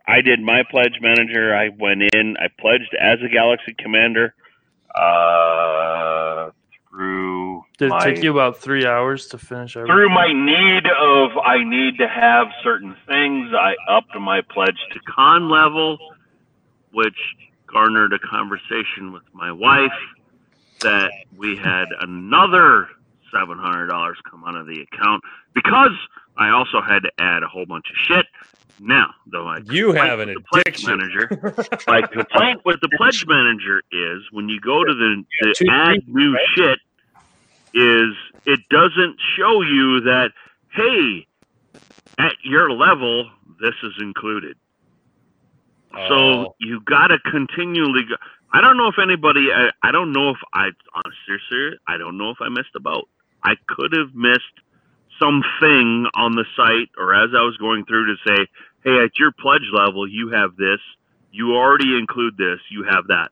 I 0.08 0.22
did 0.22 0.40
my 0.40 0.62
pledge 0.70 0.98
manager. 1.02 1.54
I 1.54 1.68
went 1.68 2.02
in. 2.14 2.36
I 2.38 2.48
pledged 2.58 2.96
as 2.98 3.18
a 3.22 3.28
Galaxy 3.28 3.74
Commander 3.78 4.34
uh, 4.94 6.50
through 6.90 7.62
did 7.78 7.86
it 7.86 7.90
my, 7.90 8.04
take 8.04 8.22
you 8.22 8.30
about 8.30 8.58
three 8.58 8.86
hours 8.86 9.26
to 9.28 9.38
finish 9.38 9.76
everything? 9.76 9.94
through 9.94 10.10
my 10.10 10.32
need 10.32 10.86
of 10.86 11.30
I 11.44 11.64
need 11.64 11.98
to 11.98 12.08
have 12.08 12.48
certain 12.62 12.96
things. 13.06 13.52
I 13.54 13.74
upped 13.88 14.14
my 14.18 14.42
pledge 14.42 14.78
to 14.92 15.00
con 15.08 15.48
level, 15.48 15.98
which 16.92 17.16
garnered 17.66 18.12
a 18.12 18.18
conversation 18.18 19.12
with 19.12 19.22
my 19.32 19.52
wife 19.52 19.92
that 20.80 21.10
we 21.36 21.56
had 21.56 21.86
another 22.00 22.88
seven 23.32 23.58
hundred 23.58 23.86
dollars 23.86 24.18
come 24.28 24.44
out 24.44 24.56
of 24.56 24.66
the 24.66 24.82
account 24.82 25.22
because 25.54 25.96
I 26.40 26.50
also 26.50 26.80
had 26.80 27.00
to 27.04 27.12
add 27.18 27.42
a 27.44 27.48
whole 27.48 27.66
bunch 27.66 27.86
of 27.90 27.96
shit. 27.96 28.26
Now, 28.80 29.10
though, 29.30 29.46
I 29.46 29.58
You 29.70 29.92
have 29.92 30.20
an 30.20 30.30
the 30.34 30.40
pledge 30.52 30.62
addiction. 30.68 30.96
manager. 30.98 31.28
My 31.86 32.02
complaint 32.02 32.62
with 32.64 32.80
the 32.80 32.88
pledge 32.96 33.26
manager 33.28 33.82
is 33.92 34.22
when 34.32 34.48
you 34.48 34.58
go 34.60 34.82
to 34.82 34.94
the, 34.94 35.24
the 35.42 35.70
add 35.70 36.00
new 36.08 36.36
shit, 36.56 36.78
is 37.74 38.14
it 38.46 38.60
doesn't 38.70 39.16
show 39.36 39.60
you 39.62 40.00
that 40.02 40.30
hey, 40.74 41.26
at 42.18 42.32
your 42.42 42.70
level, 42.72 43.30
this 43.60 43.74
is 43.82 43.92
included. 44.00 44.56
Oh. 45.94 46.08
So 46.08 46.54
you 46.58 46.80
got 46.86 47.08
to 47.08 47.18
continually. 47.30 48.02
Go, 48.08 48.16
I 48.52 48.62
don't 48.62 48.78
know 48.78 48.88
if 48.88 48.98
anybody. 49.02 49.48
I, 49.54 49.70
I 49.86 49.92
don't 49.92 50.12
know 50.12 50.30
if 50.30 50.38
I. 50.54 50.70
Honestly, 50.94 51.36
seriously, 51.50 51.78
I 51.86 51.98
don't 51.98 52.16
know 52.16 52.30
if 52.30 52.38
I 52.40 52.48
missed 52.48 52.70
a 52.76 52.80
boat. 52.80 53.08
I 53.44 53.54
could 53.68 53.92
have 53.92 54.14
missed 54.14 54.54
something 55.20 56.06
on 56.14 56.32
the 56.32 56.44
site, 56.56 56.90
or 56.98 57.14
as 57.14 57.30
I 57.36 57.42
was 57.42 57.56
going 57.58 57.84
through 57.84 58.06
to 58.06 58.16
say, 58.26 58.46
"Hey, 58.82 58.98
at 59.04 59.18
your 59.18 59.30
pledge 59.32 59.68
level, 59.72 60.08
you 60.08 60.30
have 60.30 60.56
this. 60.56 60.80
You 61.30 61.54
already 61.54 61.96
include 61.96 62.36
this. 62.36 62.60
You 62.70 62.84
have 62.84 63.06
that." 63.08 63.30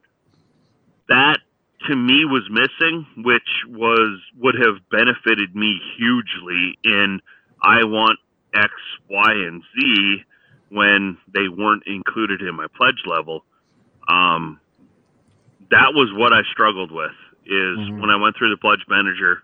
That 1.08 1.40
to 1.86 1.96
me 1.96 2.24
was 2.24 2.48
missing, 2.50 3.06
which 3.16 3.48
was 3.66 4.20
would 4.36 4.54
have 4.56 4.76
benefited 4.90 5.54
me 5.56 5.80
hugely 5.96 6.78
in 6.84 7.20
I 7.62 7.84
want 7.84 8.18
X, 8.54 8.72
Y, 9.08 9.32
and 9.32 9.62
Z 9.74 10.24
when 10.70 11.16
they 11.32 11.48
weren't 11.48 11.84
included 11.86 12.42
in 12.42 12.54
my 12.54 12.66
pledge 12.76 13.02
level. 13.06 13.44
Um, 14.08 14.60
that 15.70 15.94
was 15.94 16.12
what 16.12 16.32
I 16.32 16.42
struggled 16.52 16.92
with. 16.92 17.14
Is 17.46 17.78
Mhm. 17.78 18.00
when 18.00 18.10
I 18.10 18.16
went 18.16 18.36
through 18.36 18.50
the 18.50 18.58
pledge 18.58 18.84
manager, 18.88 19.42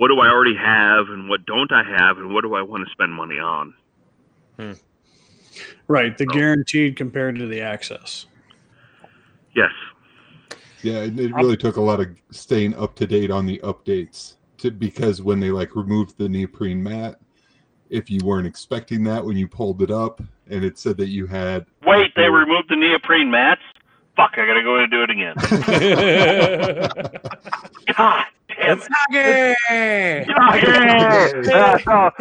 what 0.00 0.08
do 0.08 0.18
I 0.18 0.28
already 0.28 0.56
have, 0.56 1.10
and 1.10 1.28
what 1.28 1.44
don't 1.44 1.70
I 1.70 1.82
have, 1.84 2.16
and 2.16 2.32
what 2.32 2.40
do 2.40 2.54
I 2.54 2.62
want 2.62 2.86
to 2.86 2.90
spend 2.90 3.12
money 3.12 3.38
on? 3.38 3.74
Hmm. 4.58 4.72
Right, 5.88 6.16
the 6.16 6.24
guaranteed 6.24 6.96
compared 6.96 7.36
to 7.36 7.46
the 7.46 7.60
access. 7.60 8.24
Yes, 9.54 9.72
Yeah, 10.82 11.00
it, 11.00 11.20
it 11.20 11.34
really 11.34 11.58
took 11.58 11.76
a 11.76 11.82
lot 11.82 12.00
of 12.00 12.08
staying 12.30 12.74
up 12.76 12.94
to 12.94 13.06
date 13.06 13.30
on 13.30 13.44
the 13.44 13.58
updates 13.58 14.36
to 14.56 14.70
because 14.70 15.20
when 15.20 15.38
they 15.38 15.50
like 15.50 15.76
removed 15.76 16.16
the 16.16 16.30
neoprene 16.30 16.82
mat, 16.82 17.20
if 17.90 18.08
you 18.08 18.20
weren't 18.24 18.46
expecting 18.46 19.04
that 19.04 19.22
when 19.22 19.36
you 19.36 19.46
pulled 19.48 19.82
it 19.82 19.90
up, 19.90 20.22
and 20.48 20.64
it 20.64 20.78
said 20.78 20.96
that 20.96 21.08
you 21.08 21.26
had 21.26 21.66
Wait, 21.84 22.10
they 22.16 22.30
removed 22.30 22.70
the 22.70 22.76
neoprene 22.76 23.30
mats? 23.30 23.60
Fuck, 24.16 24.38
I 24.38 24.46
gotta 24.46 24.62
go 24.62 24.76
in 24.76 24.84
and 24.84 24.90
do 24.90 25.02
it 25.02 25.10
again. 25.10 25.34
God 27.94 28.24
damn 28.60 28.78
it. 28.78 29.58
Yeah, 29.70 30.34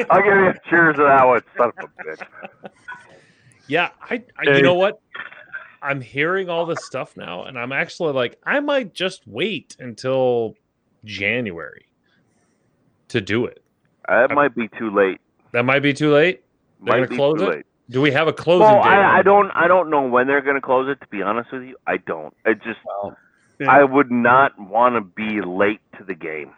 I'll 0.10 0.22
give 0.22 0.36
you 0.36 0.48
a 0.48 0.54
cheers 0.70 0.96
to 0.96 1.04
that 1.04 1.24
one, 1.26 1.42
son 1.58 1.72
of 1.78 1.90
a 1.90 2.08
bitch. 2.08 2.22
Yeah, 3.68 3.90
I, 4.02 4.24
I 4.38 4.44
Hey. 4.44 4.58
you 4.58 4.64
know 4.64 4.76
what? 4.76 5.00
I'm 5.82 6.02
hearing 6.02 6.50
all 6.50 6.66
this 6.66 6.84
stuff 6.84 7.16
now, 7.16 7.44
and 7.46 7.58
I'm 7.58 7.72
actually 7.72 8.14
like, 8.14 8.38
I 8.46 8.60
might 8.60 8.94
just 8.94 9.26
wait 9.26 9.78
until 9.80 10.56
January 11.06 11.86
to 13.10 13.22
do 13.22 13.46
it. 13.46 13.64
That 14.08 14.32
might 14.32 14.56
be 14.56 14.68
too 14.78 14.94
late. 14.94 15.20
That 15.54 15.64
might 15.64 15.80
be 15.80 15.94
too 15.94 16.14
late. 16.14 16.44
They're 16.84 16.94
Might 16.94 16.98
gonna 16.98 17.08
be 17.08 17.16
close 17.16 17.40
too 17.40 17.46
it? 17.46 17.50
late. 17.50 17.66
Do 17.90 18.02
we 18.02 18.12
have 18.12 18.28
a 18.28 18.34
closing 18.34 18.66
Well, 18.66 18.84
date? 18.84 18.90
I, 18.90 19.20
I 19.20 19.22
don't. 19.24 19.50
I 19.56 19.68
don't 19.68 19.90
know 19.90 20.08
when 20.08 20.28
they're 20.28 20.42
going 20.42 20.56
to 20.56 20.62
close 20.62 20.88
it. 20.90 21.02
To 21.02 21.08
be 21.08 21.24
honest 21.24 21.52
with 21.52 21.64
you, 21.64 21.76
I 21.88 21.98
don't. 21.98 22.34
I 22.46 22.54
just. 22.54 22.80
Yeah. 23.60 23.72
I 23.72 23.84
would 23.84 24.10
not 24.12 24.58
want 24.60 24.96
to 24.96 25.02
be 25.02 25.42
late 25.42 25.82
to 25.98 26.04
the 26.04 26.16
game. 26.16 26.52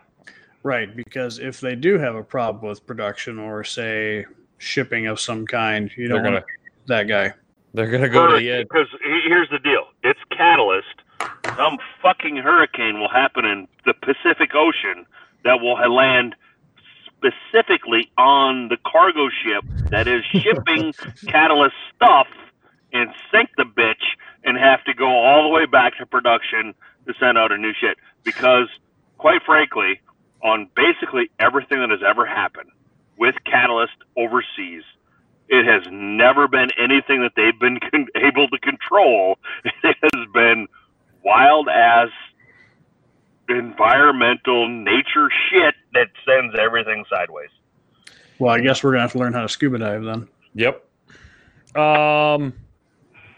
Right, 0.63 0.95
because 0.95 1.39
if 1.39 1.59
they 1.59 1.75
do 1.75 1.97
have 1.97 2.15
a 2.15 2.23
problem 2.23 2.69
with 2.69 2.85
production 2.85 3.39
or 3.39 3.63
say 3.63 4.25
shipping 4.59 5.07
of 5.07 5.19
some 5.19 5.47
kind, 5.47 5.89
you 5.97 6.07
They're 6.07 6.17
don't 6.17 6.23
gonna 6.23 6.35
want 6.35 6.45
that 6.87 7.07
guy. 7.07 7.33
they're 7.73 7.89
gonna 7.89 8.09
go 8.09 8.27
to 8.31 8.37
the 8.37 8.51
end. 8.51 8.67
Because 8.69 8.87
here's 9.25 9.49
the 9.49 9.57
deal: 9.59 9.85
it's 10.03 10.19
catalyst. 10.29 11.01
Some 11.57 11.79
fucking 12.01 12.37
hurricane 12.37 12.99
will 12.99 13.09
happen 13.09 13.45
in 13.45 13.67
the 13.85 13.93
Pacific 13.95 14.51
Ocean 14.53 15.05
that 15.43 15.59
will 15.59 15.73
land 15.91 16.35
specifically 17.17 18.11
on 18.17 18.67
the 18.69 18.77
cargo 18.85 19.29
ship 19.43 19.63
that 19.89 20.07
is 20.07 20.23
shipping 20.31 20.93
catalyst 21.27 21.75
stuff 21.95 22.27
and 22.93 23.09
sink 23.31 23.49
the 23.57 23.63
bitch 23.63 24.03
and 24.43 24.57
have 24.57 24.83
to 24.83 24.93
go 24.93 25.07
all 25.07 25.43
the 25.43 25.49
way 25.49 25.65
back 25.65 25.97
to 25.97 26.05
production 26.05 26.73
to 27.07 27.13
send 27.19 27.37
out 27.37 27.51
a 27.51 27.57
new 27.57 27.73
shit. 27.79 27.97
Because, 28.23 28.67
quite 29.17 29.41
frankly, 29.45 29.99
on 30.43 30.69
basically 30.75 31.29
everything 31.39 31.79
that 31.79 31.89
has 31.89 32.01
ever 32.07 32.25
happened 32.25 32.69
with 33.17 33.35
Catalyst 33.45 33.93
overseas, 34.17 34.83
it 35.49 35.65
has 35.65 35.83
never 35.91 36.47
been 36.47 36.69
anything 36.79 37.21
that 37.21 37.33
they've 37.35 37.59
been 37.59 37.79
con- 37.91 38.07
able 38.15 38.47
to 38.47 38.57
control. 38.59 39.37
It 39.83 39.97
has 40.01 40.27
been 40.33 40.67
wild 41.23 41.67
ass 41.67 42.09
environmental 43.49 44.67
nature 44.67 45.29
shit 45.49 45.75
that 45.93 46.07
sends 46.25 46.55
everything 46.59 47.03
sideways. 47.09 47.49
Well, 48.39 48.53
I 48.53 48.59
guess 48.59 48.83
we're 48.83 48.91
gonna 48.91 49.01
have 49.01 49.11
to 49.11 49.19
learn 49.19 49.33
how 49.33 49.41
to 49.41 49.49
scuba 49.49 49.77
dive 49.77 50.03
then. 50.03 50.27
Yep. 50.55 50.83
Um. 51.77 52.53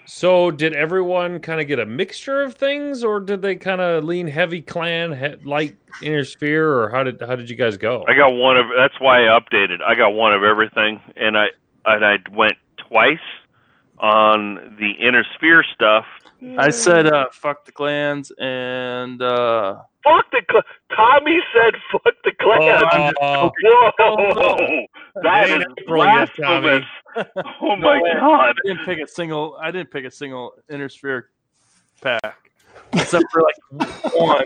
So 0.06 0.52
did 0.52 0.74
everyone 0.74 1.40
kind 1.40 1.62
of 1.62 1.68
get 1.68 1.80
a 1.80 1.86
mixture 1.86 2.42
of 2.42 2.56
things, 2.56 3.04
or 3.04 3.20
did 3.20 3.42
they 3.42 3.56
kind 3.56 3.82
of 3.82 4.04
lean 4.04 4.28
heavy 4.28 4.62
clan, 4.62 5.18
he- 5.18 5.46
light 5.48 5.78
inner 6.02 6.26
sphere, 6.26 6.70
or 6.72 6.90
how 6.90 7.04
did 7.04 7.22
how 7.22 7.36
did 7.36 7.50
you 7.50 7.56
guys 7.56 7.78
go? 7.78 8.04
I 8.08 8.14
got 8.16 8.30
one 8.30 8.58
of. 8.58 8.66
That's 8.76 9.00
why 9.00 9.26
I 9.28 9.40
updated. 9.40 9.82
I 9.82 9.96
got 9.96 10.10
one 10.10 10.34
of 10.34 10.44
everything, 10.44 11.02
and 11.16 11.38
I 11.38 11.48
and 11.86 12.06
I 12.06 12.18
went 12.32 12.56
twice 12.78 13.18
on 14.00 14.76
the 14.80 14.92
inner 15.00 15.24
sphere 15.36 15.64
stuff. 15.74 16.06
I 16.58 16.70
said 16.70 17.08
uh, 17.08 17.28
fuck 17.32 17.66
the 17.66 17.72
clans 17.72 18.32
and 18.40 19.22
uh, 19.22 19.82
Fuck 20.04 20.30
the. 20.32 20.42
Cl- 20.52 20.64
Tommy 20.96 21.40
said, 21.54 21.74
"Fuck 21.92 22.14
the 22.24 22.32
clan." 22.40 23.14
Oh, 23.22 23.50
Whoa, 23.64 24.86
that 25.24 25.50
Ain't 25.50 25.62
is 25.62 25.68
April 25.80 26.06
yet, 26.06 26.30
Tommy. 26.36 26.86
Oh 27.16 27.76
my 27.78 28.00
No, 28.00 28.20
god. 28.20 28.50
I 28.50 28.54
didn't 28.66 28.86
pick 28.86 29.00
a 29.00 29.08
single. 29.08 29.58
I 29.62 29.72
didn't 29.72 29.92
pick 29.92 30.04
a 30.06 30.12
single 30.12 30.56
inner 30.70 30.90
sphere 30.90 31.30
pack 32.02 32.52
except 32.92 33.26
for 33.32 33.42
like 33.44 34.04
one. 34.14 34.44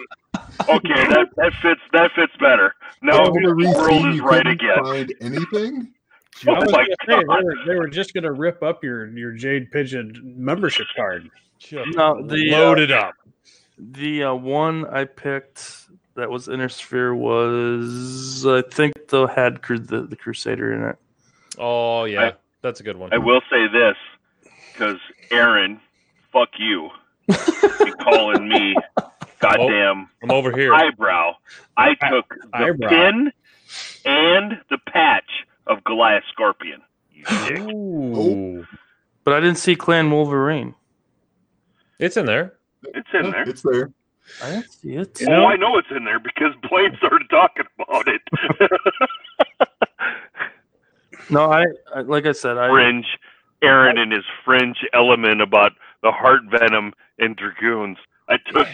Okay, 0.70 1.08
that 1.10 1.28
that 1.38 1.54
fits. 1.62 1.82
That 1.94 2.12
fits 2.16 2.34
better. 2.40 2.76
Now 3.02 3.22
Over 3.26 3.40
the 3.42 3.56
the 3.56 3.74
world 3.76 4.06
is 4.08 4.16
you 4.18 4.24
right 4.24 4.46
again. 4.46 4.84
Find 4.84 5.14
anything? 5.22 5.94
I 6.48 6.52
Oh 6.52 6.54
my 6.54 6.66
gonna 6.66 6.86
say, 6.86 6.96
they, 7.08 7.24
god. 7.24 7.44
were, 7.44 7.56
they 7.66 7.76
were 7.76 7.88
just 7.90 8.14
gonna 8.14 8.32
rip 8.32 8.62
up 8.62 8.84
your 8.84 9.08
your 9.18 9.32
Jade 9.32 9.72
Pigeon 9.72 10.36
membership 10.38 10.86
card. 10.96 11.30
No, 11.72 12.22
the 12.26 12.54
uh, 12.54 12.58
loaded 12.60 12.92
up. 12.92 13.14
The 13.78 14.24
uh, 14.26 14.34
one 14.36 14.86
I 14.88 15.06
picked 15.06 15.88
that 16.16 16.30
was 16.30 16.48
inner 16.48 16.70
sphere 16.70 17.14
was 17.14 18.46
I 18.46 18.62
think 18.64 19.08
the 19.10 19.28
had 19.28 19.62
cru- 19.62 19.78
the, 19.80 20.02
the 20.02 20.16
Crusader 20.16 20.74
in 20.74 20.84
it. 20.90 20.96
Oh 21.58 22.06
yeah, 22.06 22.22
I- 22.22 22.34
that's 22.62 22.80
a 22.80 22.84
good 22.84 22.98
one. 22.98 23.14
I 23.14 23.18
will 23.18 23.42
say 23.52 23.68
this, 23.68 23.96
because 24.74 24.98
Aaron, 25.32 25.80
fuck 26.34 26.50
you, 26.58 26.90
you 27.28 27.96
calling 28.02 28.48
me 28.50 28.76
goddamn 29.40 30.10
I'm 30.24 30.32
over 30.32 30.52
here. 30.58 30.74
eyebrow. 30.74 31.36
I 31.78 31.94
took 32.10 32.34
the 32.52 32.58
Eyebrow. 32.58 32.90
pin 32.90 33.32
and 34.06 34.60
the 34.70 34.78
patch 34.88 35.30
of 35.68 35.84
Goliath 35.84 36.24
Scorpion. 36.32 36.82
You 37.14 37.24
dick. 37.48 37.60
Ooh. 37.60 38.66
But 39.24 39.34
I 39.36 39.40
didn't 39.40 39.58
see 39.58 39.76
Clan 39.76 40.10
Wolverine. 40.10 40.74
It's 42.00 42.18
in 42.18 42.26
there. 42.26 42.54
It's 42.84 43.08
in 43.14 43.26
Yeah, 43.26 43.32
there. 43.32 43.50
It's 43.50 43.62
there. 43.62 43.92
I 44.44 44.50
didn't 44.52 44.72
see 44.72 44.96
it. 44.96 45.22
You 45.22 45.28
know- 45.28 45.44
Oh, 45.46 45.48
I 45.48 45.56
know 45.56 45.78
it's 45.78 45.88
in 45.96 46.04
there 46.06 46.20
because 46.20 46.54
Blaine 46.70 46.96
started 46.98 47.30
talking 47.30 47.66
about 47.80 48.08
it. 48.08 48.22
No, 51.30 51.52
I, 51.52 51.66
I 51.94 52.02
like 52.02 52.26
I 52.26 52.32
said, 52.32 52.58
I 52.58 52.70
fringe, 52.70 53.06
Aaron 53.62 53.98
and 53.98 54.14
his 54.14 54.24
fringe 54.46 54.78
element 54.94 55.42
about 55.42 55.74
the 56.02 56.10
heart 56.12 56.42
venom 56.50 56.94
and 57.20 57.36
dragoons. 57.36 57.98
I 58.30 58.38
took 58.54 58.68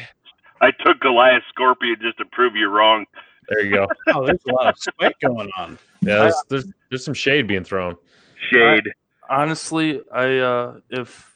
I 0.61 0.69
took 0.85 0.99
Goliath 0.99 1.41
Scorpion 1.49 1.95
just 2.01 2.17
to 2.19 2.25
prove 2.25 2.55
you 2.55 2.67
wrong. 2.69 3.05
There 3.49 3.65
you 3.65 3.73
go. 3.73 3.87
Oh, 4.13 4.25
there's 4.25 4.39
a 4.47 4.53
lot 4.53 4.67
of 4.67 4.75
spite 4.77 5.15
going 5.19 5.49
on. 5.57 5.79
Yeah, 6.01 6.19
there's, 6.19 6.43
there's 6.49 6.65
there's 6.91 7.03
some 7.05 7.15
shade 7.15 7.47
being 7.47 7.63
thrown. 7.63 7.95
Shade. 8.51 8.83
honestly, 9.29 10.01
I 10.13 10.37
uh, 10.37 10.75
if 10.91 11.32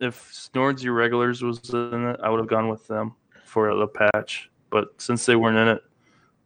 if 0.00 0.28
Snord's 0.32 0.84
Irregulars 0.84 1.42
was 1.42 1.58
in 1.72 2.06
it, 2.08 2.20
I 2.22 2.30
would 2.30 2.38
have 2.38 2.48
gone 2.48 2.68
with 2.68 2.86
them 2.86 3.14
for 3.44 3.74
the 3.74 3.86
patch. 3.86 4.50
But 4.70 4.88
since 4.98 5.26
they 5.26 5.36
weren't 5.36 5.56
in 5.56 5.68
it, 5.68 5.82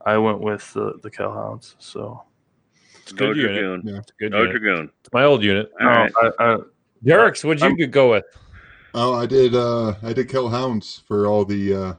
I 0.05 0.17
went 0.19 0.41
with 0.41 0.73
the 0.75 0.99
the 1.03 1.11
Kell 1.11 1.33
Hounds. 1.33 1.77
So 1.79 2.23
It's 3.03 3.13
a 3.13 3.15
good 3.15 3.37
no 3.37 3.43
unit. 3.43 3.55
dragoon. 3.61 3.83
Oh, 3.95 3.99
It's 3.99 4.11
a 4.11 4.15
good 4.19 4.31
No 4.33 4.39
unit. 4.43 4.51
dragoon. 4.53 4.91
It's 5.01 5.13
my 5.13 5.25
old 5.25 5.43
unit. 5.43 5.71
All 5.81 5.87
right. 5.87 6.13
no, 6.23 6.33
I, 6.39 6.55
I, 6.55 6.59
Derek's, 7.05 7.45
what'd 7.45 7.61
you 7.63 7.69
I'm- 7.85 7.91
go 7.91 8.11
with? 8.11 8.25
Oh, 8.97 9.13
I 9.15 9.27
did. 9.27 9.55
Uh, 9.57 9.95
I 10.03 10.13
did 10.13 10.29
Kell 10.29 10.49
Hounds 10.49 11.03
for 11.09 11.27
all 11.27 11.45
the 11.45 11.75
uh, 11.75 11.95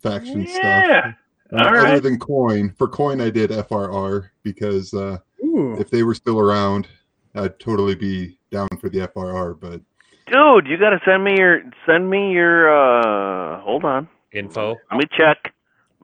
faction 0.00 0.42
Yeah. 0.42 1.00
stuff. 1.00 1.14
All 1.52 1.60
Other 1.66 1.72
right. 1.78 2.02
than 2.02 2.18
coin, 2.18 2.74
for 2.78 2.86
coin, 2.88 3.20
I 3.20 3.30
did 3.30 3.50
FRR 3.50 4.28
because 4.42 4.92
uh, 4.94 5.18
Ooh, 5.44 5.76
if 5.80 5.90
they 5.90 6.02
were 6.02 6.14
still 6.14 6.38
around, 6.38 6.86
I'd 7.34 7.58
totally 7.58 7.94
be 7.94 8.38
down 8.50 8.68
for 8.80 8.88
the 8.90 9.08
FRR. 9.08 9.58
But 9.58 9.80
Dude, 10.30 10.66
you 10.66 10.76
gotta 10.76 11.00
send 11.04 11.24
me 11.24 11.36
your 11.38 11.62
send 11.86 12.08
me 12.10 12.32
your 12.32 12.68
uh 12.70 13.60
hold 13.60 13.84
on. 13.84 14.08
Info. 14.32 14.76
Let 14.90 14.98
me 14.98 15.04
check. 15.16 15.54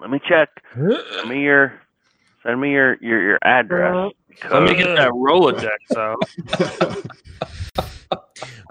Let 0.00 0.10
me 0.10 0.20
check. 0.28 0.48
Send 0.74 1.28
me 1.28 1.42
your 1.42 1.74
send 2.42 2.60
me 2.60 2.70
your 2.72 2.96
your, 3.02 3.20
your 3.22 3.38
address. 3.42 4.12
let 4.50 4.62
me 4.62 4.74
get 4.74 4.96
that 4.96 5.10
Rolodex 5.10 5.96
out. 5.96 6.18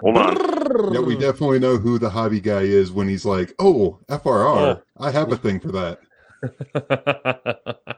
Hold 0.00 0.18
on. 0.18 0.92
yeah, 0.92 1.00
we 1.00 1.16
definitely 1.16 1.58
know 1.58 1.76
who 1.78 1.98
the 1.98 2.10
hobby 2.10 2.40
guy 2.40 2.60
is 2.60 2.92
when 2.92 3.08
he's 3.08 3.24
like, 3.24 3.54
"Oh, 3.58 3.98
FRR, 4.08 4.82
I 4.98 5.10
have 5.10 5.32
a 5.32 5.36
thing 5.36 5.60
for 5.60 5.72
that." 5.72 5.98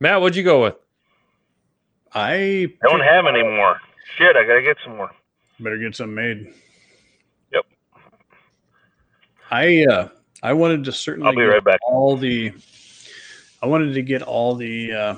Matt, 0.00 0.20
what'd 0.20 0.36
you 0.36 0.42
go 0.44 0.62
with? 0.62 0.76
I 2.14 2.68
Don't 2.82 3.00
have 3.00 3.26
any 3.26 3.42
more. 3.42 3.76
Shit, 4.16 4.36
I 4.36 4.44
gotta 4.46 4.62
get 4.62 4.76
some 4.84 4.96
more. 4.96 5.10
better 5.60 5.78
get 5.78 5.94
some 5.96 6.14
made. 6.14 6.54
Yep. 9.52 9.88
I 9.90 9.92
uh 9.92 10.08
I 10.42 10.52
wanted 10.52 10.84
to 10.84 10.92
certainly 10.92 11.28
I'll 11.28 11.34
be 11.34 11.42
get 11.42 11.46
right 11.46 11.64
back. 11.64 11.80
all 11.86 12.16
the 12.16 12.52
I 13.62 13.66
wanted 13.66 13.94
to 13.94 14.02
get 14.02 14.22
all 14.22 14.54
the 14.54 14.92
uh 14.92 15.14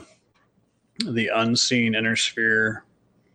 the 1.06 1.28
unseen 1.34 1.94
inner 1.94 2.16
sphere 2.16 2.84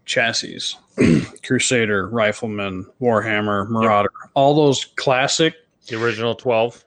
chassis. 0.06 0.76
Crusader, 1.46 2.08
Rifleman, 2.08 2.86
Warhammer, 3.00 3.70
Marauder, 3.70 4.10
all 4.34 4.56
those 4.56 4.86
classic 4.96 5.56
The 5.88 6.02
original 6.04 6.36
12. 6.36 6.84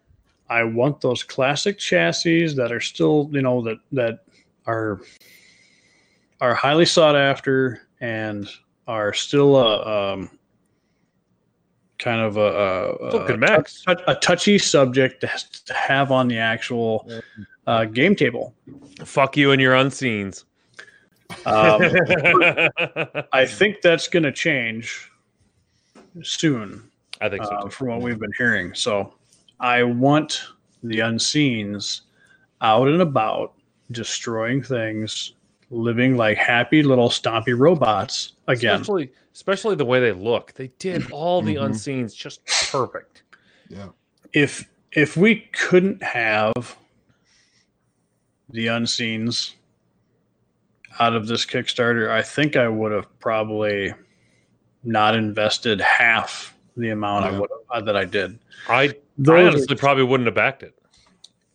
I 0.51 0.65
want 0.65 1.01
those 1.01 1.23
classic 1.23 1.79
chassis 1.79 2.55
that 2.55 2.73
are 2.73 2.81
still, 2.81 3.31
you 3.33 3.41
know, 3.41 3.63
that 3.63 3.79
that 3.93 4.25
are 4.67 5.01
are 6.41 6.55
highly 6.55 6.85
sought 6.85 7.17
after 7.17 7.83
and 8.01 8.49
are 8.87 9.13
still 9.13 9.57
a 9.57 10.13
um, 10.15 10.31
kind 12.03 12.21
of 12.21 12.37
a, 12.37 12.41
a, 12.41 13.93
a, 13.93 13.97
a, 14.09 14.15
touchy 14.17 14.59
subject 14.59 15.21
to, 15.21 15.31
to 15.67 15.73
have 15.73 16.11
on 16.11 16.27
the 16.27 16.37
actual 16.37 17.09
uh, 17.67 17.85
game 17.85 18.17
table. 18.17 18.55
Fuck 19.05 19.37
you 19.37 19.53
and 19.53 19.63
your 19.63 19.75
unseens. 19.75 20.45
Um, 21.47 21.83
I 23.33 23.47
think 23.47 23.81
that's 23.83 24.09
going 24.09 24.25
to 24.25 24.33
change 24.33 25.11
soon. 26.23 26.91
I 27.21 27.29
think 27.29 27.45
so. 27.45 27.51
uh, 27.51 27.69
from 27.69 27.89
what 27.89 28.03
we've 28.03 28.19
been 28.19 28.33
hearing. 28.37 28.75
So 28.75 29.15
I 29.61 29.85
want 29.85 30.43
the 30.83 30.99
unseens 30.99 32.01
out 32.61 32.89
and 32.89 33.01
about, 33.01 33.55
destroying 33.93 34.63
things, 34.63 35.35
living 35.73 36.17
like 36.17 36.37
happy 36.37 36.83
little 36.83 37.09
stompy 37.09 37.59
robots 37.59 38.33
again. 38.47 38.75
Especially, 38.81 39.11
especially 39.35 39.75
the 39.75 39.85
way 39.85 39.99
they 40.01 40.13
look. 40.13 40.53
They 40.53 40.69
did 40.79 41.11
all 41.11 41.43
the 41.43 41.57
Mhm. 41.57 41.71
unseens 41.71 42.15
just 42.15 42.45
perfect. 42.71 43.23
Yeah, 43.69 43.89
If 44.33 44.69
if 44.93 45.17
we 45.17 45.49
couldn't 45.53 46.03
have 46.03 46.77
the 48.51 48.67
unseens 48.67 49.55
out 51.01 51.15
of 51.17 51.27
this 51.27 51.47
Kickstarter, 51.47 52.11
I 52.11 52.21
think 52.21 52.55
I 52.57 52.69
would 52.69 52.93
have 52.93 53.07
probably 53.19 53.95
not 54.85 55.15
invested 55.15 55.81
half 55.81 56.55
the 56.77 56.91
amount 56.91 57.25
I 57.25 57.31
Yeah. 57.31 57.39
would 57.39 57.51
uh, 57.71 57.81
that 57.81 57.97
I 57.97 58.05
did. 58.05 58.39
I, 58.69 58.83
I 58.83 58.95
Those 59.17 59.29
are- 59.29 59.49
honestly 59.49 59.77
probably 59.77 60.05
wouldn't 60.05 60.27
have 60.27 60.35
backed 60.35 60.63
it. 60.63 60.75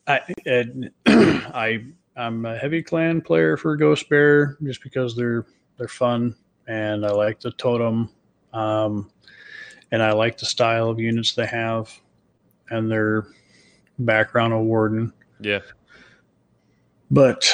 I 0.08 0.22
and 0.48 0.90
I 1.06 1.86
I'm 2.18 2.46
a 2.46 2.58
heavy 2.58 2.82
clan 2.82 3.22
player 3.22 3.58
for 3.58 3.76
Ghost 3.78 4.10
Bear 4.10 4.58
just 4.64 4.82
because 4.84 5.16
they're 5.16 5.46
they're 5.78 5.88
fun 5.88 6.36
and 6.68 7.06
I 7.06 7.12
like 7.12 7.40
the 7.40 7.52
totem, 7.52 8.10
um, 8.54 9.10
and 9.92 10.02
I 10.04 10.12
like 10.12 10.38
the 10.38 10.46
style 10.46 10.90
of 10.90 11.00
units 11.00 11.34
they 11.36 11.46
have, 11.46 11.94
and 12.72 12.92
their 12.92 13.28
background 14.00 14.54
of 14.54 14.62
Warden. 14.62 15.14
Yeah. 15.40 15.60
But 17.12 17.48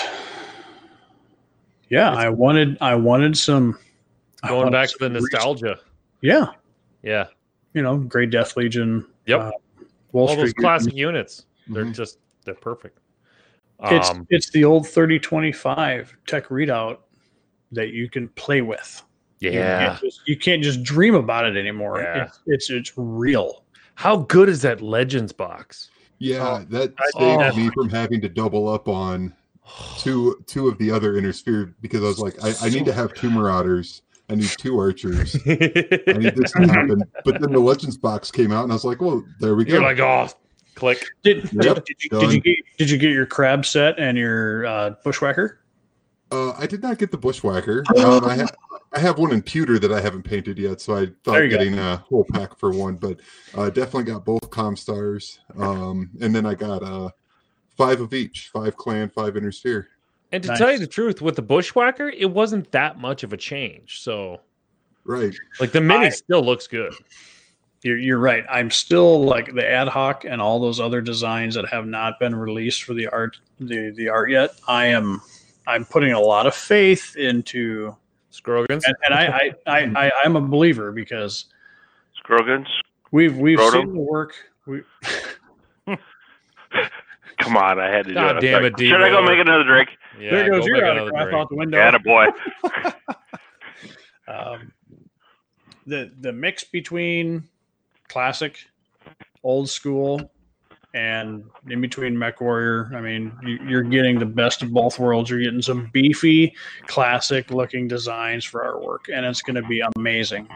yeah, 1.89 2.11
I 2.11 2.29
wanted 2.29 2.77
I 2.81 2.95
wanted 2.95 3.37
some 3.37 3.77
I 4.41 4.47
Going 4.47 4.59
wanted 4.59 4.71
back 4.71 4.89
to 4.89 4.97
the 4.99 5.09
nostalgia. 5.09 5.79
Yeah, 6.21 6.47
Yeah. 7.03 7.27
you 7.73 7.81
know, 7.81 7.97
Gray 7.97 8.25
Death 8.25 8.55
Legion. 8.57 9.05
Yep. 9.25 9.39
uh, 9.41 9.51
Wall 10.13 10.29
all 10.29 10.35
those 10.35 10.53
classic 10.53 10.95
units. 10.95 11.45
They're 11.67 11.85
Mhm. 11.85 11.93
just 11.93 12.19
they're 12.45 12.53
perfect. 12.55 12.99
It's 13.85 14.09
Um, 14.09 14.27
it's 14.29 14.49
the 14.51 14.63
old 14.63 14.87
thirty 14.87 15.19
twenty 15.19 15.51
five 15.51 16.15
tech 16.27 16.47
readout 16.47 16.99
that 17.71 17.89
you 17.89 18.09
can 18.09 18.29
play 18.29 18.61
with. 18.61 19.03
You 19.39 19.51
yeah. 19.51 19.87
can't 19.87 20.01
just, 20.01 20.21
you 20.25 20.37
can't 20.37 20.63
just 20.63 20.83
dream 20.83 21.15
about 21.15 21.45
it 21.45 21.57
anymore. 21.57 22.01
Yeah. 22.01 22.25
It's, 22.25 22.39
it's 22.45 22.69
it's 22.69 22.93
real. 22.95 23.65
How 23.95 24.17
good 24.17 24.49
is 24.49 24.61
that 24.61 24.81
Legends 24.81 25.33
box? 25.33 25.89
yeah, 26.23 26.63
that 26.69 26.93
saved 27.17 27.41
oh. 27.41 27.55
me 27.55 27.69
from 27.73 27.89
having 27.89 28.21
to 28.21 28.29
double 28.29 28.69
up 28.69 28.87
on 28.87 29.33
two 29.97 30.41
two 30.47 30.69
of 30.69 30.77
the 30.77 30.89
other 30.89 31.17
inner 31.17 31.33
sphere 31.33 31.75
because 31.81 32.01
I 32.01 32.07
was 32.07 32.19
like, 32.19 32.41
I, 32.43 32.53
I 32.61 32.69
need 32.69 32.85
to 32.85 32.93
have 32.93 33.13
two 33.13 33.29
Marauders. 33.29 34.03
I 34.29 34.35
need 34.35 34.49
two 34.57 34.79
Archers. 34.79 35.35
I 35.45 36.13
need 36.13 36.35
this 36.35 36.53
to 36.53 36.65
happen. 36.65 37.03
But 37.25 37.41
then 37.41 37.51
the 37.51 37.59
Legends 37.59 37.97
box 37.97 38.31
came 38.31 38.53
out, 38.53 38.63
and 38.63 38.71
I 38.71 38.75
was 38.75 38.85
like, 38.85 39.01
well, 39.01 39.23
there 39.41 39.53
we 39.55 39.65
go. 39.65 39.73
You're 39.73 39.83
like, 39.83 39.99
oh, 39.99 40.29
click. 40.83 41.05
Did, 41.23 41.49
Yep, 41.53 41.85
did, 41.85 41.95
you, 42.03 42.09
did 42.09 42.31
you 42.33 42.39
get 42.41 42.55
did 42.77 42.89
you 42.89 42.97
get 42.97 43.11
your 43.11 43.25
crab 43.25 43.65
set 43.65 43.97
and 43.99 44.17
your 44.17 44.65
uh, 44.65 44.89
bushwhacker? 45.03 45.59
Uh, 46.31 46.51
I 46.57 46.65
did 46.65 46.81
not 46.81 46.97
get 46.97 47.11
the 47.11 47.17
Bushwhacker. 47.17 47.83
Um, 47.95 48.25
I, 48.25 48.35
ha- 48.37 48.77
I 48.93 48.99
have 48.99 49.19
one 49.19 49.31
in 49.33 49.43
pewter 49.43 49.77
that 49.77 49.91
I 49.91 50.01
haven't 50.01 50.23
painted 50.23 50.57
yet, 50.57 50.81
so 50.81 50.95
I 50.95 51.05
thought 51.23 51.33
There 51.33 51.43
you 51.45 51.51
go. 51.51 51.57
getting 51.59 51.77
a 51.77 51.97
whole 51.97 52.25
pack 52.33 52.57
for 52.57 52.71
one. 52.71 52.95
But 52.95 53.19
uh, 53.55 53.69
definitely 53.69 54.05
got 54.05 54.25
both 54.25 54.49
Comstars, 54.49 55.37
um, 55.57 56.09
and 56.21 56.33
then 56.33 56.47
I 56.47 56.55
got 56.55 56.81
uh, 56.81 57.09
five 57.77 58.01
of 58.01 58.13
each: 58.15 58.49
five 58.51 58.75
Clan, 58.75 59.09
five 59.09 59.37
Inner 59.37 59.51
Sphere. 59.51 59.89
And 60.31 60.41
to 60.41 60.49
Nice. 60.49 60.57
tell 60.57 60.71
you 60.71 60.79
the 60.79 60.87
truth, 60.87 61.21
with 61.21 61.35
the 61.35 61.43
Bushwhacker, 61.43 62.09
it 62.09 62.31
wasn't 62.31 62.71
that 62.71 62.97
much 62.99 63.21
of 63.23 63.31
a 63.33 63.37
change. 63.37 64.01
So, 64.01 64.41
Right. 65.05 65.35
like, 65.59 65.71
the 65.71 65.81
mini 65.81 66.07
I- 66.07 66.09
still 66.09 66.43
looks 66.43 66.65
good. 66.65 66.93
You're, 67.83 67.97
you're 67.97 68.19
right. 68.19 68.45
I'm 68.49 68.71
still 68.71 69.23
like 69.25 69.53
the 69.53 69.69
ad 69.69 69.89
hoc 69.89 70.23
and 70.23 70.41
all 70.41 70.59
those 70.59 70.79
other 70.79 71.01
designs 71.01 71.55
that 71.55 71.67
have 71.67 71.85
not 71.85 72.17
been 72.17 72.33
released 72.33 72.83
for 72.83 72.93
the 72.93 73.07
art 73.09 73.37
the, 73.59 73.91
the 73.91 74.07
art 74.09 74.31
yet. 74.31 74.51
I 74.67 74.85
am 74.87 75.21
I'm 75.67 75.85
putting 75.85 76.13
a 76.13 76.19
lot 76.19 76.47
of 76.47 76.55
faith 76.55 77.15
into 77.17 77.95
Scroggins. 78.31 78.85
and, 78.85 78.95
and 79.05 79.13
I, 79.13 79.51
I, 79.67 79.71
I, 79.79 80.07
I 80.07 80.11
I'm 80.23 80.37
a 80.37 80.41
believer 80.41 80.91
because 80.93 81.45
Scroggins, 82.15 82.67
we've 83.11 83.37
we've 83.37 83.59
Rotom? 83.59 83.71
seen 83.73 83.93
the 83.93 83.99
work. 83.99 84.33
We, 84.65 84.81
come 87.37 87.57
on, 87.57 87.79
I 87.79 87.89
had 87.89 88.05
to 88.07 88.13
God 88.13 88.39
do 88.39 88.47
it. 88.47 88.51
damn 88.51 88.65
it, 88.65 88.79
Should 88.79 89.01
I 89.01 89.09
go 89.09 89.21
make 89.21 89.39
another 89.39 89.65
drink? 89.65 89.89
Yeah, 90.17 90.31
there 90.31 90.49
goes 90.49 90.61
go 90.61 90.67
your 90.67 90.75
make 90.75 90.83
another 90.83 91.01
autograph 91.01 91.23
drink. 91.25 91.41
out 91.41 91.49
the 91.49 91.55
window. 91.55 91.77
Yeah, 91.77 91.97
boy. 91.97 92.27
um, 94.33 94.71
the 95.85 96.13
the 96.21 96.31
mix 96.31 96.63
between 96.63 97.49
classic, 98.13 98.59
old 99.43 99.67
school, 99.67 100.31
and 100.93 101.43
in 101.67 101.81
between 101.81 102.17
Mech 102.17 102.39
Warrior. 102.39 102.91
I 102.95 103.01
mean, 103.01 103.33
you, 103.43 103.57
you're 103.67 103.81
getting 103.81 104.19
the 104.19 104.25
best 104.27 104.61
of 104.61 104.71
both 104.71 104.99
worlds. 104.99 105.31
You're 105.31 105.41
getting 105.41 105.63
some 105.63 105.89
beefy, 105.91 106.53
classic 106.85 107.49
looking 107.49 107.87
designs 107.87 108.45
for 108.45 108.61
artwork, 108.61 109.11
and 109.11 109.25
it's 109.25 109.41
going 109.41 109.55
to 109.55 109.67
be 109.67 109.81
amazing. 109.97 110.47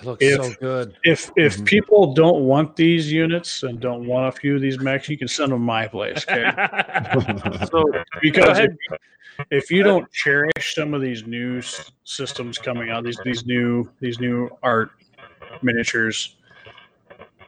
They 0.00 0.04
look 0.04 0.20
If- 0.20 0.42
so 0.42 0.52
good. 0.58 0.96
If 1.04 1.30
if 1.36 1.58
Mhm. 1.58 1.64
people 1.66 2.12
don't 2.14 2.40
want 2.40 2.74
these 2.74 3.12
units 3.12 3.62
and 3.62 3.78
don't 3.78 4.04
want 4.06 4.34
a 4.34 4.36
few 4.40 4.56
of 4.56 4.60
these 4.60 4.80
mechs, 4.80 5.08
you 5.08 5.16
can 5.16 5.28
send 5.28 5.52
them 5.52 5.62
my 5.62 5.86
place. 5.86 6.26
Okay, 6.28 6.50
So 7.70 7.84
because 8.20 8.58
if, 8.58 8.70
if 9.52 9.70
you 9.70 9.84
don't 9.84 10.10
cherish 10.10 10.74
some 10.74 10.92
of 10.92 11.00
these 11.00 11.24
new 11.24 11.62
systems 12.02 12.58
coming 12.58 12.90
out, 12.90 13.04
these 13.04 13.20
these 13.24 13.46
new 13.46 13.88
these 14.00 14.18
new 14.18 14.50
art 14.64 14.90
miniatures, 15.62 16.36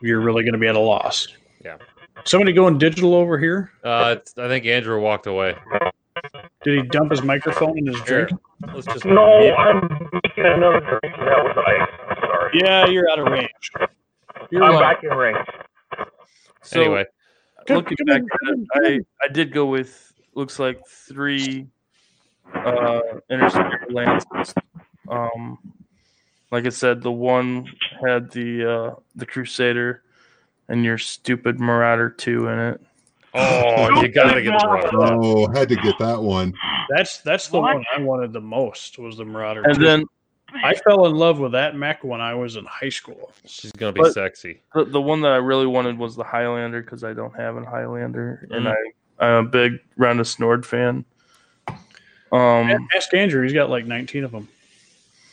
you're 0.01 0.21
really 0.21 0.43
going 0.43 0.53
to 0.53 0.59
be 0.59 0.67
at 0.69 0.77
a 0.77 0.81
loss. 0.81 1.29
Yeah. 1.65 1.77
Somebody 2.25 2.53
going 2.53 2.79
digital 2.79 3.15
over 3.15 3.39
here? 3.39 3.71
uh, 3.85 4.17
it's- 4.17 4.35
I 4.39 4.49
think 4.49 4.67
Andrew 4.67 5.01
walked 5.01 5.27
away. 5.27 5.57
Did 6.65 6.83
he 6.83 6.89
dump 6.89 7.13
his 7.13 7.23
microphone 7.23 7.79
in 7.79 7.87
his 7.87 7.97
Here, 8.03 8.27
drink? 8.27 8.41
let's 8.75 8.87
just 8.87 9.05
No, 9.05 9.55
I'm 9.55 9.81
making 10.13 10.45
another 10.47 10.81
drink. 10.81 11.15
That 11.17 11.45
was 11.45 11.57
ice. 11.65 12.19
Sorry. 12.21 12.51
Yeah, 12.55 12.87
you're 12.87 13.09
out 13.11 13.21
of 13.21 13.27
range. 13.29 13.51
You're 14.51 14.65
I'm 14.65 14.71
welcome. 14.73 14.81
back 14.81 15.05
in 15.05 15.11
range. 15.11 15.39
so 16.63 16.81
anyway. 16.81 17.05
Come- 17.69 17.77
looking 17.77 17.97
come 17.99 18.07
back 18.07 18.23
in, 18.49 18.67
at 18.79 18.85
in, 18.87 19.07
I, 19.23 19.25
I 19.25 19.29
did 19.33 19.53
go 19.53 19.67
with 19.67 20.13
looks 20.35 20.59
like 20.59 20.81
three 20.89 21.67
uh 22.55 23.01
interstellar 23.31 23.87
lances. 23.91 24.55
Um 25.09 25.59
like 26.51 26.67
I 26.67 26.71
said, 26.71 27.03
the 27.03 27.13
one 27.13 27.67
had 28.07 28.31
the 28.31 28.65
uh 28.65 28.95
the 29.17 29.27
Crusader 29.27 30.03
and 30.69 30.85
your 30.85 30.99
stupid 30.99 31.59
Marauder 31.61 32.11
two 32.11 32.49
in 32.49 32.59
it. 32.59 32.81
Oh, 33.35 34.01
you 34.03 34.09
gotta 34.09 34.43
get 34.43 34.59
the 34.59 34.67
Marauder. 34.67 34.91
Oh, 35.23 35.49
had 35.53 35.69
to 35.69 35.77
get 35.77 35.99
that 35.99 36.21
one. 36.23 36.55
That's 36.91 37.19
that's 37.19 37.49
the 37.49 37.61
What? 37.61 37.75
one 37.77 37.85
I 37.97 38.01
wanted 38.01 38.33
the 38.33 38.41
most 38.41 38.99
was 38.99 39.17
the 39.19 39.25
Marauder. 39.25 39.63
And 39.65 39.75
2. 39.77 39.85
then 39.85 40.05
I 40.65 40.75
fell 40.75 41.05
in 41.05 41.15
love 41.15 41.39
with 41.39 41.53
that 41.53 41.77
mech 41.77 42.03
when 42.03 42.23
I 42.23 42.35
was 42.35 42.57
in 42.57 42.65
high 42.65 42.89
school. 42.89 43.31
She's 43.45 43.71
gonna 43.73 43.93
be 43.93 44.01
But- 44.01 44.15
sexy. 44.15 44.63
the, 44.75 44.85
the 44.87 45.01
one 45.01 45.21
that 45.21 45.33
I 45.33 45.37
really 45.37 45.67
wanted 45.67 45.99
was 45.99 46.17
the 46.17 46.25
Highlander 46.25 46.81
because 46.83 47.05
I 47.05 47.13
don't 47.13 47.37
have 47.37 47.57
a 47.57 47.65
Highlander 47.65 48.47
and 48.51 48.65
Mhm. 48.67 48.73
I 49.21 49.27
I'm 49.27 49.47
a 49.47 49.49
big 49.49 49.81
Rhonda 49.99 50.21
Snord 50.25 50.65
fan. 50.65 51.05
Um 52.33 52.89
Ask 52.95 53.13
Andrew; 53.15 53.43
he's 53.43 53.53
got 53.53 53.69
like 53.71 53.85
19 53.87 54.25
of 54.25 54.33
them. 54.33 54.49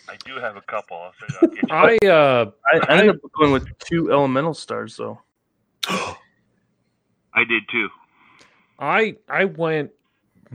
I 0.08 0.18
do 0.26 0.36
have 0.36 0.56
a 0.56 0.62
couple. 0.62 0.98
I'll 0.98 1.14
say 1.20 1.28
that. 1.42 2.00
I 2.04 2.08
uh, 2.08 2.52
I, 2.74 2.94
I 2.94 2.98
ended 2.98 3.16
up 3.16 3.32
going 3.38 3.52
with 3.52 3.68
two 3.80 4.12
elemental 4.12 4.54
stars 4.54 4.98
though. 4.98 5.22
I 5.88 7.44
did 7.48 7.64
too. 7.70 7.90
I 8.80 9.16
I 9.28 9.46
went 9.46 9.92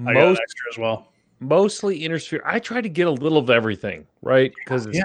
I 0.07 0.15
got 0.15 0.23
an 0.23 0.29
most 0.29 0.41
extra 0.41 0.73
as 0.73 0.79
well. 0.79 1.09
mostly 1.41 2.05
inner 2.05 2.19
sphere. 2.19 2.43
I 2.45 2.59
tried 2.59 2.83
to 2.83 2.89
get 2.89 3.07
a 3.07 3.11
little 3.11 3.39
of 3.39 3.51
everything, 3.51 4.07
right? 4.23 4.53
Because 4.65 4.89
Yeah. 4.93 5.05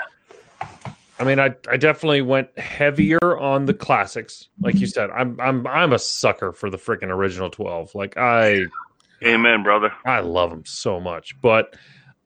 I 1.17 1.23
mean, 1.23 1.39
I, 1.39 1.55
I 1.69 1.77
definitely 1.77 2.21
went 2.21 2.57
heavier 2.59 3.37
on 3.39 3.65
the 3.65 3.73
classics, 3.73 4.49
like 4.61 4.75
you 4.75 4.87
said. 4.87 5.09
I'm 5.11 5.39
I'm 5.39 5.65
I'm 5.65 5.93
a 5.93 5.99
sucker 5.99 6.51
for 6.51 6.69
the 6.69 6.77
freaking 6.77 7.09
original 7.09 7.49
twelve. 7.49 7.95
Like 7.95 8.17
I 8.17 8.65
Amen, 9.23 9.63
brother. 9.63 9.93
I 10.05 10.19
love 10.19 10.49
them 10.49 10.65
so 10.65 10.99
much, 10.99 11.39
but 11.41 11.75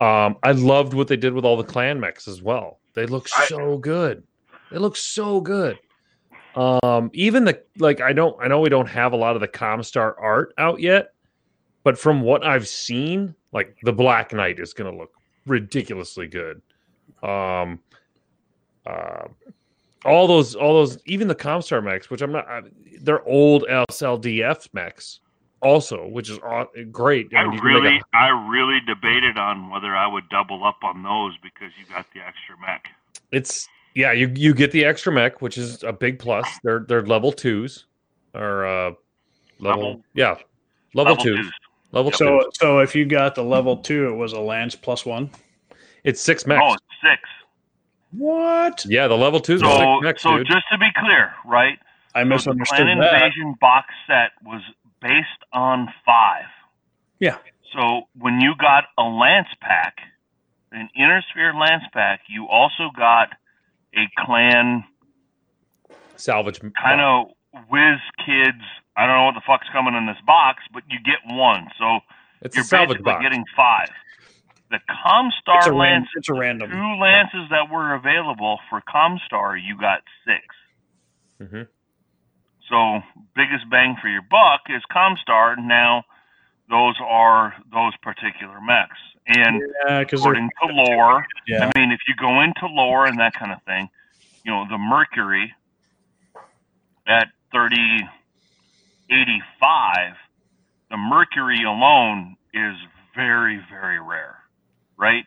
um, 0.01 0.38
I 0.43 0.51
loved 0.51 0.93
what 0.93 1.07
they 1.07 1.17
did 1.17 1.34
with 1.34 1.45
all 1.45 1.57
the 1.57 1.63
clan 1.63 1.99
mechs 1.99 2.27
as 2.27 2.41
well. 2.41 2.80
They 2.93 3.05
look 3.05 3.27
I- 3.38 3.45
so 3.45 3.77
good. 3.77 4.23
They 4.71 4.77
look 4.77 4.95
so 4.95 5.41
good. 5.41 5.80
Um, 6.55 7.09
even 7.13 7.45
the 7.45 7.61
like, 7.77 8.01
I 8.01 8.13
don't, 8.13 8.35
I 8.41 8.47
know 8.47 8.59
we 8.59 8.69
don't 8.69 8.89
have 8.89 9.13
a 9.13 9.15
lot 9.15 9.35
of 9.35 9.41
the 9.41 9.47
Comstar 9.47 10.13
art 10.19 10.53
out 10.57 10.80
yet, 10.80 11.13
but 11.84 11.97
from 11.97 12.21
what 12.21 12.45
I've 12.45 12.67
seen, 12.67 13.35
like 13.51 13.77
the 13.84 13.93
Black 13.93 14.34
Knight 14.34 14.59
is 14.59 14.73
going 14.73 14.91
to 14.91 14.97
look 14.97 15.11
ridiculously 15.45 16.27
good. 16.27 16.61
Um, 17.23 17.80
uh, 18.85 19.27
all 20.05 20.27
those, 20.27 20.55
all 20.55 20.73
those, 20.73 20.97
even 21.05 21.27
the 21.27 21.35
Comstar 21.35 21.84
mechs, 21.84 22.09
which 22.09 22.21
I'm 22.21 22.31
not, 22.31 22.47
I, 22.47 22.61
they're 23.01 23.27
old 23.27 23.65
SLDF 23.69 24.69
mechs, 24.73 25.19
also, 25.61 26.07
which 26.07 26.30
is 26.30 26.40
great. 26.91 27.27
I 27.36 27.44
mean, 27.44 27.53
you 27.53 27.60
can 27.60 27.68
make 27.73 27.76
a- 27.76 27.81
really, 27.84 28.02
I 28.14 28.27
really 28.49 28.80
debated 28.88 29.38
on 29.38 29.69
whether 29.69 29.95
I 29.95 30.07
would 30.07 30.27
double 30.30 30.64
up 30.64 30.77
on 30.84 31.03
those 31.03 31.36
because 31.44 31.72
you 31.80 31.86
got 31.94 32.06
the 32.14 32.22
extra 32.22 32.56
mech. 32.60 32.90
it's 33.31 33.68
yeah 33.95 34.11
you 34.11 34.31
you 34.36 34.53
get 34.53 34.72
the 34.72 34.86
extra 34.86 35.11
mech 35.11 35.41
which 35.41 35.57
is 35.57 35.84
a 35.84 35.91
big 35.91 36.19
plus 36.19 36.48
they're 36.64 36.86
they're 36.88 37.06
level 37.06 37.31
twos 37.31 37.86
or 38.36 38.65
uh 38.65 38.91
level, 39.60 39.84
Level- 39.90 40.03
yeah 40.14 40.36
level, 40.94 41.15
twos 41.18 41.49
level 41.91 42.11
So, 42.11 42.40
two 42.40 42.49
so 42.53 42.80
if 42.80 42.95
you 42.95 43.06
got 43.06 43.34
the 43.36 43.44
level 43.44 43.77
two, 43.77 44.07
it 44.10 44.14
was 44.15 44.34
a 44.34 44.40
lance 44.40 44.76
plus 44.76 45.06
one. 45.07 45.30
it's 46.03 46.22
six 46.22 46.45
mechs 46.48 46.61
Oh, 46.64 46.73
it's 46.73 46.84
six. 47.02 47.22
What? 48.11 48.86
yeah 48.88 49.07
the 49.07 49.18
level 49.18 49.40
two. 49.40 49.56
are 49.56 49.60
So, 49.60 49.68
six 49.77 50.03
mechs 50.03 50.22
so 50.23 50.38
dude 50.38 50.48
just 50.48 50.65
to 50.72 50.77
be 50.77 50.88
clear, 50.98 51.31
right? 51.45 51.77
I 52.15 52.22
So 52.22 52.23
the 52.23 52.30
misunderstood 52.30 52.77
Clan 52.80 52.98
that. 52.99 53.14
Invasion 53.14 53.56
box 53.61 53.88
set 54.07 54.31
was 54.44 54.61
based 55.01 55.43
on 55.53 55.88
five. 56.05 56.45
Yeah. 57.19 57.38
So 57.73 58.03
when 58.17 58.41
you 58.41 58.53
got 58.59 58.85
a 58.97 59.03
Lance 59.03 59.49
pack, 59.61 59.97
an 60.71 60.89
Inner 60.95 61.21
Sphere 61.30 61.53
Lance 61.53 61.84
pack, 61.93 62.21
you 62.27 62.47
also 62.47 62.89
got 62.95 63.30
a 63.95 64.09
Clan 64.17 64.84
salvage 66.15 66.59
kind 66.81 67.01
of 67.01 67.27
whiz 67.69 67.99
kids. 68.26 68.61
I 68.95 69.05
don't 69.07 69.15
know 69.15 69.26
what 69.26 69.35
the 69.35 69.43
fuck's 69.45 69.67
coming 69.71 69.95
in 69.95 70.05
this 70.07 70.19
box, 70.26 70.63
but 70.73 70.84
you 70.89 70.99
get 71.03 71.19
one. 71.26 71.67
So 71.80 71.99
it's 72.41 72.55
you're 72.55 72.65
a 72.65 72.88
basically 72.88 73.03
box 73.03 73.23
getting 73.23 73.45
five. 73.55 73.89
The 74.71 74.80
Comstar 74.88 75.76
Lance, 75.76 76.07
it's 76.15 76.30
a 76.30 76.34
random. 76.34 76.69
two 76.69 77.01
Lances 77.01 77.49
that 77.49 77.71
were 77.71 77.95
available 77.95 78.59
for 78.69 78.81
Comstar, 78.81 79.57
you 79.59 79.76
got 79.80 80.03
6 80.27 80.45
Mhm. 81.41 81.67
So 82.70 83.02
biggest 83.36 83.70
bang 83.70 83.98
for 84.02 84.08
your 84.08 84.22
buck 84.22 84.62
is 84.70 84.82
Comstar. 84.91 85.58
Now 85.58 86.06
those 86.70 86.96
are 87.02 87.54
those 87.72 87.96
particular 88.02 88.62
mechs. 88.62 88.98
And 89.28 89.62
Yeah, 89.88 90.00
according 90.00 90.50
to 90.62 90.68
lore, 90.72 91.26
yeah. 91.48 91.70
I 91.74 91.80
mean, 91.80 91.91
if 91.91 92.00
you 92.08 92.16
go 92.16 92.41
into 92.41 92.68
lore 92.68 93.06
and 93.06 93.20
that 93.20 93.34
kind 93.34 93.52
of 93.52 93.62
thing, 93.64 93.90
you 94.44 94.52
know, 94.52 94.66
the 94.70 94.78
Mercury 94.78 95.54
at 97.08 97.28
3085, 97.52 100.16
the 100.90 100.98
Mercury 100.98 101.64
alone 101.64 102.36
is 102.54 102.76
very, 103.16 103.60
very 103.70 104.00
rare, 104.00 104.38
right? 104.98 105.26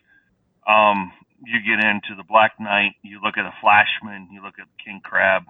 Um, 0.67 1.13
you 1.45 1.61
get 1.61 1.85
into 1.85 2.15
the 2.17 2.25
Black 2.25 2.59
Knight, 2.61 2.93
you 3.03 3.21
look 3.23 3.37
at 3.37 3.45
a 3.45 3.53
Flashman, 3.61 4.29
you 4.33 4.43
look 4.43 4.59
at 4.61 4.67
King 4.85 5.01
Crab. 5.05 5.45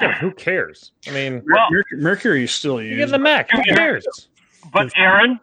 Yeah, 0.00 0.12
who 0.12 0.30
cares 0.30 0.92
i 1.08 1.10
mean 1.10 1.42
Well, 1.50 1.70
Mercury, 1.70 2.00
Mercury 2.02 2.44
is 2.44 2.50
still 2.50 2.82
you 2.82 2.96
get 2.96 3.10
the 3.10 3.18
Mac. 3.18 3.50
who 3.50 3.62
cares 3.74 4.06
But 4.72 4.92
Aaron, 4.96 5.40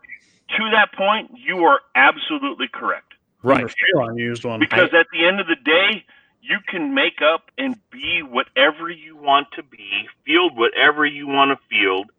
to 0.58 0.70
that 0.72 0.92
point, 0.94 1.32
you 1.36 1.64
are 1.64 1.80
absolutely 1.96 2.68
correct. 2.68 3.14
Right. 3.42 3.66
Phelan 3.70 4.18
used 4.18 4.46
one. 4.46 4.60
Because 4.60 4.94
at 4.94 5.08
the 5.12 5.26
end 5.26 5.40
of 5.40 5.48
the 5.48 5.56
day, 5.56 6.06
you 6.42 6.58
can 6.68 6.94
make 6.94 7.22
up 7.22 7.52
and 7.58 7.76
be 7.90 8.22
whatever 8.22 8.90
you 8.90 9.16
want 9.16 9.48
to 9.56 9.64
be, 9.64 10.08
field 10.26 10.58
whatever 10.58 11.06
you 11.06 11.28
want 11.28 11.52
to 11.52 11.68
field, 11.70 12.12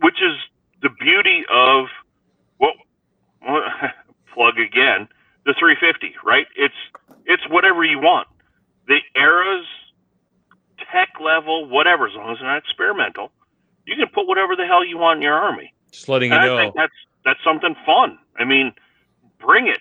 which 0.00 0.16
is 0.22 0.36
the 0.82 0.90
beauty 1.00 1.44
of 1.52 1.86
what, 2.58 2.74
what 3.40 3.64
plug 4.34 4.58
again 4.58 5.08
the 5.44 5.54
350, 5.58 6.14
right? 6.24 6.46
It's 6.56 6.74
it's 7.24 7.42
whatever 7.48 7.84
you 7.84 7.98
want. 7.98 8.28
The 8.86 8.98
eras, 9.16 9.66
tech 10.92 11.10
level, 11.20 11.68
whatever, 11.68 12.06
as 12.06 12.14
long 12.14 12.30
as 12.30 12.34
it's 12.36 12.42
not 12.42 12.58
experimental, 12.58 13.32
you 13.86 13.96
can 13.96 14.08
put 14.14 14.26
whatever 14.26 14.56
the 14.56 14.66
hell 14.66 14.84
you 14.84 14.98
want 14.98 15.18
in 15.18 15.22
your 15.22 15.34
army. 15.34 15.72
Just 15.92 16.08
letting 16.08 16.32
you 16.32 16.36
And 16.36 16.44
I 16.44 16.46
know. 16.46 16.56
think 16.64 16.74
that's 16.74 16.92
that's 17.24 17.44
something 17.44 17.74
fun. 17.86 18.18
I 18.38 18.44
mean, 18.44 18.72
bring 19.40 19.68
it. 19.68 19.80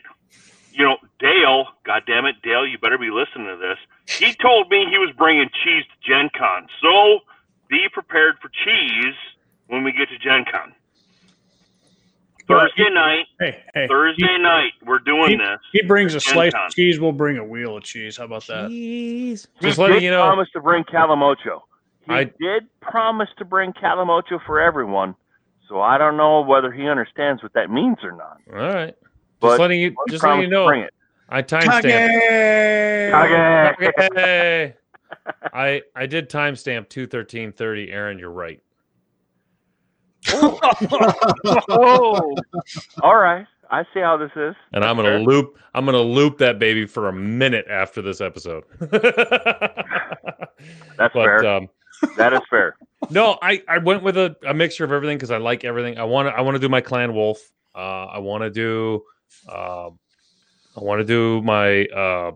You 0.71 0.85
know, 0.85 0.97
Dale, 1.19 1.67
God 1.85 2.03
damn 2.05 2.25
it, 2.25 2.35
Dale, 2.43 2.65
you 2.67 2.77
better 2.77 2.97
be 2.97 3.09
listening 3.09 3.47
to 3.47 3.57
this. 3.57 3.77
He 4.17 4.35
told 4.41 4.69
me 4.69 4.85
he 4.89 4.97
was 4.97 5.13
bringing 5.17 5.49
cheese 5.63 5.83
to 5.85 6.09
Gen 6.09 6.29
Con. 6.37 6.67
So 6.81 7.19
be 7.69 7.87
prepared 7.91 8.35
for 8.41 8.49
cheese 8.49 9.15
when 9.67 9.83
we 9.83 9.91
get 9.91 10.09
to 10.09 10.17
Gen 10.19 10.45
Con. 10.51 10.73
Thursday 12.47 12.89
night, 12.93 13.25
Hey, 13.39 13.63
hey. 13.73 13.87
Thursday 13.87 14.37
night, 14.39 14.71
we're 14.85 14.99
doing 14.99 15.31
he, 15.31 15.35
this. 15.37 15.59
he 15.73 15.81
brings 15.83 16.15
a 16.15 16.19
slice 16.19 16.53
Con. 16.53 16.67
of 16.67 16.71
cheese. 16.71 16.99
We'll 16.99 17.11
bring 17.11 17.37
a 17.37 17.43
wheel 17.43 17.77
of 17.77 17.83
cheese. 17.83 18.17
How 18.17 18.25
about 18.25 18.47
that? 18.47 18.69
Jeez. 18.69 19.47
Just 19.61 19.77
letting 19.77 20.01
you 20.01 20.11
know. 20.11 20.21
promise 20.23 20.47
to 20.53 20.61
bring 20.61 20.83
Calamocho. 20.85 21.61
He 22.05 22.13
I- 22.13 22.23
did 22.25 22.67
promise 22.81 23.29
to 23.39 23.45
bring 23.45 23.73
Calamocho 23.73 24.39
for 24.45 24.61
everyone. 24.61 25.15
So 25.67 25.81
I 25.81 25.97
don't 25.97 26.15
know 26.15 26.41
whether 26.41 26.71
he 26.71 26.87
understands 26.87 27.43
what 27.43 27.51
that 27.53 27.69
means 27.69 27.97
or 28.01 28.13
not. 28.13 28.37
All 28.49 28.55
right. 28.73 28.95
But 29.41 29.49
Just 29.49 29.59
letting 29.59 29.81
you. 29.81 29.95
Just 30.09 30.23
letting 30.23 30.41
you 30.43 30.47
know. 30.47 30.65
bring 30.65 30.81
it. 30.81 30.93
I 31.29 31.41
timestamped. 31.41 31.81
Kage! 31.81 33.13
Okay. 34.11 34.73
I 35.53 35.81
I 35.95 36.05
did 36.05 36.29
timestamp 36.29 36.87
two 36.89 37.05
thirteen 37.07 37.51
thirty. 37.51 37.91
Aaron, 37.91 38.17
you're 38.17 38.31
right. 38.31 38.61
Oh, 41.69 42.35
all 43.01 43.17
right. 43.17 43.45
I 43.69 43.83
see 43.93 43.99
how 43.99 44.17
this 44.17 44.31
is. 44.35 44.55
And 44.73 44.83
I'm 44.83 44.95
gonna 44.95 45.19
loop. 45.19 45.57
I'm 45.73 45.85
gonna 45.85 46.01
loop 46.01 46.37
that 46.37 46.57
baby 46.59 46.85
for 46.85 47.09
a 47.09 47.13
minute 47.13 47.65
after 47.69 48.01
this 48.01 48.21
episode. 48.21 48.63
That's 48.79 49.03
but 50.97 51.11
fair. 51.13 51.45
um, 51.45 51.69
that 52.17 52.33
is 52.33 52.39
fair. 52.49 52.75
no, 53.09 53.37
I 53.41 53.61
I 53.67 53.77
went 53.79 54.03
with 54.03 54.17
a, 54.17 54.35
a 54.47 54.53
mixture 54.53 54.85
of 54.85 54.91
everything 54.91 55.17
because 55.17 55.31
I 55.31 55.37
like 55.37 55.65
everything. 55.65 55.97
I 55.97 56.03
want 56.03 56.29
to 56.29 56.33
I 56.33 56.41
want 56.41 56.55
to 56.55 56.59
do 56.59 56.69
my 56.69 56.81
clan 56.81 57.13
wolf. 57.13 57.39
Uh, 57.75 58.05
I 58.05 58.19
want 58.19 58.43
to 58.43 58.49
do. 58.49 59.03
Um, 59.49 59.99
I 60.77 60.81
want 60.81 60.99
to 60.99 61.05
do 61.05 61.41
my 61.41 61.85
uh 61.85 62.31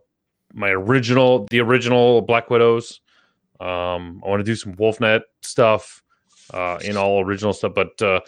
my 0.54 0.70
original 0.70 1.48
the 1.50 1.62
original 1.62 2.22
Black 2.22 2.50
Widows. 2.50 3.00
Um, 3.60 4.22
I 4.26 4.30
want 4.30 4.40
to 4.40 4.44
do 4.44 4.56
some 4.56 4.76
Wolfnet 4.76 5.22
stuff, 5.42 6.02
uh, 6.54 6.80
in 6.84 6.98
all 6.98 7.24
original 7.24 7.54
stuff. 7.54 7.74
But 7.74 8.02
uh, 8.02 8.22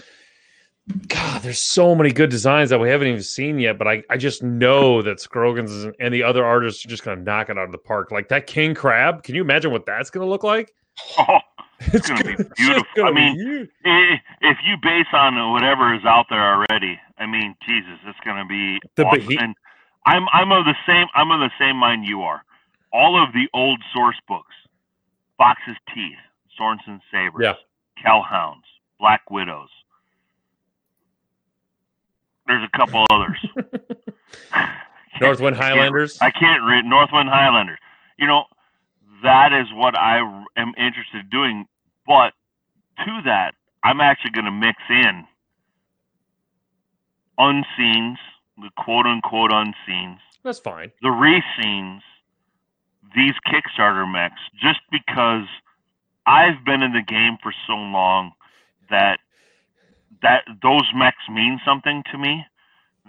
God, 1.08 1.42
there's 1.42 1.62
so 1.62 1.96
many 1.96 2.12
good 2.12 2.30
designs 2.30 2.70
that 2.70 2.80
we 2.80 2.90
haven't 2.90 3.08
even 3.08 3.24
seen 3.24 3.58
yet. 3.60 3.78
But 3.78 3.88
I, 3.88 4.04
I 4.10 4.18
just 4.18 4.44
know 4.44 5.02
that 5.02 5.20
Scroggins 5.20 5.88
and 6.00 6.14
the 6.14 6.24
other 6.24 6.44
artists 6.46 6.86
are 6.86 6.90
just 6.90 7.04
gonna 7.04 7.22
knock 7.22 7.50
it 7.50 7.58
out 7.58 7.66
of 7.66 7.72
the 7.72 7.78
park. 7.78 8.12
Like 8.12 8.30
that 8.30 8.48
King 8.48 8.76
Crab. 8.76 9.24
Can 9.24 9.36
you 9.36 9.42
imagine 9.42 9.72
what 9.72 9.86
that's 9.86 10.10
gonna 10.10 10.26
look 10.28 10.44
like? 10.44 10.74
Oh, 11.18 11.40
it's 11.80 12.08
going 12.08 12.22
to 12.22 12.38
be 12.38 12.44
beautiful. 12.56 12.86
gonna 12.96 13.10
I 13.10 13.14
mean, 13.14 13.68
i- 13.84 14.22
if 14.42 14.58
you 14.64 14.76
base 14.82 15.08
on 15.12 15.52
whatever 15.52 15.94
is 15.96 16.06
out 16.06 16.28
there 16.30 16.40
already, 16.54 17.00
I 17.18 17.26
mean, 17.26 17.56
Jesus, 17.66 17.98
it's 18.06 18.20
going 18.24 18.38
to 18.38 18.46
be 18.46 18.80
The 18.96 19.06
awesome. 19.06 19.22
Behe- 19.22 19.42
And 19.42 19.56
I'm 20.06 20.26
I'm 20.32 20.52
of 20.52 20.66
the 20.66 20.76
same 20.86 21.08
I'm 21.16 21.32
of 21.32 21.40
the 21.40 21.50
same 21.60 21.78
mind 21.78 22.06
you 22.06 22.22
are. 22.22 22.44
All 22.94 23.22
of 23.22 23.34
the 23.34 23.48
old 23.56 23.82
source 23.94 24.18
books, 24.28 24.54
Fox's 25.38 25.76
Teeth, 25.94 26.14
Sorensen 26.60 27.00
Sabers, 27.12 27.42
Yeah. 27.42 27.54
Kellhounds, 28.04 28.64
Black 29.00 29.30
Widows. 29.30 29.70
There's 32.48 32.64
a 32.64 32.78
couple 32.78 33.06
others. 33.10 33.38
Northwind 35.22 35.56
Highlanders. 35.56 36.18
I 36.22 36.32
can't 36.32 36.64
read 36.64 36.86
Northwind 36.86 37.30
Highlanders. 37.30 37.80
You 38.18 38.28
know, 38.28 38.44
that 39.24 39.54
is 39.54 39.68
what 39.74 39.98
I 39.98 40.18
am 40.58 40.74
interested 40.78 41.22
in 41.22 41.30
doing. 41.30 41.66
But 42.06 42.34
to 43.06 43.22
that, 43.26 43.54
I'm 43.84 44.02
actually 44.02 44.32
going 44.32 44.46
to 44.46 44.52
mix 44.52 44.78
in 44.90 45.26
unseens, 47.40 48.18
the 48.58 48.70
quote 48.78 49.06
unquote 49.06 49.52
unseens, 49.52 50.20
That's 50.44 50.60
fine. 50.60 50.92
the 51.02 51.12
rescenes, 51.12 52.04
these 53.16 53.34
Kickstarter 53.48 54.12
mechs, 54.12 54.40
just 54.62 54.80
because 54.92 55.46
I've 56.26 56.64
been 56.66 56.82
in 56.82 56.94
the 56.94 57.02
game 57.02 57.38
for 57.42 57.54
so 57.68 57.74
long 57.74 58.32
that 58.90 59.20
that 60.22 60.44
those 60.62 60.88
mechs 60.96 61.18
mean 61.30 61.60
something 61.66 62.04
to 62.12 62.18
me 62.18 62.46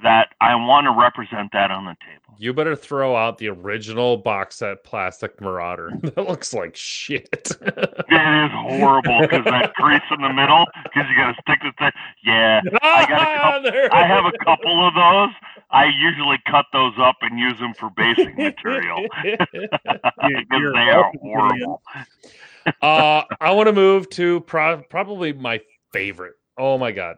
that 0.03 0.31
I 0.41 0.57
want 0.57 0.86
to 0.86 0.91
represent 0.91 1.51
that 1.53 1.70
on 1.70 1.85
the 1.85 1.97
table. 2.01 2.35
You 2.36 2.53
better 2.53 2.74
throw 2.74 3.15
out 3.15 3.39
the 3.39 3.49
original 3.49 4.16
box 4.16 4.57
set 4.57 4.82
plastic 4.82 5.41
Marauder. 5.41 5.93
That 6.03 6.28
looks 6.28 6.53
like 6.53 6.74
shit. 6.74 7.28
It 7.61 8.45
is 8.45 8.51
horrible 8.53 9.20
because 9.23 9.45
that 9.45 9.73
crease 9.74 10.03
in 10.11 10.20
the 10.20 10.32
middle 10.32 10.66
because 10.82 11.09
you 11.09 11.16
got 11.16 11.32
to 11.32 11.43
stick 11.43 11.61
the 11.62 11.73
thing. 11.78 11.93
Yeah, 12.24 12.61
I 12.82 13.07
got 13.09 13.66
a 13.66 13.70
couple. 13.73 13.97
I 13.97 14.07
have 14.07 14.24
a 14.27 14.45
couple 14.45 14.89
of 14.89 14.95
those. 14.95 15.35
I 15.70 15.86
usually 15.86 16.39
cut 16.51 16.66
those 16.73 16.95
up 16.99 17.16
and 17.23 17.39
use 17.39 17.59
them 17.59 17.74
for 17.74 17.91
basing 17.97 18.35
material 18.36 19.07
because 19.23 19.45
they 20.51 20.57
are 20.57 20.73
welcome, 20.73 21.20
horrible. 21.23 21.82
Uh, 22.82 23.23
I 23.41 23.53
want 23.53 23.69
to 23.69 23.73
move 23.73 24.09
to 24.11 24.41
pro- 24.43 24.82
probably 24.82 25.32
my 25.32 25.61
favorite. 25.93 26.35
Oh 26.59 26.78
my 26.78 26.93
god. 26.93 27.16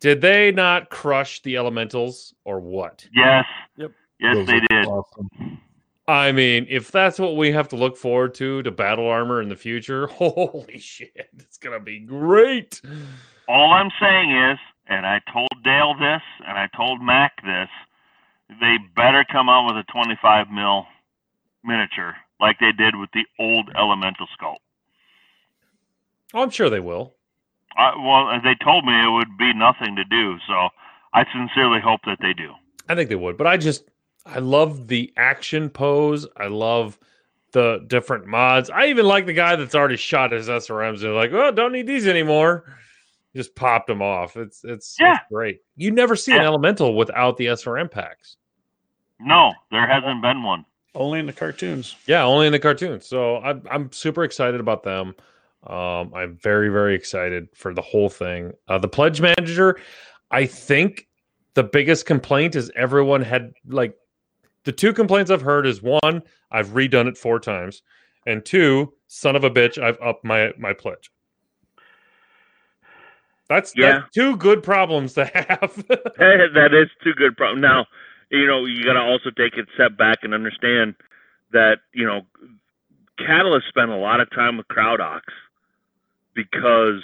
Did 0.00 0.20
they 0.20 0.52
not 0.52 0.90
crush 0.90 1.40
the 1.42 1.56
elementals 1.56 2.34
or 2.44 2.60
what? 2.60 3.06
Yes. 3.14 3.44
Yep. 3.76 3.92
Yes, 4.20 4.36
Those 4.36 4.46
they 4.46 4.60
did. 4.60 4.86
Awesome. 4.86 5.60
I 6.06 6.32
mean, 6.32 6.66
if 6.68 6.90
that's 6.90 7.18
what 7.18 7.36
we 7.36 7.50
have 7.52 7.68
to 7.68 7.76
look 7.76 7.96
forward 7.96 8.34
to 8.34 8.62
to 8.62 8.70
battle 8.70 9.08
armor 9.08 9.40
in 9.40 9.48
the 9.48 9.56
future, 9.56 10.06
holy 10.08 10.78
shit, 10.78 11.30
it's 11.38 11.58
gonna 11.58 11.80
be 11.80 12.00
great. 12.00 12.80
All 13.48 13.72
I'm 13.72 13.90
saying 14.00 14.30
is, 14.30 14.58
and 14.88 15.06
I 15.06 15.20
told 15.32 15.48
Dale 15.64 15.94
this, 15.94 16.22
and 16.46 16.58
I 16.58 16.68
told 16.76 17.00
Mac 17.00 17.36
this, 17.42 17.68
they 18.60 18.76
better 18.94 19.24
come 19.30 19.48
out 19.48 19.66
with 19.66 19.76
a 19.76 19.92
25 19.92 20.50
mil 20.50 20.86
miniature 21.64 22.14
like 22.40 22.58
they 22.58 22.72
did 22.72 22.96
with 22.96 23.10
the 23.12 23.24
old 23.38 23.70
Elemental 23.76 24.26
sculpt. 24.38 24.56
Oh, 26.32 26.42
I'm 26.42 26.50
sure 26.50 26.68
they 26.68 26.80
will. 26.80 27.14
Uh, 27.78 27.92
well, 27.98 28.40
they 28.42 28.54
told 28.64 28.84
me 28.84 28.92
it 28.92 29.10
would 29.10 29.36
be 29.38 29.52
nothing 29.52 29.96
to 29.96 30.04
do, 30.04 30.36
so 30.46 30.68
I 31.12 31.24
sincerely 31.32 31.80
hope 31.80 32.00
that 32.06 32.18
they 32.20 32.32
do. 32.32 32.52
I 32.88 32.94
think 32.94 33.08
they 33.08 33.16
would, 33.16 33.36
but 33.36 33.46
I 33.46 33.56
just 33.56 33.84
I 34.26 34.38
love 34.38 34.88
the 34.88 35.12
action 35.16 35.70
pose. 35.70 36.26
I 36.36 36.46
love 36.46 36.98
the 37.52 37.84
different 37.86 38.26
mods. 38.26 38.68
I 38.70 38.86
even 38.86 39.06
like 39.06 39.26
the 39.26 39.32
guy 39.32 39.54
that's 39.56 39.74
already 39.74 39.96
shot 39.96 40.32
his 40.32 40.48
SRMs 40.48 41.04
and 41.04 41.14
like, 41.14 41.32
oh, 41.32 41.50
don't 41.52 41.72
need 41.72 41.86
these 41.86 42.06
anymore. 42.06 42.64
Just 43.34 43.54
popped 43.54 43.86
them 43.88 44.02
off. 44.02 44.36
It's 44.36 44.62
it's, 44.64 44.96
Yeah. 45.00 45.14
it's 45.14 45.24
great. 45.32 45.60
You 45.76 45.90
never 45.90 46.14
see 46.16 46.32
an 46.32 46.42
elemental 46.42 46.94
without 46.94 47.36
the 47.36 47.46
SRM 47.46 47.90
packs. 47.90 48.36
No, 49.20 49.52
there 49.70 49.86
hasn't 49.86 50.22
been 50.22 50.42
one. 50.42 50.64
Only 50.94 51.18
in 51.18 51.26
the 51.26 51.32
cartoons. 51.32 51.96
Yeah, 52.06 52.24
only 52.24 52.46
in 52.46 52.52
the 52.52 52.58
cartoons. 52.58 53.06
So 53.06 53.38
I'm 53.38 53.62
I'm 53.70 53.90
super 53.92 54.22
excited 54.24 54.60
about 54.60 54.82
them. 54.84 55.14
Um, 55.66 56.12
I'm 56.14 56.36
very 56.42 56.68
very 56.68 56.94
excited 56.94 57.48
for 57.54 57.74
the 57.74 57.82
whole 57.82 58.08
thing. 58.08 58.52
Uh, 58.68 58.78
the 58.78 58.88
pledge 58.88 59.20
manager, 59.20 59.78
I 60.30 60.46
think 60.46 61.08
the 61.54 61.64
biggest 61.64 62.06
complaint 62.06 62.54
is 62.54 62.70
everyone 62.76 63.22
had 63.22 63.52
like 63.66 63.96
the 64.64 64.72
two 64.72 64.92
complaints 64.92 65.30
I've 65.30 65.42
heard 65.42 65.66
is 65.66 65.82
one, 65.82 66.22
I've 66.50 66.68
redone 66.68 67.06
it 67.08 67.18
four 67.18 67.38
times, 67.40 67.82
and 68.26 68.44
two, 68.44 68.92
son 69.08 69.36
of 69.36 69.44
a 69.44 69.50
bitch, 69.50 69.82
I've 69.82 69.98
upped 70.00 70.24
my 70.24 70.52
my 70.58 70.72
pledge. 70.72 71.10
That's 73.48 73.74
Yeah. 73.76 74.00
that's 74.00 74.14
two 74.14 74.36
good 74.36 74.62
problems 74.62 75.14
to 75.14 75.24
have. 75.34 75.84
that 75.88 76.70
is 76.72 76.88
too 77.02 77.12
good. 77.14 77.36
Problem. 77.36 77.60
Now, 77.60 77.86
you 78.30 78.46
know, 78.46 78.64
you 78.66 78.84
got 78.84 78.94
to 78.94 79.00
also 79.00 79.30
take 79.30 79.54
a 79.54 79.62
step 79.74 79.96
back 79.96 80.18
and 80.22 80.34
understand 80.34 80.94
that 81.52 81.78
you 81.92 82.06
know, 82.06 82.22
Catalyst 83.18 83.68
spent 83.68 83.90
a 83.90 83.96
lot 83.96 84.20
of 84.20 84.30
time 84.30 84.56
with 84.56 84.66
CrowdOx 84.68 85.20
because 86.34 87.02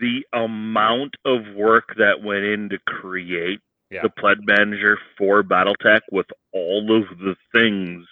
the 0.00 0.26
amount 0.32 1.14
of 1.24 1.54
work 1.54 1.94
that 1.98 2.22
went 2.22 2.44
in 2.44 2.68
to 2.70 2.78
create 2.78 3.60
Yeah. 3.90 4.02
the 4.02 4.10
pled 4.10 4.38
manager 4.44 4.98
for 5.16 5.42
BattleTech 5.42 6.00
with 6.10 6.26
all 6.52 6.96
of 6.96 7.18
the 7.18 7.36
things 7.52 8.06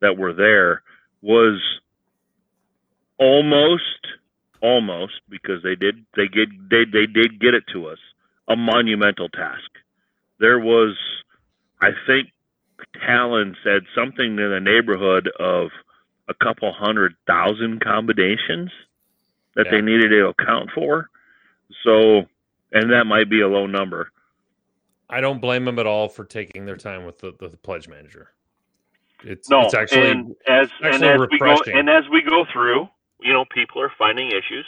that 0.00 0.16
were 0.16 0.32
there 0.32 0.82
was 1.22 1.60
almost 3.18 3.82
almost 4.60 5.20
because 5.28 5.62
they 5.62 5.74
did 5.76 6.04
they 6.16 6.26
get 6.28 6.48
they 6.70 6.84
they 6.84 7.06
did 7.06 7.38
get 7.40 7.54
it 7.54 7.64
to 7.72 7.86
us 7.86 7.98
a 8.48 8.56
monumental 8.56 9.28
task. 9.28 9.70
There 10.40 10.58
was, 10.58 10.96
I 11.80 11.90
think, 12.06 12.28
Talon 13.04 13.56
said 13.64 13.82
something 13.94 14.38
in 14.38 14.50
the 14.50 14.60
neighborhood 14.60 15.28
of 15.38 15.70
a 16.28 16.34
couple 16.34 16.72
hundred 16.72 17.14
thousand 17.26 17.80
combinations 17.80 18.70
that 19.54 19.66
Yeah. 19.66 19.72
they 19.72 19.80
needed 19.80 20.10
to 20.10 20.28
account 20.28 20.70
for. 20.74 21.08
So, 21.82 22.28
and 22.72 22.90
that 22.92 23.04
might 23.06 23.28
be 23.28 23.40
a 23.40 23.48
low 23.48 23.66
number. 23.66 24.10
I 25.10 25.20
don't 25.20 25.40
blame 25.40 25.64
them 25.64 25.78
at 25.78 25.86
all 25.86 26.08
for 26.08 26.24
taking 26.24 26.66
their 26.66 26.76
time 26.76 27.04
with 27.04 27.18
the, 27.18 27.32
the, 27.40 27.56
pledge 27.56 27.88
manager. 27.88 28.30
It's 29.24 29.48
No, 29.48 29.62
it's 29.62 29.74
actually 29.74 30.10
and 30.10 30.36
as 30.46 30.68
and 30.82 31.02
actually 31.02 31.08
as 31.08 31.18
we 31.30 31.38
go 31.38 31.46
refreshing. 31.46 31.78
and 31.78 31.90
as 31.90 32.04
we 32.10 32.22
go 32.22 32.44
through, 32.52 32.88
you 33.20 33.32
know, 33.32 33.44
people 33.46 33.80
are 33.82 33.92
finding 33.98 34.28
issues, 34.28 34.66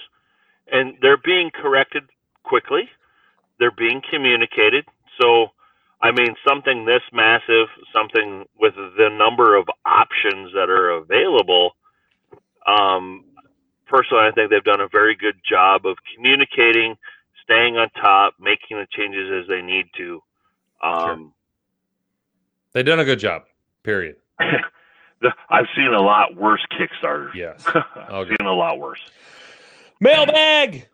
and 0.73 0.97
they're 1.01 1.19
being 1.19 1.51
corrected 1.51 2.05
quickly. 2.43 2.89
They're 3.59 3.71
being 3.71 4.03
communicated. 4.11 4.87
So, 5.21 5.53
I 6.03 6.13
mean, 6.13 6.35
something 6.47 6.87
this 6.87 7.03
massive, 7.13 7.69
something 7.93 8.45
with 8.59 8.75
the 8.75 9.09
number 9.11 9.57
of 9.57 9.69
options 9.85 10.53
that 10.55 10.71
are 10.71 10.91
available. 10.91 11.77
Um, 12.67 13.25
personally, 13.87 14.25
I 14.25 14.31
think 14.33 14.51
they've 14.51 14.65
done 14.65 14.81
a 14.81 14.89
very 14.89 15.15
good 15.15 15.37
job 15.49 15.85
of 15.87 15.97
communicating, 16.15 16.97
staying 17.43 17.77
on 17.77 17.91
top, 17.91 18.35
making 18.41 18.79
the 18.79 18.87
changes 18.91 19.31
as 19.43 19.49
they 19.49 19.61
need 19.61 19.87
to. 19.99 20.23
Um, 20.83 21.35
they've 22.73 22.85
done 22.87 23.01
a 23.01 23.05
good 23.05 23.19
job. 23.19 23.43
Period. 23.83 24.17
I've 25.51 25.67
seen 25.77 25.89
a 25.93 26.01
lot 26.01 26.35
worse 26.35 26.65
Kickstarters. 26.73 27.35
Yes. 27.35 27.63
I've 27.75 28.11
Okay. 28.11 28.37
seen 28.39 28.47
a 28.47 28.55
lot 28.55 28.79
worse. 28.79 29.01
Mailbag. 30.01 30.87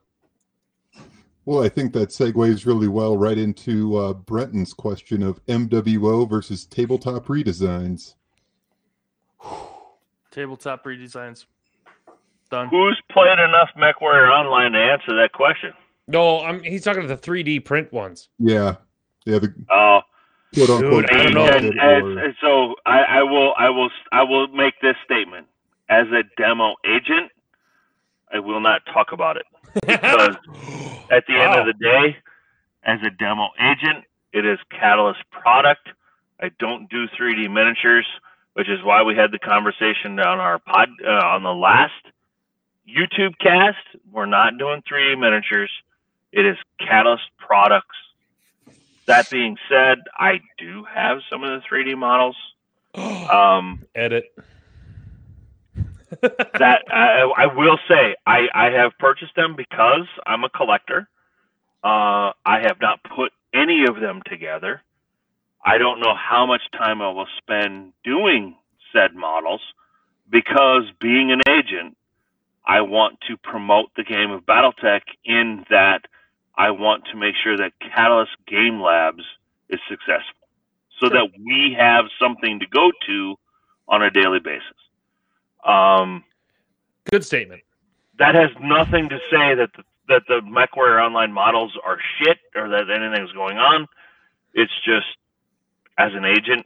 Well, 1.47 1.63
I 1.63 1.69
think 1.69 1.93
that 1.93 2.09
segues 2.09 2.67
really 2.67 2.89
well 2.89 3.17
right 3.17 3.39
into 3.39 3.97
uh, 3.97 4.13
Brenton's 4.15 4.75
question 4.75 5.23
of 5.23 5.45
MWO 5.47 6.29
versus 6.29 6.67
tabletop 6.67 7.27
redesigns. 7.27 8.15
Tabletop 10.33 10.85
redesigns. 10.85 11.47
Done. 12.51 12.69
Who's 12.69 13.01
played 13.11 13.39
enough 13.39 13.71
MechWarrior 13.77 14.31
Online 14.31 14.73
to 14.73 14.79
answer 14.79 15.15
that 15.17 15.31
question? 15.33 15.73
No, 16.09 16.41
I'm 16.43 16.63
he's 16.63 16.85
talking 16.85 17.03
to 17.03 17.09
the 17.09 17.17
3D 17.17 17.65
print 17.65 17.93
ones. 17.93 18.29
Yeah, 18.39 18.77
yeah, 19.25 19.39
the 19.39 19.53
Oh, 19.71 20.01
quote 20.55 20.71
unquote. 20.71 21.07
Dude, 21.09 21.17
I 21.17 21.23
don't 21.25 21.35
know. 21.35 21.47
and, 21.47 21.65
and- 21.79 22.19
and 22.19 22.35
so 22.41 22.75
I, 22.87 23.03
I 23.19 23.23
will, 23.23 23.55
I 23.59 23.71
will, 23.71 23.91
I 24.13 24.23
will 24.23 24.47
make 24.49 24.75
this 24.83 24.95
statement 25.05 25.47
as 25.89 26.07
a 26.09 26.23
demo 26.41 26.75
agent. 26.85 27.31
I 28.33 28.39
will 28.41 28.61
not 28.61 28.83
talk 28.93 29.09
about 29.13 29.37
it 29.37 29.45
because 29.75 30.37
at 31.11 31.27
the 31.27 31.35
end 31.35 31.55
of 31.55 31.67
the 31.67 31.75
day, 31.81 32.17
as 32.83 33.01
a 33.03 33.11
demo 33.11 33.49
agent, 33.61 34.05
it 34.33 34.47
is 34.47 34.59
Catalyst 34.71 35.21
product. 35.31 35.89
I 36.41 36.51
don't 36.59 36.89
do 36.91 37.07
3D 37.09 37.51
miniatures, 37.51 38.07
which 38.55 38.69
is 38.69 38.83
why 38.83 39.03
we 39.03 39.15
had 39.17 39.33
the 39.33 39.39
conversation 39.39 40.19
on 40.21 40.39
our 40.39 40.59
pod 40.59 40.89
uh, 41.05 41.11
on 41.11 41.43
the 41.43 41.55
last 41.55 41.93
YouTube 42.89 43.39
cast. 43.39 43.79
We're 44.13 44.27
not 44.27 44.59
doing 44.59 44.83
3D 44.83 45.19
miniatures. 45.19 45.71
It 46.33 46.47
is 46.47 46.57
Catalyst 46.79 47.25
products. 47.39 47.97
That 49.07 49.31
being 49.31 49.57
said, 49.69 49.99
I 50.17 50.41
do 50.59 50.85
have 50.85 51.19
some 51.31 51.45
of 51.45 51.63
the 51.63 51.67
3D 51.69 51.97
models. 51.97 52.37
Um, 53.27 53.85
Edit. 53.95 54.33
that 56.23 56.83
I, 56.91 57.31
I 57.37 57.47
will 57.55 57.79
say 57.89 58.15
I, 58.27 58.47
I 58.55 58.71
have 58.71 58.93
purchased 58.99 59.35
them 59.37 59.57
because 59.57 60.07
I'm 60.27 60.45
a 60.45 60.49
collector. 60.51 61.09
Uh, 61.83 62.33
I 62.45 62.61
have 62.63 62.81
not 62.81 63.01
put 63.05 63.33
any 63.55 63.85
of 63.89 64.01
them 64.01 64.23
together. 64.27 64.83
I 65.65 65.79
don't 65.79 66.01
know 66.01 66.15
how 66.15 66.47
much 66.47 66.63
time 66.73 67.03
I 67.03 67.11
will 67.11 67.29
spend 67.39 67.93
doing 68.05 68.57
said 68.93 69.15
models 69.15 69.61
because 70.31 70.85
being 71.01 71.33
an 71.33 71.41
agent, 71.49 71.97
I 72.65 72.83
want 72.83 73.19
to 73.29 73.37
promote 73.37 73.91
the 73.97 74.05
game 74.05 74.31
of 74.31 74.45
BattleTech 74.45 75.03
in 75.25 75.65
that 75.71 76.03
I 76.57 76.71
want 76.71 77.05
to 77.13 77.17
make 77.17 77.35
sure 77.43 77.57
that 77.57 77.73
Catalyst 77.81 78.33
Game 78.47 78.81
Labs 78.81 79.25
is 79.69 79.81
successful 79.89 80.49
so 81.01 81.09
that 81.11 81.29
we 81.45 81.77
have 81.79 82.07
something 82.21 82.61
to 82.61 82.67
go 82.67 82.91
to 83.07 83.37
on 83.89 84.03
a 84.03 84.11
daily 84.11 84.41
basis. 84.41 84.86
Um, 85.67 86.25
Good 87.11 87.25
statement. 87.25 87.63
that 88.19 88.35
has 88.35 88.51
nothing 88.61 89.09
to 89.09 89.19
say 89.31 89.55
that 89.55 89.71
the, 89.77 89.83
that 90.09 90.23
the 90.29 90.41
MechWarrior 90.41 91.05
Online 91.05 91.33
models 91.33 91.73
are 91.85 91.99
shit 92.19 92.39
or 92.55 92.69
that 92.69 92.91
anything's 92.91 93.33
going 93.33 93.59
on. 93.59 93.87
It's 94.55 94.73
just 94.85 95.07
as 95.99 96.13
an 96.15 96.25
agent, 96.25 96.65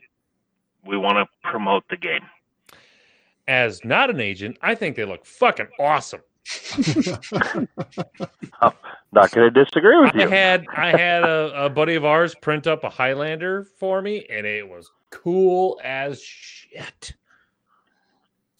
we 0.86 0.96
want 0.96 1.16
to 1.16 1.26
promote 1.50 1.84
the 1.90 1.96
game. 1.96 2.22
As 3.48 3.84
not 3.84 4.10
an 4.10 4.20
agent, 4.20 4.58
I 4.62 4.74
think 4.74 4.96
they 4.96 5.04
look 5.04 5.24
fucking 5.26 5.68
awesome. 5.78 6.20
Not 9.12 9.30
going 9.32 9.52
to 9.52 9.64
disagree 9.64 9.98
with 10.00 10.14
you. 10.14 10.22
I 10.22 10.28
had 10.28 10.66
I 10.74 10.90
had 10.96 11.22
a, 11.22 11.64
a 11.66 11.70
buddy 11.70 11.94
of 11.96 12.04
ours 12.04 12.34
print 12.34 12.66
up 12.66 12.84
a 12.84 12.88
Highlander 12.90 13.64
for 13.64 14.00
me, 14.02 14.24
and 14.30 14.46
it 14.46 14.68
was 14.68 14.90
cool 15.10 15.80
as 15.82 16.22
shit. 16.22 17.14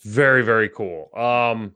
Very 0.02 0.42
very 0.42 0.68
cool. 0.68 1.10
Um, 1.16 1.74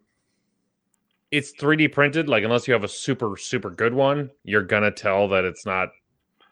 it's 1.30 1.52
3D 1.52 1.92
printed. 1.92 2.28
Like 2.28 2.44
unless 2.44 2.66
you 2.66 2.74
have 2.74 2.84
a 2.84 2.88
super 2.88 3.36
super 3.36 3.70
good 3.70 3.94
one, 3.94 4.30
you're 4.44 4.62
gonna 4.62 4.90
tell 4.90 5.28
that 5.28 5.44
it's 5.44 5.66
not 5.66 5.90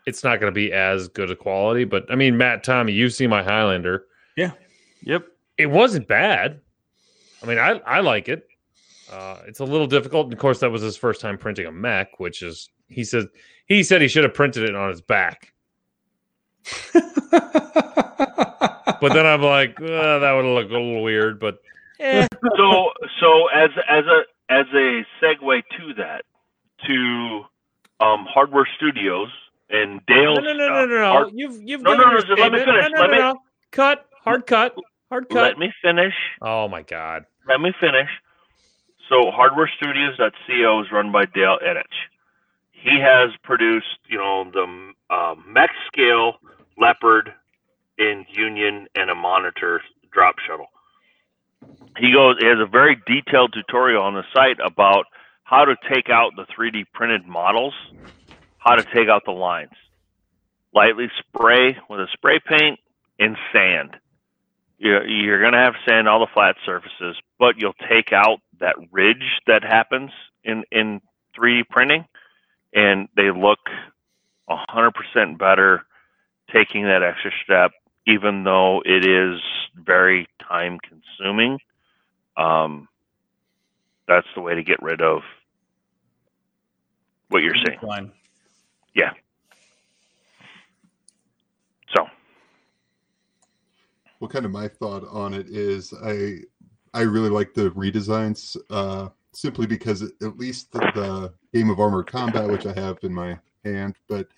it's 0.06 0.24
not 0.24 0.40
gonna 0.40 0.52
be 0.52 0.72
as 0.72 1.08
good 1.08 1.30
a 1.30 1.36
quality. 1.36 1.84
But 1.84 2.10
I 2.10 2.14
mean, 2.14 2.36
Matt, 2.36 2.64
Tommy, 2.64 2.92
you 2.92 3.08
see 3.08 3.26
my 3.26 3.42
Highlander. 3.42 4.04
Yeah. 4.36 4.52
Yep. 5.02 5.26
It 5.58 5.66
wasn't 5.66 6.08
bad. 6.08 6.60
I 7.42 7.46
mean, 7.46 7.58
I 7.58 7.80
I 7.86 8.00
like 8.00 8.28
it. 8.28 8.46
Uh, 9.10 9.38
it's 9.46 9.60
a 9.60 9.64
little 9.64 9.86
difficult. 9.86 10.26
And 10.26 10.32
of 10.32 10.38
course, 10.38 10.60
that 10.60 10.70
was 10.70 10.82
his 10.82 10.96
first 10.96 11.20
time 11.20 11.36
printing 11.36 11.66
a 11.66 11.72
mech, 11.72 12.18
which 12.18 12.42
is 12.42 12.70
he 12.88 13.04
said 13.04 13.26
he 13.66 13.82
said 13.82 14.02
he 14.02 14.08
should 14.08 14.24
have 14.24 14.34
printed 14.34 14.68
it 14.68 14.74
on 14.74 14.90
his 14.90 15.00
back. 15.00 15.52
But 19.02 19.14
then 19.14 19.26
I'm 19.26 19.42
like, 19.42 19.80
uh, 19.80 20.20
that 20.20 20.32
would 20.32 20.44
look 20.44 20.70
a 20.70 20.72
little 20.72 21.02
weird. 21.02 21.40
But 21.40 21.58
eh. 21.98 22.26
so 22.56 22.90
so 23.20 23.48
as 23.48 23.70
as 23.88 24.04
a 24.06 24.22
as 24.48 24.66
a 24.72 25.04
segue 25.20 25.62
to 25.76 25.94
that 25.98 26.22
to 26.86 27.42
um, 28.00 28.24
Hardware 28.32 28.68
Studios 28.76 29.28
and 29.70 30.00
no, 30.08 30.14
Dale's 30.14 30.38
no, 30.38 30.52
no, 30.52 30.68
no, 30.68 30.86
no, 30.86 30.86
no. 30.86 31.10
Hard- 31.10 31.32
You've 31.34 31.60
you've 31.64 31.82
No, 31.82 31.96
given 31.96 32.06
no, 32.06 32.12
no, 32.12 32.34
let 32.42 32.52
me 32.52 32.58
finish. 32.60 32.82
No, 32.82 32.88
no, 32.88 33.00
Let 33.00 33.06
no, 33.10 33.12
me- 33.12 33.18
no. 33.18 33.34
cut 33.72 34.06
hard 34.24 34.46
cut 34.46 34.76
hard 35.08 35.28
cut. 35.28 35.42
let 35.42 35.58
me 35.58 35.72
finish. 35.82 36.14
oh 36.40 36.68
my 36.68 36.82
god. 36.82 37.24
let 37.48 37.60
me 37.60 37.72
finish. 37.80 38.08
So 39.08 39.30
hardwarestudios.co 39.32 40.80
is 40.82 40.92
run 40.92 41.10
by 41.10 41.24
Dale 41.26 41.58
Edich. 41.66 41.82
He 42.70 42.98
has 43.00 43.30
produced, 43.42 43.98
you 44.08 44.18
know, 44.18 44.44
the 44.52 44.92
uh, 45.10 45.34
mech 45.46 45.70
scale 45.88 46.34
leopard 46.78 47.32
in 47.98 48.24
Union 48.30 48.86
and 48.94 49.10
a 49.10 49.14
monitor 49.14 49.80
drop 50.12 50.36
shuttle. 50.46 50.66
He 51.98 52.12
goes, 52.12 52.36
he 52.40 52.46
has 52.46 52.58
a 52.60 52.66
very 52.66 53.00
detailed 53.06 53.52
tutorial 53.52 54.02
on 54.02 54.14
the 54.14 54.24
site 54.34 54.58
about 54.64 55.06
how 55.44 55.64
to 55.64 55.76
take 55.92 56.10
out 56.10 56.32
the 56.36 56.46
3D 56.46 56.86
printed 56.92 57.26
models, 57.26 57.74
how 58.58 58.74
to 58.74 58.82
take 58.82 59.08
out 59.08 59.22
the 59.24 59.32
lines. 59.32 59.72
Lightly 60.74 61.08
spray 61.18 61.76
with 61.88 62.00
a 62.00 62.06
spray 62.12 62.40
paint 62.48 62.80
and 63.18 63.36
sand 63.52 63.96
you're, 64.82 65.06
you're 65.06 65.40
going 65.40 65.52
to 65.52 65.58
have 65.58 65.74
sand 65.88 66.08
all 66.08 66.18
the 66.18 66.32
flat 66.34 66.56
surfaces, 66.66 67.16
but 67.38 67.56
you'll 67.56 67.76
take 67.88 68.12
out 68.12 68.40
that 68.58 68.74
ridge 68.90 69.40
that 69.46 69.62
happens 69.62 70.10
in, 70.42 70.64
in 70.72 71.00
3D 71.38 71.68
printing, 71.70 72.04
and 72.74 73.08
they 73.16 73.30
look 73.30 73.60
100% 74.50 75.38
better 75.38 75.82
taking 76.52 76.82
that 76.84 77.02
extra 77.02 77.30
step, 77.44 77.70
even 78.06 78.44
though 78.44 78.82
it 78.84 79.04
is 79.04 79.40
very 79.74 80.26
time 80.40 80.78
consuming. 80.80 81.58
Um, 82.36 82.88
that's 84.08 84.26
the 84.34 84.40
way 84.40 84.54
to 84.54 84.62
get 84.62 84.82
rid 84.82 85.00
of 85.00 85.22
what 87.28 87.42
you're 87.42 87.54
seeing. 87.64 87.78
Fine. 87.80 88.12
So, 91.94 92.06
Well, 94.20 94.28
kind 94.28 94.44
of 94.44 94.50
my 94.50 94.68
thought 94.68 95.04
on 95.10 95.34
it 95.34 95.48
is 95.48 95.92
I 96.04 96.40
I 96.94 97.02
really 97.02 97.30
like 97.30 97.54
the 97.54 97.70
redesigns 97.70 98.56
uh, 98.70 99.08
simply 99.32 99.66
because 99.66 100.02
at 100.02 100.36
least 100.36 100.72
the, 100.72 100.80
the 100.94 101.34
Game 101.54 101.70
of 101.70 101.80
Armored 101.80 102.06
Combat, 102.06 102.48
which 102.48 102.66
I 102.66 102.72
have 102.74 102.98
in 103.02 103.14
my 103.14 103.38
hand, 103.64 103.96
but 104.08 104.28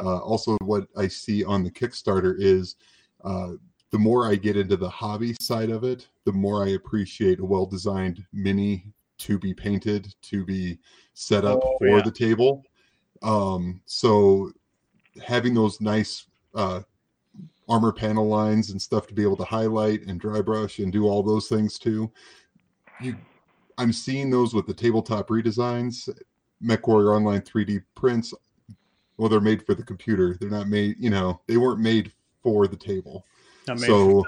uh, 0.00 0.18
also 0.18 0.56
what 0.62 0.86
I 0.96 1.08
see 1.08 1.44
on 1.44 1.64
the 1.64 1.70
Kickstarter 1.70 2.34
is 2.38 2.76
uh, 3.24 3.52
the 3.90 3.98
more 3.98 4.28
I 4.28 4.34
get 4.34 4.56
into 4.56 4.76
the 4.76 4.88
hobby 4.88 5.34
side 5.40 5.70
of 5.70 5.84
it, 5.84 6.08
the 6.24 6.32
more 6.32 6.64
I 6.64 6.70
appreciate 6.70 7.40
a 7.40 7.44
well-designed 7.44 8.24
mini 8.32 8.92
to 9.18 9.38
be 9.38 9.54
painted 9.54 10.12
to 10.22 10.44
be 10.44 10.78
set 11.14 11.44
up 11.44 11.60
Oh, 11.62 11.76
for 11.78 11.98
yeah. 11.98 12.02
the 12.02 12.10
table. 12.10 12.64
Um, 13.22 13.80
so 13.86 14.50
having 15.24 15.54
those 15.54 15.80
nice 15.80 16.26
uh, 16.54 16.80
armor 17.68 17.92
panel 17.92 18.26
lines 18.28 18.70
and 18.70 18.82
stuff 18.82 19.06
to 19.06 19.14
be 19.14 19.22
able 19.22 19.36
to 19.36 19.44
highlight 19.44 20.02
and 20.02 20.20
dry 20.20 20.40
brush 20.42 20.80
and 20.80 20.92
do 20.92 21.06
all 21.06 21.22
those 21.22 21.48
things 21.48 21.78
too. 21.78 22.10
You, 23.00 23.16
I'm 23.78 23.92
seeing 23.92 24.30
those 24.30 24.54
with 24.54 24.66
the 24.66 24.74
tabletop 24.74 25.28
redesigns, 25.28 26.08
MechWarrior 26.62 27.16
Online 27.16 27.40
3D 27.40 27.82
prints. 27.94 28.34
Well, 29.16 29.28
they're 29.28 29.40
made 29.40 29.64
for 29.64 29.74
the 29.74 29.84
computer. 29.84 30.36
They're 30.40 30.50
not 30.50 30.68
made, 30.68 30.96
you 30.98 31.10
know, 31.10 31.40
they 31.46 31.56
weren't 31.56 31.80
made 31.80 32.12
for 32.44 32.68
the 32.68 32.76
table. 32.76 33.24
So. 33.88 34.24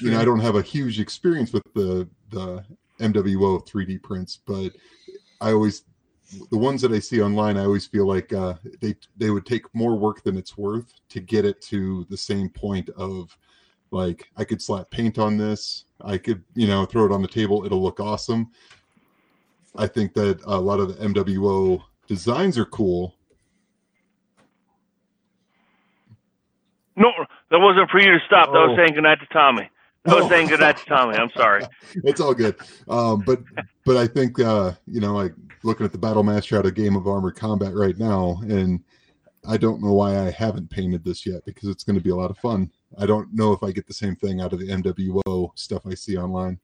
You 0.00 0.10
know, 0.10 0.20
I 0.20 0.24
don't 0.24 0.40
have 0.40 0.56
a 0.56 0.62
huge 0.62 0.98
experience 0.98 1.52
with 1.52 1.62
the 1.74 2.08
the 2.30 2.64
MWO 2.98 3.64
3D 3.64 4.02
prints, 4.02 4.40
but 4.44 4.72
I 5.40 5.52
always 5.52 5.84
the 6.50 6.58
ones 6.58 6.82
that 6.82 6.92
I 6.92 6.98
see 6.98 7.22
online, 7.22 7.56
I 7.56 7.64
always 7.64 7.86
feel 7.86 8.06
like 8.06 8.32
uh, 8.32 8.54
they 8.80 8.94
they 9.16 9.30
would 9.30 9.46
take 9.46 9.62
more 9.74 9.96
work 9.96 10.22
than 10.22 10.36
it's 10.36 10.58
worth 10.58 10.92
to 11.10 11.20
get 11.20 11.44
it 11.44 11.60
to 11.62 12.06
the 12.10 12.16
same 12.16 12.48
point 12.48 12.88
of 12.90 13.36
like 13.90 14.28
I 14.36 14.44
could 14.44 14.60
slap 14.60 14.90
paint 14.90 15.18
on 15.18 15.36
this, 15.36 15.84
I 16.00 16.18
could 16.18 16.42
you 16.54 16.66
know 16.66 16.84
throw 16.84 17.04
it 17.04 17.12
on 17.12 17.22
the 17.22 17.28
table, 17.28 17.64
it'll 17.64 17.82
look 17.82 18.00
awesome. 18.00 18.50
I 19.76 19.86
think 19.86 20.14
that 20.14 20.40
a 20.44 20.58
lot 20.58 20.80
of 20.80 20.88
the 20.88 21.06
MWO 21.06 21.82
designs 22.06 22.56
are 22.58 22.64
cool. 22.64 23.14
No, 26.96 27.10
that 27.50 27.58
wasn't 27.60 27.90
for 27.90 28.00
you 28.00 28.12
to 28.12 28.20
stop. 28.26 28.46
That 28.52 28.58
was 28.58 28.70
Oh. 28.72 28.76
saying 28.76 28.94
goodnight 28.94 29.20
to 29.20 29.26
Tommy. 29.26 29.68
That 30.04 30.16
was 30.16 30.24
Oh. 30.24 30.28
saying 30.28 30.48
goodnight 30.48 30.76
to 30.78 30.84
Tommy. 30.86 31.16
I'm 31.16 31.30
sorry. 31.30 31.62
it's 32.04 32.20
all 32.20 32.34
good. 32.34 32.56
Um, 32.88 33.22
but 33.26 33.40
but 33.84 33.96
I 33.96 34.06
think 34.06 34.38
uh, 34.40 34.72
you 34.86 35.00
know, 35.00 35.14
like 35.14 35.34
looking 35.62 35.84
at 35.84 35.92
the 35.92 35.98
battle 35.98 36.22
master 36.22 36.56
out 36.58 36.66
of 36.66 36.74
Game 36.74 36.96
of 36.96 37.06
Armored 37.06 37.36
Combat 37.36 37.74
right 37.74 37.98
now, 37.98 38.40
and 38.42 38.80
I 39.48 39.56
don't 39.56 39.82
know 39.82 39.92
why 39.92 40.18
I 40.18 40.30
haven't 40.30 40.70
painted 40.70 41.04
this 41.04 41.26
yet 41.26 41.44
because 41.44 41.68
it's 41.68 41.84
going 41.84 41.96
to 41.98 42.02
be 42.02 42.10
a 42.10 42.16
lot 42.16 42.30
of 42.30 42.38
fun. 42.38 42.70
I 42.98 43.06
don't 43.06 43.32
know 43.34 43.52
if 43.52 43.62
I 43.62 43.72
get 43.72 43.86
the 43.86 43.94
same 43.94 44.16
thing 44.16 44.40
out 44.40 44.52
of 44.52 44.58
the 44.58 44.68
MWO 44.70 45.50
stuff 45.54 45.82
I 45.86 45.94
see 45.94 46.16
online. 46.16 46.58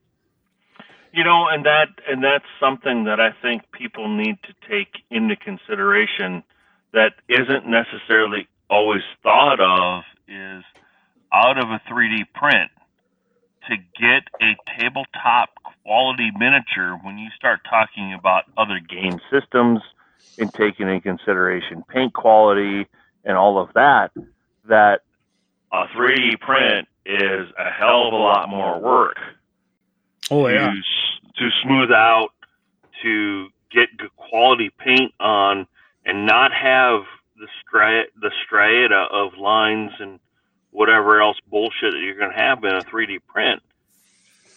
You 1.13 1.25
know, 1.25 1.47
and 1.49 1.67
that 1.67 1.89
and 2.09 2.25
that's 2.25 2.47
something 2.59 3.05
that 3.05 3.21
I 3.21 3.33
think 3.43 3.63
people 3.73 4.09
need 4.09 4.39
to 4.45 4.55
take 4.69 4.89
into 5.11 5.37
consideration 5.37 6.43
that 6.93 7.13
isn't 7.29 7.67
necessarily 7.67 8.49
always 8.71 9.03
thought 9.23 9.61
of 9.61 10.05
is 10.29 10.63
out 11.33 11.59
of 11.59 11.69
a 11.71 11.81
3D 11.91 12.27
print 12.35 12.71
to 13.69 13.77
get 13.99 14.25
a 14.41 14.57
tabletop 14.79 15.51
quality 15.85 16.31
miniature 16.37 16.99
when 17.03 17.19
you 17.19 17.29
start 17.37 17.61
talking 17.69 18.13
about 18.13 18.45
other 18.57 18.81
game 18.81 19.21
systems 19.31 19.81
and 20.39 20.53
taking 20.53 20.89
into 20.89 21.01
consideration 21.01 21.83
paint 21.89 22.13
quality 22.13 22.87
and 23.25 23.37
all 23.37 23.59
of 23.59 23.69
that 23.75 24.11
that 24.69 25.03
a 25.73 25.85
3D 25.97 26.41
print 26.41 26.89
is 27.07 27.49
a 27.59 27.71
hell 27.71 28.09
of 28.09 28.13
a 28.13 28.17
lot 28.17 28.49
more 28.49 28.81
work 28.81 29.17
oh 30.31 30.47
yeah. 30.49 30.71
s- 30.71 31.13
to 31.37 31.49
smooth 31.63 31.91
out, 31.91 32.31
to 33.03 33.49
get 33.71 33.97
good 33.97 34.15
quality 34.17 34.71
paint 34.79 35.13
on, 35.19 35.67
and 36.05 36.27
not 36.27 36.53
have 36.53 37.03
the 37.43 37.49
stri- 37.67 38.05
the 38.21 38.31
striata 38.47 39.11
of 39.11 39.37
lines 39.37 39.91
and 39.99 40.21
whatever 40.71 41.21
else 41.21 41.37
bullshit 41.51 41.93
that 41.93 41.99
you're 42.01 42.17
going 42.17 42.31
to 42.31 42.37
have 42.39 42.63
in 42.65 42.73
a 42.75 42.81
3D 42.83 43.19
print. 43.27 43.61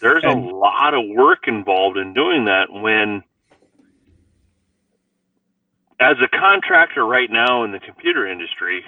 There's 0.00 0.22
And- 0.24 0.50
a 0.50 0.54
lot 0.54 0.94
of 0.94 1.02
work 1.08 1.48
involved 1.48 1.98
in 1.98 2.14
doing 2.14 2.44
that 2.44 2.70
when 2.72 3.24
as 5.98 6.16
a 6.22 6.28
contractor 6.28 7.04
right 7.04 7.30
now 7.30 7.64
in 7.64 7.72
the 7.72 7.80
computer 7.80 8.26
industry, 8.26 8.84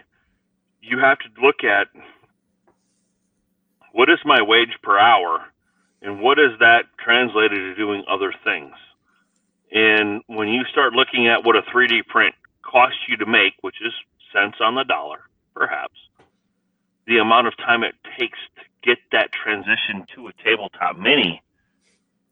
you 0.80 0.98
have 1.00 1.18
to 1.18 1.28
look 1.42 1.64
at 1.64 1.88
what 3.92 4.08
is 4.10 4.18
my 4.24 4.42
wage 4.42 4.76
per 4.82 4.98
hour 4.98 5.44
and 6.02 6.20
what 6.20 6.38
is 6.38 6.52
that 6.60 6.84
translated 7.02 7.58
to 7.58 7.74
doing 7.74 8.04
other 8.08 8.32
things. 8.44 8.74
And 9.72 10.22
when 10.26 10.48
you 10.48 10.64
start 10.70 10.92
looking 10.92 11.26
at 11.28 11.44
what 11.44 11.56
a 11.56 11.62
3D 11.62 12.02
print 12.06 12.34
costs 12.70 12.98
you 13.08 13.16
to 13.16 13.26
make, 13.26 13.54
which 13.62 13.76
is 13.84 13.92
cents 14.32 14.58
on 14.60 14.74
the 14.74 14.84
dollar, 14.84 15.20
perhaps, 15.54 15.94
the 17.06 17.18
amount 17.18 17.46
of 17.46 17.56
time 17.56 17.82
it 17.82 17.94
takes 18.18 18.38
to 18.56 18.62
get 18.82 18.98
that 19.12 19.30
transition 19.32 20.04
to 20.14 20.28
a 20.28 20.32
tabletop 20.44 20.98
mini, 20.98 21.42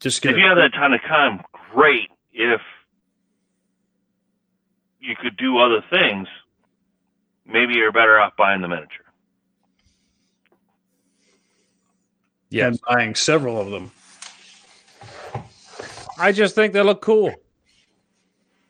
Just 0.01 0.23
get 0.23 0.33
if 0.33 0.39
you 0.39 0.47
have 0.47 0.57
that 0.59 0.73
kind 0.73 0.95
of 0.95 1.01
time, 1.03 1.41
great. 1.73 2.11
If 2.33 2.61
you 5.01 5.15
could 5.21 5.37
do 5.37 5.59
other 5.59 5.83
things, 5.91 6.29
maybe 7.47 7.75
you're 7.75 7.93
better 7.93 8.19
off 8.21 8.37
buying 8.37 8.61
the 8.61 8.69
miniature. 8.69 9.05
Yes. 12.49 12.67
and 12.69 12.81
buying 12.89 13.15
several 13.15 13.61
of 13.61 13.71
them. 13.71 13.91
I 16.19 16.33
just 16.33 16.55
think 16.55 16.73
they 16.73 16.83
look 16.83 17.03
cool. 17.03 17.35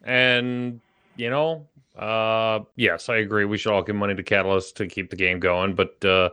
And, 0.03 0.81
you 1.17 1.31
know, 1.31 1.67
uh, 1.97 2.61
yes, 2.77 3.09
I 3.09 3.17
agree. 3.17 3.45
We 3.45 3.59
should 3.59 3.73
all 3.73 3.83
give 3.83 3.97
money 3.97 4.15
to 4.15 4.23
Catalyst 4.23 4.77
to 4.77 4.87
keep 4.87 5.11
the 5.11 5.17
game 5.17 5.41
going. 5.41 5.75
But 5.75 6.05
uh, 6.05 6.31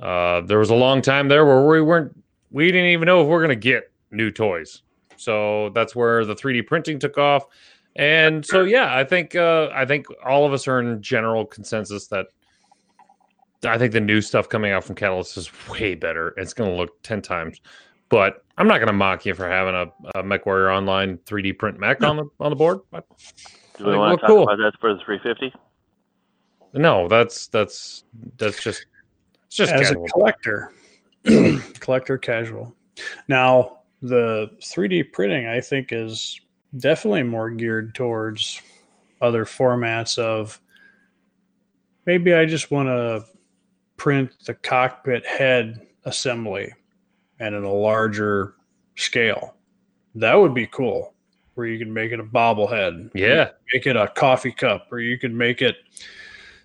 uh, 0.00 0.40
there 0.42 0.58
was 0.58 0.70
a 0.70 0.74
long 0.74 1.02
time 1.02 1.28
there 1.28 1.44
where 1.44 1.66
we 1.66 1.80
weren't, 1.82 2.16
we 2.50 2.66
didn't 2.66 2.90
even 2.90 3.06
know 3.06 3.20
if 3.22 3.28
we 3.28 3.34
are 3.34 3.38
going 3.38 3.48
to 3.50 3.56
get 3.56 3.90
new 4.10 4.30
toys. 4.30 4.82
So 5.16 5.70
that's 5.70 5.94
where 5.94 6.24
the 6.24 6.34
3D 6.34 6.66
printing 6.66 6.98
took 6.98 7.18
off. 7.18 7.44
And 7.96 8.46
so, 8.46 8.62
yeah, 8.62 8.96
I 8.96 9.04
think, 9.04 9.34
uh, 9.34 9.70
I 9.74 9.84
think 9.84 10.06
all 10.24 10.46
of 10.46 10.52
us 10.52 10.68
are 10.68 10.78
in 10.80 11.02
general 11.02 11.44
consensus 11.44 12.06
that 12.08 12.26
I 13.64 13.76
think 13.76 13.92
the 13.92 14.00
new 14.00 14.20
stuff 14.20 14.48
coming 14.48 14.70
out 14.70 14.84
from 14.84 14.94
Catalyst 14.94 15.36
is 15.36 15.50
way 15.68 15.96
better. 15.96 16.32
It's 16.36 16.54
going 16.54 16.70
to 16.70 16.76
look 16.76 17.02
10 17.02 17.22
times 17.22 17.60
but 18.08 18.44
I'm 18.56 18.66
not 18.66 18.78
going 18.78 18.88
to 18.88 18.92
mock 18.92 19.26
you 19.26 19.34
for 19.34 19.48
having 19.48 19.74
a, 19.74 20.18
a 20.18 20.22
MechWarrior 20.22 20.74
Online 20.74 21.18
3D 21.18 21.58
print 21.58 21.78
mech 21.78 22.02
on 22.02 22.16
the 22.16 22.24
on 22.40 22.50
the 22.50 22.56
board. 22.56 22.80
I- 22.92 23.02
Do 23.78 23.84
we 23.84 23.92
think 23.92 24.00
want 24.00 24.10
look 24.10 24.20
to 24.20 24.26
talk 24.26 24.34
cool. 24.34 24.42
about 24.42 24.58
that 24.58 24.80
for 24.80 24.92
the 24.92 25.00
350? 25.00 25.54
No, 26.74 27.08
that's 27.08 27.46
that's 27.46 28.04
that's 28.36 28.62
just 28.62 28.86
it's 29.46 29.56
just 29.56 29.72
as 29.72 29.88
casual. 29.88 30.04
a 30.04 30.08
collector, 30.08 30.72
collector 31.80 32.18
casual. 32.18 32.74
Now, 33.28 33.78
the 34.02 34.50
3D 34.60 35.12
printing, 35.12 35.46
I 35.46 35.60
think, 35.60 35.92
is 35.92 36.40
definitely 36.76 37.22
more 37.22 37.50
geared 37.50 37.94
towards 37.94 38.60
other 39.20 39.44
formats 39.44 40.18
of 40.18 40.60
maybe 42.06 42.34
I 42.34 42.44
just 42.44 42.70
want 42.70 42.88
to 42.88 43.24
print 43.96 44.32
the 44.44 44.54
cockpit 44.54 45.26
head 45.26 45.86
assembly 46.04 46.72
and 47.40 47.54
in 47.54 47.64
a 47.64 47.72
larger 47.72 48.54
scale. 48.96 49.54
That 50.14 50.34
would 50.34 50.54
be 50.54 50.66
cool. 50.66 51.14
Where 51.58 51.66
you 51.66 51.76
can 51.78 51.92
make 51.92 52.12
it 52.12 52.20
a 52.20 52.24
bobblehead. 52.24 53.10
Yeah, 53.14 53.50
make 53.74 53.86
it 53.86 53.96
a 53.96 54.06
coffee 54.08 54.52
cup 54.52 54.86
or 54.92 55.00
you 55.00 55.18
can 55.18 55.36
make 55.36 55.60
it 55.60 55.74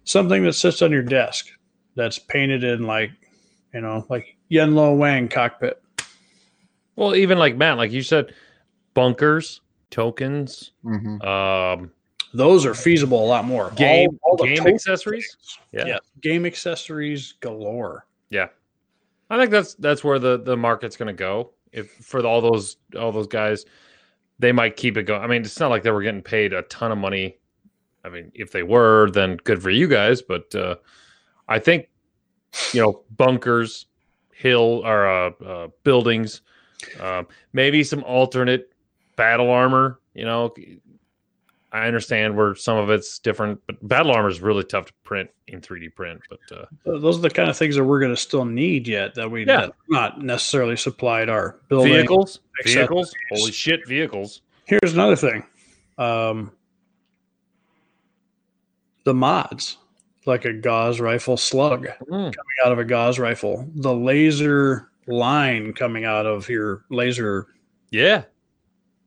something 0.03 0.43
that 0.43 0.53
sits 0.53 0.83
on 0.83 0.91
your 0.91 1.01
desk 1.01 1.47
that's 1.95 2.19
painted 2.19 2.63
in 2.63 2.85
like 2.85 3.09
you 3.73 3.81
know 3.81 4.05
like 4.09 4.37
Yen-Lo-Wang 4.49 5.29
cockpit 5.29 5.81
well, 6.95 7.15
even 7.15 7.39
like 7.39 7.55
Matt, 7.57 7.77
like 7.77 7.91
you 7.91 8.03
said, 8.03 8.35
bunkers, 8.93 9.61
tokens, 9.89 10.71
hmm 10.83 11.19
um, 11.23 11.91
those 12.35 12.65
are 12.67 12.75
feasible 12.75 13.23
a 13.23 13.27
lot 13.27 13.45
more 13.45 13.71
game 13.71 14.19
All- 14.23 14.37
all 14.39 14.45
game 14.45 14.65
accessories. 14.67 15.35
things. 15.71 15.87
Yeah. 15.87 15.97
game 16.21 16.45
accessories 16.45 17.33
galore 17.39 18.05
Yeah, 18.29 18.47
I 19.31 19.37
think 19.39 19.49
that's 19.49 19.73
that's 19.75 20.03
where 20.03 20.19
the 20.19 20.37
the 20.37 20.55
market's 20.55 20.95
going 20.97 21.07
to 21.07 21.13
go. 21.13 21.49
If 21.71 21.89
for 21.93 22.23
all 22.23 22.41
those 22.41 22.77
all 22.95 23.11
those 23.11 23.25
guys, 23.27 23.65
they 24.43 24.51
might 24.51 24.75
keep 24.75 24.97
it 24.97 25.03
going. 25.03 25.21
I 25.21 25.27
mean, 25.27 25.41
it's 25.41 25.59
not 25.59 25.69
like 25.69 25.83
they 25.83 25.91
were 25.91 26.03
getting 26.03 26.21
paid 26.21 26.51
a 26.51 26.63
ton 26.63 26.91
of 26.91 26.97
money. 26.97 27.37
I 28.03 28.09
mean, 28.09 28.29
if 28.35 28.51
they 28.51 28.61
were, 28.61 29.09
then 29.09 29.37
good 29.37 29.63
for 29.63 29.69
you 29.69 29.87
guys. 29.87 30.21
But 30.21 30.53
uh, 30.53 30.75
I 31.47 31.59
think 31.59 31.87
you 32.73 32.81
know 32.81 33.03
bunkers, 33.15 33.85
hill 34.33 34.81
or 34.85 35.07
uh, 35.07 35.29
uh, 35.45 35.67
buildings, 35.85 36.41
um, 36.99 37.27
maybe 37.53 37.85
some 37.85 38.03
alternate 38.03 38.69
battle 39.15 39.49
armor. 39.49 40.01
You 40.13 40.25
know, 40.25 40.53
I 41.73 41.87
understand 41.87 42.37
where 42.37 42.53
some 42.53 42.77
of 42.77 42.91
it's 42.91 43.17
different, 43.17 43.59
but 43.65 43.85
battle 43.87 44.11
armor 44.11 44.29
is 44.29 44.41
really 44.41 44.63
tough 44.63 44.85
to 44.85 44.93
print 45.03 45.29
in 45.47 45.59
3D 45.59 45.95
print. 45.95 46.21
But 46.29 46.39
uh, 46.55 46.65
those 46.85 47.17
are 47.17 47.21
the 47.21 47.31
kind 47.31 47.49
of 47.49 47.57
things 47.57 47.75
that 47.75 47.83
we're 47.83 47.99
going 47.99 48.13
to 48.13 48.21
still 48.21 48.45
need 48.45 48.87
yet 48.87 49.15
that 49.15 49.29
we 49.31 49.43
Yeah. 49.47 49.69
not 49.89 50.21
necessarily 50.21 50.75
supplied 50.77 51.29
our 51.29 51.59
building 51.69 51.93
vehicles, 51.93 52.41
vehicles, 52.63 53.15
holy 53.31 53.51
shit, 53.51 53.87
vehicles. 53.87 54.41
here's 54.65 54.93
another 54.93 55.15
thing 55.15 55.43
um, 55.97 56.51
the 59.03 59.13
mods 59.13 59.77
like 60.25 60.45
a 60.45 60.53
Gauss 60.53 60.99
rifle 60.99 61.37
slug 61.37 61.87
Mm. 62.09 62.09
coming 62.09 62.57
out 62.63 62.71
of 62.71 62.79
a 62.79 62.85
Gauss 62.85 63.17
rifle 63.19 63.67
the 63.75 63.93
laser 63.93 64.89
line 65.07 65.73
coming 65.73 66.05
out 66.05 66.25
of 66.25 66.47
your 66.49 66.85
laser 66.89 67.47
Yeah, 67.91 68.23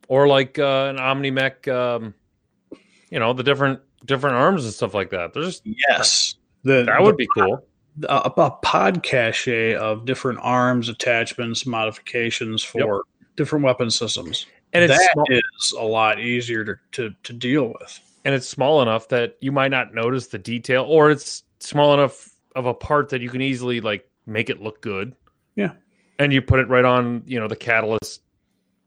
or 0.09 0.27
like 0.29 0.59
uh, 0.59 0.93
an 0.95 0.97
Omnimech. 0.97 1.67
Um, 1.73 2.15
you 3.11 3.19
know, 3.19 3.33
the 3.33 3.43
different 3.43 3.81
different 4.05 4.37
arms 4.37 4.65
and 4.65 4.73
stuff 4.73 4.95
like 4.95 5.11
that. 5.11 5.33
There's 5.35 5.63
Yes. 5.65 6.35
The, 6.63 6.85
that 6.85 7.03
would 7.03 7.17
be 7.17 7.29
cool. 7.37 7.65
a, 8.09 8.31
a 8.37 8.51
pod 8.51 9.03
cache 9.03 9.49
of 9.75 10.05
different 10.05 10.39
arms, 10.43 10.89
attachments, 10.89 11.65
modifications 11.67 12.63
for 12.65 13.03
different 13.37 13.65
weapon 13.65 13.91
systems. 13.91 14.47
And 14.73 14.83
it's 14.85 14.97
That 14.97 15.11
small, 15.13 15.27
is 15.31 15.75
a 15.79 15.85
lot 15.85 16.19
easier 16.21 16.65
to, 16.65 16.75
to, 16.93 17.15
to 17.23 17.33
deal 17.33 17.69
with. 17.69 18.01
and 18.25 18.35
it's 18.35 18.49
small 18.49 18.83
enough 18.83 19.09
that 19.09 19.37
you 19.41 19.53
might 19.53 19.71
not 19.71 19.95
notice 19.95 20.27
the 20.27 20.39
detail, 20.39 20.83
or 20.85 21.11
it's 21.11 21.45
small 21.61 21.95
enough 21.95 22.31
of 22.57 22.67
a 22.67 22.75
part 22.75 23.09
that 23.11 23.21
you 23.21 23.31
can 23.31 23.41
easily 23.41 23.81
like 23.81 24.09
make 24.27 24.51
it 24.51 24.61
look 24.61 24.81
good. 24.83 25.15
Yeah. 25.55 25.73
And 26.19 26.33
you 26.33 26.43
put 26.43 26.59
it 26.59 26.69
right 26.69 26.85
on, 26.85 27.23
you 27.27 27.39
know, 27.39 27.47
the 27.49 27.57
catalyst, 27.57 28.23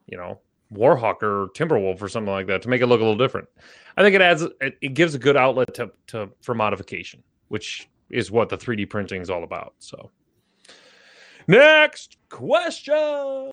you 0.08 0.18
know, 0.18 0.40
Warhawk 0.74 1.24
or 1.24 1.48
Timberwolf 1.50 2.02
or 2.02 2.08
something 2.08 2.32
like 2.32 2.48
that 2.48 2.62
to 2.64 2.70
make 2.70 2.82
it 2.82 2.88
look 2.88 3.02
a 3.02 3.04
little 3.04 3.18
different. 3.18 3.48
I 3.98 4.04
think 4.04 4.16
it 4.16 4.22
adds 4.22 4.42
it, 4.42 4.78
it 4.82 4.94
gives 4.94 5.16
a 5.16 5.20
good 5.20 5.36
outlet 5.36 5.74
to, 5.76 5.92
to 6.08 6.30
for 6.42 6.54
modification, 6.54 7.24
which 7.48 7.90
is 8.10 8.32
what 8.32 8.50
the 8.50 8.58
3D 8.58 8.90
printing 8.90 9.22
is 9.22 9.30
all 9.30 9.44
about. 9.44 9.74
So 9.80 10.12
next 11.48 12.18
question. 12.30 12.94
Oh, 12.94 13.52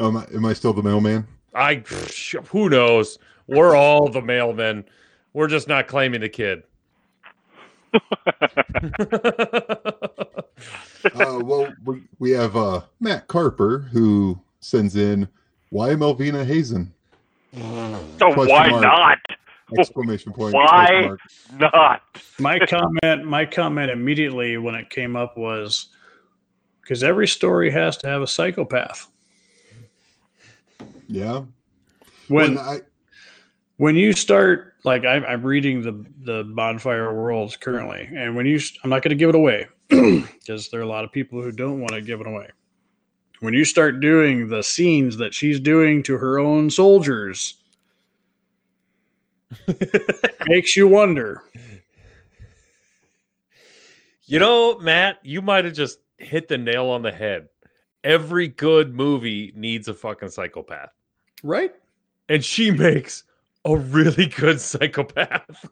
am 0.00 0.16
I, 0.16 0.26
am 0.34 0.46
I 0.46 0.52
still 0.52 0.72
the 0.72 0.82
mailman? 0.82 1.26
I 1.54 1.76
who 2.48 2.68
knows? 2.68 3.18
We're 3.46 3.76
all 3.76 4.08
the 4.08 4.20
mailmen. 4.20 4.84
We're 5.32 5.48
just 5.48 5.68
not 5.68 5.86
claiming 5.86 6.22
the 6.22 6.28
kid. 6.28 6.64
uh, 11.04 11.40
well, 11.42 11.72
we, 11.84 12.02
we 12.18 12.30
have 12.32 12.56
uh, 12.56 12.82
Matt 13.00 13.28
Carper 13.28 13.88
who 13.92 14.40
sends 14.60 14.96
in, 14.96 15.28
"Why 15.70 15.90
Malvina 15.90 16.44
Hazen?" 16.44 16.92
So 17.54 18.32
Question 18.32 18.48
why 18.48 18.68
mark. 18.68 18.82
not? 18.82 19.18
Exclamation 19.78 20.32
point! 20.32 20.54
Why? 20.54 21.10
Not. 21.58 22.02
My 22.38 22.58
comment, 22.66 23.24
my 23.24 23.44
comment 23.44 23.90
immediately 23.90 24.56
when 24.58 24.74
it 24.74 24.90
came 24.90 25.16
up 25.16 25.36
was 25.36 25.88
because 26.82 27.02
every 27.02 27.26
story 27.26 27.70
has 27.70 27.96
to 27.98 28.08
have 28.08 28.22
a 28.22 28.26
psychopath. 28.26 29.08
Yeah. 31.08 31.44
When 32.28 32.54
When 32.54 32.58
I 32.58 32.80
when 33.76 33.96
you 33.96 34.12
start 34.12 34.74
like 34.84 35.04
I'm, 35.04 35.24
I'm 35.24 35.42
reading 35.42 35.82
the 35.82 36.04
the 36.22 36.44
bonfire 36.44 37.12
worlds 37.14 37.56
currently 37.56 38.08
and 38.14 38.34
when 38.36 38.46
you 38.46 38.58
i'm 38.82 38.90
not 38.90 39.02
going 39.02 39.10
to 39.10 39.16
give 39.16 39.28
it 39.28 39.34
away 39.34 39.66
because 39.88 40.68
there 40.70 40.80
are 40.80 40.84
a 40.84 40.88
lot 40.88 41.04
of 41.04 41.12
people 41.12 41.42
who 41.42 41.52
don't 41.52 41.80
want 41.80 41.92
to 41.92 42.00
give 42.00 42.20
it 42.20 42.26
away 42.26 42.48
when 43.40 43.54
you 43.54 43.64
start 43.64 44.00
doing 44.00 44.48
the 44.48 44.62
scenes 44.62 45.16
that 45.18 45.34
she's 45.34 45.60
doing 45.60 46.02
to 46.02 46.16
her 46.18 46.38
own 46.38 46.70
soldiers 46.70 47.54
makes 50.46 50.76
you 50.76 50.88
wonder 50.88 51.42
You 54.28 54.40
know, 54.40 54.76
Matt, 54.80 55.18
you 55.22 55.40
might 55.40 55.64
have 55.64 55.74
just 55.74 56.00
hit 56.18 56.48
the 56.48 56.58
nail 56.58 56.86
on 56.86 57.02
the 57.02 57.12
head. 57.12 57.48
Every 58.02 58.48
good 58.48 58.92
movie 58.94 59.52
needs 59.54 59.86
a 59.86 59.94
fucking 59.94 60.30
psychopath. 60.30 60.90
right 61.44 61.72
And 62.28 62.44
she 62.44 62.70
makes 62.72 63.22
a 63.64 63.76
really 63.76 64.26
good 64.26 64.60
psychopath. 64.70 65.64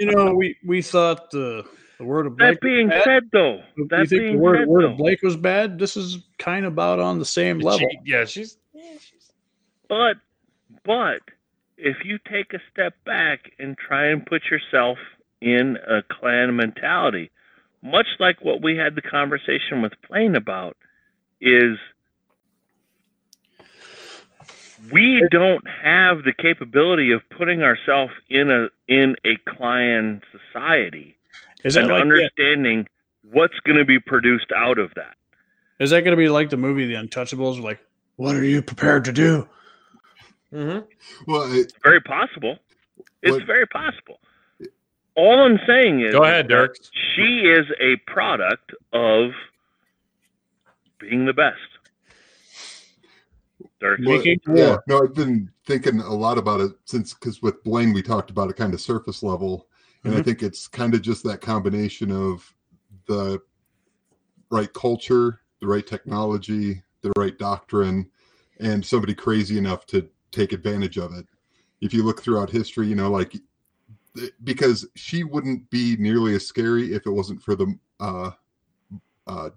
you 0.00 0.06
know 0.10 0.34
we 0.34 0.56
we 0.66 0.82
thought 0.82 1.30
the 1.30 1.64
the 1.98 2.04
word 2.04 2.26
of 2.26 2.36
That 2.36 2.60
blake 2.60 2.62
was 2.62 2.70
being 2.70 2.88
bad. 2.88 3.04
said, 3.04 3.22
though, 3.32 3.62
you 3.76 3.86
that 3.90 4.08
think 4.08 4.32
the 4.32 4.36
word, 4.36 4.58
said, 4.58 4.68
word 4.68 4.84
of 4.84 4.96
blake 4.96 5.22
was 5.22 5.36
bad? 5.36 5.78
This 5.78 5.96
is 5.96 6.18
kind 6.38 6.64
of 6.66 6.72
about 6.72 6.98
on 7.00 7.18
the 7.18 7.24
same 7.24 7.60
level. 7.60 7.80
She- 7.80 7.98
yeah, 8.04 8.24
she's 8.24 8.58
but 9.88 10.16
but 10.84 11.20
if 11.76 12.04
you 12.04 12.18
take 12.30 12.52
a 12.54 12.58
step 12.72 12.94
back 13.04 13.52
and 13.58 13.76
try 13.76 14.06
and 14.06 14.24
put 14.24 14.42
yourself 14.50 14.98
in 15.40 15.76
a 15.86 16.02
clan 16.02 16.56
mentality, 16.56 17.30
much 17.82 18.06
like 18.18 18.42
what 18.42 18.62
we 18.62 18.76
had 18.76 18.94
the 18.94 19.02
conversation 19.02 19.82
with 19.82 19.92
Blaine 20.08 20.34
about, 20.36 20.76
is 21.40 21.78
we 24.92 25.22
don't 25.30 25.66
have 25.68 26.24
the 26.24 26.32
capability 26.32 27.12
of 27.12 27.20
putting 27.30 27.62
ourselves 27.62 28.12
in 28.28 28.50
a 28.50 28.68
in 28.88 29.16
a 29.24 29.36
clan 29.48 30.22
society 30.32 31.16
is 31.64 31.74
that 31.74 31.80
and 31.84 31.88
like 31.90 31.98
that, 31.98 32.02
understanding 32.02 32.86
what's 33.32 33.58
going 33.64 33.78
to 33.78 33.84
be 33.84 33.98
produced 33.98 34.52
out 34.56 34.78
of 34.78 34.92
that. 34.94 35.14
is 35.80 35.90
that 35.90 36.02
going 36.02 36.16
to 36.16 36.22
be 36.22 36.28
like 36.28 36.50
the 36.50 36.56
movie 36.56 36.86
the 36.86 36.94
untouchables 36.94 37.60
like 37.62 37.80
what 38.16 38.36
are 38.36 38.44
you 38.44 38.62
prepared 38.62 39.04
to 39.06 39.12
do 39.12 39.48
Mm-hmm. 40.52 40.86
well, 41.26 41.42
I, 41.52 41.64
Very 41.82 42.00
possible. 42.00 42.56
It's 43.22 43.32
What- 43.32 43.44
very 43.44 43.66
possible. 43.66 44.20
All 45.16 45.40
I'm 45.44 45.58
saying 45.66 46.00
is 46.00 46.12
Go 46.12 46.22
ahead, 46.22 46.46
Dirk. 46.46 46.76
She 47.16 47.40
is 47.40 47.66
a 47.80 47.96
product 48.08 48.72
of 48.92 49.32
being 51.00 51.24
the 51.24 51.32
best. 51.32 51.58
Dirk. 53.80 54.00
Well, 54.04 54.22
yeah, 54.24 54.76
no, 54.86 55.02
I've 55.02 55.14
been 55.14 55.50
thinking 55.66 55.98
a 56.00 56.12
lot 56.14 56.38
about 56.38 56.60
it 56.60 56.72
since 56.84 57.14
because 57.14 57.42
with 57.42 57.62
Blaine 57.64 57.92
we 57.92 58.02
talked 58.02 58.30
about 58.30 58.48
it 58.50 58.54
kind 58.56 58.72
of 58.74 58.80
surface 58.80 59.22
level, 59.24 59.66
and 60.04 60.14
I 60.14 60.20
Mhm. 60.20 60.24
think 60.24 60.42
it's 60.42 60.68
kind 60.68 60.94
of 60.94 61.02
just 61.02 61.24
that 61.24 61.40
combination 61.40 62.10
of 62.10 62.54
the 63.06 63.40
right 64.50 64.72
culture, 64.72 65.40
the 65.60 65.66
right 65.66 65.86
technology, 65.86 66.82
the 67.00 67.12
right 67.16 67.36
doctrine, 67.38 68.10
and 68.60 68.84
somebody 68.84 69.14
crazy 69.14 69.58
enough 69.58 69.86
to 69.86 70.08
take 70.30 70.52
advantage 70.52 70.98
of 70.98 71.12
it. 71.14 71.26
If 71.80 71.92
you 71.92 72.02
look 72.02 72.22
throughout 72.22 72.50
history, 72.50 72.86
you 72.86 72.94
know, 72.94 73.10
like 73.10 73.36
because 74.44 74.86
she 74.94 75.24
wouldn't 75.24 75.68
be 75.70 75.96
nearly 75.96 76.34
as 76.34 76.46
scary 76.46 76.92
if 76.92 77.06
it 77.06 77.10
wasn't 77.10 77.42
for 77.42 77.56
the 77.56 77.76
uh 77.98 78.30
uh 79.26 79.50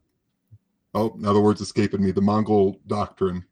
oh 0.95 1.13
now 1.19 1.31
the 1.31 1.39
words 1.39 1.61
escaping 1.61 2.03
me 2.03 2.09
the 2.09 2.21
mongol 2.21 2.79
doctrine 2.87 3.45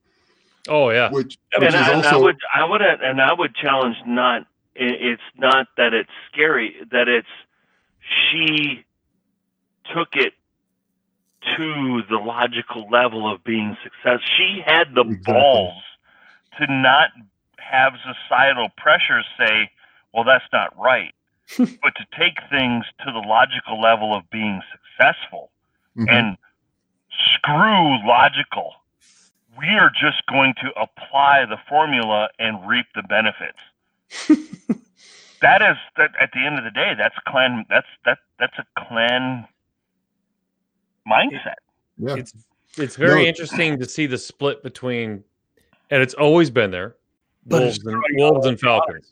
Oh 0.67 0.89
yeah. 0.89 1.11
which, 1.11 1.37
And, 1.53 1.63
which 1.63 1.69
is 1.69 1.75
I, 1.75 1.93
and 1.93 2.05
I 2.05 2.09
also 2.09 2.23
would, 2.23 2.37
I 2.53 2.65
would, 2.65 2.81
and 2.81 3.21
I 3.21 3.33
would 3.33 3.55
challenge 3.55 3.97
not. 4.05 4.47
It- 4.75 5.01
It's 5.01 5.23
not 5.35 5.67
that 5.77 5.93
it's 5.93 6.11
scary. 6.31 6.75
That 6.91 7.07
it's 7.07 7.27
she 8.29 8.85
took 9.93 10.15
it 10.15 10.33
to 11.57 12.01
the 12.09 12.17
logical 12.17 12.87
level 12.89 13.31
of 13.31 13.43
being 13.43 13.77
successful 13.83 14.19
She 14.37 14.61
had 14.61 14.93
the 14.95 15.01
Exactly. 15.01 15.33
balls 15.33 15.83
to 16.57 16.67
not 16.67 17.11
have 17.59 17.93
societal 18.01 18.69
pressures 18.77 19.25
say, 19.37 19.69
"Well, 20.13 20.23
that's 20.23 20.45
not 20.53 20.75
right," 20.77 21.13
but 21.81 21.95
to 21.95 22.05
take 22.17 22.41
things 22.49 22.85
to 23.05 23.11
the 23.11 23.19
logical 23.19 23.79
level 23.81 24.13
of 24.15 24.29
being 24.29 24.61
successful 24.71 25.51
Mhm. 25.97 26.09
and 26.11 26.37
screw 27.35 28.05
logical. 28.07 28.75
We 29.57 29.69
are 29.69 29.89
just 29.89 30.25
going 30.27 30.53
to 30.55 30.73
apply 30.79 31.45
the 31.45 31.57
formula 31.69 32.29
and 32.39 32.67
reap 32.67 32.87
the 32.93 33.03
benefits. 33.03 33.59
that 35.41 35.61
is 35.61 35.77
that 35.97 36.11
at 36.19 36.29
the 36.33 36.39
end 36.45 36.57
of 36.57 36.63
the 36.63 36.71
day, 36.71 36.93
that's 36.97 37.15
clan 37.27 37.65
that's 37.69 37.87
that 38.05 38.17
that's 38.39 38.57
a 38.59 38.65
clan 38.87 39.47
mindset. 41.07 41.55
yeah 41.97 42.15
It's 42.15 42.33
it's 42.77 42.95
very 42.95 43.21
No. 43.23 43.27
interesting 43.27 43.79
to 43.79 43.85
see 43.87 44.05
the 44.05 44.17
split 44.17 44.63
between 44.63 45.23
and 45.91 46.01
it's 46.01 46.13
always 46.15 46.49
been 46.49 46.71
there. 46.71 46.95
But 47.45 47.61
Wolves 47.61 47.85
and 47.85 48.03
wolves 48.15 48.45
and 48.47 48.59
falcons. 48.59 49.11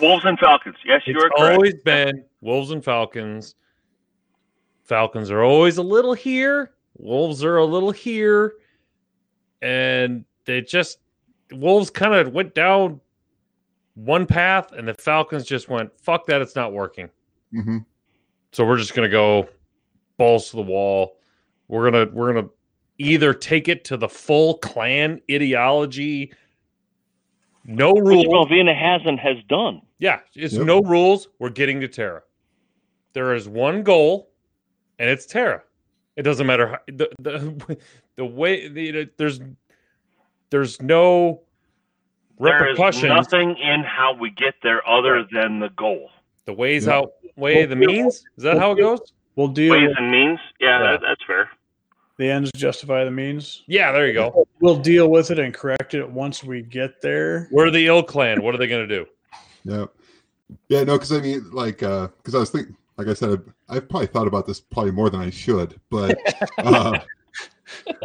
Wolves 0.00 0.24
and 0.24 0.38
Falcons. 0.38 0.76
Yes, 0.84 1.02
you 1.06 1.14
It's 1.14 1.24
are 1.24 1.30
correct. 1.30 1.54
always 1.56 1.74
been 1.84 2.24
wolves 2.40 2.70
and 2.72 2.84
falcons. 2.84 3.54
Falcons 4.84 5.30
are 5.30 5.42
always 5.42 5.76
a 5.78 5.82
little 5.82 6.14
here. 6.14 6.72
Wolves 6.98 7.44
are 7.44 7.58
a 7.58 7.64
little 7.64 7.92
here, 7.92 8.54
and 9.62 10.24
they 10.46 10.60
just 10.60 10.98
wolves 11.52 11.90
kind 11.90 12.12
of 12.14 12.32
went 12.32 12.54
down 12.54 13.00
one 14.04 14.26
path, 14.26 14.72
and 14.72 14.86
the 14.88 14.94
Falcons 14.94 15.44
just 15.44 15.68
went 15.68 15.90
fuck 16.00 16.26
that. 16.26 16.40
It's 16.40 16.56
not 16.56 16.72
working. 16.72 17.08
hmm 17.52 17.78
So 18.52 18.64
we're 18.66 18.78
just 18.78 18.94
gonna 18.94 19.08
go 19.08 19.48
balls 20.16 20.50
to 20.50 20.56
the 20.56 20.62
wall. 20.62 21.18
We're 21.68 21.90
gonna 21.90 22.10
we're 22.12 22.32
gonna 22.32 22.48
either 22.98 23.32
take 23.34 23.68
it 23.68 23.84
to 23.86 23.96
the 23.96 24.08
full 24.08 24.58
clan 24.58 25.20
ideology, 25.30 26.32
no 27.64 27.92
Which 27.92 28.04
rules. 28.04 28.26
Malvina 28.26 28.74
Hazen 28.74 29.18
has 29.18 29.36
done. 29.48 29.82
Yeah, 29.98 30.20
it's 30.34 30.54
Yep. 30.54 30.64
no 30.64 30.80
rules. 30.80 31.28
We're 31.38 31.50
getting 31.50 31.80
to 31.80 31.88
Terra. 31.88 32.22
There 33.12 33.34
is 33.34 33.48
one 33.48 33.82
goal, 33.82 34.30
and 34.98 35.10
it's 35.10 35.26
Terra. 35.26 35.62
It 36.16 36.22
doesn't 36.22 36.46
matter 36.46 36.68
how, 36.68 36.78
the 36.86 37.10
the 37.20 37.78
the 38.16 38.24
way 38.24 38.68
the, 38.68 39.10
there's 39.16 39.40
there's 40.50 40.80
no 40.82 41.42
There 42.40 42.68
is 42.70 43.02
nothing 43.02 43.56
in 43.58 43.82
how 43.82 44.14
we 44.14 44.30
get 44.30 44.54
there 44.62 44.86
other 44.88 45.24
than 45.30 45.60
the 45.60 45.68
goal. 45.70 46.10
The 46.46 46.52
ways 46.54 46.86
Yeah. 46.86 47.02
outweigh 47.36 47.66
the 47.66 47.76
means. 47.76 48.24
Is 48.36 48.44
that 48.44 48.58
how 48.58 48.72
it 48.72 48.78
goes? 48.78 49.00
we'll 49.36 49.48
do 49.48 49.70
Ways 49.70 49.90
and 49.96 50.10
means. 50.10 50.38
Yeah, 50.58 50.82
Yeah. 50.82 50.90
That, 50.92 51.00
that's 51.02 51.24
fair. 51.26 51.48
the 52.18 52.28
ends 52.30 52.50
justify 52.54 53.04
the 53.04 53.10
means 53.10 53.62
Yeah, 53.66 53.92
there 53.92 54.06
you 54.06 54.12
go. 54.12 54.46
we'll 54.60 54.76
deal 54.76 55.08
with 55.10 55.30
it 55.30 55.38
and 55.38 55.54
correct 55.54 55.94
it 55.94 56.08
once 56.10 56.42
we 56.44 56.62
get 56.62 57.00
there. 57.00 57.48
We're 57.50 57.70
the 57.70 57.86
ilClan. 57.86 58.40
What 58.40 58.54
are 58.54 58.58
they 58.58 58.66
going 58.68 58.86
to 58.88 58.94
do? 58.98 59.06
Yeah. 59.64 59.86
Yeah, 60.68 60.82
no, 60.84 60.94
because 60.94 61.12
I 61.12 61.20
mean, 61.20 61.48
like, 61.52 61.82
uh, 61.82 62.08
because 62.18 62.34
I 62.34 62.38
was 62.38 62.50
thinking, 62.50 62.76
like 62.96 63.06
I 63.06 63.14
said, 63.14 63.30
I've, 63.30 63.52
I've 63.68 63.88
probably 63.88 64.08
thought 64.08 64.26
about 64.26 64.46
this 64.46 64.60
probably 64.60 64.90
more 64.92 65.08
than 65.08 65.20
I 65.20 65.30
should, 65.30 65.80
but, 65.90 66.18
uh, 66.58 66.98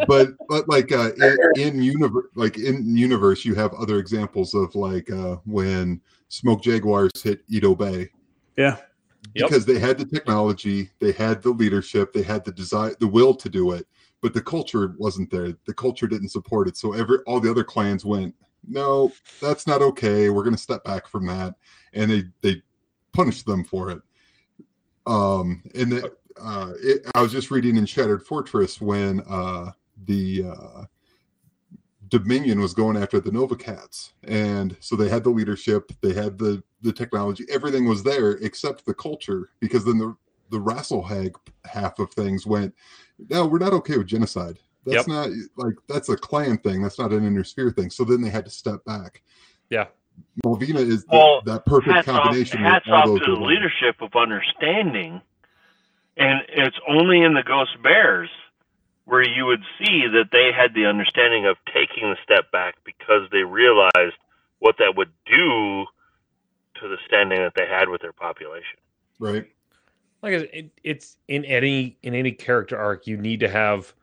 but, 0.08 0.30
but 0.48 0.68
like, 0.68 0.92
uh, 0.92 1.12
in, 1.14 1.38
in 1.58 1.82
universe, 1.82 2.28
like 2.36 2.58
in 2.58 2.96
universe, 2.96 3.46
you 3.46 3.56
have 3.56 3.74
other 3.74 4.00
examples 4.00 4.54
of 4.54 4.74
like, 4.76 5.10
uh, 5.12 5.38
when 5.46 6.02
Smoke 6.30 6.62
Jaguars 6.62 7.22
hit 7.22 7.42
Edo 7.50 7.76
Bay 7.76 8.10
Yeah. 8.58 8.78
Yep. 9.34 9.50
because 9.50 9.66
they 9.66 9.80
had 9.80 9.98
the 9.98 10.06
technology, 10.06 10.90
they 11.00 11.12
had 11.12 11.42
the 11.42 11.50
leadership, 11.50 12.14
they 12.14 12.22
had 12.22 12.46
the 12.46 12.52
desire, 12.52 12.96
the 13.00 13.08
will 13.08 13.34
to 13.36 13.50
do 13.50 13.72
it, 13.72 13.88
but 14.22 14.34
the 14.34 14.42
culture 14.42 14.96
wasn't 14.98 15.30
there. 15.32 15.54
The 15.66 15.74
culture 15.74 16.08
didn't 16.08 16.30
support 16.30 16.68
it. 16.68 16.78
So 16.78 16.94
every 16.94 17.20
all 17.26 17.40
the 17.40 17.50
other 17.52 17.64
clans 17.64 18.06
went, 18.06 18.34
no, 18.68 19.12
that's 19.42 19.68
not 19.68 19.82
okay. 19.82 20.30
We're 20.30 20.44
going 20.44 20.56
to 20.56 20.62
step 20.62 20.84
back 20.84 21.08
from 21.08 21.26
that, 21.28 21.56
and 21.94 22.10
they 22.10 22.24
they 22.42 22.62
punished 23.14 23.46
them 23.46 23.64
for 23.64 23.92
it. 23.92 24.02
Um, 25.06 25.64
and 25.76 25.92
the, 25.92 26.16
uh, 26.41 26.72
it, 26.82 27.06
I 27.16 27.22
was 27.22 27.32
just 27.32 27.52
reading 27.52 27.78
in 27.78 27.86
Shattered 27.86 28.26
Fortress 28.26 28.82
when 28.82 29.22
uh, 29.22 29.72
the 30.06 30.45
uh, 30.57 30.84
Dominion 32.10 32.60
was 32.60 32.74
going 32.74 32.98
after 32.98 33.20
the 33.20 33.32
Nova 33.32 33.56
Cats, 33.56 34.14
and 34.24 34.76
so 34.80 34.95
they 34.95 35.10
had 35.10 35.24
the 35.24 35.30
leadership, 35.30 35.91
they 36.02 36.14
had 36.14 36.38
the 36.38 36.64
the 36.82 36.94
technology, 36.94 37.45
everything 37.49 37.86
was 37.88 38.03
there 38.03 38.32
except 38.34 38.86
the 38.86 38.94
culture, 38.94 39.49
because 39.60 39.84
then 39.86 39.98
the 39.98 40.16
the 40.52 40.60
Rasalhague 40.60 41.36
half 41.66 41.98
of 41.98 42.12
things 42.14 42.45
went, 42.45 42.74
no, 43.30 43.48
we're 43.48 43.57
not 43.57 43.74
okay 43.74 43.98
with 43.98 44.06
genocide. 44.06 44.60
That's 44.86 45.07
Yep. 45.07 45.07
not 45.07 45.30
like 45.57 45.74
that's 45.88 46.10
a 46.10 46.16
clan 46.16 46.60
thing. 46.60 46.84
That's 46.84 46.99
not 46.99 47.12
an 47.12 47.26
Inner 47.26 47.44
Sphere 47.44 47.72
thing. 47.72 47.90
So 47.90 48.03
then 48.03 48.22
they 48.22 48.30
had 48.30 48.45
to 48.45 48.52
step 48.52 48.86
back. 48.86 49.24
Yeah. 49.72 49.86
Malvina 50.45 50.76
is 50.76 51.03
the, 51.06 51.18
Well, 51.18 51.41
that 51.45 51.66
perfect 51.66 51.95
hats 51.95 52.07
combination. 52.07 52.62
where 52.62 52.72
hats 52.72 52.86
off 52.88 53.06
to 53.06 53.20
the 53.26 53.41
leadership 53.41 53.95
of 54.02 54.16
understanding, 54.16 55.22
and 56.18 56.42
it's 56.50 56.78
only 56.88 57.22
in 57.22 57.34
the 57.34 57.44
Ghost 57.44 57.72
Bears 57.84 58.30
where 59.06 59.24
you 59.28 59.46
would 59.46 59.62
see 59.78 60.08
that 60.08 60.30
they 60.32 60.52
had 60.52 60.74
the 60.74 60.86
understanding 60.86 61.46
of 61.46 61.58
taking 61.74 62.10
the 62.10 62.18
step 62.24 62.52
back 62.52 62.76
because 62.86 63.30
they 63.32 63.44
realized 63.44 64.16
what 64.60 64.76
that 64.80 64.96
would 64.96 65.12
do 65.26 65.86
to 66.80 66.88
the 66.88 66.98
standing 67.08 67.38
that 67.40 67.54
they 67.56 67.68
had 67.68 67.88
with 67.90 68.02
their 68.02 68.14
population. 68.14 68.78
right? 69.20 69.46
like 70.22 70.34
I 70.34 70.38
said, 70.40 70.50
it, 70.54 70.72
it's 70.84 71.18
in 71.28 71.46
any 71.46 71.98
in 72.02 72.16
any 72.16 72.32
character 72.32 72.78
arc 72.78 73.06
you 73.06 73.16
need 73.18 73.42
to 73.42 73.50
have 73.50 73.94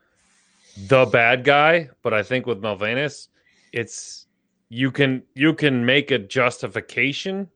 the 0.86 1.04
bad 1.06 1.42
guy 1.42 1.88
but 2.02 2.14
i 2.14 2.22
think 2.22 2.46
with 2.46 2.60
Malvina's 2.60 3.28
it's 3.72 4.26
you 4.68 4.90
can 4.92 5.22
you 5.34 5.52
can 5.52 5.84
make 5.84 6.10
a 6.12 6.18
justification 6.18 7.48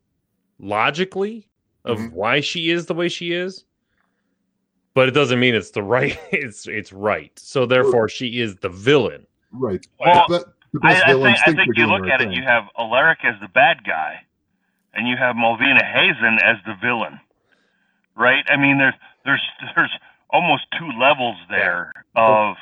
logically 0.58 1.48
of 1.84 1.98
Mhm. 1.98 2.12
why 2.12 2.40
she 2.40 2.70
is 2.70 2.86
the 2.86 2.94
way 2.94 3.08
she 3.08 3.32
is 3.32 3.64
but 4.96 5.08
it 5.08 5.12
doesn't 5.12 5.38
mean 5.38 5.54
it's 5.54 5.70
the 5.70 5.82
right 5.82 6.18
it's 6.32 6.66
it's 6.66 6.92
right 6.92 7.38
so 7.38 7.64
therefore 7.66 8.08
she 8.08 8.40
is 8.40 8.56
the 8.56 8.68
villain 8.68 9.24
Right. 9.58 9.86
Well, 9.98 10.24
But 10.28 10.52
the 10.72 10.80
I, 10.82 10.92
best 10.92 11.04
I 11.04 11.08
villains 11.08 11.24
think, 11.24 11.38
I 11.40 11.44
think 11.44 11.58
think 11.58 11.76
they're 11.76 11.86
you 11.86 11.90
look 11.90 12.04
the 12.06 12.12
at 12.12 12.20
right 12.20 12.30
it, 12.30 12.36
you 12.36 12.42
have 12.42 12.64
Alaric 12.78 13.18
as 13.24 13.34
the 13.40 13.48
bad 13.48 13.84
guy, 13.84 14.20
and 14.94 15.08
you 15.08 15.16
have 15.16 15.36
Malvina 15.36 15.84
Hazen 15.84 16.38
as 16.42 16.56
the 16.66 16.74
villain, 16.80 17.20
right? 18.16 18.44
I 18.48 18.56
mean, 18.56 18.78
there's 18.78 18.94
there's 19.24 19.42
there's 19.74 19.92
almost 20.30 20.64
two 20.78 20.88
levels 20.98 21.36
there 21.48 21.92
oh. 22.16 22.50
of 22.50 22.56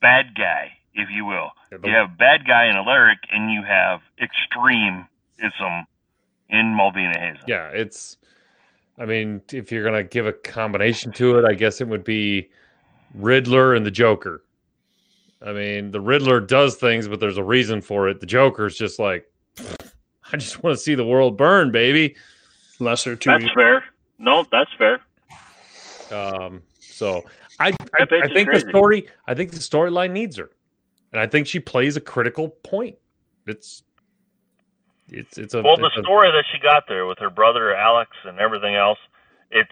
bad 0.00 0.34
guy, 0.36 0.72
if 0.94 1.08
you 1.10 1.24
will. 1.24 1.50
You 1.84 1.92
have 1.92 2.18
bad 2.18 2.46
guy 2.46 2.66
in 2.66 2.76
Alaric, 2.76 3.18
and 3.30 3.52
you 3.52 3.62
have 3.62 4.00
extremism 4.20 5.06
in 6.48 6.76
Malvina 6.76 7.16
Hazen. 7.16 7.44
yeah 7.46 7.68
it's 7.68 8.16
i 9.00 9.04
mean 9.04 9.40
if 9.52 9.72
you're 9.72 9.82
gonna 9.84 10.04
give 10.04 10.26
a 10.26 10.32
combination 10.32 11.10
to 11.10 11.38
it 11.38 11.44
i 11.44 11.52
guess 11.54 11.80
it 11.80 11.88
would 11.88 12.04
be 12.04 12.48
riddler 13.14 13.74
and 13.74 13.84
the 13.84 13.90
joker 13.90 14.44
i 15.44 15.52
mean 15.52 15.90
the 15.90 16.00
riddler 16.00 16.38
does 16.38 16.76
things 16.76 17.08
but 17.08 17.18
there's 17.18 17.38
a 17.38 17.44
reason 17.44 17.80
for 17.80 18.08
it 18.08 18.20
the 18.20 18.26
joker's 18.26 18.76
just 18.76 18.98
like 19.00 19.28
i 20.32 20.36
just 20.36 20.62
want 20.62 20.76
to 20.76 20.80
see 20.82 20.94
the 20.94 21.04
world 21.04 21.36
burn 21.36 21.72
baby 21.72 22.14
Lesser 22.80 23.14
two. 23.14 23.30
That's 23.30 23.52
fair. 23.52 23.84
No, 24.18 24.46
that's 24.50 24.70
fair. 24.78 25.00
um 26.12 26.62
so 26.78 27.22
i 27.58 27.68
i, 27.68 27.74
I 28.00 28.02
is 28.24 28.32
think 28.32 28.50
the 28.52 28.60
story 28.68 29.08
i 29.28 29.34
think 29.34 29.52
the 29.52 29.58
storyline 29.58 30.10
needs 30.10 30.36
her 30.36 30.50
and 31.12 31.20
i 31.20 31.26
think 31.26 31.46
she 31.46 31.60
plays 31.60 31.96
a 31.96 32.00
critical 32.00 32.48
point 32.48 32.96
it's 33.46 33.82
it's 35.10 35.38
it's 35.38 35.54
a 35.54 35.62
Well, 35.62 35.76
the 35.76 35.86
it's 35.86 35.96
a- 35.98 36.02
story 36.02 36.30
that 36.30 36.44
she 36.52 36.58
got 36.60 36.84
there 36.88 37.06
with 37.06 37.18
her 37.18 37.30
brother 37.30 37.74
Alex 37.74 38.10
and 38.24 38.38
everything 38.38 38.74
else, 38.74 38.98
it's 39.50 39.70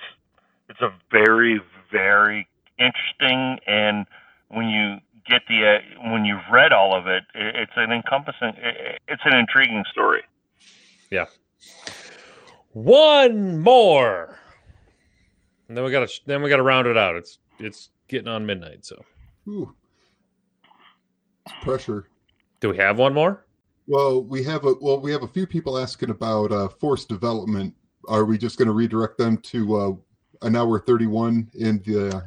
it's 0.68 0.80
a 0.80 0.92
very 1.10 1.60
very 1.90 2.46
interesting 2.78 3.58
and 3.66 4.06
when 4.48 4.68
you 4.68 4.96
get 5.28 5.42
the 5.48 5.78
uh, 5.78 6.10
when 6.12 6.24
you've 6.24 6.40
read 6.52 6.72
all 6.72 6.96
of 6.98 7.06
it, 7.06 7.22
it 7.34 7.54
it's 7.56 7.72
an 7.76 7.92
encompassing 7.92 8.52
it, 8.56 9.00
it's 9.08 9.22
an 9.24 9.36
intriguing 9.36 9.84
story. 9.92 10.22
Yeah. 11.10 11.26
One 12.72 13.58
more. 13.58 14.38
And 15.68 15.76
then 15.76 15.84
we 15.84 15.90
got 15.90 16.08
to 16.08 16.20
then 16.26 16.42
we 16.42 16.48
got 16.50 16.56
to 16.56 16.62
round 16.62 16.86
it 16.86 16.96
out. 16.96 17.16
It's 17.16 17.38
it's 17.58 17.90
getting 18.08 18.28
on 18.28 18.46
midnight. 18.46 18.84
So, 18.84 19.04
Ooh. 19.48 19.74
It's 21.46 21.54
pressure. 21.64 22.06
do 22.60 22.68
we 22.70 22.76
have 22.76 22.98
one 22.98 23.12
more? 23.14 23.44
Well, 23.88 24.22
we 24.22 24.44
have 24.44 24.66
a 24.66 24.74
well, 24.82 25.00
we 25.00 25.10
have 25.12 25.22
a 25.22 25.28
few 25.28 25.46
people 25.46 25.78
asking 25.78 26.10
about 26.10 26.52
uh, 26.52 26.68
force 26.68 27.06
development. 27.06 27.74
Are 28.06 28.26
we 28.26 28.36
just 28.36 28.58
going 28.58 28.66
to 28.66 28.74
redirect 28.74 29.16
them 29.16 29.38
to 29.38 29.76
uh, 29.76 29.92
an 30.46 30.54
hour 30.56 30.78
thirty-one 30.78 31.50
in 31.54 31.82
the? 31.86 32.22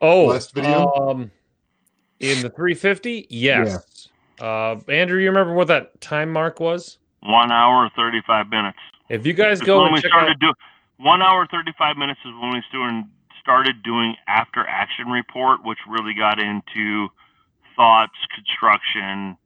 Oh, 0.00 0.26
Last 0.26 0.54
video? 0.54 0.90
Um, 0.94 1.30
in 2.18 2.40
the 2.40 2.50
350, 2.50 3.26
yes. 3.30 4.08
Uh, 4.40 4.76
Andrew, 4.88 5.20
you 5.20 5.28
remember 5.28 5.54
what 5.54 5.68
that 5.68 6.00
time 6.00 6.32
mark 6.32 6.58
was? 6.58 6.98
One 7.20 7.52
hour 7.52 7.90
thirty 7.94 8.22
five 8.26 8.48
minutes. 8.48 8.78
If 9.10 9.26
you 9.26 9.34
guys 9.34 9.60
go 9.60 9.78
when 9.78 9.88
and 9.88 9.94
we 9.94 10.00
check 10.00 10.12
out, 10.12 10.20
started 10.20 10.40
do 10.40 10.52
one 10.96 11.20
hour 11.20 11.46
thirty 11.50 11.72
five 11.78 11.98
minutes 11.98 12.20
is 12.24 12.32
when 12.40 12.54
we 12.54 12.62
started 12.70 13.04
started 13.42 13.82
doing 13.82 14.14
after 14.28 14.66
action 14.66 15.08
report, 15.08 15.60
which 15.62 15.78
really 15.86 16.14
got 16.14 16.38
into 16.38 17.08
thoughts, 17.76 18.14
construction, 18.34 19.36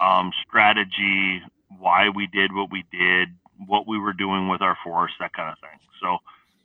um, 0.00 0.32
strategy, 0.46 1.40
why 1.78 2.08
we 2.08 2.26
did 2.28 2.52
what 2.52 2.70
we 2.70 2.84
did, 2.92 3.28
what 3.66 3.86
we 3.86 3.98
were 3.98 4.12
doing 4.12 4.48
with 4.48 4.62
our 4.62 4.76
force, 4.84 5.12
that 5.20 5.32
kind 5.32 5.50
of 5.50 5.58
thing. 5.58 5.78
So 6.00 6.18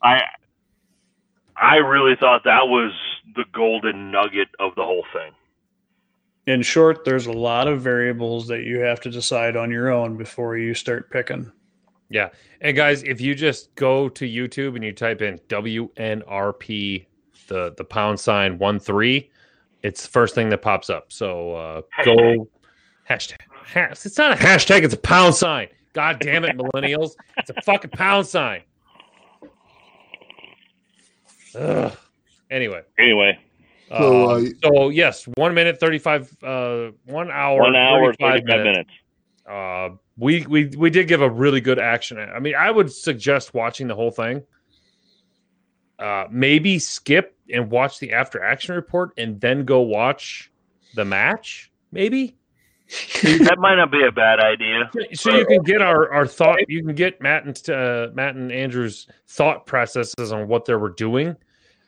I 0.03 0.21
I 1.55 1.75
really 1.77 2.15
thought 2.15 2.43
that 2.45 2.67
was 2.67 2.91
the 3.35 3.45
golden 3.53 4.11
nugget 4.11 4.49
of 4.59 4.75
the 4.75 4.83
whole 4.83 5.05
thing. 5.13 5.31
In 6.47 6.63
short, 6.63 7.05
there's 7.05 7.27
a 7.27 7.31
lot 7.31 7.67
of 7.67 7.81
variables 7.81 8.47
that 8.47 8.63
you 8.63 8.79
have 8.79 8.99
to 9.01 9.11
decide 9.11 9.55
on 9.55 9.69
your 9.69 9.89
own 9.91 10.17
before 10.17 10.57
you 10.57 10.73
start 10.73 11.11
picking. 11.11 11.51
yeah. 12.09 12.29
And 12.61 12.75
guys, 12.75 13.03
if 13.03 13.21
you 13.21 13.35
just 13.35 13.73
go 13.75 14.09
to 14.09 14.25
YouTube 14.25 14.75
and 14.75 14.83
you 14.83 14.91
type 14.91 15.21
in 15.21 15.39
WNRP, 15.49 17.05
the 17.47 17.73
the 17.77 17.83
pound 17.83 18.19
sign 18.19 18.57
one 18.57 18.79
three, 18.79 19.29
it's 19.83 20.03
the 20.03 20.09
first 20.09 20.35
thing 20.35 20.49
that 20.49 20.61
pops 20.61 20.89
up. 20.89 21.11
So 21.11 21.53
uh, 21.55 21.81
go 22.03 22.47
hashtag. 23.09 23.37
Has, 23.65 24.05
it's 24.05 24.17
not 24.17 24.31
a 24.31 24.35
hashtag. 24.35 24.83
It's 24.83 24.93
a 24.93 24.97
pound 24.97 25.35
sign. 25.35 25.67
God 25.93 26.19
damn 26.19 26.45
it, 26.45 26.57
millennials! 26.57 27.11
It's 27.37 27.49
a 27.49 27.61
fucking 27.63 27.91
pound 27.91 28.25
sign. 28.27 28.61
Ugh. 31.55 31.95
Anyway, 32.49 32.81
Anyway, 32.99 33.39
So, 33.89 34.29
uh, 34.29 34.33
uh, 34.35 34.45
so 34.63 34.89
yes, 34.89 35.25
one 35.35 35.53
minute 35.53 35.79
thirty 35.79 35.99
five, 35.99 36.29
uh, 36.43 36.91
one 37.05 37.29
hour, 37.31 37.61
one 37.61 37.75
hour 37.75 38.13
35 38.13 38.17
thirty 38.19 38.51
five 38.51 38.63
minutes. 38.63 38.89
uh, 39.49 39.89
we 40.17 40.45
we 40.47 40.65
we 40.77 40.89
did 40.89 41.07
give 41.07 41.21
a 41.21 41.29
really 41.29 41.61
good 41.61 41.79
action. 41.79 42.17
I 42.19 42.39
mean, 42.39 42.55
I 42.55 42.71
would 42.71 42.91
suggest 42.91 43.53
watching 43.53 43.87
the 43.87 43.95
whole 43.95 44.11
thing. 44.11 44.43
Uh, 45.99 46.25
maybe 46.31 46.79
skip 46.79 47.35
and 47.53 47.69
watch 47.69 47.99
the 47.99 48.11
after 48.13 48.43
action 48.43 48.75
report 48.75 49.11
and 49.17 49.39
then 49.39 49.63
go 49.65 49.81
watch 49.81 50.51
the 50.95 51.05
match. 51.05 51.71
Maybe 51.91 52.35
that 53.21 53.57
might 53.59 53.75
not 53.75 53.91
be 53.91 54.03
a 54.03 54.11
bad 54.11 54.39
idea. 54.39 54.89
so 55.13 55.35
you 55.35 55.45
can 55.45 55.63
get 55.63 55.81
our 55.81 56.11
our 56.11 56.27
thought. 56.27 56.59
You 56.67 56.83
can 56.83 56.95
get 56.95 57.21
Matt 57.21 57.45
and 57.45 57.69
uh, 57.69 58.07
Matt 58.13 58.35
and 58.35 58.51
Andrew's 58.51 59.07
thought 59.27 59.65
processes 59.65 60.31
on 60.31 60.47
what 60.47 60.65
they 60.65 60.75
were 60.75 60.89
doing, 60.89 61.35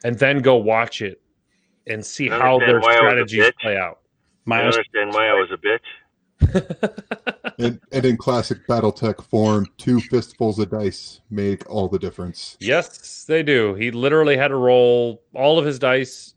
and 0.04 0.18
then 0.18 0.40
go 0.40 0.56
watch 0.56 1.02
it 1.02 1.22
and 1.88 2.06
see 2.06 2.30
how 2.30 2.58
their 2.60 2.78
understand 2.78 2.82
why 2.82 2.90
I 2.90 3.14
was 3.14 3.24
a 3.24 3.28
strategies 3.28 3.52
play 3.62 3.78
out. 3.78 4.00
I 4.00 4.10
Minus 4.46 4.76
understand 4.76 5.14
why 5.14 5.28
I 5.28 5.34
was 5.34 5.50
a 5.52 5.58
bitch. 5.58 5.80
and, 7.60 7.80
and 7.92 8.06
in 8.06 8.18
classic 8.18 8.66
BattleTech 8.68 9.24
form, 9.24 9.66
two 9.78 10.00
fistfuls 10.02 10.60
of 10.60 10.70
dice 10.70 11.22
make 11.30 11.70
all 11.70 11.88
the 11.88 12.00
difference. 12.00 12.58
Yes, 12.60 13.24
they 13.26 13.44
do. 13.44 13.76
He 13.76 13.92
literally 13.92 14.36
had 14.36 14.50
to 14.50 14.56
roll 14.56 15.22
all 15.34 15.58
of 15.58 15.66
his 15.66 15.80
dice. 15.80 16.34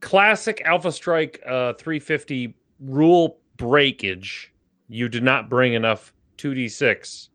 Classic 0.00 0.62
Alpha 0.64 0.92
Strike 0.92 1.42
uh, 1.46 1.74
350 1.74 2.54
rule 2.80 3.38
breakage, 3.56 4.52
you 4.88 5.08
did 5.08 5.22
not 5.22 5.48
bring 5.48 5.74
enough 5.74 6.12
2d6 6.38 7.28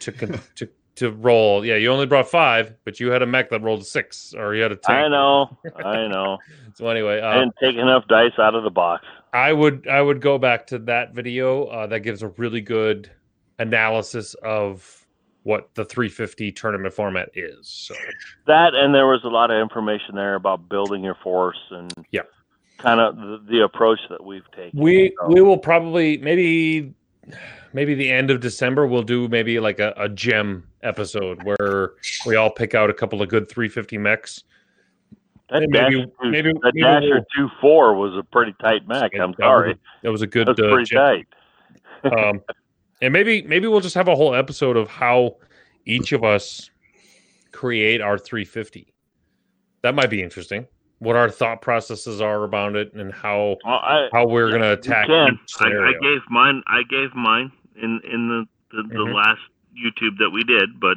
to 0.00 0.12
con- 0.12 0.40
to 0.56 0.68
to 0.98 1.12
roll. 1.12 1.64
Yeah, 1.64 1.76
you 1.76 1.92
only 1.92 2.06
brought 2.06 2.28
five, 2.28 2.74
but 2.84 2.98
you 2.98 3.10
had 3.10 3.22
a 3.22 3.26
mech 3.26 3.50
that 3.50 3.62
rolled 3.62 3.82
a 3.82 3.84
six, 3.84 4.34
or 4.36 4.54
you 4.54 4.62
had 4.62 4.72
a 4.72 4.76
ten. 4.76 4.96
I 4.96 5.08
know, 5.08 5.56
I 5.84 6.08
know. 6.08 6.38
So 6.74 6.88
anyway, 6.88 7.20
I 7.20 7.36
uh, 7.36 7.38
didn't 7.40 7.54
take 7.62 7.76
enough 7.76 8.04
dice 8.08 8.32
out 8.38 8.54
of 8.54 8.64
the 8.64 8.70
box. 8.70 9.04
I 9.32 9.52
would 9.52 9.86
I 9.86 10.02
would 10.02 10.20
go 10.20 10.38
back 10.38 10.66
to 10.68 10.78
that 10.80 11.14
video. 11.14 11.64
Uh, 11.66 11.86
that 11.86 12.00
gives 12.00 12.22
a 12.22 12.28
really 12.28 12.60
good 12.60 13.10
analysis 13.60 14.34
of 14.42 15.06
what 15.44 15.70
the 15.74 15.84
350 15.84 16.52
tournament 16.52 16.92
format 16.92 17.30
is. 17.34 17.68
So 17.68 17.94
That 18.46 18.74
and 18.74 18.94
there 18.94 19.06
was 19.06 19.20
a 19.24 19.28
lot 19.28 19.50
of 19.50 19.60
information 19.62 20.14
there 20.14 20.34
about 20.34 20.68
building 20.68 21.02
your 21.02 21.16
force 21.22 21.58
and 21.70 21.92
Yeah. 22.10 22.22
Kind 22.78 23.00
of 23.00 23.16
the, 23.16 23.44
the 23.50 23.64
approach 23.64 23.98
that 24.10 24.24
we've 24.24 24.48
taken. 24.52 24.78
we 24.80 25.12
So, 25.20 25.28
we 25.28 25.40
will 25.40 25.58
probably 25.58 26.18
maybe 26.18 26.94
maybe 27.72 27.94
the 27.94 28.10
end 28.10 28.30
of 28.30 28.40
December 28.40 28.86
we'll 28.86 29.02
do 29.02 29.28
maybe 29.28 29.60
like 29.60 29.78
a, 29.80 29.92
a 29.96 30.08
gem 30.08 30.64
episode 30.82 31.42
where 31.42 31.92
we 32.26 32.36
all 32.36 32.50
pick 32.50 32.74
out 32.74 32.88
a 32.90 32.94
couple 32.94 33.20
of 33.20 33.28
good 33.28 33.48
350 33.48 33.98
mechs. 33.98 34.44
that 35.50 35.60
maybe- 35.68 35.72
Dasher, 35.72 36.06
maybe- 36.30 36.52
that 36.52 36.72
maybe 36.74 36.80
Dasher 36.82 37.06
we'll- 37.14 37.24
two 37.36 37.48
four 37.60 37.94
was 37.94 38.16
a 38.16 38.22
pretty 38.22 38.54
tight 38.60 38.86
mech. 38.88 39.10
I'm 39.14 39.18
That 39.18 39.26
was 39.28 39.34
a- 39.38 39.42
sorry, 39.42 39.76
That 40.02 40.12
was 40.12 40.22
a 40.22 40.26
good 40.26 40.48
that's 40.48 40.60
uh, 40.60 40.70
pretty 40.70 40.84
gem. 40.84 40.98
tight. 40.98 41.26
um, 42.16 42.40
and 43.02 43.12
maybe 43.12 43.42
maybe 43.42 43.66
we'll 43.66 43.80
just 43.80 43.94
have 43.96 44.08
a 44.08 44.14
whole 44.14 44.34
episode 44.34 44.76
of 44.76 44.88
how 44.88 45.36
each 45.84 46.12
of 46.12 46.22
us 46.24 46.70
create 47.52 48.00
our 48.00 48.16
350. 48.18 48.92
That 49.82 49.94
might 49.94 50.10
be 50.10 50.22
interesting. 50.22 50.66
What 51.00 51.14
our 51.14 51.30
thought 51.30 51.62
processes 51.62 52.20
are 52.20 52.42
about 52.42 52.74
it, 52.74 52.92
and 52.94 53.12
how 53.12 53.56
Well, 53.64 53.74
I, 53.76 54.08
how 54.12 54.26
we're 54.26 54.48
going 54.50 54.62
to 54.62 54.72
attack 54.72 55.06
can. 55.06 55.38
each 55.44 55.54
I, 55.60 55.66
I 55.68 55.92
gave 56.02 56.20
mine. 56.28 56.62
I 56.66 56.82
gave 56.90 57.14
mine 57.14 57.52
in 57.76 58.00
in 58.10 58.28
the 58.28 58.44
the, 58.76 58.82
the 58.88 58.94
Mhm. 59.04 59.14
last 59.14 59.40
YouTube 59.76 60.18
that 60.18 60.30
we 60.30 60.42
did, 60.44 60.80
but 60.80 60.96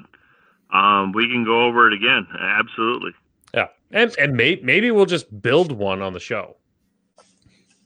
um, 0.76 1.12
we 1.12 1.28
can 1.28 1.44
go 1.46 1.66
over 1.66 1.88
it 1.88 1.94
again. 1.94 2.26
Absolutely. 2.40 3.12
yeah, 3.54 3.68
and 3.92 4.16
and 4.18 4.34
may, 4.36 4.60
maybe 4.64 4.90
we'll 4.90 5.06
just 5.06 5.42
build 5.42 5.72
one 5.72 6.02
on 6.02 6.14
the 6.14 6.20
show. 6.20 6.58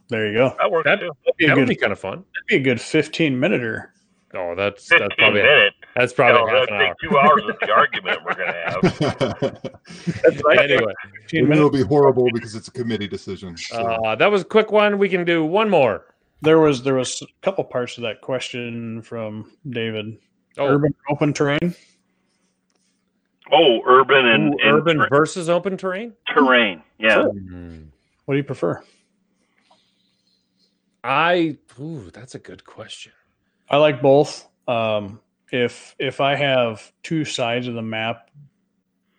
There 0.07 0.27
you 0.27 0.33
go. 0.37 0.55
That 0.59 0.71
works 0.71 0.85
That- 0.85 0.99
too. 1.01 1.11
That'd 1.25 1.37
be, 1.37 1.47
That 1.47 1.55
would 1.57 1.61
good, 1.63 1.69
be 1.69 1.75
kind 1.75 1.91
of 1.91 1.99
fun. 1.99 2.23
that'd 2.33 2.47
be 2.47 2.55
a 2.55 2.59
good 2.59 2.79
15 2.79 3.37
minute 3.39 3.61
Oh, 4.33 4.53
that's 4.55 4.87
that's 4.87 5.15
probably 5.17 5.41
minutes. 5.41 5.75
That's 5.95 6.13
probably 6.13 6.51
Hell, 6.51 6.59
half 6.59 6.67
an 6.69 6.79
take 6.79 6.87
hour. 6.89 6.95
two 7.01 7.17
hours 7.17 7.43
of 7.49 7.59
the 7.61 7.71
argument 7.71 8.19
we're 8.25 8.33
going 8.35 8.53
to 8.53 8.61
have. 8.69 9.71
That's 10.23 10.43
right. 10.43 10.59
Anyway, 10.71 10.93
15 11.21 11.39
And 11.39 11.49
minutes. 11.49 11.57
it'll 11.57 11.69
be 11.69 11.83
horrible 11.83 12.27
because 12.33 12.53
it's 12.55 12.67
a 12.67 12.71
committee 12.71 13.07
decision. 13.07 13.55
So. 13.55 13.77
uh, 13.77 14.15
that 14.15 14.29
was 14.29 14.41
a 14.41 14.45
quick 14.45 14.71
one. 14.71 14.97
We 14.97 15.07
can 15.09 15.23
do 15.25 15.45
one 15.45 15.69
more. 15.69 16.13
There 16.41 16.59
was 16.59 16.83
there 16.83 16.95
was 16.95 17.21
a 17.21 17.25
couple 17.41 17.63
parts 17.63 17.97
of 17.97 18.03
that 18.03 18.19
question 18.21 19.01
from 19.03 19.51
David. 19.69 20.17
Oh, 20.57 20.67
Urban 20.67 20.93
open 21.09 21.31
terrain. 21.33 21.73
Oh, 23.51 23.79
urban 23.87 24.25
and, 24.25 24.53
ooh, 24.53 24.57
and 24.63 24.73
urban 24.77 24.97
ter- 24.97 25.07
versus 25.09 25.49
open 25.49 25.77
terrain. 25.77 26.13
terrain. 26.27 26.81
Yeah. 26.99 27.23
Hmm. 27.25 27.83
What 28.25 28.33
do 28.33 28.37
you 28.37 28.43
prefer? 28.43 28.83
I 31.03 31.57
ooh, 31.79 32.09
that's 32.11 32.35
a 32.35 32.39
good 32.39 32.65
question. 32.65 33.11
I 33.69 33.77
like 33.77 34.01
both. 34.01 34.47
Um, 34.67 35.19
if 35.51 35.95
if 35.99 36.21
I 36.21 36.35
have 36.35 36.91
two 37.03 37.25
sides 37.25 37.67
of 37.67 37.75
the 37.75 37.81
map 37.81 38.29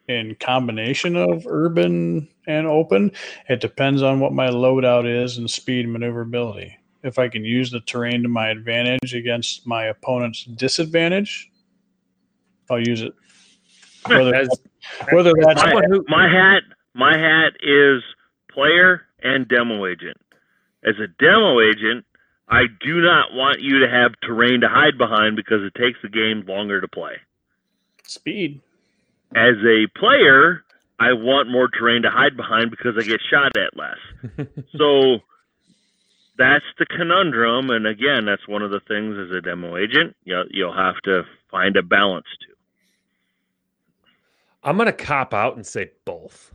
in 0.08 0.36
combination 0.36 1.16
of 1.16 1.46
urban 1.46 2.28
and 2.46 2.66
open, 2.66 3.12
it 3.48 3.60
depends 3.60 4.02
on 4.02 4.20
what 4.20 4.32
my 4.32 4.48
loadout 4.48 5.06
is 5.06 5.38
and 5.38 5.50
speed 5.50 5.84
and 5.84 5.92
maneuverability. 5.92 6.76
If 7.02 7.18
I 7.18 7.28
can 7.28 7.44
use 7.44 7.70
the 7.70 7.80
terrain 7.80 8.22
to 8.22 8.28
my 8.28 8.48
advantage 8.48 9.14
against 9.14 9.66
my 9.66 9.86
opponent's 9.86 10.44
disadvantage, 10.44 11.50
I'll 12.70 12.86
use 12.86 13.02
it. 13.02 13.14
Whether, 14.06 14.34
As, 14.34 14.48
whether 15.10 15.32
that's 15.40 15.62
My, 15.62 15.82
my 16.08 16.28
hat. 16.28 16.62
My 16.94 17.16
hat 17.16 17.52
is 17.62 18.02
player 18.50 19.02
and 19.22 19.46
demo 19.48 19.86
agent. 19.86 20.16
As 20.84 20.94
a 20.98 21.08
demo 21.22 21.60
agent, 21.60 22.04
I 22.48 22.62
do 22.80 23.00
not 23.00 23.32
want 23.32 23.60
you 23.60 23.80
to 23.80 23.88
have 23.88 24.12
terrain 24.22 24.60
to 24.60 24.68
hide 24.68 24.96
behind 24.98 25.36
because 25.36 25.62
it 25.62 25.74
takes 25.74 25.98
the 26.02 26.08
game 26.08 26.44
longer 26.46 26.80
to 26.80 26.88
play. 26.88 27.16
speed. 28.04 28.60
As 29.34 29.56
a 29.66 29.86
player, 29.98 30.62
I 31.00 31.12
want 31.12 31.50
more 31.50 31.68
terrain 31.68 32.02
to 32.02 32.10
hide 32.10 32.36
behind 32.36 32.70
because 32.70 32.94
I 32.98 33.02
get 33.02 33.20
shot 33.28 33.56
at 33.56 33.76
less. 33.76 34.46
so 34.78 35.18
that's 36.38 36.64
the 36.78 36.86
conundrum, 36.86 37.70
and 37.70 37.86
again, 37.86 38.24
that's 38.24 38.46
one 38.46 38.62
of 38.62 38.70
the 38.70 38.80
things 38.80 39.16
as 39.18 39.36
a 39.36 39.40
demo 39.40 39.76
agent 39.76 40.14
you'll, 40.24 40.44
you'll 40.50 40.76
have 40.76 40.96
to 41.04 41.24
find 41.50 41.76
a 41.76 41.82
balance 41.82 42.26
to. 42.42 42.46
I'm 44.62 44.76
gonna 44.76 44.92
cop 44.92 45.34
out 45.34 45.56
and 45.56 45.66
say 45.66 45.90
both. 46.04 46.52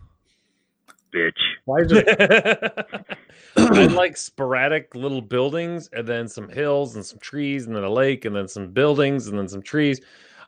Bitch. 1.14 1.32
Why 1.66 1.80
is 1.80 1.92
it? 1.92 2.08
I 3.58 3.86
like 3.88 4.16
sporadic 4.18 4.96
little 4.96 5.22
buildings 5.22 5.90
and 5.94 6.08
then 6.08 6.28
some 6.28 6.50
hills 6.50 6.96
and 6.96 7.06
some 7.06 7.20
trees 7.20 7.68
and 7.68 7.76
then 7.76 7.84
a 7.84 7.90
lake 7.90 8.26
and 8.26 8.36
then 8.36 8.48
some 8.48 8.68
buildings 8.68 9.28
and 9.28 9.38
then 9.38 9.48
some 9.48 9.62
trees. 9.62 10.00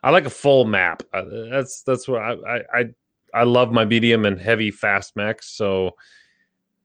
I 0.02 0.10
like 0.10 0.26
a 0.26 0.30
full 0.30 0.64
map. 0.64 1.02
Uh, 1.12 1.24
that's 1.50 1.82
that's 1.82 2.08
what 2.08 2.22
I 2.22 2.32
I 2.32 2.60
I, 2.74 2.84
I 3.34 3.42
love 3.44 3.72
my 3.72 3.84
medium 3.84 4.24
and 4.24 4.40
heavy 4.40 4.70
fast 4.70 5.16
mechs. 5.16 5.48
So 5.50 5.96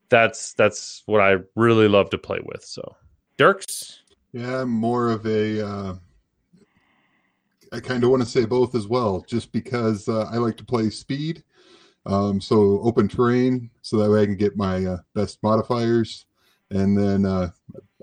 that's 0.10 0.54
that's 0.54 1.04
what 1.06 1.22
I 1.22 1.38
really 1.56 1.88
love 1.88 2.10
to 2.10 2.18
play 2.18 2.40
with. 2.44 2.64
So 2.64 2.96
Dirks, 3.40 4.02
Yeah, 4.34 4.66
more 4.66 5.12
of 5.12 5.26
a. 5.26 5.66
Uh, 5.66 5.96
I 7.72 7.80
kind 7.80 8.04
of 8.04 8.10
want 8.10 8.22
to 8.22 8.28
say 8.28 8.44
both 8.44 8.76
as 8.76 8.86
well, 8.86 9.24
just 9.28 9.54
because 9.54 10.10
uh, 10.10 10.30
I 10.30 10.38
like 10.38 10.58
to 10.58 10.66
play 10.66 10.90
speed. 10.90 11.42
Um, 12.10 12.42
so 12.42 12.80
open 12.82 13.08
terrain, 13.08 13.70
so 13.82 13.98
that 13.98 14.10
way 14.10 14.24
I 14.24 14.26
can 14.26 14.36
get 14.36 14.58
my 14.58 14.84
uh, 14.84 14.98
best 15.14 15.38
modifiers, 15.44 16.26
and 16.72 16.98
then 16.98 17.26
uh, 17.26 17.52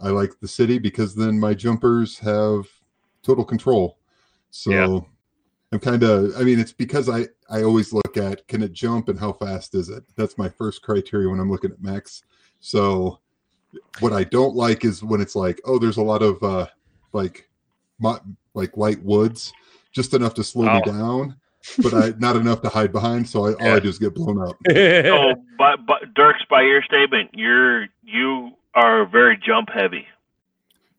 I 0.02 0.10
like 0.10 0.38
the 0.40 0.46
city 0.48 0.78
because 0.78 1.14
then 1.14 1.38
my 1.40 1.54
jumpers 1.54 2.18
have 2.20 2.66
total 3.22 3.44
control. 3.44 3.98
So 4.50 4.70
Yeah. 4.70 5.00
I'm 5.72 5.80
kind 5.80 6.04
of. 6.04 6.36
I 6.36 6.44
mean, 6.44 6.60
it's 6.60 6.72
because 6.72 7.08
I 7.08 7.26
I 7.50 7.64
always 7.64 7.92
look 7.92 8.16
at 8.16 8.46
can 8.46 8.62
it 8.62 8.72
jump 8.72 9.08
and 9.08 9.18
how 9.18 9.32
fast 9.32 9.74
is 9.74 9.88
it. 9.88 10.04
That's 10.14 10.38
my 10.38 10.48
first 10.48 10.82
criteria 10.82 11.28
when 11.28 11.40
I'm 11.40 11.50
looking 11.50 11.72
at 11.72 11.82
max. 11.82 12.22
So 12.60 13.18
what 13.98 14.12
I 14.12 14.22
don't 14.22 14.54
like 14.54 14.84
is 14.84 15.02
when 15.02 15.20
it's 15.20 15.34
like, 15.34 15.60
oh, 15.64 15.78
there's 15.80 15.96
a 15.96 16.02
lot 16.02 16.22
of 16.22 16.40
uh 16.44 16.66
like 17.12 17.48
mo- 17.98 18.20
like 18.54 18.76
light 18.76 19.02
woods, 19.02 19.52
just 19.90 20.14
enough 20.14 20.34
to 20.34 20.44
slow 20.44 20.66
me 20.72 20.80
Oh. 20.86 20.92
down, 20.92 21.36
but 21.82 21.94
I 21.94 22.12
not 22.18 22.36
enough 22.36 22.62
to 22.62 22.68
hide 22.68 22.92
behind. 22.92 23.28
So 23.28 23.46
I, 23.46 23.52
all 23.54 23.66
Yeah. 23.66 23.74
I 23.74 23.80
do 23.80 23.88
is 23.88 23.98
get 23.98 24.14
blown 24.14 24.40
up. 24.40 24.56
So, 24.70 25.34
but, 25.58 25.86
but 25.86 26.14
Dirks, 26.14 26.42
by 26.50 26.62
your 26.62 26.82
statement, 26.82 27.30
you're 27.34 27.86
you 28.02 28.52
are 28.74 29.06
very 29.06 29.36
jump 29.44 29.68
heavy. 29.72 30.06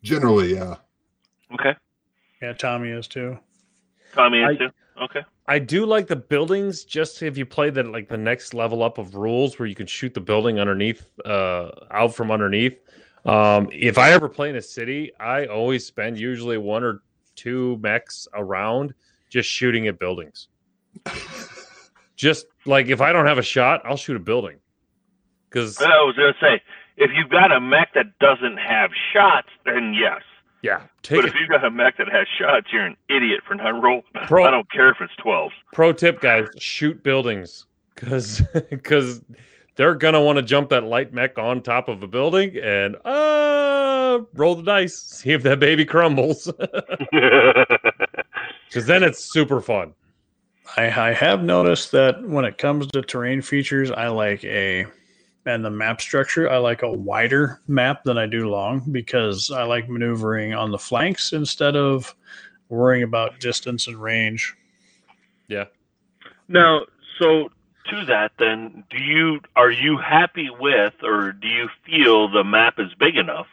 Generally, 0.04 0.54
yeah. 0.56 0.76
Okay, 1.54 1.74
Yeah, 2.42 2.54
Tommy 2.54 2.90
is 2.90 3.08
too. 3.08 3.38
Tommy 4.14 4.40
is 4.42 4.50
I- 4.50 4.56
too. 4.56 4.70
Okay, 5.00 5.22
I 5.48 5.60
do 5.60 5.86
like 5.86 6.08
the 6.08 6.16
buildings 6.16 6.84
just 6.84 7.22
if 7.22 7.38
you 7.38 7.46
play 7.46 7.70
the 7.70 7.84
like 7.84 8.10
the 8.10 8.18
next 8.18 8.56
level 8.56 8.82
up 8.82 8.98
of 8.98 9.14
rules 9.16 9.60
where 9.60 9.68
you 9.68 9.76
can 9.76 9.86
shoot 9.86 10.14
the 10.16 10.20
building 10.22 10.60
underneath 10.60 11.06
uh 11.24 11.70
out 11.92 12.16
from 12.16 12.32
underneath. 12.32 12.80
Um 13.26 13.70
if 13.72 14.00
I 14.00 14.10
ever 14.12 14.28
play 14.28 14.50
in 14.50 14.56
a 14.56 14.62
city, 14.62 15.12
I 15.20 15.46
always 15.46 15.86
spend 15.86 16.20
usually 16.20 16.58
one 16.58 16.84
or 16.84 17.04
two 17.36 17.78
mechs 17.80 18.28
around 18.34 18.96
just 19.30 19.48
shooting 19.48 19.88
at 19.88 20.00
buildings. 20.00 20.48
Just 22.16 22.46
like 22.66 22.88
if 22.88 23.02
I 23.02 23.12
don't 23.12 23.26
have 23.26 23.38
a 23.38 23.44
shot, 23.44 23.82
I'll 23.86 23.98
shoot 23.98 24.16
a 24.16 24.20
building. 24.20 24.58
Cuz 25.52 25.78
I 25.82 25.88
was 26.04 26.16
gonna 26.16 26.34
say 26.42 26.62
if 26.98 27.12
you've 27.16 27.30
got 27.30 27.52
a 27.52 27.60
mech 27.60 27.94
that 27.94 28.18
doesn't 28.20 28.58
have 28.58 28.90
shots, 29.14 29.48
then 29.66 29.94
yes. 29.94 30.22
yeah, 30.62 30.82
take 31.04 31.18
But 31.20 31.26
it. 31.26 31.30
if 31.30 31.36
you've 31.40 31.50
got 31.50 31.64
a 31.64 31.70
mech 31.72 31.98
that 31.98 32.08
has 32.10 32.28
shots, 32.40 32.68
you're 32.74 32.86
an 32.86 32.98
idiot 33.10 33.42
for 33.48 33.56
not 33.56 33.82
rolling. 33.82 34.04
Pro- 34.26 34.46
I 34.46 34.52
don't 34.52 34.70
care 34.72 34.90
if 34.90 34.98
it's 35.00 35.16
twelve. 35.18 35.52
Pro 35.74 35.94
tip 35.94 36.20
guys, 36.22 36.48
shoot 36.58 37.02
buildings 37.04 37.66
cuz 37.96 38.42
cuz 38.84 39.22
they're 39.76 39.96
gonna 39.96 40.22
want 40.22 40.38
to 40.38 40.42
jump 40.44 40.70
that 40.70 40.84
light 40.84 41.14
mech 41.14 41.38
on 41.38 41.62
top 41.62 41.88
of 41.88 42.02
a 42.04 42.08
building 42.08 42.58
and 42.58 42.96
uh 43.06 44.20
roll 44.34 44.56
the 44.56 44.64
dice, 44.64 44.98
see 44.98 45.32
if 45.32 45.44
that 45.44 45.60
baby 45.60 45.86
crumbles. 45.86 46.52
Because 48.68 48.86
then 48.86 49.02
it's 49.02 49.20
super 49.24 49.62
fun. 49.62 49.94
I, 50.76 51.10
I 51.10 51.14
have 51.14 51.44
noticed 51.44 51.92
that 51.94 52.22
when 52.24 52.46
it 52.46 52.58
comes 52.58 52.88
to 52.88 53.02
terrain 53.02 53.42
features, 53.42 53.92
I 53.92 54.08
like 54.08 54.44
a 54.44 54.86
and 55.46 55.64
the 55.64 55.70
map 55.70 56.02
structure. 56.02 56.50
I 56.50 56.58
like 56.58 56.82
a 56.82 56.92
wider 56.92 57.62
map 57.68 58.04
than 58.04 58.18
I 58.18 58.26
do 58.26 58.50
long 58.50 58.84
because 58.92 59.50
I 59.50 59.64
like 59.64 59.88
maneuvering 59.88 60.54
on 60.54 60.72
the 60.72 60.78
flanks 60.78 61.32
instead 61.32 61.78
of 61.78 62.14
worrying 62.68 63.04
about 63.04 63.40
distance 63.40 63.88
and 63.88 63.96
range. 63.96 64.54
Yeah. 65.48 65.66
Now, 66.50 66.82
so 67.18 67.50
to 67.90 68.06
that, 68.06 68.34
then, 68.38 68.84
do 68.90 69.02
you 69.02 69.40
are 69.56 69.72
you 69.72 69.98
happy 69.98 70.50
with, 70.50 70.96
or 71.02 71.32
do 71.32 71.48
you 71.48 71.70
feel 71.86 72.28
the 72.28 72.44
map 72.44 72.76
is 72.78 72.94
big 73.00 73.16
enough 73.16 73.48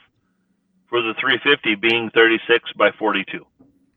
for 0.94 1.02
the 1.02 1.12
350 1.14 1.74
being 1.74 2.08
36 2.10 2.72
by 2.74 2.92
42. 2.92 3.44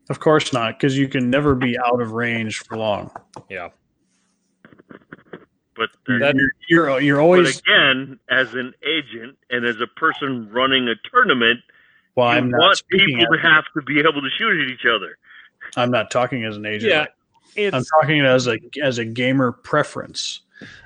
Of 0.10 0.20
course 0.20 0.54
not, 0.54 0.78
because 0.80 0.98
you 0.98 1.08
can 1.08 1.30
never 1.30 1.54
be 1.56 1.78
out 1.78 2.02
of 2.02 2.12
range 2.14 2.60
for 2.60 2.78
long. 2.78 3.12
Yeah. 3.50 3.70
But 5.76 5.90
You're, 6.08 6.20
That- 6.20 6.36
you're, 6.36 6.50
you're, 6.70 7.00
you're 7.02 7.18
but 7.18 7.22
always. 7.24 7.60
again, 7.60 8.20
as 8.30 8.54
an 8.54 8.74
agent 8.86 9.38
and 9.50 9.66
as 9.66 9.80
a 9.82 9.88
person 10.00 10.50
running 10.52 10.88
a 10.88 10.96
tournament, 11.12 11.60
Well, 12.16 12.32
you 12.32 12.38
I'm 12.38 12.50
not 12.50 12.60
want 12.60 12.78
speaking. 12.78 13.18
people 13.18 13.36
to 13.36 13.42
have 13.42 13.66
to 13.76 13.82
be 13.84 14.00
able 14.00 14.14
to 14.22 14.30
shoot 14.38 14.62
at 14.64 14.70
each 14.70 14.86
other. 14.86 15.18
I'm 15.76 15.92
not 15.92 16.10
talking 16.10 16.46
as 16.46 16.56
an 16.58 16.66
agent. 16.66 16.92
Yeah. 16.92 17.70
I'm 17.74 17.84
talking 18.00 18.22
as 18.22 18.48
a 18.48 18.58
as 18.84 18.98
a 19.00 19.06
gamer 19.06 19.52
preference. 19.52 20.42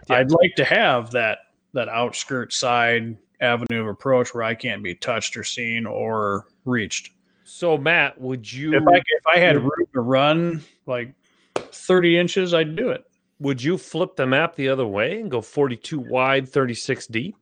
Yeah. 0.09 0.15
I'd 0.17 0.31
like 0.31 0.55
to 0.55 0.63
have 0.63 1.11
that 1.11 1.39
that 1.73 1.89
outskirt 1.89 2.53
side 2.53 3.17
avenue 3.41 3.81
of 3.81 3.87
approach 3.87 4.33
where 4.33 4.43
I 4.43 4.55
can't 4.55 4.81
be 4.83 4.95
touched 4.95 5.35
or 5.37 5.43
seen 5.43 5.85
or 5.85 6.45
reached. 6.65 7.11
So 7.51 7.77
Matt, 7.77 8.19
would 8.19 8.51
you 8.51 8.73
If 8.73 8.87
I 8.87 8.95
if 8.95 9.27
I 9.35 9.37
had 9.37 9.57
room 9.57 9.85
to 9.93 9.99
run 9.99 10.63
like 10.85 11.13
30 11.55 12.17
inches, 12.17 12.53
I'd 12.53 12.75
do 12.75 12.89
it. 12.89 13.03
would 13.39 13.61
you 13.61 13.77
flip 13.77 14.15
the 14.15 14.25
map 14.25 14.55
the 14.55 14.69
other 14.69 14.87
way 14.87 15.19
and 15.19 15.29
go 15.29 15.41
42 15.41 15.99
wide, 15.99 16.47
36 16.47 17.07
deep? 17.07 17.35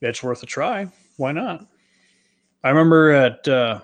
It's 0.00 0.22
worth 0.22 0.42
a 0.42 0.46
try. 0.46 0.88
Why 1.16 1.32
not? 1.32 1.66
I 2.62 2.68
remember 2.68 3.10
at 3.10 3.46
uh, 3.48 3.80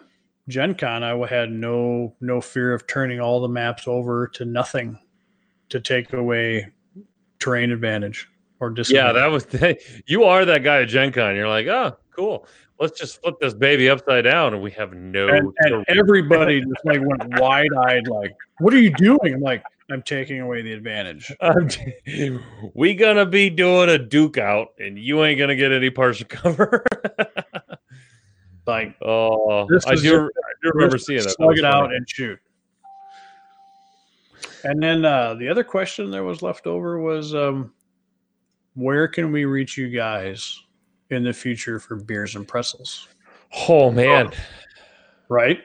Gen 0.48 0.76
Con, 0.76 1.02
I 1.02 1.26
had 1.26 1.50
no 1.50 2.14
no 2.20 2.40
fear 2.40 2.72
of 2.72 2.86
turning 2.86 3.20
all 3.20 3.40
the 3.40 3.48
maps 3.48 3.88
over 3.88 4.28
to 4.28 4.44
nothing 4.44 4.98
to 5.70 5.80
take 5.80 6.12
away 6.12 6.68
terrain 7.40 7.72
advantage 7.72 8.28
or 8.60 8.72
Yeah, 8.88 9.12
that 9.12 9.26
was 9.26 9.46
you 10.06 10.22
are 10.24 10.44
that 10.44 10.62
guy 10.62 10.82
at 10.82 10.88
Gen 10.88 11.10
Con. 11.10 11.34
You're 11.34 11.48
like, 11.48 11.66
oh, 11.66 11.96
cool. 12.14 12.46
Let's 12.82 12.98
just 12.98 13.22
flip 13.22 13.36
this 13.40 13.54
baby 13.54 13.88
upside 13.88 14.24
down 14.24 14.54
and 14.54 14.62
we 14.62 14.72
have 14.72 14.92
no 14.92 15.28
and, 15.28 15.54
and 15.60 15.84
everybody 15.86 16.60
just 16.62 16.84
like 16.84 17.00
went 17.00 17.38
wide 17.40 17.72
eyed, 17.86 18.08
like, 18.08 18.34
"What 18.58 18.74
are 18.74 18.78
you 18.80 18.90
doing?" 18.90 19.34
I'm 19.34 19.40
like, 19.40 19.62
"I'm 19.88 20.02
taking 20.02 20.40
away 20.40 20.62
the 20.62 20.72
advantage." 20.72 21.32
T- 21.68 22.40
we 22.74 22.96
gonna 22.96 23.24
be 23.24 23.50
doing 23.50 23.88
a 23.88 23.98
duke 23.98 24.36
out 24.36 24.70
and 24.80 24.98
you 24.98 25.22
ain't 25.22 25.38
gonna 25.38 25.54
get 25.54 25.70
any 25.70 25.90
partial 25.90 26.26
cover. 26.28 26.84
Like, 28.66 28.94
oh 29.02 29.64
I 29.64 29.66
do, 29.66 29.74
just- 29.74 29.88
I 29.88 29.94
do 29.96 30.30
remember 30.74 30.98
seeing 30.98 31.18
that. 31.18 31.24
That 31.24 31.34
Slug 31.34 31.58
it 31.58 31.64
out 31.64 31.92
and 31.92 32.08
shoot. 32.08 32.38
And 34.64 34.80
then 34.80 35.04
uh, 35.04 35.34
the 35.34 35.48
other 35.48 35.64
question 35.64 36.10
that 36.12 36.22
was 36.22 36.42
left 36.42 36.68
over 36.68 37.00
was, 37.00 37.34
um, 37.34 37.72
where 38.74 39.08
can 39.08 39.32
we 39.32 39.44
reach 39.46 39.76
you 39.76 39.88
guys 39.88 40.62
in 41.12 41.22
the 41.22 41.32
future 41.32 41.78
for 41.78 41.96
beers 41.96 42.34
and 42.34 42.46
pretzels? 42.48 43.08
Oh 43.68 43.90
man. 43.90 44.30
Right? 45.28 45.60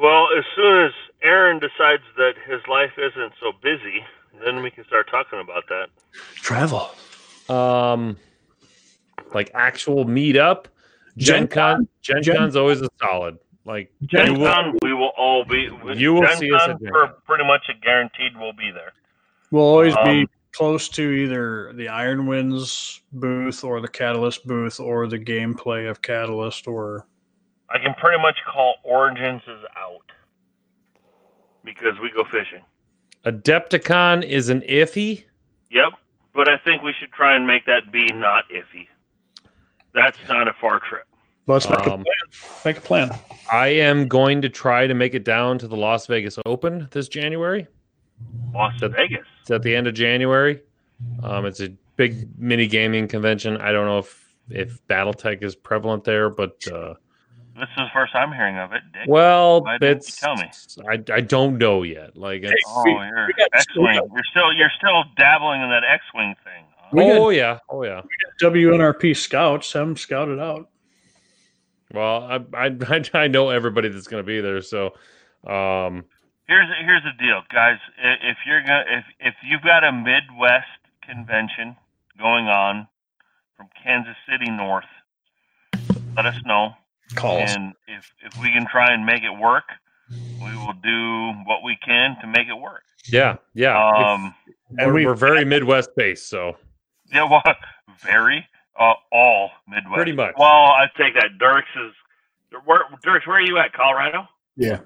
Well, 0.00 0.28
as 0.36 0.44
soon 0.54 0.84
as 0.86 0.92
Aaron 1.22 1.58
decides 1.58 2.02
that 2.16 2.32
his 2.46 2.60
life 2.68 2.92
isn't 2.98 3.32
so 3.40 3.52
busy, 3.62 4.04
then 4.44 4.62
we 4.62 4.70
can 4.70 4.84
start 4.86 5.08
talking 5.10 5.40
about 5.40 5.64
that. 5.68 5.88
Travel. 6.36 6.90
Um 7.48 8.16
like 9.34 9.50
actual 9.54 10.04
meetup. 10.04 10.66
Gen 11.18 11.42
Gen 11.42 11.48
Con 11.48 11.88
Gen, 12.02 12.22
Gen- 12.22 12.36
Con's 12.36 12.56
always 12.56 12.80
a 12.82 12.88
solid. 13.00 13.38
Like 13.64 13.92
Gen 14.04 14.34
you 14.34 14.40
will- 14.40 14.46
Con, 14.52 14.78
we 14.82 14.92
will 14.92 15.12
all 15.16 15.44
be. 15.44 15.68
You 15.94 16.14
will 16.14 16.22
Gen 16.22 16.36
see 16.36 16.52
us 16.52 16.60
Con, 16.62 16.70
at 16.72 16.80
Gen 16.80 16.88
for 16.90 17.06
Con. 17.06 17.14
pretty 17.26 17.44
much 17.44 17.62
a 17.68 17.74
guaranteed 17.84 18.32
we'll 18.38 18.52
be 18.52 18.70
there. 18.70 18.92
We'll 19.50 19.62
always 19.64 19.94
be 20.04 20.20
Um, 20.22 20.26
close 20.56 20.88
to 20.88 21.10
either 21.10 21.72
the 21.74 21.88
Iron 21.88 22.26
Winds 22.26 23.02
booth 23.12 23.62
or 23.62 23.80
the 23.80 23.88
Catalyst 23.88 24.46
booth 24.46 24.80
or 24.80 25.06
the 25.06 25.18
gameplay 25.18 25.88
of 25.90 26.00
Catalyst 26.00 26.66
or 26.66 27.06
I 27.68 27.78
can 27.78 27.94
pretty 27.94 28.20
much 28.22 28.36
call 28.50 28.76
Origins 28.84 29.42
is 29.46 29.64
out 29.76 30.10
because 31.64 31.94
we 32.00 32.10
go 32.12 32.24
fishing. 32.30 32.62
Adepticon 33.24 34.22
is 34.24 34.48
an 34.48 34.60
iffy. 34.62 35.24
Yep, 35.70 35.92
but 36.32 36.48
I 36.48 36.56
think 36.58 36.82
we 36.82 36.94
should 36.98 37.10
try 37.12 37.34
and 37.34 37.46
make 37.46 37.66
that 37.66 37.90
be 37.92 38.06
not 38.14 38.44
iffy. 38.50 38.86
That's 39.94 40.18
not 40.28 40.46
a 40.48 40.52
far 40.60 40.80
trip. 40.80 41.04
let's 41.48 41.68
make, 41.68 41.80
a 41.80 41.92
Um, 41.92 42.04
plan. 42.04 42.64
make 42.64 42.78
a 42.78 42.80
plan. 42.80 43.10
I 43.52 43.68
am 43.68 44.06
going 44.08 44.40
to 44.42 44.48
try 44.48 44.86
to 44.86 44.94
make 44.94 45.14
it 45.14 45.24
down 45.24 45.58
to 45.58 45.68
the 45.68 45.76
Las 45.76 46.06
Vegas 46.06 46.38
Open 46.46 46.88
this 46.92 47.08
January. 47.08 47.66
Las 48.54 48.78
That- 48.80 48.92
Vegas. 48.92 49.26
It's 49.42 49.50
at 49.50 49.62
the 49.62 49.74
end 49.74 49.86
of 49.86 49.94
January. 49.94 50.60
Um, 51.22 51.44
it's 51.46 51.60
a 51.60 51.68
big 51.96 52.28
mini 52.38 52.66
gaming 52.66 53.06
convention. 53.08 53.56
I 53.58 53.70
don't 53.72 53.86
know 53.86 53.98
if 53.98 54.24
if 54.50 54.84
BattleTech 54.88 55.42
is 55.42 55.54
prevalent 55.56 56.04
there, 56.04 56.30
but 56.30 56.64
uh, 56.72 56.94
This 57.54 57.64
is 57.64 57.76
the 57.76 57.86
first 57.92 58.14
I'm 58.14 58.32
hearing 58.32 58.56
of 58.58 58.72
it, 58.72 58.82
Dick. 58.92 59.02
well, 59.08 59.62
Why 59.62 59.78
didn't 59.78 59.90
you 59.94 59.96
it's 59.96 60.16
tell 60.20 60.36
me? 60.36 60.44
I, 60.88 61.02
I 61.12 61.20
don't 61.20 61.58
know 61.58 61.82
yet. 61.82 62.16
Like, 62.16 62.42
it's, 62.44 62.54
oh, 62.68 62.82
we- 62.84 62.92
you're 62.92 63.28
X-wing. 63.54 63.94
You're 64.14 64.22
still 64.30 64.52
you're 64.52 64.70
still 64.78 65.04
dabbling 65.16 65.62
in 65.62 65.68
that 65.70 65.82
X-wing 65.84 66.34
thing. 66.44 66.64
huh? 66.76 66.88
We 66.92 67.02
got- 67.04 67.18
oh 67.18 67.30
yeah, 67.30 67.58
oh 67.68 67.82
yeah. 67.84 68.02
WNRP 68.40 69.16
scouts 69.16 69.72
have 69.74 69.86
them 69.86 69.96
scouted 69.96 70.38
out. 70.40 70.68
Well, 71.92 72.22
I 72.54 72.66
I, 72.66 73.00
I 73.14 73.28
know 73.28 73.50
everybody 73.50 73.88
that's 73.88 74.06
going 74.08 74.22
to 74.22 74.26
be 74.26 74.40
there, 74.40 74.60
so 74.62 74.94
um, 75.46 76.04
Here's 76.48 76.66
here's 76.80 77.02
the 77.02 77.12
deal, 77.22 77.42
guys. 77.52 77.78
If 77.98 78.38
you're 78.46 78.62
gonna 78.62 78.84
if 78.88 79.04
if 79.20 79.34
you've 79.44 79.62
got 79.62 79.82
a 79.84 79.92
Midwest 79.92 80.66
convention 81.02 81.76
going 82.18 82.46
on 82.46 82.86
from 83.56 83.68
Kansas 83.82 84.16
City 84.30 84.50
north, 84.50 84.84
let 86.16 86.26
us 86.26 86.36
know. 86.44 86.70
Calls. 87.14 87.50
And 87.54 87.74
if 87.88 88.10
if 88.24 88.40
we 88.40 88.52
can 88.52 88.66
try 88.70 88.92
and 88.92 89.04
make 89.04 89.22
it 89.22 89.36
work, 89.40 89.64
we 90.10 90.56
will 90.56 90.74
do 90.82 91.32
what 91.46 91.62
we 91.64 91.76
can 91.84 92.16
to 92.20 92.26
make 92.26 92.48
it 92.48 92.54
work. 92.60 92.82
yeah, 93.08 93.36
yeah. 93.54 93.76
Um, 93.76 94.34
If- 94.70 94.86
we're, 94.86 95.06
we're 95.06 95.14
very 95.14 95.44
Midwest 95.44 95.90
based, 95.96 96.28
so 96.28 96.56
yeah, 97.12 97.28
well, 97.28 97.42
very 98.04 98.46
uh, 98.78 98.94
all 99.12 99.50
Midwest. 99.68 99.94
Pretty 99.94 100.12
much. 100.12 100.34
Well, 100.38 100.48
I 100.48 100.86
take 100.96 101.14
that. 101.14 101.38
Dirks 101.38 101.68
is 101.76 101.92
where 102.64 102.80
Dirks. 103.02 103.26
Where 103.26 103.36
are 103.38 103.40
you 103.40 103.58
at? 103.58 103.72
Colorado? 103.72 104.26
Yeah, 104.56 104.80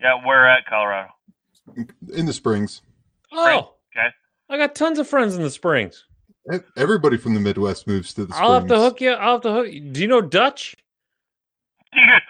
Yeah, 0.00 0.14
we're 0.24 0.44
at 0.46 0.66
Colorado. 0.66 1.10
in 2.12 2.26
the 2.26 2.32
Springs. 2.32 2.82
oh, 3.32 3.74
Okay. 3.96 4.08
I 4.50 4.56
got 4.56 4.74
tons 4.74 4.98
of 4.98 5.06
friends 5.08 5.36
in 5.36 5.42
the 5.42 5.50
Springs. 5.50 6.04
Everybody 6.76 7.16
from 7.18 7.34
the 7.34 7.40
Midwest 7.40 7.86
moves 7.86 8.14
to 8.14 8.24
the 8.24 8.32
Springs. 8.32 8.40
I'll 8.48 8.54
have 8.54 8.66
to 8.68 8.76
hook 8.78 9.00
you. 9.00 9.10
I'll 9.12 9.32
have 9.34 9.42
to 9.42 9.52
hook. 9.52 9.66
you. 9.70 9.80
Do 9.80 10.00
you 10.00 10.06
know 10.08 10.22
Dutch? 10.22 10.74
he 11.92 12.00
lives 12.00 12.24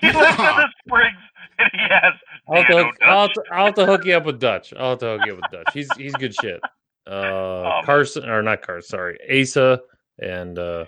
in 0.00 0.12
the 0.12 0.68
Springs 0.86 1.18
and 1.58 1.70
he 1.72 1.78
has. 1.88 2.12
I'll 2.48 2.56
have, 2.56 2.66
to 2.68 2.84
hook, 2.84 2.94
I'll, 3.02 3.20
have 3.28 3.32
to, 3.34 3.42
I'll 3.52 3.64
have 3.66 3.74
to 3.76 3.86
hook 3.86 4.04
you 4.04 4.14
up 4.14 4.24
with 4.24 4.40
Dutch. 4.40 4.72
I'll 4.76 4.90
have 4.90 4.98
to 5.00 5.06
hook 5.18 5.20
you 5.26 5.32
up 5.34 5.38
with 5.42 5.50
Dutch. 5.52 5.74
He's 5.74 5.88
he's 5.96 6.14
good 6.14 6.34
shit. 6.34 6.60
Uh, 7.08 7.62
Um, 7.78 7.84
Carson 7.84 8.28
or 8.28 8.42
not 8.42 8.62
Carson? 8.62 8.88
Sorry, 8.88 9.18
Asa 9.42 9.80
and 10.18 10.58
uh, 10.58 10.84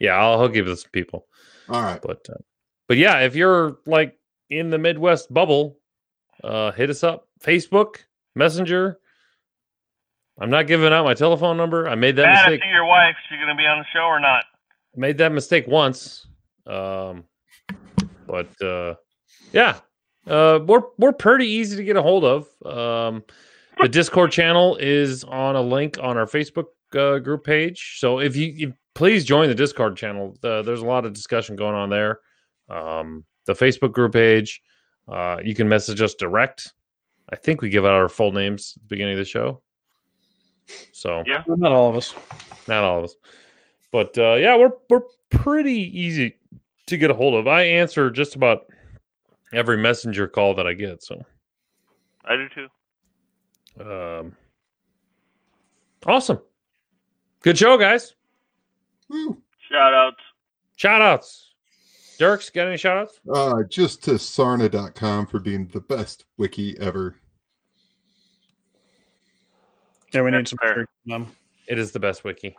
yeah, 0.00 0.12
I'll 0.16 0.38
hook 0.38 0.54
you 0.54 0.62
up 0.62 0.68
with 0.68 0.80
some 0.80 0.90
people. 0.92 1.26
All 1.68 1.82
right. 1.82 2.00
But 2.00 2.26
uh, 2.30 2.40
but 2.88 2.96
yeah, 2.96 3.18
if 3.20 3.34
you're 3.34 3.76
like 3.86 4.16
in 4.58 4.70
the 4.70 4.78
Midwest 4.78 5.32
bubble, 5.32 5.78
uh, 6.44 6.72
hit 6.72 6.90
us 6.90 7.02
up. 7.02 7.28
Facebook, 7.42 7.96
Messenger. 8.34 8.98
I'm 10.40 10.50
not 10.50 10.66
giving 10.66 10.92
out 10.92 11.04
my 11.04 11.14
telephone 11.14 11.56
number. 11.56 11.88
I 11.88 11.94
made 11.94 12.16
that 12.16 12.26
I 12.26 12.32
mistake. 12.32 12.62
see 12.62 12.68
your 12.68 12.86
wife. 12.86 13.14
She 13.28 13.36
gonna 13.36 13.54
be 13.54 13.66
on 13.66 13.78
the 13.78 13.84
show 13.92 14.04
or 14.04 14.20
not? 14.20 14.44
made 14.96 15.18
that 15.18 15.32
mistake 15.32 15.66
once. 15.66 16.26
Um, 16.66 17.24
but 18.26 18.48
uh, 18.62 18.94
yeah, 19.52 19.78
uh, 20.26 20.60
we're 20.66 20.82
we're 20.98 21.12
pretty 21.12 21.46
easy 21.46 21.76
to 21.76 21.84
get 21.84 21.96
a 21.96 22.02
hold 22.02 22.24
of. 22.24 22.46
Um, 22.64 23.24
the 23.80 23.88
Discord 23.88 24.30
channel 24.30 24.76
is 24.76 25.24
on 25.24 25.56
a 25.56 25.62
link 25.62 25.98
on 26.00 26.16
our 26.16 26.26
Facebook 26.26 26.66
uh, 26.94 27.18
group 27.18 27.44
page. 27.44 27.96
So 27.98 28.20
if 28.20 28.36
you, 28.36 28.46
you 28.48 28.74
please 28.94 29.24
join 29.24 29.48
the 29.48 29.54
Discord 29.54 29.96
channel, 29.96 30.36
uh, 30.44 30.62
there's 30.62 30.82
a 30.82 30.86
lot 30.86 31.04
of 31.04 31.12
discussion 31.12 31.56
going 31.56 31.74
on 31.74 31.90
there. 31.90 32.20
Um, 32.68 33.24
the 33.46 33.52
Facebook 33.52 33.92
group 33.92 34.12
page, 34.12 34.62
uh, 35.08 35.38
you 35.42 35.54
can 35.54 35.68
message 35.68 36.00
us 36.00 36.14
direct. 36.14 36.72
I 37.30 37.36
think 37.36 37.62
we 37.62 37.68
give 37.70 37.84
out 37.84 37.92
our 37.92 38.08
full 38.08 38.32
names 38.32 38.74
at 38.76 38.82
the 38.82 38.88
beginning 38.88 39.14
of 39.14 39.18
the 39.18 39.24
show. 39.24 39.62
So 40.92 41.22
Yeah. 41.26 41.42
Not 41.46 41.72
all 41.72 41.88
of 41.90 41.96
us. 41.96 42.14
not 42.68 42.84
all 42.84 42.98
of 42.98 43.04
us, 43.04 43.14
but 43.90 44.16
uh, 44.18 44.34
yeah, 44.34 44.56
we're 44.56 44.72
we're 44.88 45.02
pretty 45.30 45.98
easy 45.98 46.36
to 46.86 46.96
get 46.96 47.10
a 47.10 47.14
hold 47.14 47.34
of. 47.34 47.48
I 47.48 47.62
answer 47.62 48.10
just 48.10 48.36
about 48.36 48.66
every 49.52 49.76
messenger 49.76 50.28
call 50.28 50.54
that 50.54 50.66
I 50.66 50.74
get. 50.74 51.02
So, 51.02 51.20
I 52.24 52.36
do 52.36 52.48
too. 52.54 53.90
um, 53.90 54.36
awesome, 56.06 56.40
good 57.42 57.58
show, 57.58 57.76
guys. 57.76 58.14
Shout 59.10 59.94
outs. 59.94 60.20
Shout 60.76 61.02
outs. 61.02 61.51
Dirks, 62.18 62.50
got 62.50 62.68
any 62.68 62.76
shout 62.76 62.96
outs? 62.98 63.20
Uh, 63.32 63.62
just 63.68 64.02
to 64.04 64.12
Sarna.com 64.12 65.26
for 65.26 65.40
being 65.40 65.66
the 65.68 65.80
best 65.80 66.24
wiki 66.36 66.78
ever. 66.78 67.16
Yeah, 70.12 70.22
we 70.22 70.30
need 70.30 70.46
some. 70.46 70.58
Um, 71.10 71.32
It 71.68 71.78
is 71.78 71.92
the 71.92 72.00
best 72.00 72.22
wiki. 72.22 72.56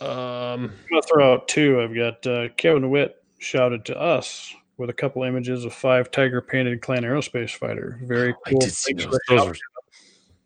Um, 0.00 0.08
I'm 0.10 0.72
gonna 0.90 1.02
throw 1.02 1.34
out 1.34 1.48
two. 1.48 1.80
I've 1.80 1.94
got 1.94 2.26
uh, 2.26 2.48
Kevin 2.56 2.90
Witt 2.90 3.22
shouted 3.38 3.84
to 3.86 3.98
us 3.98 4.52
with 4.78 4.90
a 4.90 4.94
couple 4.94 5.22
images 5.22 5.64
of 5.64 5.72
five 5.74 6.10
tiger 6.10 6.40
painted 6.40 6.80
clan 6.80 7.02
aerospace 7.02 7.54
fighter. 7.54 8.00
Very 8.04 8.34
cool. 8.46 8.58
did 8.60 8.72
see 8.72 8.94
Thanks 8.94 9.04
those. 9.04 9.18
for 9.28 9.34
the 9.34 9.40
Those 9.42 9.46
are 9.48 9.54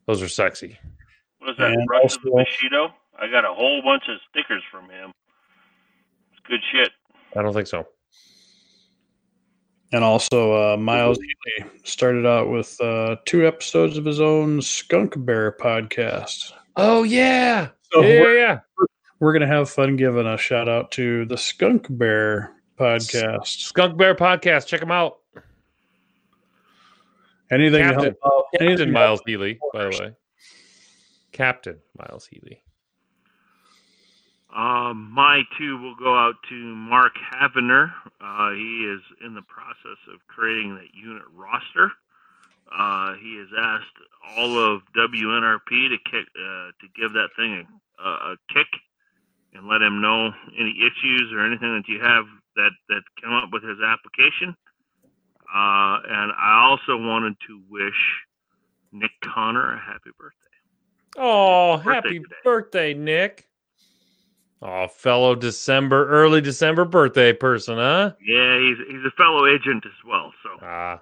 those 0.07 0.23
are 0.23 0.29
sexy. 0.29 0.79
What 1.39 1.51
is 1.51 1.57
that? 1.59 1.71
And 1.73 1.87
Russ 1.89 2.17
of 2.17 2.23
the 2.23 2.31
also- 2.31 2.45
Bushido? 2.45 2.95
I 3.19 3.31
got 3.31 3.45
a 3.45 3.55
whole 3.55 3.81
bunch 3.83 4.03
of 4.09 4.19
stickers 4.29 4.63
from 4.73 4.91
him. 4.91 5.13
It's 6.33 6.47
good 6.49 6.61
shit. 6.73 6.91
I 7.37 7.43
don't 7.43 7.53
think 7.53 7.67
so. 7.67 7.87
And 9.93 10.03
also, 10.03 10.73
uh, 10.75 10.77
Miles 10.77 11.19
Healy 11.19 11.71
started 11.85 12.27
out 12.27 12.51
with 12.51 12.77
uh, 12.81 13.17
two 13.27 13.47
episodes 13.47 13.97
of 13.97 14.05
his 14.05 14.21
own 14.21 14.61
Skunk 14.61 15.15
Bear 15.17 15.53
podcast. 15.53 16.53
Oh 16.77 17.05
yeah, 17.05 17.69
So 17.93 18.03
yeah, 18.03 18.21
we're, 18.21 18.39
yeah. 18.39 18.59
we're 19.21 19.33
gonna 19.33 19.47
have 19.47 19.71
fun 19.71 19.95
giving 19.97 20.27
a 20.27 20.37
shout 20.37 20.69
out 20.69 20.91
to 20.93 21.25
the 21.27 21.37
Skunk 21.39 21.87
Bear 21.91 22.51
podcast. 22.79 23.47
Skunk 23.47 23.97
Bear 23.97 24.17
podcast. 24.17 24.67
Check 24.67 24.81
them 24.81 24.91
out. 24.91 25.19
Anything 27.53 27.85
to 27.87 27.93
Captain- 27.93 28.17
help 28.25 28.35
out? 28.55 28.59
Captain 28.59 28.91
Miles 28.91 29.21
Healy, 29.27 29.61
by 29.73 29.85
the 29.85 29.91
way. 30.01 30.13
Captain 31.31 31.79
Miles 31.97 32.27
Healy. 32.27 32.64
Um, 34.55 35.11
my 35.13 35.43
two 35.59 35.79
will 35.79 35.97
go 35.97 36.17
out 36.17 36.37
to 36.49 36.55
Mark 36.55 37.15
Havener. 37.35 37.93
Uh, 38.21 38.53
he 38.53 38.87
is 38.87 39.01
in 39.25 39.35
the 39.35 39.43
process 39.43 39.99
of 40.13 40.25
creating 40.29 40.77
that 40.77 40.95
unit 40.95 41.25
roster. 41.35 41.91
Uh, 42.71 43.15
he 43.15 43.37
has 43.37 43.49
asked 43.59 43.97
all 44.37 44.57
of 44.57 44.83
WNRP 44.97 45.89
to 45.91 45.99
kick, 46.09 46.27
uh, 46.39 46.71
to 46.81 46.87
give 46.97 47.13
that 47.13 47.31
thing 47.37 47.67
a, 47.99 48.09
a 48.09 48.37
kick 48.53 48.67
and 49.55 49.69
let 49.69 49.83
him 49.83 50.01
know 50.01 50.31
any 50.59 50.75
issues 50.79 51.33
or 51.33 51.45
anything 51.45 51.75
that 51.75 51.89
you 51.89 52.01
have 52.01 52.25
that 52.57 52.71
that 52.89 53.03
come 53.23 53.33
up 53.35 53.51
with 53.53 53.65
his 53.65 53.79
application. 53.85 54.55
Uh, 55.53 55.99
and 56.09 56.33
I 56.33 56.67
also 56.69 56.97
wanted 56.97 57.35
to 57.49 57.61
wish 57.69 58.23
Nick 58.93 59.11
Connor 59.23 59.75
a 59.75 59.79
happy 59.79 60.11
birthday. 60.19 60.39
Oh, 61.17 61.77
happy 61.79 62.21
today. 62.21 62.35
birthday, 62.43 62.95
Nick. 62.95 63.49
Oh, 64.67 64.89
fellow 64.89 65.35
December, 65.35 66.09
early 66.09 66.41
December 66.41 66.87
birthday 66.87 67.35
person, 67.35 67.77
huh? 67.77 68.13
Yeah, 68.27 68.59
he's 68.59 68.79
he's 68.89 69.05
a 69.07 69.11
fellow 69.11 69.47
agent 69.47 69.85
as 69.85 69.93
well. 70.07 70.33
So 70.43 70.59
Ah. 70.63 71.01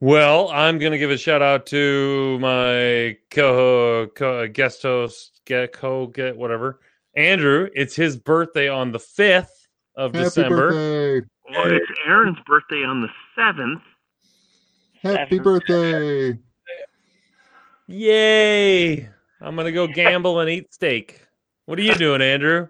Well, 0.00 0.48
I'm 0.48 0.78
going 0.78 0.92
to 0.92 0.98
give 0.98 1.10
a 1.10 1.18
shout 1.18 1.42
out 1.42 1.66
to 1.66 2.38
my 2.38 3.18
co, 3.30 4.06
co 4.14 4.48
guest 4.48 4.80
host, 4.80 5.42
get 5.44 5.74
co 5.74 6.06
get 6.06 6.38
whatever, 6.38 6.80
Andrew. 7.16 7.68
It's 7.74 7.94
his 7.96 8.16
birthday 8.16 8.66
on 8.66 8.92
the 8.92 8.98
5th 8.98 9.50
of 9.96 10.14
Happy 10.14 10.24
December. 10.24 10.70
birthday! 10.70 11.26
Well, 11.50 11.70
it's 11.70 11.86
Aaron's 12.06 12.38
birthday 12.46 12.82
on 12.82 13.02
the 13.02 13.08
seventh. 13.36 13.82
Happy 15.02 15.38
birthday! 15.38 16.38
Yay! 17.86 19.06
I'm 19.42 19.54
going 19.54 19.66
to 19.66 19.72
go 19.72 19.86
gamble 19.86 20.40
and 20.40 20.48
eat 20.48 20.72
steak. 20.72 21.26
What 21.70 21.78
are 21.78 21.82
you 21.82 21.94
doing, 21.94 22.20
Andrew? 22.20 22.66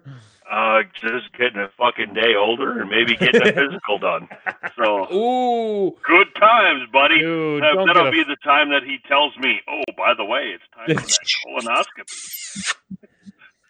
Uh, 0.47 0.83
just 0.93 1.33
getting 1.35 1.59
a 1.59 1.69
fucking 1.75 2.13
day 2.13 2.35
older 2.37 2.81
and 2.81 2.87
maybe 2.87 3.15
getting 3.15 3.41
a 3.41 3.45
physical 3.51 3.97
done. 3.97 4.29
So 4.77 5.11
Ooh, 5.11 5.97
good 6.07 6.27
times, 6.39 6.87
buddy. 6.93 7.17
dude, 7.17 7.63
that, 7.63 7.83
that'll 7.87 8.09
a 8.09 8.11
be 8.11 8.23
the 8.23 8.37
time 8.43 8.69
that 8.69 8.83
he 8.83 8.99
tells 9.07 9.35
me, 9.39 9.59
"Oh, 9.67 9.81
by 9.97 10.13
the 10.13 10.23
way, 10.23 10.53
it's 10.53 10.63
time 10.75 10.95
for 10.95 11.01
that 11.01 11.85
colonoscopy." 12.05 12.75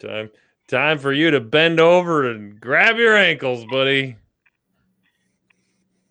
Time, 0.02 0.32
time 0.68 0.98
for 0.98 1.14
you 1.14 1.32
to 1.32 1.40
bend 1.40 1.80
over 1.80 2.30
and 2.30 2.60
grab 2.60 2.98
your 2.98 3.16
ankles, 3.16 3.64
buddy. 3.72 4.18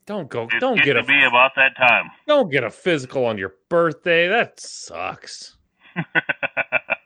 Don't 0.07 0.31
go. 0.31 0.44
It's 0.44 0.60
don't 0.60 0.82
get 0.82 0.94
to 0.94 1.00
a. 1.00 1.05
be 1.05 1.23
about 1.24 1.50
that 1.57 1.76
time. 1.76 2.10
Don't 2.26 2.50
get 2.50 2.65
a 2.65 2.70
physical 2.70 3.26
on 3.26 3.36
your 3.36 3.52
birthday. 3.68 4.28
That 4.28 4.58
sucks. 4.60 5.58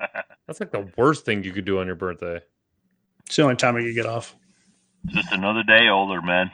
That's 0.46 0.60
like 0.60 0.70
the 0.70 0.90
worst 0.96 1.24
thing 1.24 1.42
you 1.42 1.52
could 1.52 1.64
do 1.64 1.78
on 1.78 1.86
your 1.86 1.96
birthday. 1.96 2.40
It's 3.26 3.36
the 3.36 3.42
only 3.42 3.56
time 3.56 3.76
I 3.76 3.80
can 3.80 3.94
get 3.94 4.06
off. 4.06 4.36
Just 5.06 5.32
another 5.32 5.62
day 5.62 5.88
older, 5.88 6.20
man. 6.22 6.50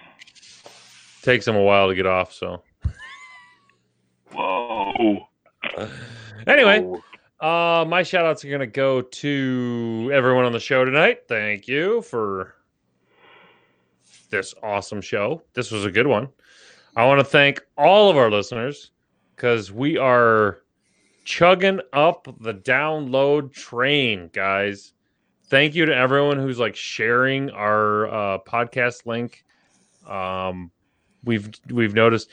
Takes 1.22 1.44
them 1.44 1.56
a 1.56 1.62
while 1.62 1.88
to 1.88 1.94
get 1.94 2.06
off. 2.06 2.32
So 2.32 2.62
Whoa. 4.32 5.26
anyway, 6.46 6.80
Whoa. 6.80 7.00
uh, 7.40 7.84
my 7.84 8.02
shout 8.02 8.24
outs 8.24 8.44
are 8.44 8.50
gonna 8.50 8.66
go 8.66 9.02
to 9.02 10.10
everyone 10.12 10.44
on 10.44 10.52
the 10.52 10.60
show 10.60 10.84
tonight. 10.84 11.22
Thank 11.28 11.68
you 11.68 12.02
for 12.02 12.54
this 14.30 14.54
awesome 14.62 15.00
show. 15.00 15.42
This 15.54 15.70
was 15.70 15.84
a 15.84 15.90
good 15.90 16.06
one. 16.06 16.28
I 16.96 17.06
want 17.06 17.20
to 17.20 17.24
thank 17.24 17.60
all 17.76 18.10
of 18.10 18.16
our 18.16 18.30
listeners 18.30 18.90
because 19.34 19.72
we 19.72 19.96
are 19.96 20.58
chugging 21.24 21.80
up 21.92 22.28
the 22.40 22.54
download 22.54 23.52
train, 23.52 24.30
guys. 24.32 24.92
Thank 25.48 25.74
you 25.74 25.86
to 25.86 25.94
everyone 25.94 26.38
who's 26.38 26.58
like 26.58 26.76
sharing 26.76 27.50
our 27.50 28.06
uh, 28.08 28.38
podcast 28.46 29.06
link. 29.06 29.44
Um, 30.06 30.70
we've 31.24 31.50
we've 31.68 31.94
noticed 31.94 32.30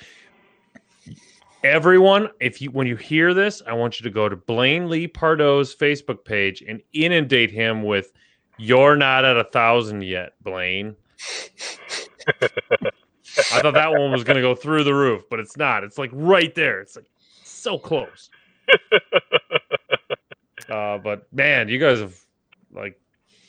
everyone. 1.64 2.30
If 2.40 2.62
you 2.62 2.72
when 2.72 2.88
you 2.88 2.96
hear 2.96 3.34
this, 3.34 3.62
I 3.66 3.74
want 3.74 4.00
you 4.00 4.04
to 4.04 4.10
go 4.10 4.30
to 4.30 4.36
Blaine 4.36 4.90
Lee 4.90 5.08
Pardoe's 5.08 5.76
Facebook 5.76 6.24
page 6.26 6.64
and 6.68 6.82
inundate 6.94 7.52
him 7.52 7.84
with 7.84 8.12
"You're 8.58 8.96
not 8.96 9.26
at 9.26 9.38
a 9.38 9.46
thousand 9.46 10.04
yet, 10.04 10.34
Blaine." 10.44 10.96
I 12.42 13.62
thought 13.62 13.74
that 13.76 13.92
one 13.92 14.12
was 14.12 14.24
going 14.24 14.36
to 14.36 14.42
go 14.42 14.56
through 14.56 14.84
the 14.84 14.94
roof, 14.94 15.24
but 15.30 15.40
it's 15.40 15.58
not. 15.58 15.84
It's 15.84 15.98
like 15.98 16.10
right 16.14 16.54
there. 16.56 16.82
It's 16.82 16.96
like 16.96 17.10
so 17.44 17.78
close. 17.78 18.30
uh, 20.70 20.98
but 20.98 21.32
man, 21.34 21.70
you 21.70 21.80
guys 21.80 22.00
have 22.00 22.16
like 22.72 23.00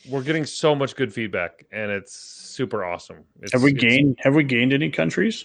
we're 0.08 0.22
getting 0.22 0.44
so 0.44 0.74
much 0.74 0.96
good 0.96 1.12
feedback, 1.12 1.66
and 1.72 1.90
it's 1.90 2.14
super 2.14 2.84
awesome. 2.84 3.24
It's, 3.42 3.52
Have 3.52 3.62
we 3.62 3.72
gained? 3.72 4.18
Have 4.22 4.34
we 4.34 4.44
gained 4.44 4.72
any 4.72 4.90
countries? 4.90 5.44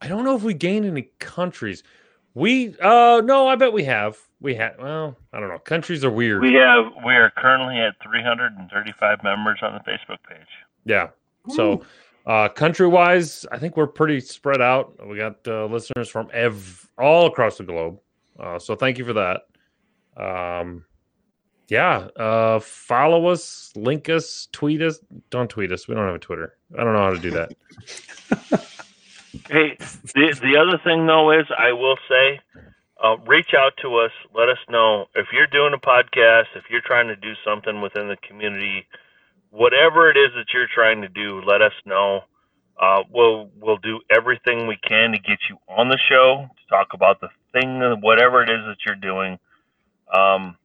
I 0.00 0.08
don't 0.08 0.24
know 0.24 0.34
if 0.34 0.42
we 0.42 0.54
gained 0.54 0.86
any 0.86 1.10
countries. 1.18 1.82
We 2.34 2.76
uh 2.80 3.22
no, 3.24 3.48
I 3.48 3.56
bet 3.56 3.72
we 3.72 3.84
have. 3.84 4.16
We 4.40 4.54
had 4.54 4.80
well, 4.80 5.16
I 5.32 5.40
don't 5.40 5.48
know. 5.48 5.58
Countries 5.58 6.04
are 6.04 6.10
weird. 6.10 6.42
We 6.42 6.54
have 6.54 6.86
we 7.04 7.14
are 7.14 7.30
currently 7.36 7.78
at 7.78 7.94
335 8.02 9.24
members 9.24 9.58
on 9.62 9.74
the 9.74 9.80
Facebook 9.80 10.18
page. 10.28 10.46
Yeah. 10.84 11.08
So, 11.48 11.82
uh, 12.26 12.48
country 12.48 12.86
wise, 12.86 13.46
I 13.50 13.58
think 13.58 13.76
we're 13.76 13.86
pretty 13.86 14.20
spread 14.20 14.60
out. 14.60 14.94
We 15.06 15.16
got 15.16 15.36
uh, 15.46 15.66
listeners 15.66 16.08
from 16.08 16.28
ev- 16.32 16.88
all 16.98 17.26
across 17.26 17.58
the 17.58 17.64
globe. 17.64 17.98
Uh, 18.40 18.58
so, 18.58 18.74
thank 18.74 18.98
you 18.98 19.04
for 19.04 19.12
that. 19.12 19.42
Um, 20.16 20.84
yeah. 21.68 22.08
Uh, 22.16 22.58
follow 22.60 23.26
us, 23.26 23.70
link 23.76 24.08
us, 24.08 24.48
tweet 24.52 24.82
us. 24.82 24.98
Don't 25.30 25.48
tweet 25.48 25.70
us. 25.70 25.86
We 25.86 25.94
don't 25.94 26.06
have 26.06 26.16
a 26.16 26.18
Twitter. 26.18 26.56
I 26.76 26.82
don't 26.82 26.94
know 26.94 27.04
how 27.04 27.10
to 27.10 27.18
do 27.18 27.30
that. 27.30 27.52
Hey, 29.48 29.76
the 29.78 30.36
the 30.42 30.56
other 30.58 30.78
thing 30.82 31.06
though 31.06 31.30
is 31.30 31.46
I 31.56 31.72
will 31.72 31.96
say, 32.08 32.40
uh, 33.02 33.16
reach 33.26 33.50
out 33.56 33.72
to 33.82 33.96
us. 33.96 34.10
Let 34.34 34.48
us 34.48 34.58
know 34.68 35.06
if 35.14 35.26
you're 35.32 35.46
doing 35.46 35.72
a 35.74 35.78
podcast, 35.78 36.54
if 36.56 36.64
you're 36.70 36.82
trying 36.84 37.08
to 37.08 37.16
do 37.16 37.32
something 37.44 37.80
within 37.80 38.08
the 38.08 38.16
community, 38.26 38.86
whatever 39.50 40.10
it 40.10 40.16
is 40.16 40.30
that 40.36 40.46
you're 40.52 40.68
trying 40.72 41.00
to 41.02 41.08
do. 41.08 41.42
Let 41.46 41.62
us 41.62 41.72
know. 41.86 42.22
Uh, 42.80 43.02
we'll 43.12 43.50
we'll 43.60 43.76
do 43.76 44.00
everything 44.10 44.66
we 44.66 44.76
can 44.76 45.12
to 45.12 45.18
get 45.18 45.38
you 45.50 45.58
on 45.68 45.90
the 45.90 45.98
show 46.08 46.48
to 46.48 46.66
talk 46.74 46.88
about 46.94 47.20
the 47.20 47.28
thing, 47.52 47.78
whatever 48.00 48.42
it 48.42 48.48
is 48.48 48.64
that 48.66 48.78
you're 48.86 48.94
doing. 48.94 49.38
Um, 50.12 50.56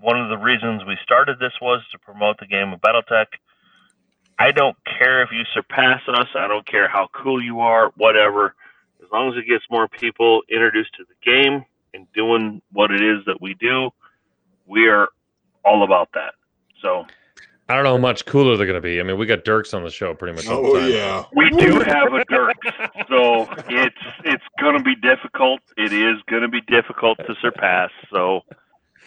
one 0.00 0.18
of 0.18 0.30
the 0.30 0.38
reasons 0.38 0.82
we 0.86 0.96
started 1.02 1.38
this 1.38 1.52
was 1.60 1.82
to 1.92 1.98
promote 1.98 2.38
the 2.38 2.46
game 2.46 2.72
of 2.72 2.80
BattleTech. 2.80 3.26
I 4.38 4.50
don't 4.50 4.76
care 4.98 5.22
if 5.22 5.30
you 5.30 5.42
surpass 5.52 6.00
us. 6.08 6.28
I 6.34 6.48
don't 6.48 6.66
care 6.66 6.88
how 6.88 7.08
cool 7.12 7.42
you 7.42 7.60
are, 7.60 7.92
whatever. 7.96 8.54
As 9.02 9.10
long 9.12 9.28
as 9.32 9.36
it 9.36 9.48
gets 9.48 9.64
more 9.70 9.88
people 9.88 10.42
introduced 10.48 10.94
to 10.94 11.04
the 11.04 11.30
game 11.30 11.64
and 11.92 12.06
doing 12.12 12.62
what 12.72 12.90
it 12.90 13.02
is 13.02 13.24
that 13.26 13.40
we 13.40 13.54
do, 13.54 13.90
we 14.66 14.88
are 14.88 15.08
all 15.64 15.82
about 15.82 16.10
that. 16.14 16.34
So 16.80 17.06
I 17.68 17.74
don't 17.74 17.84
know 17.84 17.90
how 17.92 17.98
much 17.98 18.24
cooler 18.24 18.56
they're 18.56 18.66
going 18.66 18.80
to 18.80 18.80
be. 18.80 18.98
I 18.98 19.02
mean, 19.02 19.18
we 19.18 19.26
got 19.26 19.44
Dirks 19.44 19.74
on 19.74 19.84
the 19.84 19.90
show 19.90 20.14
pretty 20.14 20.34
much 20.34 20.46
all 20.48 20.62
the 20.62 20.68
Oh 20.68 20.80
time. 20.80 20.90
yeah. 20.90 21.24
we 21.34 21.50
do 21.50 21.80
have 21.80 22.12
a 22.14 22.24
Dirk. 22.24 22.56
So 23.08 23.46
it's 23.68 23.96
it's 24.24 24.44
gonna 24.60 24.82
be 24.82 24.94
difficult. 24.96 25.60
It 25.78 25.92
is 25.94 26.16
gonna 26.30 26.48
be 26.48 26.60
difficult 26.62 27.16
to 27.18 27.34
surpass. 27.40 27.90
So 28.10 28.42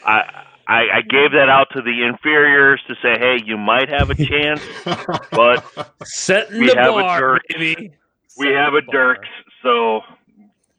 I 0.05 0.45
I, 0.67 0.81
I 0.93 1.01
gave 1.01 1.31
that 1.33 1.49
out 1.49 1.67
to 1.75 1.81
the 1.83 2.03
inferiors 2.03 2.81
to 2.87 2.95
say, 3.01 3.17
hey, 3.19 3.39
you 3.45 3.57
might 3.57 3.89
have 3.89 4.09
a 4.09 4.15
chance, 4.15 4.61
but 5.31 5.63
Setting 6.03 6.61
We 6.61 6.69
the 6.69 6.75
have 6.77 6.93
a 6.95 7.01
bar, 7.01 7.19
Dirk. 7.19 7.41
baby. 7.49 7.91
we 8.37 8.45
Setting 8.45 8.57
have 8.57 8.73
a 8.73 8.81
bar. 8.81 8.93
Dirk, 9.15 9.25
so 9.61 10.01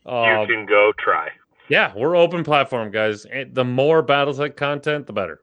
Uh, 0.07 0.41
you 0.41 0.47
can 0.55 0.67
go 0.67 0.93
try. 0.99 1.29
Yeah, 1.69 1.93
we're 1.95 2.17
open 2.17 2.43
platform, 2.45 2.91
guys. 2.91 3.25
The 3.53 3.65
more 3.65 4.03
BattleTech 4.05 4.57
content, 4.57 5.07
the 5.07 5.13
better. 5.13 5.41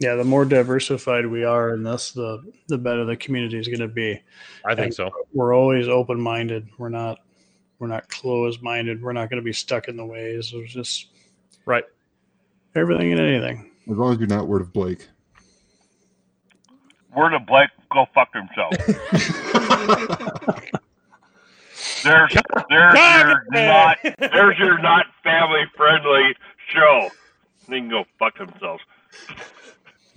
Yeah, 0.00 0.14
the 0.14 0.22
more 0.24 0.44
diversified 0.44 1.26
we 1.26 1.42
are 1.42 1.74
in 1.74 1.82
this, 1.82 2.12
the 2.12 2.40
the 2.68 2.78
better 2.78 3.04
the 3.04 3.16
community 3.16 3.58
is 3.58 3.66
going 3.66 3.80
to 3.80 3.88
be. 3.88 4.20
I 4.64 4.76
think 4.76 4.86
And 4.86 4.94
so. 4.94 5.10
We're 5.32 5.56
always 5.56 5.88
open 5.88 6.20
minded. 6.20 6.68
We're 6.78 6.88
not 6.88 7.18
we're 7.80 7.88
not 7.88 8.08
closed 8.08 8.62
minded. 8.62 9.02
We're 9.02 9.12
not 9.12 9.28
going 9.28 9.42
to 9.42 9.44
be 9.44 9.52
stuck 9.52 9.88
in 9.88 9.96
the 9.96 10.06
ways. 10.06 10.52
It's 10.54 10.72
just 10.72 11.08
Right. 11.64 11.84
everything 12.76 13.10
and 13.12 13.20
anything. 13.20 13.70
As 13.90 13.96
long 13.96 14.12
as 14.12 14.18
you're 14.20 14.28
not 14.28 14.46
word 14.46 14.62
of 14.62 14.72
Blake. 14.72 15.08
Word 17.16 17.34
of 17.34 17.44
Blake, 17.46 17.70
go 17.92 18.06
fuck 18.14 18.32
himself. 18.32 18.74
There's, 22.04 22.32
there's 22.70 22.94
your 22.94 23.44
not, 23.50 23.98
there's 24.18 24.58
your 24.58 24.78
not 24.78 25.06
family 25.24 25.64
friendly 25.76 26.34
show. 26.68 27.08
They 27.66 27.80
can 27.80 27.88
go 27.88 28.04
fuck 28.18 28.38
themselves 28.38 28.82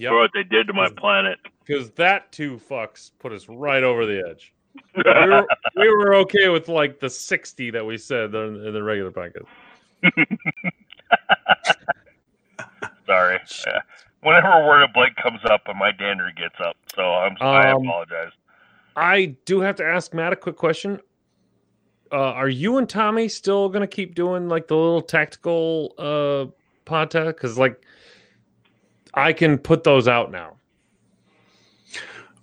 Yep. 0.02 0.10
for 0.12 0.18
what 0.20 0.32
they 0.34 0.44
did 0.44 0.68
to 0.68 0.74
my 0.74 0.90
planet. 0.90 1.38
Because 1.66 1.92
that 1.92 2.32
two 2.32 2.60
fucks 2.70 3.12
put 3.20 3.32
us 3.32 3.48
right 3.48 3.84
over 3.84 4.06
the 4.06 4.24
edge. 4.30 4.54
We 4.96 5.04
were, 5.04 5.48
we 5.78 5.88
were 5.90 6.16
okay 6.16 6.48
with 6.50 6.68
like 6.70 7.00
the 7.00 7.10
60 7.10 7.72
that 7.72 7.86
we 7.86 7.98
said 7.98 8.34
in, 8.34 8.66
in 8.66 8.74
the 8.74 8.82
regular 8.82 9.12
podcast. 9.12 9.46
Sorry. 13.06 13.40
Yeah. 13.68 13.80
Whenever 14.24 14.66
word 14.68 14.84
of 14.84 14.94
Blake 14.94 15.16
comes 15.16 15.40
up, 15.46 15.62
and 15.68 15.78
my 15.78 15.92
dander 15.92 16.30
gets 16.38 16.56
up. 16.64 16.78
So 16.96 17.02
I'm, 17.02 17.36
I 17.42 17.72
Um, 17.72 17.84
apologize. 17.86 18.32
I 18.96 19.36
do 19.46 19.60
have 19.62 19.76
to 19.78 19.86
ask 19.86 20.14
Matt 20.14 20.32
a 20.34 20.36
quick 20.36 20.56
question. 20.58 21.00
Uh, 22.12 22.16
are 22.34 22.50
you 22.50 22.78
and 22.78 22.88
Tommy 22.90 23.28
still 23.30 23.70
going 23.70 23.82
to 23.82 23.88
keep 23.88 24.16
doing 24.16 24.48
like 24.48 24.68
the 24.68 24.76
little 24.76 25.02
tactical 25.02 25.94
uh, 25.98 26.46
podcast? 26.90 27.28
Because 27.28 27.58
like 27.58 27.82
I 29.14 29.34
can 29.34 29.58
put 29.58 29.84
those 29.84 30.08
out 30.08 30.32
now. 30.32 30.58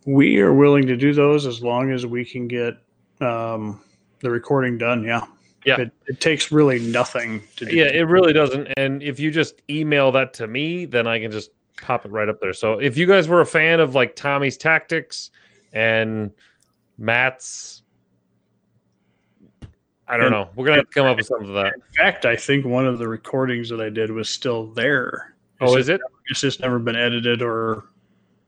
We 0.05 0.41
are 0.41 0.55
willing 0.55 0.87
to 0.87 0.97
do 0.97 1.13
those 1.13 1.47
as 1.47 1.63
long 1.63 1.91
as 1.91 2.07
we 2.07 2.25
can 2.25 2.49
get 2.49 2.75
um, 3.21 3.81
the 4.21 4.31
recording 4.31 4.79
done. 4.79 5.05
Yeah. 5.05 5.25
Yeah. 5.67 5.81
It, 5.81 5.93
it 6.07 6.21
takes 6.21 6.51
really 6.53 6.79
nothing 6.79 7.43
to 7.57 7.67
do. 7.67 7.77
Yeah, 7.77 7.87
it 7.87 8.03
really 8.03 8.33
doesn't. 8.33 8.69
And 8.77 9.03
if 9.03 9.19
you 9.21 9.31
just 9.31 9.61
email 9.69 10.11
that 10.13 10.33
to 10.35 10.47
me, 10.47 10.85
then 10.87 11.07
I 11.07 11.19
can 11.21 11.31
just 11.31 11.51
pop 11.83 12.07
it 12.07 12.11
right 12.11 12.29
up 12.29 12.41
there. 12.41 12.53
So 12.55 12.75
if 12.79 12.97
you 12.97 13.07
guys 13.07 13.29
were 13.29 13.41
a 13.41 13.47
fan 13.47 13.81
of 13.81 13.95
like 13.95 14.17
Tommy's 14.17 14.57
tactics 14.57 15.31
and 15.73 16.31
Matt's, 16.97 17.83
I 20.07 20.17
don't 20.17 20.27
And- 20.27 20.33
know. 20.33 20.49
We're 20.55 20.65
gonna 20.65 20.79
have 20.79 20.89
to 20.89 20.95
come 20.95 21.07
up 21.07 21.19
with 21.19 21.27
something 21.27 21.49
of 21.49 21.55
that. 21.57 21.75
In 21.75 21.83
fact, 21.97 22.25
I 22.25 22.35
think 22.37 22.65
one 22.65 22.87
of 22.87 22.99
the 22.99 23.09
recordings 23.09 23.69
that 23.69 23.81
I 23.81 23.91
did 23.91 24.11
was 24.11 24.31
still 24.31 24.69
there. 24.69 25.35
It's 25.61 25.73
Oh, 25.73 25.77
just- 25.77 25.79
is 25.79 25.89
it? 25.91 26.01
It's 26.27 26.41
just 26.41 26.61
never 26.61 26.79
been 26.79 26.97
edited 26.97 27.43
or 27.43 27.85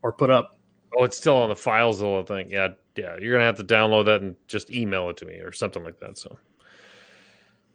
or 0.03 0.13
put 0.13 0.31
up. 0.31 0.59
Oh, 0.97 1.05
it's 1.05 1.17
still 1.17 1.37
on 1.37 1.49
the 1.51 1.57
files, 1.57 1.99
the 2.01 2.05
whole 2.07 2.23
thing. 2.23 2.51
Yeah, 2.51 2.69
yeah. 2.97 3.17
You're 3.21 3.33
gonna 3.35 3.45
have 3.45 3.57
to 3.57 3.65
download 3.65 4.07
that 4.07 4.23
and 4.23 4.35
just 4.49 4.71
email 4.71 5.09
it 5.11 5.17
to 5.19 5.25
me 5.27 5.35
or 5.35 5.53
something 5.53 5.83
like 5.85 5.99
that. 6.01 6.19
So, 6.19 6.39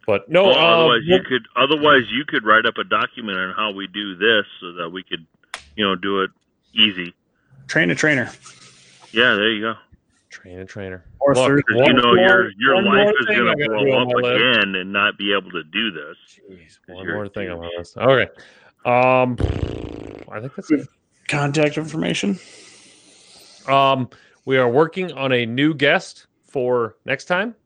but 0.06 0.28
no. 0.28 0.44
Well, 0.44 0.54
uh, 0.58 0.76
otherwise, 0.76 1.02
you 1.04 1.18
could 1.22 1.42
otherwise 1.56 2.02
you 2.10 2.24
could 2.26 2.44
write 2.44 2.66
up 2.66 2.78
a 2.78 2.84
document 2.84 3.38
on 3.38 3.54
how 3.54 3.72
we 3.72 3.86
do 3.88 4.16
this 4.16 4.44
so 4.60 4.72
that 4.74 4.90
we 4.90 5.02
could, 5.02 5.26
you 5.76 5.84
know, 5.84 5.96
do 5.96 6.22
it 6.22 6.30
easy. 6.74 7.14
Train 7.68 7.90
a 7.90 7.94
trainer. 7.94 8.30
Yeah, 9.12 9.34
there 9.34 9.50
you 9.50 9.60
go. 9.62 9.74
train 10.28 10.58
a 10.58 10.66
trainer. 10.66 11.02
Or 11.20 11.34
Look, 11.34 11.46
Thursday. 11.48 11.62
Because 11.68 11.86
you 11.88 11.92
know 11.94 12.02
more- 12.14 12.18
your 12.18 12.50
your 12.58 12.82
life 12.82 13.14
is 13.20 13.26
going 13.26 13.46
to 13.46 13.66
gotta 13.68 13.84
blow 13.84 13.92
on 13.96 14.24
up 14.24 14.36
again 14.36 14.74
and 14.74 14.92
not 14.92 15.16
be 15.16 15.32
able 15.32 15.50
to 15.52 15.62
do 15.64 15.90
this. 15.90 16.16
Jeez, 16.50 16.78
one 16.88 17.06
more 17.06 17.26
thing 17.28 17.48
on 17.50 17.60
my 17.60 17.66
douche. 17.68 17.78
list. 17.78 17.96
Okay. 18.86 19.08
Um, 19.08 19.36
I 20.30 20.40
think 20.40 20.54
that's 20.54 20.70
it. 20.70 20.88
Contact 21.28 21.76
information. 21.76 22.38
Um, 23.66 24.08
we 24.44 24.58
are 24.58 24.68
working 24.68 25.12
on 25.12 25.32
a 25.32 25.44
new 25.44 25.74
guest 25.74 26.26
for 26.44 26.96
next 27.04 27.24
time. 27.24 27.56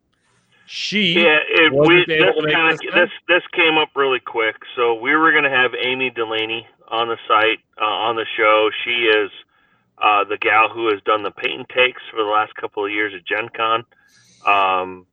She 0.66 1.14
Yeah, 1.14 1.38
it, 1.48 1.72
we, 1.72 2.04
this, 2.06 2.22
kinda, 2.36 2.70
this 2.70 2.94
this 2.94 3.10
this 3.28 3.42
came 3.52 3.76
up 3.76 3.90
really 3.96 4.20
quick. 4.20 4.56
So 4.76 4.94
we 4.94 5.14
were 5.16 5.32
going 5.32 5.44
to 5.44 5.50
have 5.50 5.72
Amy 5.74 6.10
Delaney 6.10 6.66
on 6.88 7.08
the 7.08 7.16
site 7.26 7.58
uh, 7.80 7.84
on 7.84 8.16
the 8.16 8.24
show. 8.36 8.70
She 8.84 9.06
is 9.06 9.30
uh, 9.98 10.24
the 10.24 10.38
gal 10.38 10.68
who 10.68 10.88
has 10.92 11.02
done 11.02 11.24
the 11.24 11.32
paint 11.32 11.58
and 11.58 11.68
takes 11.68 12.00
for 12.10 12.18
the 12.18 12.30
last 12.30 12.54
couple 12.54 12.84
of 12.84 12.92
years 12.92 13.12
at 13.14 13.26
Gen 13.26 13.48
Con. 13.48 13.84
Um, 14.46 15.06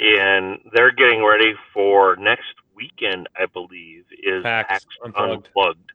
and 0.00 0.58
they're 0.72 0.92
getting 0.92 1.22
ready 1.22 1.52
for 1.74 2.16
next 2.16 2.54
weekend, 2.80 3.28
I 3.36 3.46
believe, 3.46 4.04
is 4.22 4.42
Unplugged. 5.04 5.46
Unplugged. 5.46 5.92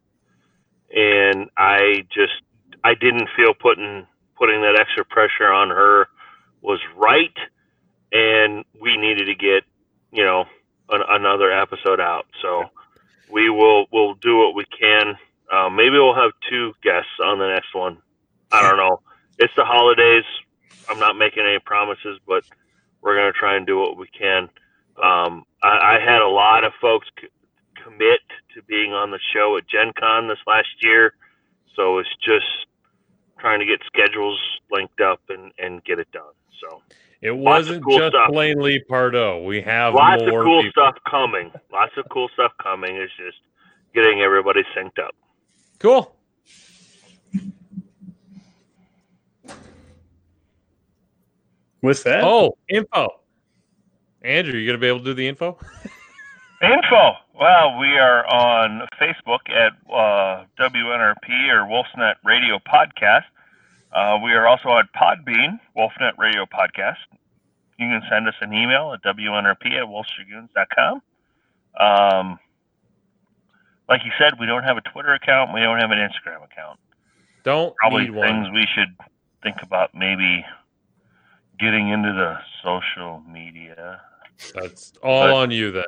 And 0.94 1.50
I 1.56 2.06
just 2.14 2.42
I 2.84 2.94
didn't 2.94 3.28
feel 3.36 3.54
putting 3.54 4.06
putting 4.38 4.60
that 4.62 4.78
extra 4.78 5.04
pressure 5.04 5.52
on 5.52 5.70
her 5.70 6.08
was 6.62 6.80
right 6.96 7.36
and 8.12 8.64
we 8.80 8.96
needed 8.96 9.26
to 9.26 9.34
get 9.34 9.64
you 10.12 10.24
know 10.24 10.44
an, 10.90 11.02
another 11.08 11.50
episode 11.50 12.00
out. 12.00 12.26
So 12.40 12.64
we 13.30 13.50
will 13.50 13.86
we'll 13.92 14.14
do 14.14 14.36
what 14.36 14.54
we 14.54 14.64
can. 14.66 15.16
Uh, 15.52 15.68
maybe 15.68 15.92
we'll 15.92 16.14
have 16.14 16.32
two 16.48 16.72
guests 16.82 17.10
on 17.22 17.38
the 17.38 17.48
next 17.48 17.74
one. 17.74 17.98
I 18.52 18.62
don't 18.62 18.76
know. 18.76 19.00
It's 19.38 19.54
the 19.56 19.64
holidays. 19.64 20.24
I'm 20.88 20.98
not 20.98 21.16
making 21.16 21.44
any 21.44 21.58
promises, 21.58 22.18
but 22.26 22.44
we're 23.00 23.16
gonna 23.16 23.32
try 23.32 23.56
and 23.56 23.66
do 23.66 23.78
what 23.78 23.96
we 23.96 24.06
can. 24.08 24.48
Um, 25.02 25.44
I, 25.62 25.96
I 25.96 25.98
had 26.04 26.22
a 26.22 26.28
lot 26.28 26.64
of 26.64 26.72
folks 26.80 27.06
c- 27.20 27.28
commit 27.82 28.20
to 28.54 28.62
being 28.62 28.92
on 28.92 29.10
the 29.10 29.18
show 29.34 29.56
at 29.58 29.68
Gen 29.68 29.92
Con 29.98 30.28
this 30.28 30.38
last 30.46 30.68
year, 30.82 31.12
so 31.74 31.98
it's 31.98 32.08
just 32.24 32.46
trying 33.38 33.60
to 33.60 33.66
get 33.66 33.80
schedules 33.86 34.40
linked 34.70 35.00
up 35.00 35.20
and, 35.28 35.52
and 35.58 35.84
get 35.84 35.98
it 35.98 36.10
done. 36.12 36.32
So 36.60 36.82
it 37.20 37.36
wasn't 37.36 37.84
cool 37.84 37.98
just 37.98 38.10
stuff. 38.14 38.30
plain 38.30 38.60
Lee 38.60 38.82
Pardoe. 38.90 39.44
We 39.44 39.60
have 39.62 39.94
lots 39.94 40.22
of 40.22 40.28
more 40.28 40.44
cool 40.44 40.62
people. 40.62 40.82
stuff 40.82 40.94
coming. 41.08 41.50
Lots 41.72 41.92
of 41.98 42.06
cool 42.10 42.28
stuff 42.34 42.52
coming. 42.62 42.96
It's 42.96 43.12
just 43.16 43.38
getting 43.94 44.22
everybody 44.22 44.62
synced 44.76 44.98
up. 45.04 45.14
Cool. 45.78 46.14
What's 51.80 52.02
that, 52.04 52.24
Oh, 52.24 52.56
info. 52.68 53.08
Andrew, 54.26 54.58
you 54.58 54.66
gonna 54.66 54.78
be 54.78 54.88
able 54.88 54.98
to 54.98 55.04
do 55.04 55.14
the 55.14 55.28
info? 55.28 55.56
Info. 56.62 57.12
Well, 57.38 57.78
we 57.78 57.98
are 57.98 58.26
on 58.26 58.88
Facebook 58.98 59.44
at 59.50 59.72
uh, 59.92 60.46
WNRP 60.58 61.50
or 61.52 61.68
Wolfsnet 61.68 62.14
Radio 62.24 62.58
Podcast. 62.58 63.24
Uh, 63.92 64.18
we 64.24 64.32
are 64.32 64.46
also 64.46 64.70
on 64.70 64.88
Podbean, 64.96 65.60
Wolfnet 65.76 66.16
Radio 66.16 66.46
Podcast. 66.46 66.96
You 67.78 67.88
can 67.88 68.00
send 68.10 68.26
us 68.26 68.34
an 68.40 68.54
email 68.54 68.94
at 68.94 69.02
WNRP 69.04 69.66
at 69.72 69.84
wolfsdragoons.com. 69.84 71.02
Um, 71.78 72.38
like 73.86 74.00
you 74.06 74.12
said, 74.18 74.40
we 74.40 74.46
don't 74.46 74.64
have 74.64 74.78
a 74.78 74.82
Twitter 74.92 75.12
account. 75.12 75.52
We 75.52 75.60
don't 75.60 75.78
have 75.78 75.90
an 75.90 75.98
Instagram 75.98 76.42
account. 76.42 76.80
Don't 77.44 77.76
Probably 77.76 78.06
things 78.06 78.16
one. 78.16 78.54
we 78.54 78.66
should 78.74 78.96
think 79.42 79.56
about 79.62 79.94
maybe 79.94 80.42
getting 81.60 81.90
into 81.90 82.12
the 82.14 82.38
social 82.64 83.22
media. 83.30 84.00
That's 84.54 84.92
all 85.02 85.26
But- 85.28 85.34
on 85.34 85.50
you 85.50 85.70
then. 85.72 85.84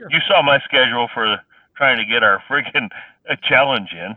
You 0.09 0.19
saw 0.27 0.41
my 0.41 0.59
schedule 0.59 1.07
for 1.13 1.39
trying 1.75 1.97
to 1.97 2.05
get 2.05 2.23
our 2.23 2.41
freaking 2.49 2.89
uh, 3.29 3.35
challenge 3.43 3.89
in. 3.93 4.15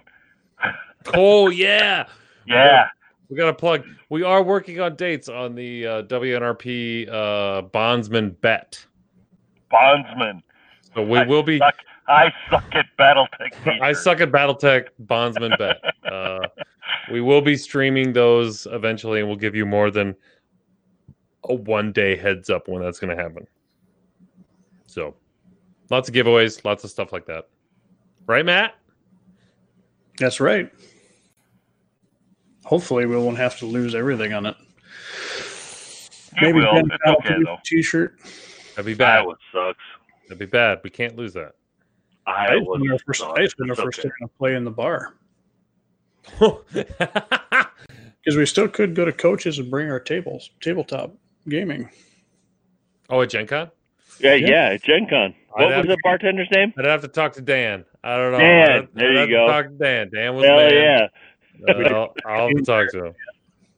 Oh 1.14 1.48
yeah. 1.50 2.06
Yeah, 2.46 2.88
We 3.28 3.36
got 3.36 3.46
to 3.46 3.52
plug. 3.54 3.84
We 4.08 4.24
are 4.24 4.42
working 4.42 4.80
on 4.80 4.96
dates 4.96 5.28
on 5.28 5.54
the 5.54 5.86
uh, 5.86 6.02
WNRP 6.04 7.08
uh, 7.08 7.62
Bondsman 7.62 8.30
bet. 8.40 8.84
Bondsman. 9.70 10.42
So 10.94 11.02
we 11.02 11.18
I 11.18 11.26
will 11.26 11.44
be. 11.44 11.58
Suck, 11.58 11.76
I 12.08 12.32
suck 12.50 12.64
at 12.72 12.86
BattleTech. 12.98 13.52
I 13.66 13.90
t-shirt. 13.92 13.96
suck 13.98 14.20
at 14.20 14.32
BattleTech 14.32 14.88
Bondsman 15.00 15.52
bet. 15.58 15.76
Uh, 16.10 16.40
we 17.10 17.20
will 17.20 17.40
be 17.40 17.56
streaming 17.56 18.12
those 18.12 18.66
eventually, 18.70 19.20
and 19.20 19.28
we'll 19.28 19.36
give 19.36 19.54
you 19.54 19.66
more 19.66 19.90
than 19.90 20.14
a 21.48 21.54
one 21.54 21.92
day 21.92 22.16
heads 22.16 22.50
up 22.50 22.68
when 22.68 22.82
that's 22.82 22.98
going 22.98 23.14
to 23.16 23.22
happen. 23.22 23.46
So, 24.86 25.14
lots 25.90 26.08
of 26.08 26.14
giveaways, 26.14 26.64
lots 26.64 26.84
of 26.84 26.90
stuff 26.90 27.12
like 27.12 27.26
that. 27.26 27.48
Right, 28.26 28.44
Matt? 28.44 28.74
that's 30.18 30.38
right. 30.38 30.70
Hopefully, 32.64 33.06
we 33.06 33.16
won't 33.16 33.38
have 33.38 33.58
to 33.58 33.66
lose 33.66 33.94
everything 33.94 34.32
on 34.32 34.46
it. 34.46 34.56
You 36.40 36.54
will. 36.54 36.72
Jen 36.74 36.90
It's 36.90 37.02
Powell 37.04 37.16
okay 37.16 37.28
can 37.28 37.38
do 37.40 37.44
though. 37.46 37.54
a 37.54 37.60
T-shirt. 37.64 38.20
That'd 38.76 38.86
be 38.86 38.94
bad. 38.94 39.20
Iowa 39.20 39.36
sucks. 39.52 39.78
That'd 40.28 40.38
be 40.38 40.46
bad. 40.46 40.80
We 40.84 40.90
can't 40.90 41.16
lose 41.16 41.32
that. 41.32 41.52
I 42.26 42.48
Iowa 42.48 42.60
just 42.60 42.82
been 42.82 42.92
our 42.92 42.98
first. 42.98 43.20
sucks. 43.20 43.38
I 43.38 43.42
just 43.42 43.56
been 43.56 43.70
our 43.70 43.76
first 43.76 43.98
okay. 44.00 44.08
time 44.08 44.28
to 44.28 44.34
play 44.38 44.54
in 44.54 44.64
the 44.64 44.70
bar 44.70 45.14
because 48.22 48.36
we 48.36 48.46
still 48.46 48.68
could 48.68 48.94
go 48.94 49.04
to 49.04 49.12
coaches 49.12 49.58
and 49.58 49.70
bring 49.70 49.90
our 49.90 50.00
tables, 50.00 50.50
tabletop 50.60 51.14
gaming. 51.48 51.88
oh, 53.08 53.22
at 53.22 53.30
Gen 53.30 53.46
Con? 53.46 53.70
Yeah, 54.20 54.34
Yeah. 54.34 54.48
yeah, 54.48 54.64
at 54.74 54.82
Gen 54.82 55.06
Con. 55.08 55.34
I'd 55.56 55.62
What 55.64 55.72
have, 55.72 55.86
was 55.86 55.96
the 55.96 56.00
bartender's 56.04 56.48
name? 56.52 56.72
I'd 56.78 56.84
have 56.84 57.00
to 57.02 57.08
talk 57.08 57.32
to 57.34 57.40
Dan. 57.40 57.84
I 58.04 58.16
don't 58.16 58.32
know. 58.32 58.38
Dan, 58.38 58.70
I'd- 58.70 58.88
there 58.94 59.08
I'd 59.08 59.12
you 59.12 59.18
have 59.18 59.28
to 59.28 59.32
go. 59.32 59.46
Talk 59.48 59.66
to 59.66 59.72
Dan. 59.84 60.10
Dan 60.12 60.34
was 60.34 60.44
Hell 60.44 60.56
man. 60.56 60.72
yeah, 60.74 61.08
Uh, 61.68 61.72
I'll, 61.94 62.14
I'll 62.26 62.48
have 62.48 62.56
to 62.56 62.62
talk 62.62 62.90
to 62.92 63.04
him. 63.06 63.14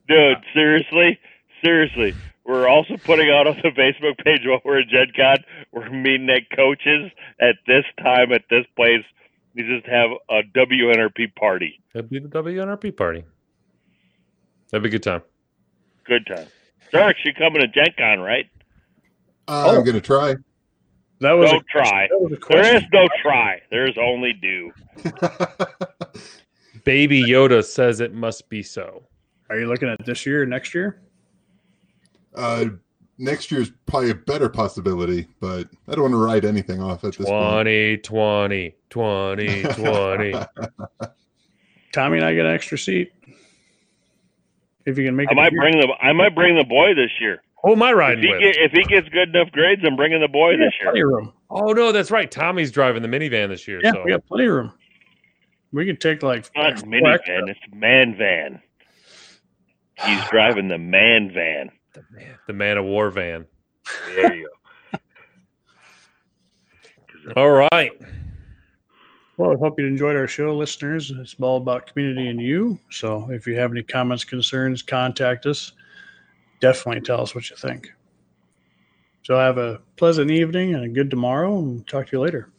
dude! 0.07 0.37
Seriously, 0.53 1.19
seriously. 1.63 2.13
We're 2.45 2.67
also 2.67 2.97
putting 2.97 3.29
out 3.29 3.47
on 3.47 3.55
the 3.63 3.69
Facebook 3.69 4.17
page 4.23 4.41
while 4.45 4.59
we're 4.65 4.81
at 4.81 4.87
Gen 4.89 5.07
Con. 5.15 5.37
We're 5.71 5.89
meeting 5.89 6.29
at 6.29 6.49
coaches 6.55 7.09
at 7.39 7.55
this 7.67 7.85
time 7.99 8.33
at 8.33 8.43
this 8.49 8.65
place. 8.75 9.03
We 9.55 9.63
just 9.63 9.85
have 9.87 10.09
a 10.29 10.41
WNRP 10.57 11.35
party. 11.35 11.79
That'd 11.93 12.09
be 12.09 12.19
the 12.19 12.27
WNRP 12.27 12.95
party. 12.97 13.23
That'd 14.71 14.83
be 14.83 14.89
a 14.89 14.91
good 14.91 15.03
time. 15.03 15.21
Good 16.05 16.25
time. 16.25 16.47
Dark, 16.91 17.17
you 17.23 17.33
coming 17.33 17.61
to 17.61 17.67
Gen 17.67 17.93
Con, 17.97 18.19
right? 18.19 18.47
Uh, 19.47 19.65
Oh. 19.67 19.77
I'm 19.77 19.83
gonna 19.85 20.01
try. 20.01 20.35
That 21.19 21.33
was 21.33 21.51
Don't 21.51 21.61
a, 21.61 21.65
try. 21.71 22.07
That 22.09 22.19
was 22.19 22.31
a 22.31 22.35
There 22.35 22.39
question. 22.39 22.75
is 22.77 22.83
no 22.91 23.07
try. 23.21 23.61
There's 23.69 23.97
only 23.97 24.33
do. 24.33 24.71
Baby 26.83 27.23
Yoda 27.23 27.63
says 27.63 28.01
it 28.01 28.13
must 28.13 28.49
be 28.49 28.61
so. 28.63 29.03
Are 29.49 29.57
you 29.59 29.67
looking 29.67 29.87
at 29.89 30.03
this 30.05 30.25
year 30.25 30.43
or 30.43 30.45
next 30.45 30.73
year? 30.73 31.01
uh, 32.35 32.65
next 33.17 33.51
year's 33.51 33.71
probably 33.85 34.09
a 34.11 34.15
better 34.15 34.49
possibility, 34.49 35.27
but 35.39 35.67
I 35.87 35.91
don't 35.93 36.01
want 36.01 36.13
to 36.13 36.17
write 36.17 36.45
anything 36.45 36.81
off 36.81 37.03
at 37.03 37.15
this 37.17 37.27
point. 37.27 37.67
2020, 38.03 38.75
2020. 38.89 40.33
Tommy 41.93 42.17
and 42.17 42.25
I 42.25 42.33
get 42.33 42.45
an 42.45 42.53
extra 42.53 42.77
seat. 42.77 43.11
If 44.85 44.97
you 44.97 45.05
can 45.05 45.15
make 45.15 45.29
I 45.29 45.31
it. 45.33 45.35
might 45.35 45.53
bring 45.53 45.79
the 45.79 45.87
I 46.01 46.11
might 46.13 46.35
bring 46.35 46.57
the 46.57 46.65
boy 46.65 46.93
this 46.95 47.11
year. 47.21 47.41
Who 47.63 47.71
am 47.73 47.83
I 47.83 47.91
If 47.91 47.95
riding 47.97 48.23
he 48.23 48.29
with? 48.29 48.41
get, 48.41 48.55
if 48.57 48.71
he 48.73 48.83
gets 48.83 49.07
good 49.09 49.29
enough 49.29 49.49
grades, 49.51 49.81
I'm 49.85 49.95
bringing 49.95 50.19
the 50.19 50.27
boy 50.27 50.49
We 50.51 50.57
got 50.57 50.65
this 50.65 50.73
plenty 50.81 50.97
year. 50.97 51.07
of 51.07 51.13
room. 51.13 51.33
Oh 51.49 51.71
no, 51.71 51.91
that's 51.93 52.11
right. 52.11 52.29
Tommy's 52.29 52.71
driving 52.71 53.01
the 53.01 53.07
minivan 53.07 53.47
this 53.49 53.67
year. 53.67 53.79
Yeah, 53.81 53.93
so 53.93 54.03
we 54.03 54.11
got 54.11 54.25
plenty 54.25 54.45
of 54.47 54.53
room. 54.53 54.73
We 55.71 55.85
can 55.85 55.95
take 55.97 56.21
like 56.23 56.39
It's 56.39 56.51
not 56.55 56.73
minivan, 56.83 57.13
extra. 57.13 57.47
it's 57.49 57.59
man 57.73 58.15
van. 58.17 58.61
He's 60.03 60.23
driving 60.29 60.67
the 60.67 60.77
man 60.79 61.31
van. 61.33 61.69
The 61.93 62.03
man 62.11 62.35
the 62.47 62.53
man 62.53 62.77
of 62.77 62.85
war 62.85 63.09
van. 63.09 63.45
There 64.15 64.33
you 64.33 64.49
go. 64.93 64.99
All 67.37 67.51
right. 67.51 67.91
Well, 69.37 69.51
I 69.51 69.55
hope 69.55 69.79
you 69.79 69.87
enjoyed 69.87 70.15
our 70.15 70.27
show, 70.27 70.55
listeners. 70.55 71.11
It's 71.11 71.35
all 71.41 71.57
about 71.57 71.87
community 71.87 72.27
and 72.27 72.39
you. 72.39 72.77
So 72.91 73.27
if 73.31 73.47
you 73.47 73.55
have 73.55 73.71
any 73.71 73.81
comments, 73.81 74.23
concerns, 74.23 74.83
contact 74.83 75.47
us. 75.47 75.71
Definitely 76.59 77.01
tell 77.01 77.21
us 77.21 77.33
what 77.33 77.49
you 77.49 77.55
think. 77.55 77.91
So 79.23 79.37
have 79.37 79.57
a 79.57 79.81
pleasant 79.95 80.29
evening 80.29 80.75
and 80.75 80.83
a 80.83 80.89
good 80.89 81.09
tomorrow, 81.09 81.57
and 81.57 81.87
talk 81.87 82.07
to 82.07 82.11
you 82.11 82.19
later. 82.19 82.49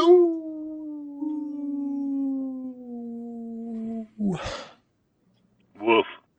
Woof. 0.00 0.29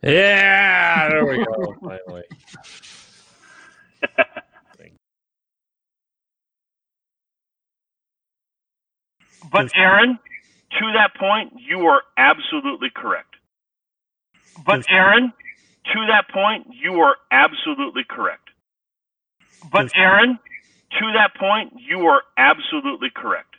Yeah, 0.04 1.10
there 1.10 1.26
we 1.26 1.46
go. 1.46 1.76
Finally. 1.84 2.24
But 9.52 9.72
Aaron, 9.76 10.20
to 10.80 10.92
that 10.94 11.16
point, 11.20 11.54
you 11.68 11.88
are 11.88 12.04
absolutely 12.18 12.90
correct. 12.96 13.36
But 14.66 14.86
Aaron, 14.90 15.34
to 15.94 16.08
that 16.08 16.30
point, 16.34 16.68
you 16.82 17.02
are 17.02 17.18
absolutely 17.32 18.04
correct. 18.10 18.50
But 19.72 19.92
Aaron, 19.96 20.40
to 21.00 21.12
that 21.16 21.36
point, 21.40 21.74
you 21.88 22.08
are 22.08 22.24
absolutely 22.38 23.10
correct. 23.16 23.51